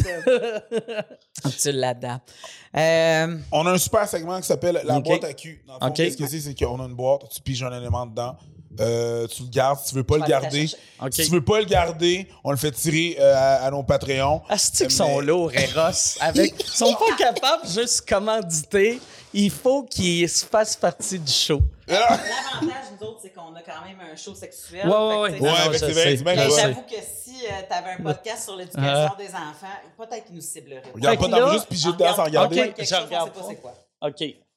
Faut 1.45 1.49
tu 1.63 1.73
l'adaptes. 1.73 2.33
Euh, 2.77 3.37
On 3.53 3.67
a 3.67 3.71
un 3.73 3.79
super 3.79 4.09
segment 4.09 4.41
qui 4.41 4.47
s'appelle 4.49 4.81
La 4.85 4.97
Ok. 4.97 5.05
boîte 5.05 5.25
à 5.25 5.33
cul. 5.33 5.63
Dans 5.67 5.75
le 5.75 5.79
fond, 5.81 5.87
Ok. 5.87 5.95
qu'est-ce 5.95 6.17
que 6.17 6.27
c'est? 6.27 6.41
C'est 6.41 6.55
qu'on 6.59 6.81
a 6.81 6.87
une 6.89 6.95
boîte, 6.95 7.29
tu 7.31 7.41
piges 7.41 7.63
un 7.63 7.73
élément 7.79 8.05
dedans, 8.07 8.37
euh, 8.81 9.27
tu 9.27 9.43
le 9.45 9.49
gardes. 9.49 9.79
Si 9.81 9.91
tu 9.91 9.95
veux 9.97 10.05
pas 10.05 10.17
le 10.19 10.25
garder, 10.25 10.67
si 10.67 11.25
tu 11.25 11.31
veux 11.31 11.45
pas 11.45 11.59
le 11.61 11.67
garder, 11.67 12.29
on 12.45 12.51
le 12.51 12.57
fait 12.57 12.71
tirer 12.71 13.17
euh, 13.21 13.35
à, 13.37 13.67
à 13.67 13.71
nos 13.71 13.83
Patreons. 13.83 14.43
Asti 14.49 14.79
qu'ils 14.79 14.87
Mais- 14.87 14.93
sont 14.93 15.21
lourds, 15.21 15.53
Eros. 15.53 16.19
Avec... 16.21 16.55
Ils 16.61 16.67
sont 16.67 16.95
pas 16.95 17.17
capables 17.17 17.65
de 17.65 17.81
juste 17.81 18.09
commanditer. 18.09 19.01
Il 19.35 19.51
faut 19.51 19.83
qu'ils 19.85 20.29
se 20.29 20.45
fassent 20.45 20.77
partie 20.77 21.19
du 21.19 21.33
show. 21.33 21.61
Ah! 21.89 21.93
L'avantage, 21.93 22.85
nous 23.01 23.07
autres, 23.07 23.21
c'est 23.23 23.33
qu'on 23.33 23.55
a 23.55 23.63
quand 23.63 23.83
même 23.87 23.99
un 24.13 24.15
show 24.15 24.35
sexuel. 24.35 24.87
Ouais, 24.87 24.95
ouais, 24.95 25.41
ouais. 25.41 25.79
c'est 25.79 25.93
c'est 25.95 26.17
j'avoue 26.51 26.83
que 26.83 26.97
si 26.97 27.35
tu 27.41 27.47
avais 27.75 27.91
un 27.99 28.03
podcast 28.03 28.45
sur 28.45 28.57
l'éducation 28.57 29.15
des 29.19 29.29
enfants, 29.29 29.67
peut-être 29.97 30.27
qu'ils 30.27 30.35
nous 30.37 30.41
cibleraient. 30.43 30.83
Regarde 30.95 31.31
pas, 31.31 31.47
veux 31.47 31.53
juste 31.53 31.69
piger 31.69 31.93
dedans 31.93 32.15
sans 32.15 32.25
regarder. 32.25 32.59
Ok. 32.61 32.65
quelque 32.75 32.85
je 32.85 32.95
chose, 32.95 33.05
regarde 33.05 33.31
on 33.35 33.49
sait 33.49 33.55
pas 33.57 33.71
pas. 33.71 33.75
c'est 34.13 34.21
quoi. 34.21 34.29
OK. 34.33 34.52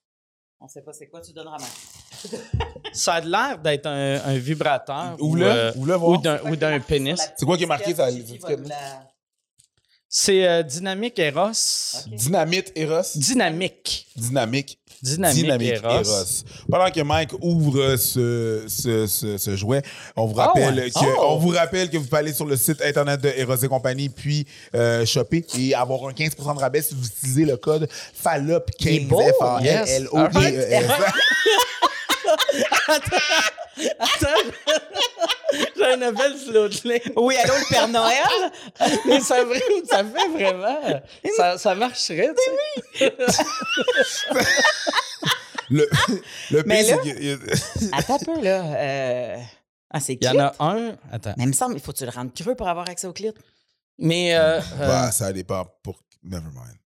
On 0.62 0.68
sait 0.68 0.82
pas 0.82 0.94
c'est 0.94 1.08
quoi, 1.08 1.22
tu 1.22 1.34
donneras 1.34 1.58
main. 1.60 2.30
Ça 2.94 3.16
a 3.16 3.22
l'air 3.22 3.60
d'être 3.60 3.86
un, 3.88 4.22
un 4.26 4.38
vibrateur. 4.38 5.16
ou, 5.20 5.26
Ouvre-le, 5.28 5.46
euh, 5.46 5.72
ouvre-le, 5.76 5.94
voir. 5.96 6.12
ou 6.12 6.18
d'un, 6.18 6.40
ou 6.52 6.56
d'un 6.56 6.80
pénis. 6.80 7.20
C'est 7.38 7.46
quoi 7.46 7.58
qui 7.58 7.64
est 7.64 7.68
marqué 7.68 7.94
sur 7.94 8.04
la- 8.04 8.12
Jiffy 8.12 8.38
va 8.40 8.50
l'étiquette, 8.50 8.60
nous 8.62 8.70
la- 8.70 9.08
C'est 10.18 10.48
euh, 10.48 10.64
Dynamique 10.64 11.20
Eros. 11.20 11.50
Ok. 11.50 12.14
Dynamite 12.16 12.72
Eros. 12.78 13.02
Dynamique. 13.16 14.08
Dynamique. 14.16 14.80
Dynamique, 15.04 15.44
Dynamique 15.44 15.74
Eros. 15.84 15.90
Eros. 15.90 16.26
Pendant 16.72 16.90
que 16.90 17.02
Mike 17.02 17.32
ouvre 17.42 17.98
ce, 17.98 18.64
ce, 18.66 19.08
ce, 19.08 19.38
ce 19.38 19.56
jouet, 19.58 19.82
on 20.16 20.26
vous 20.26 20.40
Ah 20.40 20.46
rappelle 20.48 20.74
ouais. 20.80 20.90
que 20.90 21.00
Oh. 21.20 21.32
on 21.32 21.36
vous 21.40 21.50
rappelle 21.50 21.90
que 21.90 21.98
vous 21.98 22.06
pouvez 22.06 22.20
aller 22.20 22.34
sur 22.34 22.46
le 22.46 22.56
site 22.56 22.82
internet 22.82 23.20
de 23.20 23.28
Eros 23.36 23.58
et 23.58 23.68
compagnie 23.68 24.08
puis 24.08 24.48
euh, 24.74 25.06
shopper 25.06 25.46
et 25.60 25.76
avoir 25.76 26.08
un 26.08 26.14
15% 26.14 26.56
de 26.56 26.60
rabais 26.62 26.82
si 26.82 26.96
vous 26.96 27.06
utilisez 27.08 27.44
le 27.44 27.58
code 27.58 27.90
FALLOP15 28.24 28.72
Il 28.80 28.96
est 28.96 29.00
beau, 29.02 29.22
F 29.22 29.42
A 29.42 29.60
L 29.62 29.84
L 29.86 30.08
O 30.14 30.20
P 30.30 30.38
E 30.40 30.62
S. 30.72 30.86
Attends. 34.00 34.52
J'ai 35.76 35.86
un 35.86 36.02
appel 36.02 36.38
sur 36.38 36.52
l'autre 36.54 36.78
ligne. 36.88 37.00
Oui, 37.16 37.36
allô, 37.38 37.54
le 37.54 37.70
Père 37.70 37.88
Noël? 37.88 38.52
Mais 39.06 39.20
ça, 39.22 39.44
vrai- 39.44 39.62
ça 39.90 40.04
fait 40.04 40.28
vraiment. 40.30 41.02
Ça, 41.38 41.58
ça 41.58 41.76
marcherait, 41.76 42.34
tu 42.94 43.00
sais. 43.00 43.16
Le, 45.70 45.88
le 46.52 46.64
Mais 46.66 46.84
pire, 46.84 46.98
là- 46.98 47.02
c'est 47.04 47.14
que- 47.14 47.96
Attends 47.98 48.16
un 48.16 48.20
peu, 48.20 48.42
là. 48.42 48.64
Euh... 48.78 49.38
Ah, 49.90 50.00
c'est 50.00 50.14
Il 50.14 50.24
y 50.24 50.28
en 50.28 50.32
clit. 50.32 50.40
a 50.40 50.54
un. 50.60 50.96
Attends. 51.12 51.34
Mais 51.38 51.44
il 51.44 51.48
me 51.48 51.54
semble, 51.54 51.76
il 51.76 51.80
faut 51.82 51.92
que 51.92 51.98
tu 51.98 52.06
le 52.06 52.12
rendes 52.12 52.34
creux 52.34 52.56
pour 52.56 52.68
avoir 52.68 52.88
accès 52.90 53.08
au 53.08 53.14
clit. 53.14 53.32
Mais 53.98 54.36
euh, 54.36 54.60
euh, 54.60 54.62
Bah, 54.88 55.12
ça 55.12 55.32
dépend 55.34 55.66
pour. 55.84 56.00
Never 56.24 56.44
mind. 56.54 56.78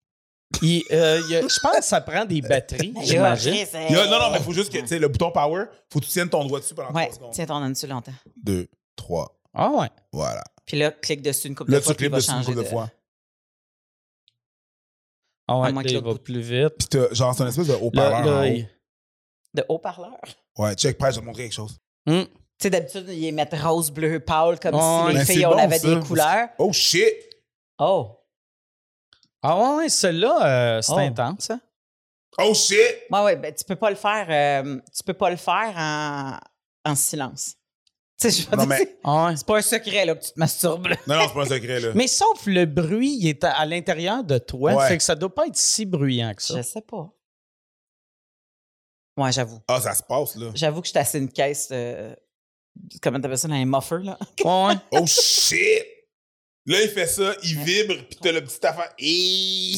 Il- 0.63 0.85
euh, 0.93 1.21
il 1.29 1.49
je 1.49 1.61
pense 1.61 1.77
que 1.79 1.85
ça 1.85 2.01
prend 2.01 2.25
des 2.25 2.41
batteries, 2.41 2.93
là, 2.93 3.01
j'imagine. 3.05 3.67
Non, 3.91 4.09
non, 4.11 4.31
mais 4.31 4.39
il 4.39 4.43
faut 4.45 4.53
juste 4.53 4.73
que, 4.73 4.79
tu 4.79 4.87
sais, 4.87 4.99
le 4.99 5.09
bouton 5.09 5.31
power, 5.31 5.65
faut 5.93 6.01
que 6.01 6.05
tu 6.05 6.11
tiennes 6.11 6.31
ton 6.31 6.45
doigt 6.47 6.61
dessus 6.61 6.75
pendant 6.75 6.91
Ouais, 6.93 7.05
3 7.07 7.15
secondes. 7.17 7.33
tiens 7.33 7.47
ton 7.47 7.57
âne 7.63 7.73
dessus 7.73 7.87
longtemps. 7.87 8.13
2, 8.43 8.69
3, 8.97 9.39
Ah 9.55 9.71
ouais. 9.71 9.89
voilà. 10.13 10.43
Puis 10.65 10.79
là, 10.79 10.91
clique 10.91 11.23
dessus 11.23 11.49
une 11.49 11.55
couple 11.55 11.71
Là, 11.73 11.79
de 11.79 11.85
fois, 11.85 11.93
tu 11.95 11.97
puis 11.99 12.07
il 12.07 12.11
cliques 12.11 12.17
dessus 12.27 12.31
une 12.39 12.45
couple 12.45 12.59
de 12.59 12.65
fois. 12.65 12.91
Ah 15.51 15.59
ouais, 15.61 15.73
là, 15.73 15.83
il 15.85 16.01
va 16.05 16.15
plus 16.17 16.41
vite. 16.41 16.75
Puis 16.79 16.89
t'as- 16.89 17.13
genre, 17.15 17.35
c'est 17.35 17.43
une 17.43 17.49
espèce 17.49 17.69
de 17.69 17.73
Là, 17.73 17.79
haut-parleur 17.81 18.25
là, 18.25 18.33
en 18.33 18.41
haut. 18.43 18.45
il- 18.45 18.69
De 19.55 19.65
haut-parleur? 19.69 20.19
Ouais, 20.59 20.75
check, 20.75 20.99
prêt, 20.99 21.11
je 21.11 21.17
vais 21.17 21.21
te 21.23 21.27
montrer 21.27 21.45
quelque 21.45 21.55
chose. 21.55 21.79
Hmm. 22.07 22.23
Tu 22.25 22.29
sais, 22.65 22.71
d'habitude, 22.71 23.09
ils 23.09 23.33
mettent 23.33 23.55
rose, 23.55 23.91
bleu, 23.91 24.21
pâle, 24.21 24.59
comme 24.61 24.75
si 24.75 25.15
les 25.17 25.25
filles, 25.25 25.35
c'est 25.37 25.47
on 25.47 25.51
bon, 25.53 25.59
avait 25.59 25.79
ça. 25.79 25.95
des 25.95 26.01
couleurs. 26.07 26.49
Oh 26.59 26.73
shit! 26.73 27.07
Oh. 27.79 28.18
Ah 29.43 29.57
ouais, 29.59 29.77
ouais, 29.77 29.89
celui-là, 29.89 30.47
euh, 30.79 30.83
c'est 30.83 30.93
Oh. 30.93 30.99
intense, 30.99 31.51
hein? 31.51 31.61
Oh 32.39 32.55
shit! 32.55 32.79
Ouais, 33.11 33.21
ouais, 33.23 33.37
ben, 33.37 33.55
tu 33.55 33.65
peux 33.65 33.77
pas 33.77 33.91
le 33.91 33.97
faire, 33.97 34.27
euh, 34.29 34.81
tu 34.95 35.03
peux 35.05 35.15
pas 35.15 35.31
le 35.31 35.37
faire 35.37 35.73
en, 35.77 36.39
en 36.91 36.95
silence. 36.95 37.55
Tu 38.21 38.31
sais, 38.31 38.43
je 38.43 38.51
veux 38.57 38.67
mais- 38.67 38.79
c'est- 38.79 38.99
Ah 39.05 39.27
ouais. 39.27 39.37
c'est 39.37 39.47
pas 39.47 39.59
un 39.59 39.63
secret, 39.63 40.05
là, 40.05 40.15
que 40.17 40.25
tu 40.25 40.33
te 40.33 40.39
masturbes, 40.39 40.87
là. 40.89 40.97
Non, 41.07 41.17
non, 41.17 41.23
c'est 41.29 41.35
pas 41.35 41.43
un 41.43 41.49
secret, 41.57 41.81
là. 41.81 41.93
Mais 41.95 42.07
sauf 42.09 42.47
le 42.47 42.65
bruit, 42.67 43.17
il 43.21 43.29
est 43.29 43.45
à, 43.45 43.53
à 43.53 43.65
l'intérieur 43.67 44.25
de 44.25 44.39
toi, 44.39 44.75
Ouais. 44.75 44.89
fait 44.89 44.99
que 44.99 45.05
ça 45.05 45.15
doit 45.15 45.33
pas 45.35 45.47
être 45.47 45.57
si 45.57 45.87
bruyant 45.87 46.35
que 46.35 46.43
ça. 46.43 46.57
Je 46.57 46.63
sais 46.63 46.81
pas. 46.83 47.11
Ouais, 49.17 49.33
j'avoue. 49.33 49.61
Ah, 49.69 49.81
ça 49.81 49.95
se 49.95 50.03
passe, 50.03 50.37
là. 50.37 50.51
J'avoue 50.55 50.81
que 50.81 50.87
je 50.87 50.91
suis 50.91 50.99
assez 50.99 51.19
une 51.19 51.31
caisse, 51.31 51.69
euh, 51.73 52.15
comment 53.03 53.21
t'appelles 53.21 53.39
ça, 53.39 53.49
un 53.51 53.65
muffler, 53.65 54.05
là. 54.05 54.19
Ouais, 54.45 54.67
ouais. 54.67 54.75
Oh 54.93 55.07
shit! 55.07 55.85
Là, 56.69 56.83
il 56.83 56.89
fait 56.91 57.07
ça, 57.07 57.33
il 57.43 57.59
vibre, 57.65 57.95
puis 58.09 58.19
t'as 58.21 58.31
le 58.31 58.45
petit 58.45 58.65
affaire. 58.67 58.93
Et... 58.99 59.73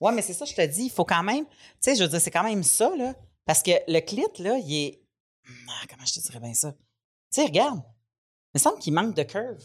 Ouais, 0.00 0.12
mais 0.12 0.22
c'est 0.22 0.34
ça, 0.34 0.44
je 0.44 0.54
te 0.54 0.64
dis, 0.66 0.84
il 0.84 0.90
faut 0.90 1.04
quand 1.04 1.22
même, 1.22 1.46
tu 1.46 1.52
sais, 1.80 1.96
je 1.96 2.02
veux 2.04 2.08
dire, 2.08 2.20
c'est 2.20 2.30
quand 2.30 2.44
même 2.44 2.62
ça, 2.62 2.92
là. 2.96 3.14
Parce 3.46 3.62
que 3.62 3.72
le 3.88 4.00
clit, 4.00 4.24
là, 4.38 4.56
il 4.58 4.74
est. 4.86 5.00
Ah, 5.68 5.84
comment 5.90 6.04
je 6.06 6.14
te 6.14 6.20
dirais 6.20 6.38
bien 6.40 6.54
ça? 6.54 6.72
Tu 6.72 6.78
sais, 7.40 7.44
regarde. 7.44 7.78
Il 8.54 8.58
me 8.58 8.60
semble 8.60 8.78
qu'il 8.78 8.92
manque 8.94 9.14
de 9.14 9.22
curve. 9.24 9.58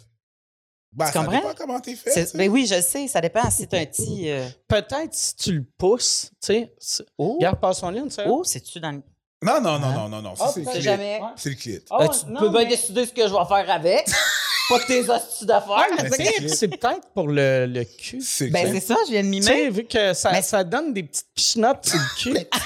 Ben, 0.91 1.05
Tu 1.05 1.11
ça 1.13 1.19
comprends? 1.19 1.35
dépend 1.37 1.53
comment 1.55 1.79
t'es 1.79 1.95
fait. 1.95 2.35
Ben 2.35 2.49
oui, 2.49 2.65
je 2.65 2.81
sais, 2.81 3.07
ça 3.07 3.21
dépend 3.21 3.49
si 3.51 3.57
c'est 3.69 3.73
un 3.75 3.85
petit. 3.85 4.31
euh, 4.31 4.49
Peut-être 4.67 5.13
si 5.13 5.35
tu 5.35 5.51
le 5.53 5.63
pousses, 5.77 6.31
tu 6.43 6.67
sais. 6.79 7.05
Oh, 7.17 7.35
Regarde, 7.35 7.59
passe 7.59 7.79
son 7.79 7.91
lien, 7.91 8.05
tu 8.05 8.11
sais. 8.11 8.23
oh 8.27 8.43
c'est-tu 8.43 8.79
dans 8.79 8.91
le. 8.91 9.03
Non, 9.43 9.61
non, 9.61 9.77
non, 9.79 9.87
Hein? 9.87 9.93
non, 9.93 10.09
non, 10.09 10.21
non. 10.23 10.35
Ça, 10.35 10.45
Ah, 10.47 10.51
c'est 10.53 10.61
le 10.63 10.71
clit. 10.71 10.81
jamais. 10.81 11.19
Ouais. 11.21 11.27
C'est 11.37 11.49
le 11.49 11.55
clit. 11.55 11.79
Ah, 11.91 11.97
Ben, 11.99 12.07
ouais, 12.07 12.15
tu 12.19 12.25
non, 12.31 12.39
peux 12.39 12.49
bien 12.49 12.59
mais- 12.63 12.69
décider 12.69 13.05
ce 13.05 13.13
que 13.13 13.21
je 13.27 13.33
vais 13.33 13.45
faire 13.47 13.69
avec. 13.69 14.07
pas 14.69 14.79
tes 14.87 15.09
hosties 15.09 15.45
d'affaires. 15.45 15.87
Mais 16.03 16.09
Tu 16.09 16.23
sais, 16.23 16.47
c'est- 16.49 16.67
peut-être 16.67 17.07
pour 17.13 17.27
le, 17.27 17.65
le 17.65 17.83
cul. 17.83 18.21
Ben, 18.51 18.71
c'est 18.73 18.79
ça, 18.79 18.95
je 19.07 19.11
viens 19.11 19.21
de 19.23 19.25
Tu 19.25 19.31
mimer. 19.31 19.45
sais, 19.45 19.69
vu 19.69 19.83
que 19.85 20.13
ça, 20.13 20.31
Mais- 20.31 20.41
ça 20.41 20.63
donne 20.63 20.93
des 20.93 21.03
petites 21.03 21.27
pichenottes 21.35 21.85
sur 21.85 21.97
le 21.99 22.15
cul. 22.17 22.37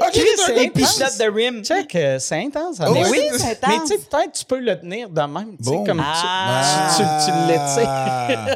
Ok, 0.00 0.14
c'est 0.46 0.64
intense. 0.66 1.18
de 1.18 1.24
rim. 1.28 1.64
Check, 1.64 1.92
euh, 1.96 2.18
c'est 2.20 2.36
intense. 2.36 2.78
Mais 2.78 2.90
Mais 2.92 3.02
ouais, 3.04 3.10
oui, 3.10 3.18
c'est- 3.32 3.38
c'est 3.38 3.66
Mais 3.66 3.74
intense. 3.74 3.88
tu 3.90 3.96
sais, 3.98 4.04
peut-être 4.08 4.32
tu 4.32 4.44
peux 4.44 4.60
le 4.60 4.78
tenir 4.80 5.08
de 5.10 5.20
même. 5.20 5.56
Tu 5.58 5.64
sais, 5.64 5.70
Bon. 5.70 5.84
comme 5.84 6.00
Ah. 6.04 6.92
tu, 6.96 7.02
tu, 7.02 7.08
tu 7.32 7.48
l'étires. 7.48 7.88
Ah. 7.88 8.46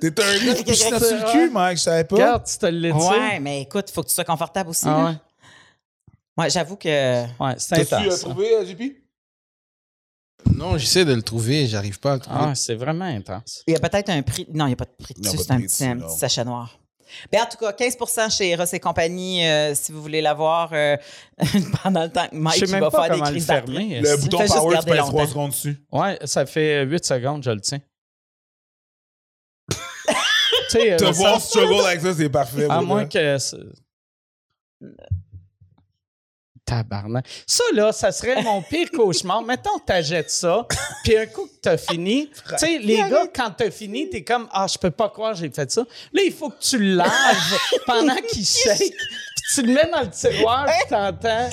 T'es 0.00 0.06
un 0.22 0.46
gars 0.46 0.62
qui 0.62 0.74
sur 0.74 0.90
le 0.90 1.30
cul, 1.32 1.50
Mike, 1.50 1.76
je 1.76 1.82
savais 1.82 2.04
pas. 2.04 2.16
Regarde, 2.16 2.44
tu 2.46 2.56
te 2.56 2.64
l'étires. 2.66 2.96
Ouais, 3.10 3.38
mais 3.40 3.60
écoute, 3.62 3.84
il 3.90 3.92
faut 3.92 4.02
que 4.02 4.08
tu 4.08 4.14
sois 4.14 4.24
confortable 4.24 4.70
aussi. 4.70 4.86
Ah 4.86 4.88
là. 4.98 5.04
ouais. 5.04 6.44
Ouais, 6.44 6.50
j'avoue 6.50 6.76
que. 6.76 7.22
Ouais, 7.24 7.54
c'est 7.58 7.74
T'as-tu 7.84 7.94
intense. 7.94 8.06
euh, 8.06 8.16
ça. 8.16 8.28
trouvé, 8.30 8.54
euh, 8.54 8.64
JP? 8.64 8.82
Non, 10.54 10.78
j'essaie 10.78 11.04
de 11.04 11.12
le 11.14 11.22
trouver, 11.22 11.66
j'arrive 11.66 11.98
pas 12.00 12.12
à 12.12 12.14
le 12.14 12.20
trouver. 12.20 12.38
Ah, 12.40 12.54
c'est 12.54 12.74
vraiment 12.74 13.04
intense. 13.04 13.62
Il 13.66 13.74
y 13.74 13.76
a 13.76 13.80
peut-être 13.80 14.08
un 14.10 14.22
prix. 14.22 14.46
Non, 14.52 14.64
il 14.66 14.68
n'y 14.68 14.72
a 14.74 14.76
pas 14.76 14.84
de 14.86 14.94
prix 15.02 15.14
dessus. 15.14 15.36
C'est 15.38 15.50
un 15.50 15.60
petit, 15.60 15.84
un 15.84 15.98
petit 15.98 16.16
sachet 16.18 16.44
noir. 16.44 16.78
Ben, 17.32 17.40
en 17.42 17.46
tout 17.46 17.56
cas, 17.56 17.72
15% 17.72 18.30
chez 18.36 18.50
Eros 18.50 18.64
et 18.70 18.80
compagnie, 18.80 19.44
euh, 19.46 19.74
si 19.74 19.92
vous 19.92 20.02
voulez 20.02 20.20
l'avoir 20.20 20.70
euh, 20.74 20.96
pendant 21.82 22.02
le 22.04 22.10
temps 22.10 22.28
que 22.28 22.36
Mike 22.36 22.66
va 22.66 22.90
pas 22.90 22.90
faire 22.90 23.02
des 23.04 23.08
comment 23.10 23.24
le 23.24 23.30
crises 23.30 23.46
fermer. 23.46 24.00
Le 24.00 24.08
est-ce. 24.08 24.20
bouton 24.22 24.46
power, 24.46 24.78
tu 24.78 24.84
pèses 24.84 24.96
3 24.98 25.10
longtemps. 25.12 25.26
secondes 25.26 25.50
dessus. 25.50 25.76
Ouais, 25.90 26.18
ça 26.24 26.44
fait 26.46 26.84
8 26.84 27.04
secondes, 27.04 27.42
je 27.42 27.50
le 27.50 27.60
tiens. 27.60 27.80
tu 29.68 29.74
sais, 30.68 30.96
Te 30.96 31.04
euh, 31.04 31.10
voir 31.12 31.40
ça- 31.40 31.46
struggle 31.48 31.86
avec 31.86 32.00
ça, 32.00 32.14
c'est 32.14 32.28
parfait. 32.28 32.66
à 32.68 32.80
moins 32.82 33.06
que. 33.06 33.36
Tabarnak. 36.68 37.24
Ça, 37.46 37.64
là, 37.72 37.92
ça 37.92 38.12
serait 38.12 38.42
mon 38.42 38.60
pire 38.62 38.88
cauchemar. 38.94 39.42
Mettons, 39.42 39.78
t'achètes 39.78 40.30
ça, 40.30 40.66
puis 41.02 41.16
un 41.16 41.26
coup 41.26 41.46
que 41.46 41.60
t'as 41.62 41.78
fini, 41.78 42.28
tu 42.50 42.58
sais, 42.58 42.78
les 42.78 42.96
gars, 42.96 43.24
quand 43.34 43.50
t'as 43.56 43.70
fini, 43.70 44.10
t'es 44.10 44.22
comme, 44.22 44.46
ah, 44.52 44.66
je 44.70 44.76
peux 44.78 44.90
pas 44.90 45.08
croire 45.08 45.32
que 45.32 45.38
j'ai 45.38 45.50
fait 45.50 45.70
ça. 45.70 45.82
Là, 46.12 46.22
il 46.24 46.32
faut 46.32 46.50
que 46.50 46.60
tu 46.60 46.78
le 46.78 46.94
laves 46.96 47.58
pendant 47.86 48.16
qu'il 48.16 48.44
shake, 48.46 48.78
puis 48.78 49.44
tu 49.54 49.62
le 49.62 49.72
mets 49.72 49.88
dans 49.90 50.02
le 50.02 50.10
tiroir, 50.10 50.66
puis 50.66 50.88
t'entends. 50.90 51.48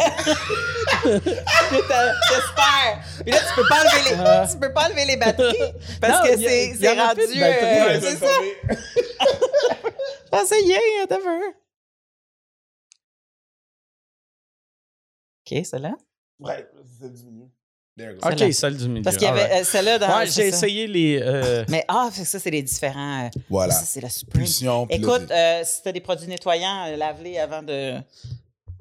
T'as- 1.88 2.14
J'espère. 2.30 3.00
Puis 3.24 3.32
là, 3.32 3.38
tu 3.40 3.56
peux 3.56 3.68
pas 3.70 3.80
enlever 3.80 4.10
les, 4.10 4.52
tu 4.52 4.58
peux 4.60 4.74
pas 4.74 4.86
enlever 4.88 5.06
les 5.06 5.18
batteries 5.18 5.74
parce 6.02 6.14
Non, 6.28 6.30
que 6.30 6.38
c'est 6.42 7.00
rendu. 7.00 7.22
euh, 7.22 7.86
Ouais, 7.86 8.00
c'est 8.02 8.18
ça, 8.18 8.28
ça 8.28 8.76
Ah, 10.32 10.44
OK, 15.52 15.66
celle-là? 15.66 15.94
Ouais. 16.40 16.68
There 17.98 18.12
you 18.12 18.18
go. 18.20 18.28
OK, 18.30 18.54
celle 18.54 18.76
du 18.76 18.90
milieu. 18.90 19.04
Parce 19.04 19.16
qu'il 19.16 19.26
y 19.26 19.30
avait 19.30 19.44
Alright. 19.44 19.62
euh, 19.62 19.64
celle-là 19.64 20.00
dans. 20.00 20.18
Ouais, 20.18 20.28
j'ai 20.28 20.48
essayé 20.48 20.86
les. 20.88 21.20
euh, 21.22 21.64
Mais 21.70 21.86
ah, 21.88 22.10
ça, 22.12 22.40
c'est 22.40 22.52
les 22.52 22.62
différents. 22.62 23.26
euh, 23.26 23.30
Voilà. 23.50 23.74
Ça, 23.74 23.86
c'est 23.86 24.02
la. 24.02 24.10
Pulsion. 24.30 24.86
Écoute, 24.90 25.32
euh, 25.32 25.62
si 25.64 25.82
t'as 25.82 25.94
des 25.94 26.02
produits 26.02 26.28
nettoyants, 26.28 26.94
lave-les 26.98 27.38
avant 27.38 27.64
de. 27.64 27.94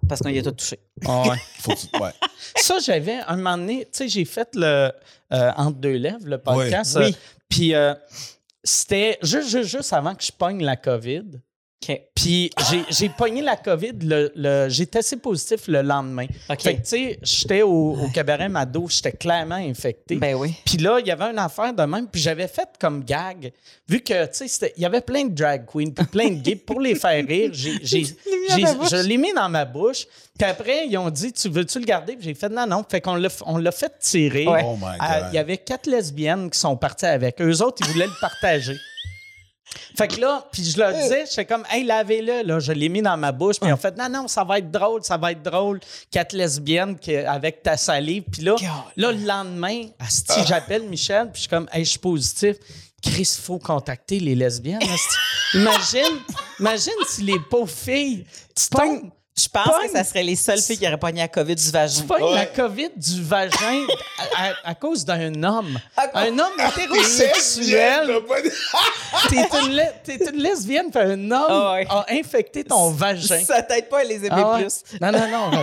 Parce 0.08 0.20
qu'on 0.20 0.30
y 0.30 0.38
a 0.38 0.42
tout 0.42 0.50
touché. 0.50 0.80
ah 1.06 1.28
ouais. 1.28 1.36
faut 1.60 1.70
que 1.72 1.76
tu- 1.76 2.02
ouais. 2.02 2.10
Ça, 2.56 2.78
j'avais 2.80 3.18
un 3.26 3.36
moment 3.36 3.56
donné, 3.56 3.84
tu 3.84 3.90
sais, 3.92 4.08
j'ai 4.08 4.24
fait 4.24 4.48
le 4.54 4.90
euh, 5.32 5.52
Entre 5.56 5.78
deux 5.78 5.94
lèvres, 5.96 6.26
le 6.26 6.38
podcast. 6.38 6.98
Oui. 7.00 7.16
Puis 7.48 7.74
euh, 7.74 7.94
c'était 8.64 9.18
juste, 9.22 9.48
juste, 9.48 9.70
juste 9.76 9.92
avant 9.92 10.14
que 10.14 10.24
je 10.24 10.32
pogne 10.32 10.62
la 10.62 10.76
COVID. 10.76 11.40
Puis 12.14 12.50
j'ai- 12.90 13.08
pogné 13.08 13.42
la 13.42 13.56
COVID, 13.56 13.92
le, 14.02 14.32
le- 14.34 14.68
j'ai 14.68 14.86
testé 14.86 15.16
positif 15.16 15.68
le 15.68 15.82
lendemain. 15.82 16.26
Fait 16.62 16.74
que, 16.76 16.80
tu 16.80 16.84
sais, 16.84 17.18
j'étais 17.22 17.62
au, 17.62 17.92
au 17.96 18.08
cabaret 18.08 18.48
Mado, 18.48 18.86
j'étais 18.88 19.12
clairement 19.12 19.54
infecté. 19.56 20.16
Ben 20.16 20.34
oui. 20.34 20.54
Puis 20.64 20.78
là, 20.78 20.98
il 21.00 21.06
y 21.06 21.10
avait 21.10 21.24
une 21.30 21.38
affaire 21.38 21.72
de 21.74 21.82
même, 21.82 22.06
puis 22.08 22.20
j'avais 22.20 22.48
fait 22.48 22.68
comme 22.80 23.04
gag, 23.04 23.52
vu 23.88 24.00
que, 24.00 24.26
tu 24.26 24.48
sais, 24.48 24.72
il 24.76 24.82
y 24.82 24.86
avait 24.86 25.00
plein 25.00 25.24
de 25.24 25.34
drag 25.34 25.66
queens, 25.66 25.90
puis 25.94 26.06
plein 26.06 26.28
de 26.30 26.40
gays, 26.40 26.56
pour 26.56 26.80
les 26.80 26.94
faire 26.94 27.24
rire, 27.26 27.50
j'ai, 27.52 27.74
je 27.84 29.06
l'ai 29.06 29.16
mis 29.16 29.32
dans 29.32 29.48
ma 29.48 29.64
bouche. 29.64 30.06
Puis 30.38 30.48
après, 30.48 30.86
ils 30.88 30.98
ont 30.98 31.10
dit, 31.10 31.32
tu 31.32 31.48
veux-tu 31.48 31.78
le 31.78 31.84
garder? 31.84 32.14
Puis 32.16 32.24
j'ai 32.24 32.34
fait, 32.34 32.48
non, 32.48 32.66
non. 32.66 32.84
Fait 32.88 33.00
qu'on 33.00 33.14
l'a, 33.14 33.28
on 33.46 33.56
l'a 33.58 33.70
fait 33.70 33.92
tirer. 34.00 34.46
Ouais. 34.48 34.62
Oh 34.64 34.74
my 34.76 34.98
God. 34.98 35.26
Il 35.32 35.36
y 35.36 35.38
avait 35.38 35.58
quatre 35.58 35.86
lesbiennes 35.88 36.50
qui 36.50 36.58
sont 36.58 36.76
parties 36.76 37.06
avec. 37.06 37.40
Eux 37.40 37.62
autres, 37.62 37.76
ils 37.86 37.92
voulaient 37.92 38.06
le 38.06 38.20
partager. 38.20 38.76
Fait 39.96 40.08
que 40.08 40.20
là, 40.20 40.46
puis 40.52 40.62
je 40.64 40.78
leur 40.78 40.92
disais, 40.92 41.24
j'étais 41.28 41.46
comme, 41.46 41.64
hey, 41.70 41.84
lavez-le, 41.84 42.42
là. 42.42 42.60
Je 42.60 42.72
l'ai 42.72 42.88
mis 42.88 43.02
dans 43.02 43.16
ma 43.16 43.32
bouche. 43.32 43.56
Puis 43.60 43.72
ont 43.72 43.76
fait, 43.76 43.96
non, 43.96 44.08
non, 44.08 44.28
ça 44.28 44.44
va 44.44 44.58
être 44.58 44.70
drôle, 44.70 45.02
ça 45.02 45.16
va 45.16 45.32
être 45.32 45.42
drôle. 45.42 45.80
Quatre 46.10 46.32
lesbiennes 46.32 46.98
qui- 46.98 47.16
avec 47.16 47.62
ta 47.62 47.76
salive. 47.76 48.24
Puis 48.30 48.42
là, 48.42 48.52
God. 48.52 48.68
là, 48.96 49.12
le 49.12 49.24
lendemain, 49.26 49.88
asti, 49.98 50.40
j'appelle 50.46 50.82
Michel, 50.84 51.24
puis 51.32 51.36
je 51.36 51.40
suis 51.40 51.48
comme, 51.48 51.68
hey, 51.72 51.84
je 51.84 51.90
suis 51.90 51.98
positif. 51.98 52.56
Chris, 53.02 53.34
il 53.38 53.42
faut 53.42 53.58
contacter 53.58 54.18
les 54.20 54.34
lesbiennes. 54.34 54.80
imagine, 55.54 56.18
imagine 56.58 56.92
si 57.08 57.22
les 57.22 57.38
pauvres 57.50 57.70
filles, 57.70 58.24
tu 58.56 58.68
tombes, 58.68 59.10
Je 59.36 59.48
pense 59.48 59.64
Pogne. 59.66 59.86
que 59.86 59.92
ça 59.92 60.04
serait 60.04 60.22
les 60.22 60.36
seules 60.36 60.60
filles 60.62 60.78
qui 60.78 60.86
auraient 60.86 60.96
pogné 60.96 61.20
la 61.20 61.26
COVID 61.28 61.56
du 61.56 61.70
vagin. 61.72 62.00
tu 62.02 62.06
pognes 62.06 62.22
Ouais. 62.22 62.34
la 62.34 62.46
COVID 62.46 62.90
du 62.96 63.20
vagin 63.24 63.84
à, 64.36 64.44
à- 64.50 64.54
à 64.70 64.74
cause 64.76 65.04
d'un 65.04 65.42
homme. 65.42 65.76
Un 66.14 66.38
homme 66.38 66.52
hétérosexuel. 66.78 68.20
T'es 69.28 69.48
une, 69.60 70.34
une 70.34 70.40
lesbienne, 70.42 70.90
puis 70.90 71.00
un 71.02 71.30
homme 71.32 71.46
Ah 71.48 71.72
ouais. 71.74 71.86
a 71.90 72.06
infecté 72.10 72.62
ton 72.62 72.90
vagin. 72.90 73.42
Ça 73.44 73.62
t'aide 73.62 73.88
pas 73.88 74.00
à 74.00 74.04
les 74.04 74.16
aimer 74.16 74.28
Ah 74.30 74.54
ouais. 74.54 74.62
plus. 74.62 74.82
Non, 75.00 75.10
non, 75.10 75.28
non. 75.28 75.62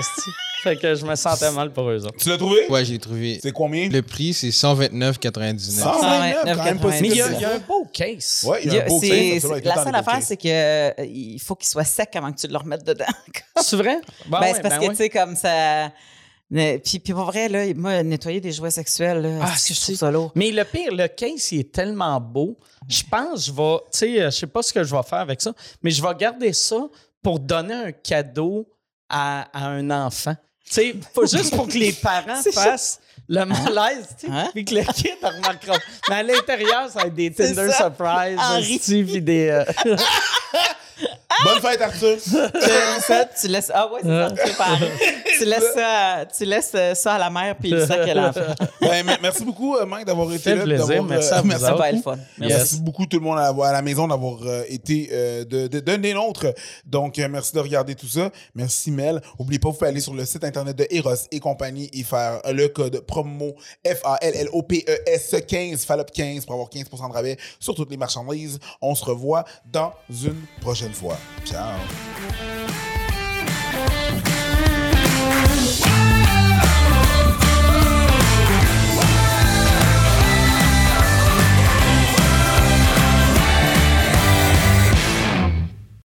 Fait 0.62 0.78
que 0.78 0.94
je 0.94 1.04
me 1.06 1.16
sentais 1.16 1.52
mal 1.52 1.72
pour 1.74 1.90
eux 1.90 2.06
autres. 2.06 2.18
Tu 2.18 2.30
l'as 2.30 2.38
trouvé? 2.38 2.68
Ouais, 2.70 2.86
j'ai 2.86 3.00
trouvé. 3.00 3.40
C'est 3.42 3.52
combien? 3.52 3.90
Le 3.90 4.02
prix, 4.04 4.34
c'est 4.34 4.50
129,99. 4.50 5.60
129, 5.60 6.58
quand 6.58 6.64
même 6.64 6.80
pas 6.80 6.92
si 6.92 7.02
Mais 7.02 7.08
il 7.10 7.16
y, 7.16 7.22
a, 7.22 7.32
il 7.32 7.42
y 7.42 7.46
a 7.46 7.54
un 7.56 7.60
beau 7.60 7.86
case. 7.92 8.46
Ouais, 8.48 8.62
il 8.64 8.72
y 8.72 8.76
Il 8.76 8.76
y 8.76 8.80
a 8.80 8.84
un 8.84 8.88
beau 8.88 9.00
case, 9.00 9.64
la 9.64 9.84
seule 9.84 9.96
affaire, 9.96 10.20
c'est 10.22 10.38
que 10.38 10.48
euh, 10.48 10.92
il 11.06 11.40
faut 11.40 11.56
qu'il 11.56 11.68
soit 11.68 11.84
sec 11.84 12.16
avant 12.16 12.32
que 12.32 12.40
tu 12.40 12.48
le 12.48 12.58
remettes 12.58 12.86
dedans. 12.86 13.06
C'est 13.62 13.76
vrai? 13.76 13.98
ben, 14.28 14.40
Ben 14.40 14.42
ouais, 14.42 14.54
c'est 14.56 14.62
parce 14.62 14.76
ben 14.76 14.82
que, 14.82 14.86
ouais. 14.88 14.92
tu 14.92 14.96
sais, 14.98 15.10
comme 15.10 15.36
ça. 15.36 15.92
Puis, 16.52 17.00
puis 17.00 17.14
pour 17.14 17.24
vrai, 17.26 17.48
là, 17.48 17.66
moi, 17.76 18.04
nettoyer 18.04 18.42
des 18.42 18.52
jouets 18.52 18.72
sexuels, 18.72 19.22
là, 19.22 19.40
Ah, 19.42 19.54
je 19.56 19.74
trouve 19.74 19.96
ça 19.96 20.12
lourd. 20.12 20.32
Mais 20.36 20.52
le 20.52 20.64
pire, 20.66 20.94
le 20.94 21.08
case, 21.08 21.52
il 21.54 21.60
est 21.62 21.72
tellement 21.72 22.20
beau. 22.20 22.58
Je 22.90 23.04
pense 23.10 23.46
que 23.46 23.52
je 23.52 23.52
vais, 23.52 23.78
tu 23.92 23.98
sais, 24.00 24.22
euh, 24.22 24.26
je 24.32 24.38
sais 24.38 24.48
pas 24.48 24.62
ce 24.62 24.74
que 24.74 24.84
je 24.84 24.94
vais 24.96 25.04
faire 25.04 25.20
avec 25.20 25.42
ça, 25.42 25.54
mais 25.82 25.92
je 25.92 26.02
vais 26.02 26.14
garder 26.20 26.52
ça 26.54 26.88
pour 27.24 27.40
donner 27.40 27.74
un 27.74 27.92
cadeau 27.92 28.68
à, 29.10 29.48
à 29.54 29.68
un 29.70 29.90
enfant. 29.92 30.36
Tu 30.74 30.76
sais, 30.82 30.96
faut 31.14 31.26
juste 31.26 31.56
pour 31.56 31.68
que 31.68 31.78
les 31.78 31.92
parents 31.92 32.42
fassent 32.54 33.00
le 33.28 33.46
malaise, 33.46 34.08
tu 34.20 34.28
sais, 34.28 34.32
Hein? 34.32 34.50
puis 34.54 34.64
que 34.66 34.76
le 34.76 34.84
kid 34.84 35.16
remarquera. 35.22 35.78
Mais 36.10 36.16
à 36.16 36.24
l'intérieur, 36.24 36.90
ça 36.90 37.02
va 37.02 37.06
être 37.08 37.16
des 37.16 37.34
C'est 37.36 37.54
Tinder 37.54 37.72
ça. 37.72 37.78
surprise, 37.78 38.38
Henri. 38.40 38.76
hostie, 38.76 39.04
puis 39.04 39.22
des... 39.22 39.50
euh, 39.50 39.66
Bonne 41.44 41.62
fête, 41.62 41.82
Arthur! 41.82 42.18
Tu- 42.22 43.02
ça, 43.08 43.26
tu 43.26 43.48
laisses. 43.48 43.72
Ah 43.74 43.90
ouais, 43.92 44.02
c'est 44.04 44.54
ça. 44.54 44.78
tu 45.40 45.46
laisses 45.46 45.74
ça, 45.74 46.26
tu 46.38 46.46
laisses 46.46 46.72
euh, 46.76 46.94
ça 46.94 47.14
à 47.16 47.20
la 47.20 47.30
mère 47.30 47.56
puis 47.60 47.70
le 47.72 47.86
sac 47.86 48.08
à 48.08 48.14
l'enfant. 48.14 48.42
Ben, 48.80 49.04
me- 49.06 49.22
merci 49.22 49.44
beaucoup, 49.44 49.76
euh, 49.76 49.86
Mike, 49.86 50.06
d'avoir 50.06 50.30
été 50.32 50.40
fait 50.44 50.56
là. 50.56 50.64
plaisir. 50.64 50.88
d'avoir, 50.88 51.04
Merci 51.06 51.34
à 51.34 51.42
vous 51.42 51.48
merci 51.48 51.64
autres. 51.64 51.72
Ça 51.74 51.78
va 51.80 51.90
être 51.90 51.96
le 51.96 52.02
fun. 52.02 52.18
Yes. 52.40 52.50
Merci 52.58 52.80
beaucoup 52.82 53.06
tout 53.06 53.18
le 53.18 53.24
monde 53.24 53.40
à, 53.40 53.48
à 53.50 53.72
la 53.72 53.82
maison 53.82 54.08
d'avoir 54.08 54.40
euh, 54.46 54.64
été 54.70 55.10
euh, 55.12 55.44
de, 55.46 55.68
de, 55.68 55.80
d'un 55.80 55.98
des 55.98 56.14
nôtres. 56.14 56.48
Donc, 56.86 57.18
euh, 57.18 57.28
merci 57.30 57.54
de 57.54 57.60
regarder 57.60 57.96
tout 57.96 58.08
ça. 58.08 58.30
Merci 58.54 58.92
Mel. 58.92 59.22
N'oubliez 59.40 59.60
pas, 59.60 59.70
vous 59.70 59.76
pouvez 59.76 59.90
aller 59.90 60.02
sur 60.02 60.14
le 60.14 60.26
site 60.26 60.44
internet 60.44 60.76
de 60.76 60.88
Eros 60.92 61.14
et 61.32 61.40
compagnie 61.40 61.90
et 61.94 62.04
faire 62.04 62.40
le 62.52 62.68
code 62.68 63.00
promo 63.02 63.56
F-A-L-L-O-P-E-S 63.86 65.36
15, 65.48 65.86
FALOP 65.86 66.12
15 66.12 66.46
pour 66.46 66.54
avoir 66.54 66.70
15% 66.70 67.10
de 67.10 67.14
rabais 67.14 67.38
sur 67.60 67.74
toutes 67.76 67.90
les 67.92 67.98
marchandises. 67.98 68.60
On 68.82 68.96
se 68.96 69.04
revoit 69.06 69.44
dans 69.72 69.94
une 70.10 70.42
prochaine 70.62 70.94
fois. 70.94 71.18
Tchau. 71.46 71.76